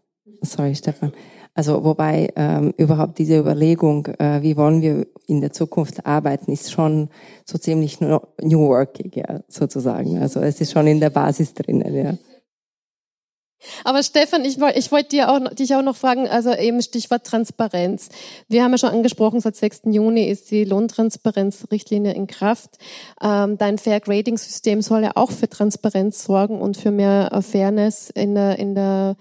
Sorry, 0.43 0.75
Stefan. 0.75 1.13
Also 1.55 1.83
wobei 1.85 2.29
ähm, 2.37 2.75
überhaupt 2.77 3.19
diese 3.19 3.39
Überlegung, 3.39 4.07
äh, 4.19 4.43
wie 4.43 4.57
wollen 4.57 4.83
wir 4.83 5.07
in 5.27 5.41
der 5.41 5.53
Zukunft 5.53 6.05
arbeiten, 6.05 6.53
ist 6.53 6.71
schon 6.71 7.09
so 7.47 7.57
ziemlich 7.57 8.01
New 8.01 8.21
Working, 8.69 9.11
ja, 9.15 9.41
sozusagen. 9.49 10.19
Also 10.19 10.41
es 10.41 10.61
ist 10.61 10.73
schon 10.73 10.87
in 10.87 11.01
der 11.01 11.11
Basis 11.11 11.55
drinnen, 11.55 11.95
ja. 11.95 12.15
Aber 13.85 14.03
Stefan, 14.03 14.45
ich, 14.45 14.61
wollte 14.61 14.79
ich 14.79 14.93
wollte 14.93 15.09
dir 15.11 15.31
auch, 15.31 15.41
dich 15.55 15.75
auch 15.75 15.83
noch 15.83 15.97
fragen, 15.97 16.29
also 16.29 16.53
eben 16.53 16.83
Stichwort 16.83 17.25
Transparenz. 17.25 18.09
Wir 18.49 18.63
haben 18.63 18.73
ja 18.73 18.79
schon 18.79 18.91
angesprochen, 18.91 19.41
seit 19.41 19.57
6. 19.57 19.83
Juni 19.87 20.29
ist 20.29 20.51
die 20.51 20.65
Lohntransparenzrichtlinie 20.65 22.13
in 22.13 22.27
Kraft. 22.27 22.79
Ähm, 23.23 23.59
dein 23.59 23.79
Fair 23.79 24.01
Grading 24.01 24.37
System 24.37 24.83
soll 24.83 25.03
ja 25.03 25.13
auch 25.15 25.31
für 25.31 25.49
Transparenz 25.49 26.25
sorgen 26.25 26.61
und 26.61 26.77
für 26.77 26.91
mehr 26.91 27.43
Fairness 27.43 28.11
in 28.11 28.35
der, 28.35 28.59
in 28.59 28.75
der 28.75 29.17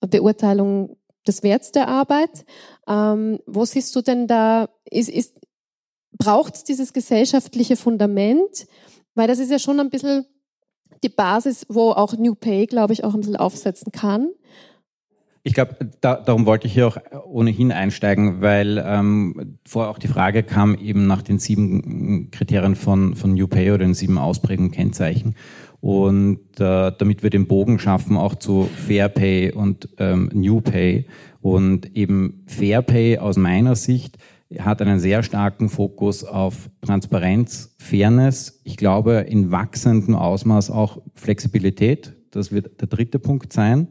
Beurteilung 0.00 0.96
des 1.26 1.42
Werts 1.42 1.72
der 1.72 1.88
Arbeit. 1.88 2.44
Ähm, 2.88 3.40
wo 3.46 3.64
siehst 3.64 3.94
du 3.96 4.02
denn 4.02 4.26
da, 4.26 4.68
ist, 4.90 5.08
ist, 5.08 5.38
braucht 6.12 6.56
es 6.56 6.64
dieses 6.64 6.92
gesellschaftliche 6.92 7.76
Fundament? 7.76 8.66
Weil 9.14 9.28
das 9.28 9.38
ist 9.38 9.50
ja 9.50 9.58
schon 9.58 9.80
ein 9.80 9.90
bisschen 9.90 10.26
die 11.02 11.08
Basis, 11.08 11.66
wo 11.68 11.90
auch 11.90 12.16
New 12.16 12.34
Pay, 12.34 12.66
glaube 12.66 12.92
ich, 12.92 13.04
auch 13.04 13.14
ein 13.14 13.20
bisschen 13.20 13.36
aufsetzen 13.36 13.92
kann. 13.92 14.28
Ich 15.46 15.54
glaube, 15.54 15.76
da, 16.00 16.16
darum 16.16 16.44
wollte 16.44 16.66
ich 16.66 16.72
hier 16.72 16.88
auch 16.88 16.98
ohnehin 17.24 17.70
einsteigen, 17.70 18.40
weil 18.40 18.82
ähm, 18.84 19.58
vorher 19.64 19.92
auch 19.92 19.98
die 19.98 20.08
Frage 20.08 20.42
kam 20.42 20.74
eben 20.74 21.06
nach 21.06 21.22
den 21.22 21.38
sieben 21.38 22.32
Kriterien 22.32 22.74
von, 22.74 23.14
von 23.14 23.34
New 23.34 23.46
Pay 23.46 23.70
oder 23.70 23.84
den 23.84 23.94
sieben 23.94 24.18
Ausprägungen, 24.18 24.72
Kennzeichen. 24.72 25.36
Und 25.80 26.58
äh, 26.58 26.90
damit 26.98 27.22
wir 27.22 27.30
den 27.30 27.46
Bogen 27.46 27.78
schaffen, 27.78 28.16
auch 28.16 28.34
zu 28.34 28.64
Fair 28.64 29.08
Pay 29.08 29.52
und 29.52 29.88
ähm, 29.98 30.30
New 30.34 30.60
Pay. 30.60 31.06
Und 31.40 31.96
eben 31.96 32.42
Fair 32.46 32.82
Pay 32.82 33.18
aus 33.18 33.36
meiner 33.36 33.76
Sicht 33.76 34.18
hat 34.58 34.80
einen 34.80 34.98
sehr 34.98 35.22
starken 35.22 35.68
Fokus 35.68 36.24
auf 36.24 36.70
Transparenz, 36.80 37.74
Fairness. 37.78 38.60
Ich 38.64 38.76
glaube, 38.76 39.26
in 39.28 39.50
wachsendem 39.50 40.14
Ausmaß 40.14 40.70
auch 40.70 41.02
Flexibilität. 41.14 42.14
Das 42.30 42.52
wird 42.52 42.80
der 42.80 42.88
dritte 42.88 43.18
Punkt 43.18 43.52
sein. 43.52 43.88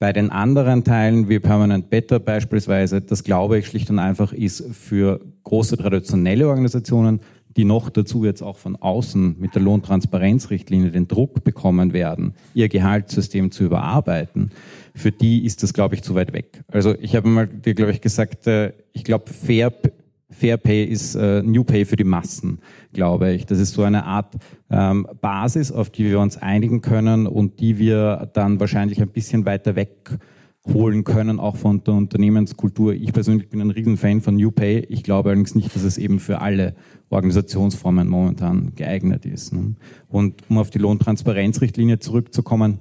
Bei 0.00 0.12
den 0.12 0.30
anderen 0.30 0.82
Teilen 0.84 1.28
wie 1.28 1.38
Permanent 1.38 1.88
Better 1.88 2.18
beispielsweise, 2.18 3.00
das 3.00 3.22
glaube 3.22 3.58
ich 3.58 3.66
schlicht 3.66 3.88
und 3.90 3.98
einfach 3.98 4.32
ist 4.32 4.64
für 4.74 5.20
große 5.44 5.76
traditionelle 5.76 6.48
Organisationen, 6.48 7.20
die 7.56 7.64
noch 7.64 7.90
dazu 7.90 8.24
jetzt 8.24 8.42
auch 8.42 8.58
von 8.58 8.76
außen 8.76 9.36
mit 9.38 9.54
der 9.54 9.62
Lohntransparenzrichtlinie 9.62 10.90
den 10.90 11.08
Druck 11.08 11.44
bekommen 11.44 11.92
werden, 11.92 12.34
ihr 12.54 12.68
Gehaltssystem 12.68 13.50
zu 13.50 13.64
überarbeiten, 13.64 14.50
für 14.94 15.12
die 15.12 15.44
ist 15.44 15.62
das, 15.62 15.72
glaube 15.72 15.94
ich, 15.94 16.02
zu 16.02 16.14
weit 16.14 16.32
weg. 16.32 16.62
Also 16.68 16.94
ich 17.00 17.16
habe 17.16 17.28
mal 17.28 17.46
dir, 17.46 17.74
glaube 17.74 17.92
ich, 17.92 18.00
gesagt, 18.00 18.46
äh, 18.46 18.72
ich 18.92 19.04
glaube, 19.04 19.32
Fair, 19.32 19.72
Fair 20.30 20.56
Pay 20.56 20.84
ist 20.84 21.14
äh, 21.14 21.42
New 21.42 21.64
Pay 21.64 21.84
für 21.84 21.96
die 21.96 22.04
Massen, 22.04 22.58
glaube 22.92 23.32
ich. 23.32 23.46
Das 23.46 23.58
ist 23.58 23.72
so 23.72 23.82
eine 23.82 24.04
Art 24.04 24.34
ähm, 24.70 25.06
Basis, 25.20 25.72
auf 25.72 25.90
die 25.90 26.04
wir 26.04 26.20
uns 26.20 26.36
einigen 26.36 26.80
können 26.80 27.26
und 27.26 27.60
die 27.60 27.78
wir 27.78 28.30
dann 28.34 28.60
wahrscheinlich 28.60 29.00
ein 29.00 29.08
bisschen 29.08 29.46
weiter 29.46 29.76
weg 29.76 30.18
holen 30.72 31.04
können, 31.04 31.40
auch 31.40 31.56
von 31.56 31.84
der 31.84 31.94
Unternehmenskultur. 31.94 32.94
Ich 32.94 33.12
persönlich 33.12 33.48
bin 33.48 33.60
ein 33.60 33.70
Riesenfan 33.70 34.22
von 34.22 34.36
New 34.36 34.50
Pay. 34.50 34.86
Ich 34.88 35.02
glaube 35.02 35.28
allerdings 35.28 35.54
nicht, 35.54 35.74
dass 35.74 35.82
es 35.82 35.98
eben 35.98 36.18
für 36.18 36.40
alle 36.40 36.74
Organisationsformen 37.10 38.08
momentan 38.08 38.74
geeignet 38.74 39.26
ist. 39.26 39.52
Ne? 39.52 39.74
Und 40.08 40.42
um 40.48 40.58
auf 40.58 40.70
die 40.70 40.78
Lohntransparenzrichtlinie 40.78 41.98
zurückzukommen, 41.98 42.80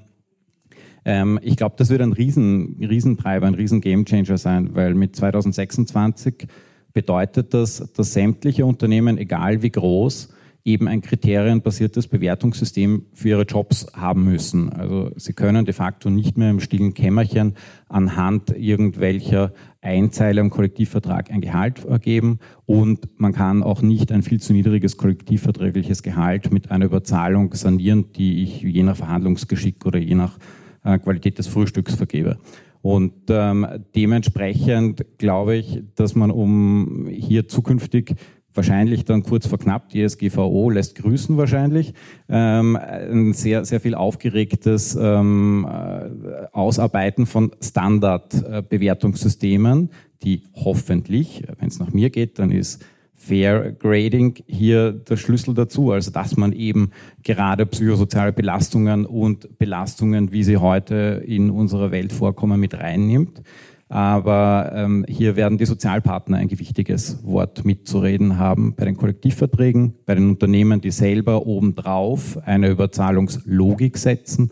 ähm, 1.05 1.39
ich 1.41 1.57
glaube, 1.57 1.75
das 1.77 1.89
wird 1.89 2.01
ein 2.01 2.13
Riesen, 2.13 2.77
Riesentreiber, 2.79 3.47
ein 3.47 3.55
riesen 3.55 3.81
Gamechanger 3.81 4.38
sein, 4.38 4.73
weil 4.73 4.93
mit 4.93 5.15
2026 5.15 6.47
bedeutet 6.93 7.53
das, 7.53 7.91
dass 7.93 8.13
sämtliche 8.13 8.65
Unternehmen, 8.65 9.17
egal 9.17 9.61
wie 9.61 9.71
groß, 9.71 10.29
eben 10.66 10.88
ein 10.88 11.01
kriterienbasiertes 11.01 12.07
Bewertungssystem 12.07 13.05
für 13.14 13.30
ihre 13.30 13.43
Jobs 13.43 13.88
haben 13.93 14.24
müssen. 14.24 14.70
Also 14.72 15.11
sie 15.18 15.34
können 15.34 15.66
de 15.66 15.74
facto 15.74 16.09
nicht 16.09 16.38
mehr 16.38 16.49
im 16.49 16.61
stillen 16.61 16.93
Kämmerchen 16.93 17.55
anhand 17.89 18.55
irgendwelcher 18.55 19.53
Einzeile 19.82 20.39
im 20.39 20.49
Kollektivvertrag 20.49 21.32
ein 21.32 21.41
Gehalt 21.41 21.84
ergeben 21.84 22.39
und 22.66 23.20
man 23.20 23.34
kann 23.34 23.61
auch 23.61 23.82
nicht 23.82 24.11
ein 24.14 24.24
viel 24.24 24.39
zu 24.39 24.53
niedriges 24.53 24.95
kollektivverträgliches 24.95 26.01
Gehalt 26.01 26.53
mit 26.53 26.72
einer 26.72 26.86
Überzahlung 26.86 27.53
sanieren, 27.53 28.14
die 28.14 28.43
ich 28.43 28.61
je 28.61 28.84
nach 28.84 28.95
Verhandlungsgeschick 28.95 29.86
oder 29.86 29.99
je 29.99 30.16
nach 30.16 30.38
äh, 30.86 30.97
Qualität 30.97 31.38
des 31.38 31.47
Frühstücks 31.47 31.95
vergebe. 31.95 32.38
Und 32.82 33.14
ähm, 33.30 33.66
dementsprechend 33.95 35.05
glaube 35.18 35.55
ich, 35.55 35.84
dass 35.95 36.16
man 36.16 36.32
um 36.32 37.07
hier 37.09 37.47
zukünftig 37.47 38.16
wahrscheinlich 38.54 39.06
dann 39.06 39.24
kurz 39.24 39.47
vor 39.47 39.60
knapp, 39.60 39.88
die 39.89 40.08
SGVO 40.08 40.70
lässt 40.70 40.95
grüßen 40.95 41.38
wahrscheinlich, 41.38 41.93
ähm, 42.30 42.76
ein 42.76 43.34
sehr, 43.34 43.66
sehr 43.66 43.80
viel 43.80 43.95
aufgeregtes 43.95 44.95
ähm, 44.99 45.68
äh, 45.70 46.10
Ausarbeiten 46.51 47.26
von 47.26 47.51
Standardbewertungssystemen, 47.62 49.89
die 50.24 50.43
hoffentlich, 50.54 51.43
wenn 51.60 51.68
es 51.68 51.80
nach 51.80 51.93
mir 51.93 52.10
geht, 52.10 52.39
dann 52.39 52.51
ist 52.51 52.84
Fair 53.24 53.72
Grading 53.72 54.43
hier 54.47 54.91
der 54.91 55.16
Schlüssel 55.16 55.54
dazu, 55.54 55.91
also 55.91 56.12
dass 56.12 56.36
man 56.36 56.51
eben 56.51 56.91
gerade 57.24 57.66
psychosoziale 57.66 58.34
Belastungen 58.34 59.06
und 59.06 59.58
Belastungen, 59.58 60.34
wie 60.34 60.43
sie 60.43 60.58
heute 60.58 61.24
in 61.26 61.49
unserer 61.49 61.91
Welt 61.91 62.12
vorkommen, 62.12 62.60
mit 62.60 62.74
reinnimmt. 62.74 63.41
Aber 63.93 64.71
ähm, 64.73 65.05
hier 65.07 65.35
werden 65.35 65.59
die 65.59 65.67
Sozialpartner 65.67 66.37
ein 66.37 66.47
gewichtiges 66.47 67.23
Wort 67.23 67.63
mitzureden 67.63 68.39
haben 68.39 68.73
bei 68.73 68.85
den 68.85 68.97
Kollektivverträgen, 68.97 69.93
bei 70.07 70.15
den 70.15 70.29
Unternehmen, 70.29 70.81
die 70.81 70.89
selber 70.89 71.45
obendrauf 71.45 72.39
eine 72.43 72.69
Überzahlungslogik 72.69 73.99
setzen, 73.99 74.49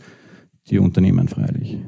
die 0.68 0.78
Unternehmen 0.78 1.28
freilich. 1.28 1.80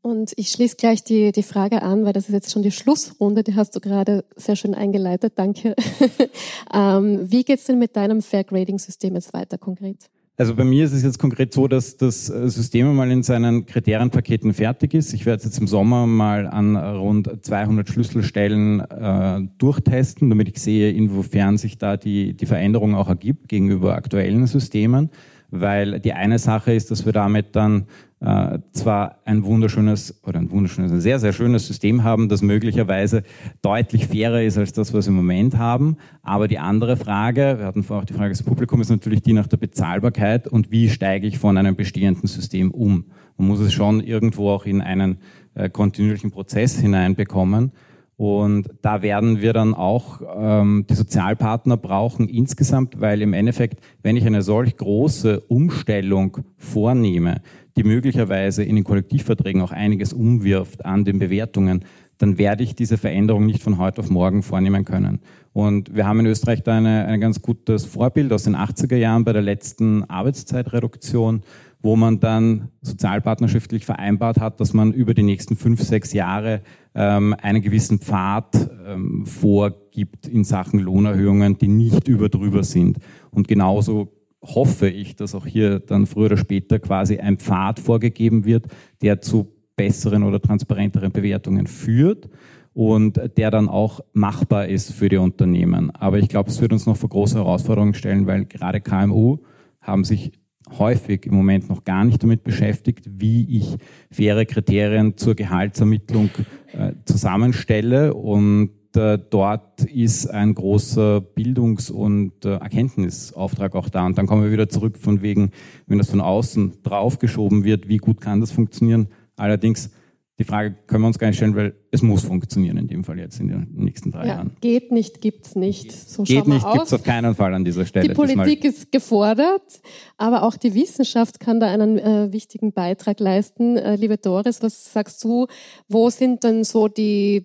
Und 0.00 0.32
ich 0.36 0.52
schließe 0.52 0.76
gleich 0.76 1.04
die, 1.04 1.32
die 1.32 1.42
Frage 1.42 1.82
an, 1.82 2.06
weil 2.06 2.14
das 2.14 2.30
ist 2.30 2.32
jetzt 2.32 2.50
schon 2.50 2.62
die 2.62 2.70
Schlussrunde, 2.70 3.44
die 3.44 3.56
hast 3.56 3.76
du 3.76 3.80
gerade 3.80 4.24
sehr 4.36 4.56
schön 4.56 4.74
eingeleitet, 4.74 5.34
danke. 5.36 5.76
ähm, 6.72 7.30
wie 7.30 7.44
geht's 7.44 7.64
denn 7.64 7.78
mit 7.78 7.94
deinem 7.94 8.22
Fair 8.22 8.44
Grading 8.44 8.78
System 8.78 9.16
jetzt 9.16 9.34
weiter 9.34 9.58
konkret? 9.58 10.08
Also 10.40 10.54
bei 10.54 10.64
mir 10.64 10.86
ist 10.86 10.94
es 10.94 11.02
jetzt 11.02 11.18
konkret 11.18 11.52
so, 11.52 11.68
dass 11.68 11.98
das 11.98 12.30
äh, 12.30 12.48
System 12.48 12.96
mal 12.96 13.10
in 13.10 13.22
seinen 13.22 13.66
Kriterienpaketen 13.66 14.54
fertig 14.54 14.94
ist. 14.94 15.12
Ich 15.12 15.26
werde 15.26 15.40
es 15.40 15.44
jetzt 15.44 15.58
im 15.58 15.66
Sommer 15.66 16.06
mal 16.06 16.46
an 16.46 16.78
rund 16.78 17.44
200 17.44 17.86
Schlüsselstellen 17.86 18.80
äh, 18.80 19.42
durchtesten, 19.58 20.30
damit 20.30 20.48
ich 20.48 20.56
sehe, 20.56 20.92
inwiefern 20.92 21.58
sich 21.58 21.76
da 21.76 21.98
die, 21.98 22.32
die 22.32 22.46
Veränderung 22.46 22.94
auch 22.94 23.10
ergibt 23.10 23.50
gegenüber 23.50 23.94
aktuellen 23.94 24.46
Systemen. 24.46 25.10
weil 25.50 26.00
die 26.00 26.14
eine 26.14 26.38
Sache 26.38 26.72
ist, 26.72 26.90
dass 26.90 27.04
wir 27.04 27.12
damit 27.12 27.54
dann 27.54 27.84
äh, 28.20 28.58
zwar 28.72 29.16
ein 29.24 29.44
wunderschönes 29.44 30.22
oder 30.26 30.38
ein 30.38 30.50
wunderschönes, 30.50 30.92
ein 30.92 31.00
sehr, 31.00 31.18
sehr 31.18 31.32
schönes 31.32 31.66
System 31.66 32.04
haben, 32.04 32.28
das 32.28 32.42
möglicherweise 32.42 33.22
deutlich 33.62 34.08
fairer 34.08 34.42
ist 34.42 34.58
als 34.58 34.72
das, 34.72 34.92
was 34.92 35.06
wir 35.06 35.10
im 35.10 35.16
Moment 35.16 35.56
haben. 35.56 35.96
Aber 36.22 36.46
die 36.46 36.58
andere 36.58 36.96
Frage, 36.96 37.56
wir 37.58 37.64
hatten 37.64 37.82
vorher 37.82 38.02
auch 38.02 38.06
die 38.06 38.12
Frage 38.12 38.30
des 38.30 38.42
Publikums, 38.42 38.86
ist 38.86 38.90
natürlich 38.90 39.22
die 39.22 39.32
nach 39.32 39.46
der 39.46 39.56
Bezahlbarkeit 39.56 40.48
und 40.48 40.70
wie 40.70 40.90
steige 40.90 41.26
ich 41.26 41.38
von 41.38 41.56
einem 41.56 41.76
bestehenden 41.76 42.28
System 42.28 42.70
um. 42.70 43.06
Man 43.38 43.48
muss 43.48 43.60
es 43.60 43.72
schon 43.72 44.00
irgendwo 44.00 44.50
auch 44.50 44.66
in 44.66 44.82
einen 44.82 45.18
äh, 45.54 45.70
kontinuierlichen 45.70 46.30
Prozess 46.30 46.78
hineinbekommen. 46.78 47.72
Und 48.20 48.68
da 48.82 49.00
werden 49.00 49.40
wir 49.40 49.54
dann 49.54 49.72
auch 49.72 50.20
ähm, 50.36 50.84
die 50.90 50.92
Sozialpartner 50.92 51.78
brauchen 51.78 52.28
insgesamt, 52.28 53.00
weil 53.00 53.22
im 53.22 53.32
Endeffekt, 53.32 53.80
wenn 54.02 54.14
ich 54.14 54.26
eine 54.26 54.42
solch 54.42 54.76
große 54.76 55.40
Umstellung 55.40 56.36
vornehme, 56.58 57.40
die 57.76 57.84
möglicherweise 57.84 58.62
in 58.64 58.76
den 58.76 58.84
Kollektivverträgen 58.84 59.62
auch 59.62 59.72
einiges 59.72 60.12
umwirft 60.12 60.84
an 60.84 61.04
den 61.04 61.18
Bewertungen, 61.18 61.84
dann 62.18 62.36
werde 62.36 62.62
ich 62.62 62.74
diese 62.74 62.98
Veränderung 62.98 63.46
nicht 63.46 63.62
von 63.62 63.78
heute 63.78 64.00
auf 64.00 64.10
morgen 64.10 64.42
vornehmen 64.42 64.84
können. 64.84 65.20
Und 65.52 65.94
wir 65.94 66.06
haben 66.06 66.20
in 66.20 66.26
Österreich 66.26 66.62
da 66.62 66.76
eine, 66.76 67.06
ein 67.06 67.20
ganz 67.20 67.40
gutes 67.40 67.86
Vorbild 67.86 68.32
aus 68.32 68.44
den 68.44 68.54
80er 68.54 68.96
Jahren 68.96 69.24
bei 69.24 69.32
der 69.32 69.42
letzten 69.42 70.04
Arbeitszeitreduktion, 70.04 71.42
wo 71.82 71.96
man 71.96 72.20
dann 72.20 72.68
sozialpartnerschaftlich 72.82 73.86
vereinbart 73.86 74.38
hat, 74.38 74.60
dass 74.60 74.74
man 74.74 74.92
über 74.92 75.14
die 75.14 75.22
nächsten 75.22 75.56
fünf, 75.56 75.82
sechs 75.82 76.12
Jahre 76.12 76.60
ähm, 76.94 77.34
einen 77.40 77.62
gewissen 77.62 78.00
Pfad 78.00 78.70
ähm, 78.86 79.24
vorgibt 79.24 80.26
in 80.26 80.44
Sachen 80.44 80.78
Lohnerhöhungen, 80.78 81.56
die 81.56 81.68
nicht 81.68 82.06
über 82.06 82.28
drüber 82.28 82.64
sind. 82.64 82.98
Und 83.30 83.48
genauso 83.48 84.12
hoffe 84.42 84.88
ich, 84.88 85.16
dass 85.16 85.34
auch 85.34 85.46
hier 85.46 85.80
dann 85.80 86.06
früher 86.06 86.26
oder 86.26 86.36
später 86.36 86.78
quasi 86.78 87.18
ein 87.18 87.38
Pfad 87.38 87.78
vorgegeben 87.80 88.44
wird, 88.44 88.66
der 89.02 89.20
zu 89.20 89.52
besseren 89.76 90.22
oder 90.22 90.40
transparenteren 90.40 91.12
Bewertungen 91.12 91.66
führt 91.66 92.28
und 92.72 93.20
der 93.36 93.50
dann 93.50 93.68
auch 93.68 94.00
machbar 94.12 94.68
ist 94.68 94.92
für 94.92 95.08
die 95.08 95.16
Unternehmen. 95.16 95.90
Aber 95.90 96.18
ich 96.18 96.28
glaube, 96.28 96.50
es 96.50 96.60
wird 96.60 96.72
uns 96.72 96.86
noch 96.86 96.96
vor 96.96 97.10
große 97.10 97.36
Herausforderungen 97.36 97.94
stellen, 97.94 98.26
weil 98.26 98.44
gerade 98.44 98.80
KMU 98.80 99.38
haben 99.80 100.04
sich 100.04 100.32
häufig 100.78 101.26
im 101.26 101.34
Moment 101.34 101.68
noch 101.68 101.84
gar 101.84 102.04
nicht 102.04 102.22
damit 102.22 102.44
beschäftigt, 102.44 103.06
wie 103.10 103.58
ich 103.58 103.76
faire 104.10 104.44
Kriterien 104.46 105.16
zur 105.16 105.34
Gehaltsermittlung 105.34 106.30
äh, 106.72 106.92
zusammenstelle 107.04 108.14
und 108.14 108.70
äh, 108.96 109.18
dort 109.30 109.84
ist 109.84 110.26
ein 110.26 110.54
großer 110.54 111.20
Bildungs- 111.20 111.90
und 111.90 112.44
äh, 112.44 112.54
Erkenntnisauftrag 112.56 113.74
auch 113.74 113.88
da. 113.88 114.06
Und 114.06 114.18
dann 114.18 114.26
kommen 114.26 114.42
wir 114.42 114.52
wieder 114.52 114.68
zurück 114.68 114.98
von 114.98 115.22
wegen, 115.22 115.50
wenn 115.86 115.98
das 115.98 116.10
von 116.10 116.20
außen 116.20 116.82
draufgeschoben 116.82 117.64
wird, 117.64 117.88
wie 117.88 117.98
gut 117.98 118.20
kann 118.20 118.40
das 118.40 118.50
funktionieren. 118.50 119.08
Allerdings, 119.36 119.90
die 120.38 120.44
Frage 120.44 120.74
können 120.86 121.02
wir 121.02 121.08
uns 121.08 121.18
gar 121.18 121.28
nicht 121.28 121.36
stellen, 121.36 121.54
weil 121.54 121.74
es 121.90 122.02
muss 122.02 122.24
funktionieren 122.24 122.76
in 122.76 122.86
dem 122.86 123.04
Fall 123.04 123.18
jetzt 123.18 123.40
in 123.40 123.48
den 123.48 123.68
nächsten 123.74 124.10
drei 124.10 124.26
ja, 124.26 124.34
Jahren. 124.34 124.56
Geht 124.60 124.92
nicht, 124.92 125.20
gibt's 125.20 125.54
nicht. 125.54 125.92
So 125.92 126.22
geht 126.22 126.46
nicht, 126.46 126.64
gibt 126.70 126.86
es 126.86 126.92
auf 126.92 127.02
keinen 127.02 127.34
Fall 127.34 127.52
an 127.52 127.64
dieser 127.64 127.84
Stelle. 127.84 128.08
Die 128.08 128.14
Politik 128.14 128.64
ist 128.64 128.92
gefordert, 128.92 129.80
aber 130.16 130.44
auch 130.44 130.56
die 130.56 130.74
Wissenschaft 130.74 131.40
kann 131.40 131.60
da 131.60 131.66
einen 131.66 131.98
äh, 131.98 132.32
wichtigen 132.32 132.72
Beitrag 132.72 133.20
leisten. 133.20 133.76
Äh, 133.76 133.96
liebe 133.96 134.16
Doris, 134.16 134.62
was 134.62 134.92
sagst 134.92 135.22
du? 135.24 135.46
Wo 135.88 136.10
sind 136.10 136.44
denn 136.44 136.64
so 136.64 136.88
die 136.88 137.44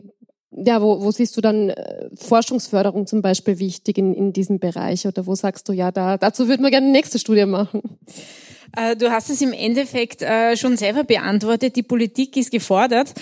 ja, 0.55 0.81
wo, 0.81 1.01
wo 1.01 1.11
siehst 1.11 1.35
du 1.37 1.41
dann 1.41 1.69
äh, 1.69 2.09
Forschungsförderung 2.15 3.07
zum 3.07 3.21
Beispiel 3.21 3.59
wichtig 3.59 3.97
in, 3.97 4.13
in 4.13 4.33
diesem 4.33 4.59
Bereich? 4.59 5.05
Oder 5.07 5.25
wo 5.25 5.35
sagst 5.35 5.67
du, 5.69 5.73
ja, 5.73 5.91
da, 5.91 6.17
dazu 6.17 6.47
würden 6.47 6.63
wir 6.63 6.71
gerne 6.71 6.87
eine 6.87 6.93
nächste 6.93 7.19
Studie 7.19 7.45
machen? 7.45 7.81
Äh, 8.75 8.95
du 8.95 9.11
hast 9.11 9.29
es 9.29 9.41
im 9.41 9.53
Endeffekt 9.53 10.21
äh, 10.21 10.55
schon 10.57 10.77
selber 10.77 11.03
beantwortet. 11.03 11.75
Die 11.75 11.83
Politik 11.83 12.37
ist 12.37 12.51
gefordert. 12.51 13.13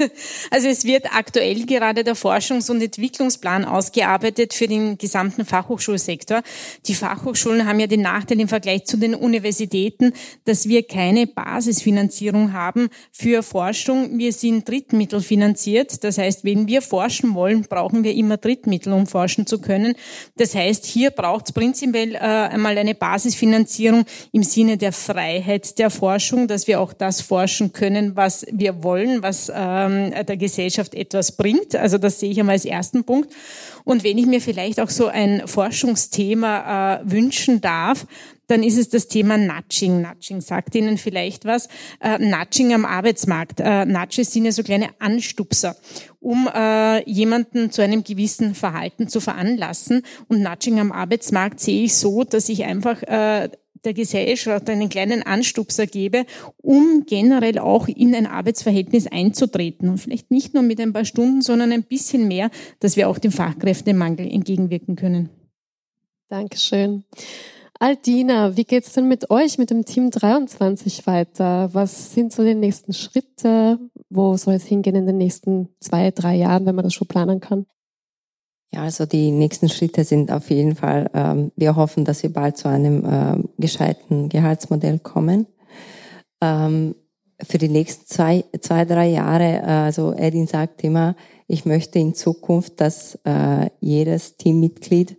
Also 0.50 0.68
es 0.68 0.84
wird 0.84 1.06
aktuell 1.14 1.66
gerade 1.66 2.04
der 2.04 2.16
Forschungs- 2.16 2.70
und 2.70 2.82
Entwicklungsplan 2.82 3.64
ausgearbeitet 3.64 4.54
für 4.54 4.66
den 4.66 4.98
gesamten 4.98 5.44
Fachhochschulsektor. 5.44 6.42
Die 6.86 6.94
Fachhochschulen 6.94 7.66
haben 7.66 7.80
ja 7.80 7.86
den 7.86 8.02
Nachteil 8.02 8.40
im 8.40 8.48
Vergleich 8.48 8.84
zu 8.84 8.96
den 8.96 9.14
Universitäten, 9.14 10.12
dass 10.44 10.68
wir 10.68 10.86
keine 10.86 11.26
Basisfinanzierung 11.26 12.52
haben 12.52 12.88
für 13.12 13.42
Forschung. 13.42 14.18
Wir 14.18 14.32
sind 14.32 14.68
drittmittelfinanziert. 14.68 16.02
Das 16.04 16.18
heißt, 16.18 16.44
wenn 16.44 16.66
wir 16.66 16.82
forschen 16.82 17.34
wollen, 17.34 17.62
brauchen 17.62 18.04
wir 18.04 18.14
immer 18.14 18.36
Drittmittel, 18.36 18.92
um 18.92 19.06
forschen 19.06 19.46
zu 19.46 19.60
können. 19.60 19.94
Das 20.36 20.54
heißt, 20.54 20.84
hier 20.84 21.10
braucht 21.10 21.46
es 21.46 21.52
prinzipiell 21.52 22.14
äh, 22.14 22.18
einmal 22.18 22.76
eine 22.78 22.94
Basisfinanzierung 22.94 24.04
im 24.32 24.42
Sinne 24.42 24.76
der 24.76 24.92
Freiheit 24.92 25.78
der 25.78 25.90
Forschung, 25.90 26.48
dass 26.48 26.66
wir 26.66 26.80
auch 26.80 26.92
das 26.92 27.20
forschen 27.20 27.72
können, 27.72 28.16
was 28.16 28.46
wir 28.50 28.82
wollen, 28.82 29.22
was 29.22 29.50
ähm, 29.54 29.89
ähm, 29.90 30.26
der 30.26 30.36
Gesellschaft 30.36 30.94
etwas 30.94 31.32
bringt. 31.32 31.74
Also 31.74 31.98
das 31.98 32.20
sehe 32.20 32.30
ich 32.30 32.40
einmal 32.40 32.54
als 32.54 32.64
ersten 32.64 33.04
Punkt. 33.04 33.32
Und 33.84 34.04
wenn 34.04 34.18
ich 34.18 34.26
mir 34.26 34.40
vielleicht 34.40 34.80
auch 34.80 34.90
so 34.90 35.06
ein 35.06 35.46
Forschungsthema 35.46 37.00
äh, 37.00 37.10
wünschen 37.10 37.60
darf, 37.60 38.06
dann 38.50 38.62
ist 38.64 38.78
es 38.78 38.88
das 38.88 39.06
Thema 39.06 39.38
Nudging. 39.38 40.02
Nudging 40.02 40.40
sagt 40.40 40.74
Ihnen 40.74 40.98
vielleicht 40.98 41.44
was. 41.44 41.68
Äh, 42.00 42.18
Nudging 42.18 42.74
am 42.74 42.84
Arbeitsmarkt. 42.84 43.60
Äh, 43.60 43.84
Nudges 43.84 44.32
sind 44.32 44.44
ja 44.44 44.52
so 44.52 44.64
kleine 44.64 44.88
Anstupser, 44.98 45.76
um 46.18 46.48
äh, 46.52 47.08
jemanden 47.08 47.70
zu 47.70 47.80
einem 47.80 48.02
gewissen 48.02 48.56
Verhalten 48.56 49.08
zu 49.08 49.20
veranlassen. 49.20 50.02
Und 50.26 50.42
Nudging 50.42 50.80
am 50.80 50.90
Arbeitsmarkt 50.90 51.60
sehe 51.60 51.84
ich 51.84 51.94
so, 51.94 52.24
dass 52.24 52.48
ich 52.48 52.64
einfach 52.64 53.02
äh, 53.04 53.50
der 53.84 53.94
Gesellschaft 53.94 54.68
einen 54.68 54.88
kleinen 54.88 55.22
Anstupser 55.22 55.86
gebe, 55.86 56.26
um 56.58 57.04
generell 57.06 57.58
auch 57.58 57.88
in 57.88 58.14
ein 58.14 58.26
Arbeitsverhältnis 58.26 59.06
einzutreten. 59.06 59.88
Und 59.88 59.98
vielleicht 59.98 60.30
nicht 60.30 60.54
nur 60.54 60.62
mit 60.62 60.80
ein 60.80 60.92
paar 60.92 61.04
Stunden, 61.04 61.42
sondern 61.42 61.72
ein 61.72 61.84
bisschen 61.84 62.28
mehr, 62.28 62.50
dass 62.80 62.96
wir 62.96 63.08
auch 63.08 63.18
dem 63.18 63.32
Fachkräftemangel 63.32 64.30
entgegenwirken 64.30 64.96
können. 64.96 65.30
Dankeschön. 66.28 67.04
Aldina, 67.82 68.58
wie 68.58 68.64
geht's 68.64 68.92
denn 68.92 69.08
mit 69.08 69.30
euch, 69.30 69.56
mit 69.56 69.70
dem 69.70 69.86
Team 69.86 70.10
23 70.10 71.06
weiter? 71.06 71.70
Was 71.72 72.12
sind 72.12 72.30
so 72.30 72.44
die 72.44 72.54
nächsten 72.54 72.92
Schritte? 72.92 73.78
Wo 74.10 74.36
soll 74.36 74.54
es 74.54 74.66
hingehen 74.66 74.96
in 74.96 75.06
den 75.06 75.16
nächsten 75.16 75.70
zwei, 75.80 76.10
drei 76.10 76.36
Jahren, 76.36 76.66
wenn 76.66 76.74
man 76.74 76.84
das 76.84 76.92
schon 76.92 77.08
planen 77.08 77.40
kann? 77.40 77.64
Ja, 78.72 78.82
also 78.82 79.04
die 79.04 79.32
nächsten 79.32 79.68
Schritte 79.68 80.04
sind 80.04 80.30
auf 80.30 80.48
jeden 80.50 80.76
Fall, 80.76 81.10
ähm, 81.12 81.50
wir 81.56 81.74
hoffen, 81.74 82.04
dass 82.04 82.22
wir 82.22 82.32
bald 82.32 82.56
zu 82.56 82.68
einem 82.68 83.04
äh, 83.04 83.42
gescheiten 83.58 84.28
Gehaltsmodell 84.28 85.00
kommen. 85.00 85.46
Ähm, 86.40 86.94
für 87.42 87.58
die 87.58 87.68
nächsten 87.68 88.06
zwei, 88.06 88.44
zwei 88.60 88.84
drei 88.84 89.08
Jahre, 89.08 89.62
äh, 89.62 89.64
also 89.64 90.14
Edin 90.14 90.46
sagt 90.46 90.84
immer, 90.84 91.16
ich 91.48 91.64
möchte 91.64 91.98
in 91.98 92.14
Zukunft, 92.14 92.80
dass 92.80 93.18
äh, 93.24 93.70
jedes 93.80 94.36
Teammitglied 94.36 95.16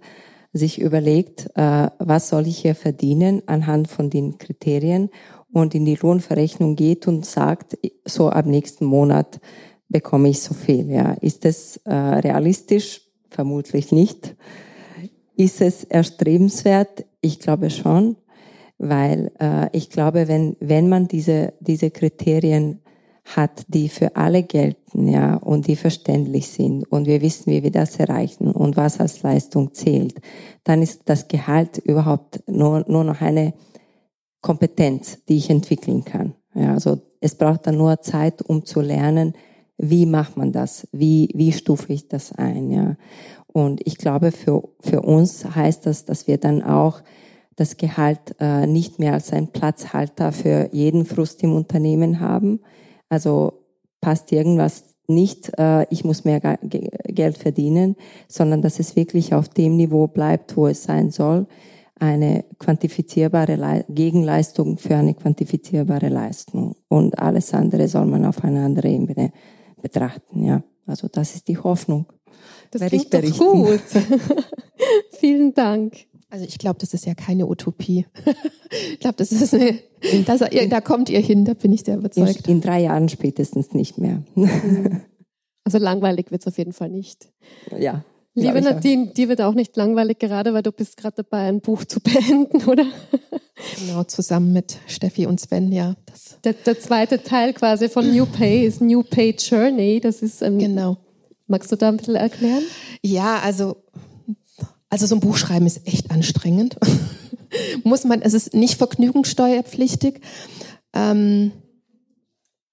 sich 0.53 0.79
überlegt, 0.79 1.49
äh, 1.55 1.89
was 1.99 2.29
soll 2.29 2.47
ich 2.47 2.59
hier 2.59 2.75
verdienen 2.75 3.41
anhand 3.47 3.89
von 3.89 4.09
den 4.09 4.37
Kriterien 4.37 5.09
und 5.51 5.75
in 5.75 5.83
die 5.83 5.95
Lohnverrechnung 5.95 6.77
geht 6.77 7.07
und 7.07 7.25
sagt, 7.25 7.77
so 8.05 8.29
ab 8.29 8.45
nächsten 8.45 8.85
Monat 8.85 9.41
bekomme 9.89 10.29
ich 10.29 10.41
so 10.41 10.53
viel. 10.53 10.89
Ja, 10.89 11.13
ist 11.19 11.43
das 11.43 11.77
äh, 11.83 11.93
realistisch? 11.93 13.10
Vermutlich 13.31 13.91
nicht. 13.91 14.35
Ist 15.35 15.61
es 15.61 15.85
erstrebenswert? 15.85 17.05
Ich 17.21 17.39
glaube 17.39 17.69
schon, 17.69 18.17
weil 18.77 19.31
äh, 19.39 19.69
ich 19.71 19.89
glaube, 19.89 20.27
wenn, 20.27 20.57
wenn 20.59 20.89
man 20.89 21.07
diese, 21.07 21.53
diese 21.61 21.91
Kriterien 21.91 22.81
hat, 23.23 23.63
die 23.67 23.87
für 23.87 24.15
alle 24.17 24.43
gelten, 24.43 25.07
ja, 25.07 25.35
und 25.37 25.67
die 25.67 25.77
verständlich 25.77 26.49
sind 26.49 26.83
und 26.91 27.07
wir 27.07 27.21
wissen, 27.21 27.51
wie 27.51 27.63
wir 27.63 27.71
das 27.71 27.97
erreichen 27.97 28.51
und 28.51 28.75
was 28.75 28.99
als 28.99 29.23
Leistung 29.23 29.73
zählt, 29.73 30.19
dann 30.65 30.81
ist 30.81 31.03
das 31.05 31.27
Gehalt 31.27 31.77
überhaupt 31.77 32.43
nur, 32.47 32.83
nur 32.87 33.05
noch 33.05 33.21
eine 33.21 33.53
Kompetenz, 34.41 35.19
die 35.29 35.37
ich 35.37 35.49
entwickeln 35.49 36.03
kann. 36.03 36.35
Ja, 36.53 36.73
also 36.73 36.99
es 37.21 37.35
braucht 37.35 37.67
dann 37.67 37.77
nur 37.77 38.01
Zeit, 38.01 38.41
um 38.41 38.65
zu 38.65 38.81
lernen, 38.81 39.33
wie 39.81 40.05
macht 40.05 40.37
man 40.37 40.51
das? 40.51 40.87
Wie, 40.91 41.29
wie 41.33 41.51
stufe 41.51 41.91
ich 41.91 42.07
das 42.07 42.31
ein? 42.33 42.69
Ja. 42.69 42.95
Und 43.47 43.81
ich 43.85 43.97
glaube, 43.97 44.31
für, 44.31 44.63
für 44.79 45.01
uns 45.01 45.43
heißt 45.55 45.87
das, 45.87 46.05
dass 46.05 46.27
wir 46.27 46.37
dann 46.37 46.61
auch 46.61 47.01
das 47.55 47.77
Gehalt 47.77 48.35
äh, 48.39 48.67
nicht 48.67 48.99
mehr 48.99 49.13
als 49.13 49.33
ein 49.33 49.47
Platzhalter 49.47 50.31
für 50.31 50.69
jeden 50.71 51.05
Frust 51.05 51.41
im 51.43 51.53
Unternehmen 51.53 52.19
haben. 52.19 52.59
Also 53.09 53.53
passt 54.01 54.31
irgendwas 54.31 54.95
nicht, 55.07 55.51
äh, 55.57 55.85
ich 55.89 56.05
muss 56.05 56.25
mehr 56.25 56.39
Geld 56.39 57.37
verdienen, 57.39 57.95
sondern 58.27 58.61
dass 58.61 58.79
es 58.79 58.95
wirklich 58.95 59.33
auf 59.33 59.49
dem 59.49 59.77
Niveau 59.77 60.07
bleibt, 60.07 60.55
wo 60.55 60.67
es 60.67 60.83
sein 60.83 61.09
soll. 61.09 61.47
Eine 61.99 62.45
quantifizierbare 62.59 63.55
Le 63.55 63.85
Gegenleistung 63.89 64.77
für 64.77 64.95
eine 64.95 65.15
quantifizierbare 65.15 66.09
Leistung. 66.09 66.75
Und 66.87 67.17
alles 67.19 67.53
andere 67.53 67.87
soll 67.87 68.05
man 68.05 68.25
auf 68.25 68.43
einer 68.43 68.63
anderen 68.65 68.91
Ebene 68.91 69.31
betrachten. 69.81 70.43
Ja, 70.43 70.63
also 70.85 71.07
das 71.07 71.35
ist 71.35 71.47
die 71.47 71.57
Hoffnung. 71.57 72.05
Das 72.71 72.81
klingt 72.87 73.13
doch 73.13 73.37
gut. 73.37 73.81
Vielen 75.19 75.53
Dank. 75.53 76.05
Also 76.29 76.45
ich 76.45 76.57
glaube, 76.57 76.79
das 76.79 76.93
ist 76.93 77.05
ja 77.05 77.13
keine 77.13 77.45
Utopie. 77.45 78.05
ich 78.93 78.99
glaube, 78.99 79.17
das 79.17 79.33
ist 79.33 79.53
eine, 79.53 79.79
das, 80.25 80.41
da 80.69 80.81
kommt 80.81 81.09
ihr 81.09 81.19
hin, 81.19 81.43
da 81.43 81.53
bin 81.53 81.73
ich 81.73 81.81
sehr 81.81 81.97
überzeugt. 81.97 82.47
In, 82.47 82.55
in 82.55 82.61
drei 82.61 82.81
Jahren 82.81 83.09
spätestens 83.09 83.73
nicht 83.73 83.97
mehr. 83.97 84.23
also 85.65 85.77
langweilig 85.77 86.31
wird 86.31 86.41
es 86.41 86.47
auf 86.47 86.57
jeden 86.57 86.71
Fall 86.71 86.89
nicht. 86.89 87.29
Ja. 87.77 88.05
Liebe 88.33 88.61
Nadine, 88.61 89.07
dir 89.07 89.27
wird 89.27 89.41
auch 89.41 89.53
nicht 89.53 89.75
langweilig 89.75 90.19
gerade, 90.19 90.53
weil 90.53 90.63
du 90.63 90.71
bist 90.71 90.95
gerade 90.95 91.17
dabei, 91.17 91.49
ein 91.49 91.59
Buch 91.59 91.83
zu 91.83 91.99
beenden, 92.01 92.63
oder? 92.65 92.85
Genau, 93.79 94.03
zusammen 94.05 94.53
mit 94.53 94.77
Steffi 94.87 95.25
und 95.25 95.39
Sven, 95.39 95.71
ja. 95.71 95.95
Der, 96.43 96.53
der, 96.53 96.79
zweite 96.79 97.21
Teil 97.21 97.53
quasi 97.53 97.89
von 97.89 98.09
New 98.09 98.25
Pay 98.25 98.65
ist 98.65 98.81
New 98.81 99.03
Pay 99.03 99.35
Journey. 99.37 99.99
Das 99.99 100.21
ist 100.21 100.41
ein, 100.41 100.59
genau. 100.59 100.97
Magst 101.47 101.71
du 101.71 101.75
da 101.75 101.89
ein 101.89 101.97
bisschen 101.97 102.15
erklären? 102.15 102.63
Ja, 103.03 103.39
also 103.39 103.83
also 104.91 105.05
so 105.05 105.15
ein 105.15 105.21
Buch 105.21 105.37
schreiben 105.37 105.65
ist 105.65 105.87
echt 105.87 106.11
anstrengend. 106.11 106.77
Muss 107.83 108.03
man, 108.03 108.21
es 108.21 108.33
ist 108.33 108.53
nicht 108.53 108.77
vergnügungssteuerpflichtig. 108.77 110.19
Ähm, 110.93 111.53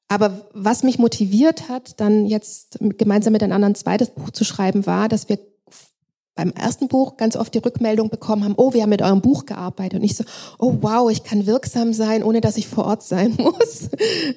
aber 0.08 0.48
was 0.54 0.82
mich 0.82 0.98
motiviert 0.98 1.68
hat, 1.68 2.00
dann 2.00 2.26
jetzt 2.26 2.78
gemeinsam 2.80 3.34
mit 3.34 3.42
einem 3.42 3.52
anderen 3.52 3.74
zweites 3.74 4.10
Buch 4.10 4.30
zu 4.30 4.44
schreiben, 4.44 4.86
war, 4.86 5.08
dass 5.08 5.28
wir 5.28 5.38
beim 6.38 6.52
ersten 6.52 6.86
Buch 6.86 7.16
ganz 7.16 7.34
oft 7.34 7.52
die 7.52 7.58
Rückmeldung 7.58 8.10
bekommen 8.10 8.44
haben, 8.44 8.54
oh, 8.56 8.72
wir 8.72 8.82
haben 8.82 8.90
mit 8.90 9.02
eurem 9.02 9.20
Buch 9.20 9.44
gearbeitet. 9.44 9.98
Und 9.98 10.04
ich 10.04 10.14
so, 10.14 10.22
oh 10.58 10.78
wow, 10.80 11.10
ich 11.10 11.24
kann 11.24 11.46
wirksam 11.46 11.92
sein, 11.92 12.22
ohne 12.22 12.40
dass 12.40 12.56
ich 12.56 12.68
vor 12.68 12.84
Ort 12.86 13.02
sein 13.02 13.36
muss. 13.38 13.90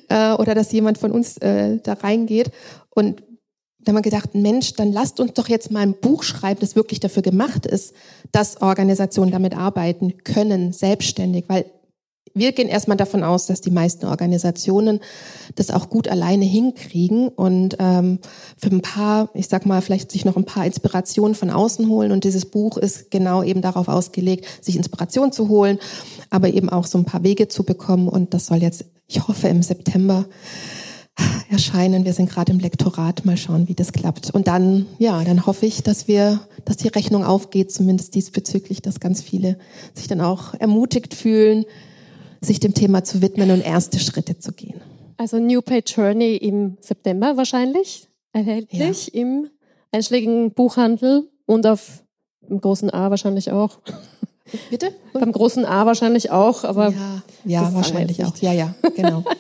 äh, 0.09 0.33
oder 0.33 0.55
dass 0.55 0.71
jemand 0.71 0.97
von 0.97 1.11
uns 1.11 1.37
äh, 1.37 1.77
da 1.77 1.93
reingeht. 1.93 2.49
Und 2.89 3.21
da 3.77 3.91
haben 3.91 3.97
wir 3.97 4.01
gedacht, 4.01 4.33
Mensch, 4.33 4.73
dann 4.73 4.91
lasst 4.91 5.19
uns 5.19 5.33
doch 5.33 5.47
jetzt 5.47 5.69
mal 5.69 5.81
ein 5.81 5.93
Buch 5.93 6.23
schreiben, 6.23 6.59
das 6.59 6.75
wirklich 6.75 6.99
dafür 6.99 7.21
gemacht 7.21 7.67
ist, 7.67 7.93
dass 8.31 8.61
Organisationen 8.63 9.31
damit 9.31 9.55
arbeiten 9.55 10.17
können, 10.23 10.73
selbstständig, 10.73 11.45
weil 11.49 11.65
wir 12.33 12.51
gehen 12.51 12.67
erstmal 12.67 12.97
davon 12.97 13.23
aus, 13.23 13.47
dass 13.47 13.61
die 13.61 13.71
meisten 13.71 14.05
Organisationen 14.05 14.99
das 15.55 15.71
auch 15.71 15.89
gut 15.89 16.07
alleine 16.07 16.45
hinkriegen 16.45 17.27
und 17.27 17.77
ähm, 17.79 18.19
für 18.57 18.69
ein 18.69 18.81
paar, 18.81 19.29
ich 19.33 19.47
sag 19.47 19.65
mal, 19.65 19.81
vielleicht 19.81 20.11
sich 20.11 20.25
noch 20.25 20.37
ein 20.37 20.45
paar 20.45 20.65
Inspirationen 20.65 21.35
von 21.35 21.49
außen 21.49 21.87
holen. 21.87 22.11
Und 22.11 22.23
dieses 22.23 22.45
Buch 22.45 22.77
ist 22.77 23.11
genau 23.11 23.43
eben 23.43 23.61
darauf 23.61 23.87
ausgelegt, 23.87 24.45
sich 24.61 24.75
Inspiration 24.75 25.31
zu 25.31 25.49
holen, 25.49 25.79
aber 26.29 26.49
eben 26.49 26.69
auch 26.69 26.85
so 26.85 26.97
ein 26.97 27.05
paar 27.05 27.23
Wege 27.23 27.47
zu 27.47 27.63
bekommen. 27.63 28.07
Und 28.07 28.33
das 28.33 28.47
soll 28.47 28.61
jetzt, 28.61 28.85
ich 29.07 29.27
hoffe, 29.27 29.47
im 29.47 29.63
September 29.63 30.25
erscheinen. 31.49 32.05
Wir 32.05 32.13
sind 32.13 32.29
gerade 32.29 32.51
im 32.51 32.59
Lektorat. 32.59 33.25
Mal 33.25 33.37
schauen, 33.37 33.67
wie 33.67 33.75
das 33.75 33.91
klappt. 33.91 34.31
Und 34.31 34.47
dann, 34.47 34.85
ja, 34.97 35.23
dann 35.23 35.45
hoffe 35.45 35.65
ich, 35.65 35.83
dass 35.83 36.07
wir, 36.07 36.39
dass 36.65 36.77
die 36.77 36.87
Rechnung 36.87 37.23
aufgeht, 37.23 37.71
zumindest 37.71 38.15
diesbezüglich, 38.15 38.81
dass 38.81 38.99
ganz 38.99 39.21
viele 39.21 39.57
sich 39.93 40.07
dann 40.07 40.21
auch 40.21 40.53
ermutigt 40.55 41.13
fühlen, 41.13 41.65
sich 42.41 42.59
dem 42.59 42.73
Thema 42.73 43.03
zu 43.03 43.21
widmen 43.21 43.51
und 43.51 43.61
erste 43.61 43.99
Schritte 43.99 44.39
zu 44.39 44.51
gehen. 44.51 44.81
Also 45.17 45.39
New 45.39 45.61
Pay 45.61 45.83
Journey 45.85 46.35
im 46.37 46.77
September 46.81 47.37
wahrscheinlich 47.37 48.07
erhältlich 48.33 49.11
ja. 49.13 49.21
im 49.21 49.49
einschlägigen 49.91 50.51
Buchhandel 50.51 51.29
und 51.45 51.67
auf 51.67 52.03
dem 52.41 52.59
großen 52.59 52.89
A 52.89 53.09
wahrscheinlich 53.09 53.51
auch. 53.51 53.79
Bitte? 54.69 54.93
Beim 55.13 55.31
großen 55.31 55.65
A 55.65 55.85
wahrscheinlich 55.85 56.31
auch, 56.31 56.63
aber 56.63 56.89
ja, 56.89 57.23
ja 57.45 57.73
wahrscheinlich 57.73 58.23
auch. 58.25 58.35
Ja, 58.37 58.51
ja, 58.53 58.73
genau. 58.95 59.23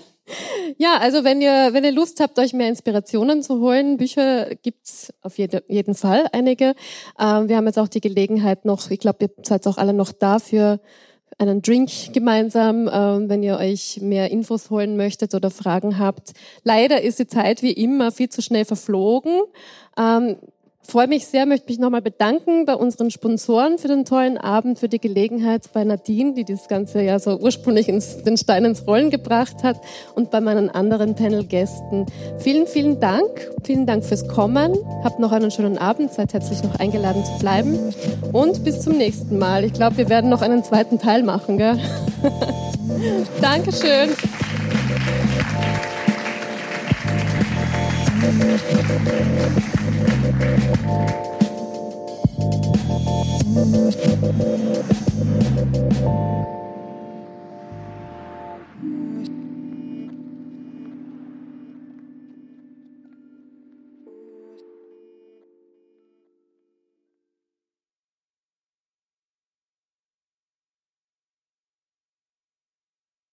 Ja, 0.77 0.97
also 0.97 1.23
wenn 1.23 1.41
ihr, 1.41 1.69
wenn 1.73 1.83
ihr 1.83 1.91
Lust 1.91 2.21
habt, 2.21 2.39
euch 2.39 2.53
mehr 2.53 2.69
Inspirationen 2.69 3.43
zu 3.43 3.59
holen, 3.59 3.97
Bücher 3.97 4.55
gibt's 4.55 5.13
auf 5.21 5.37
jede, 5.37 5.63
jeden 5.67 5.93
Fall 5.93 6.27
einige. 6.31 6.73
Ähm, 7.19 7.49
wir 7.49 7.57
haben 7.57 7.65
jetzt 7.65 7.77
auch 7.77 7.87
die 7.87 8.01
Gelegenheit 8.01 8.65
noch, 8.65 8.89
ich 8.89 8.99
glaube, 8.99 9.25
ihr 9.25 9.29
seid 9.43 9.67
auch 9.67 9.77
alle 9.77 9.93
noch 9.93 10.11
da 10.11 10.39
für 10.39 10.79
einen 11.41 11.61
Drink 11.61 12.13
gemeinsam, 12.13 12.89
ähm, 12.91 13.29
wenn 13.29 13.43
ihr 13.43 13.57
euch 13.57 13.99
mehr 14.01 14.31
Infos 14.31 14.69
holen 14.69 14.95
möchtet 14.95 15.33
oder 15.33 15.49
Fragen 15.49 15.97
habt. 15.97 16.31
Leider 16.63 17.01
ist 17.01 17.19
die 17.19 17.27
Zeit 17.27 17.63
wie 17.63 17.71
immer 17.71 18.11
viel 18.11 18.29
zu 18.29 18.41
schnell 18.41 18.65
verflogen. 18.65 19.41
Ähm, 19.97 20.37
freue 20.83 21.07
mich 21.07 21.27
sehr, 21.27 21.45
möchte 21.45 21.67
mich 21.69 21.79
nochmal 21.79 22.01
bedanken 22.01 22.65
bei 22.65 22.75
unseren 22.75 23.11
Sponsoren 23.11 23.77
für 23.77 23.87
den 23.87 24.05
tollen 24.05 24.37
Abend, 24.37 24.79
für 24.79 24.89
die 24.89 24.99
Gelegenheit, 24.99 25.71
bei 25.73 25.83
Nadine, 25.83 26.33
die 26.33 26.43
das 26.43 26.67
Ganze 26.67 27.01
ja 27.01 27.19
so 27.19 27.37
ursprünglich 27.37 27.87
ins, 27.87 28.23
den 28.23 28.37
Stein 28.37 28.65
ins 28.65 28.85
Rollen 28.87 29.09
gebracht 29.09 29.63
hat 29.63 29.79
und 30.15 30.31
bei 30.31 30.41
meinen 30.41 30.69
anderen 30.69 31.15
Panel-Gästen. 31.15 32.05
Vielen, 32.39 32.67
vielen 32.67 32.99
Dank. 32.99 33.51
Vielen 33.63 33.85
Dank 33.85 34.03
fürs 34.03 34.27
Kommen. 34.27 34.77
Habt 35.03 35.19
noch 35.19 35.31
einen 35.31 35.51
schönen 35.51 35.77
Abend. 35.77 36.13
Seid 36.13 36.33
herzlich 36.33 36.61
noch 36.63 36.79
eingeladen 36.79 37.23
zu 37.23 37.37
bleiben. 37.39 37.93
Und 38.31 38.63
bis 38.63 38.81
zum 38.81 38.97
nächsten 38.97 39.37
Mal. 39.37 39.63
Ich 39.63 39.73
glaube, 39.73 39.97
wir 39.97 40.09
werden 40.09 40.29
noch 40.29 40.41
einen 40.41 40.63
zweiten 40.63 40.99
Teil 40.99 41.23
machen, 41.23 41.57
gell? 41.57 41.79
Dankeschön. 43.41 44.09
Thank 48.21 49.80
Thank 56.03 56.60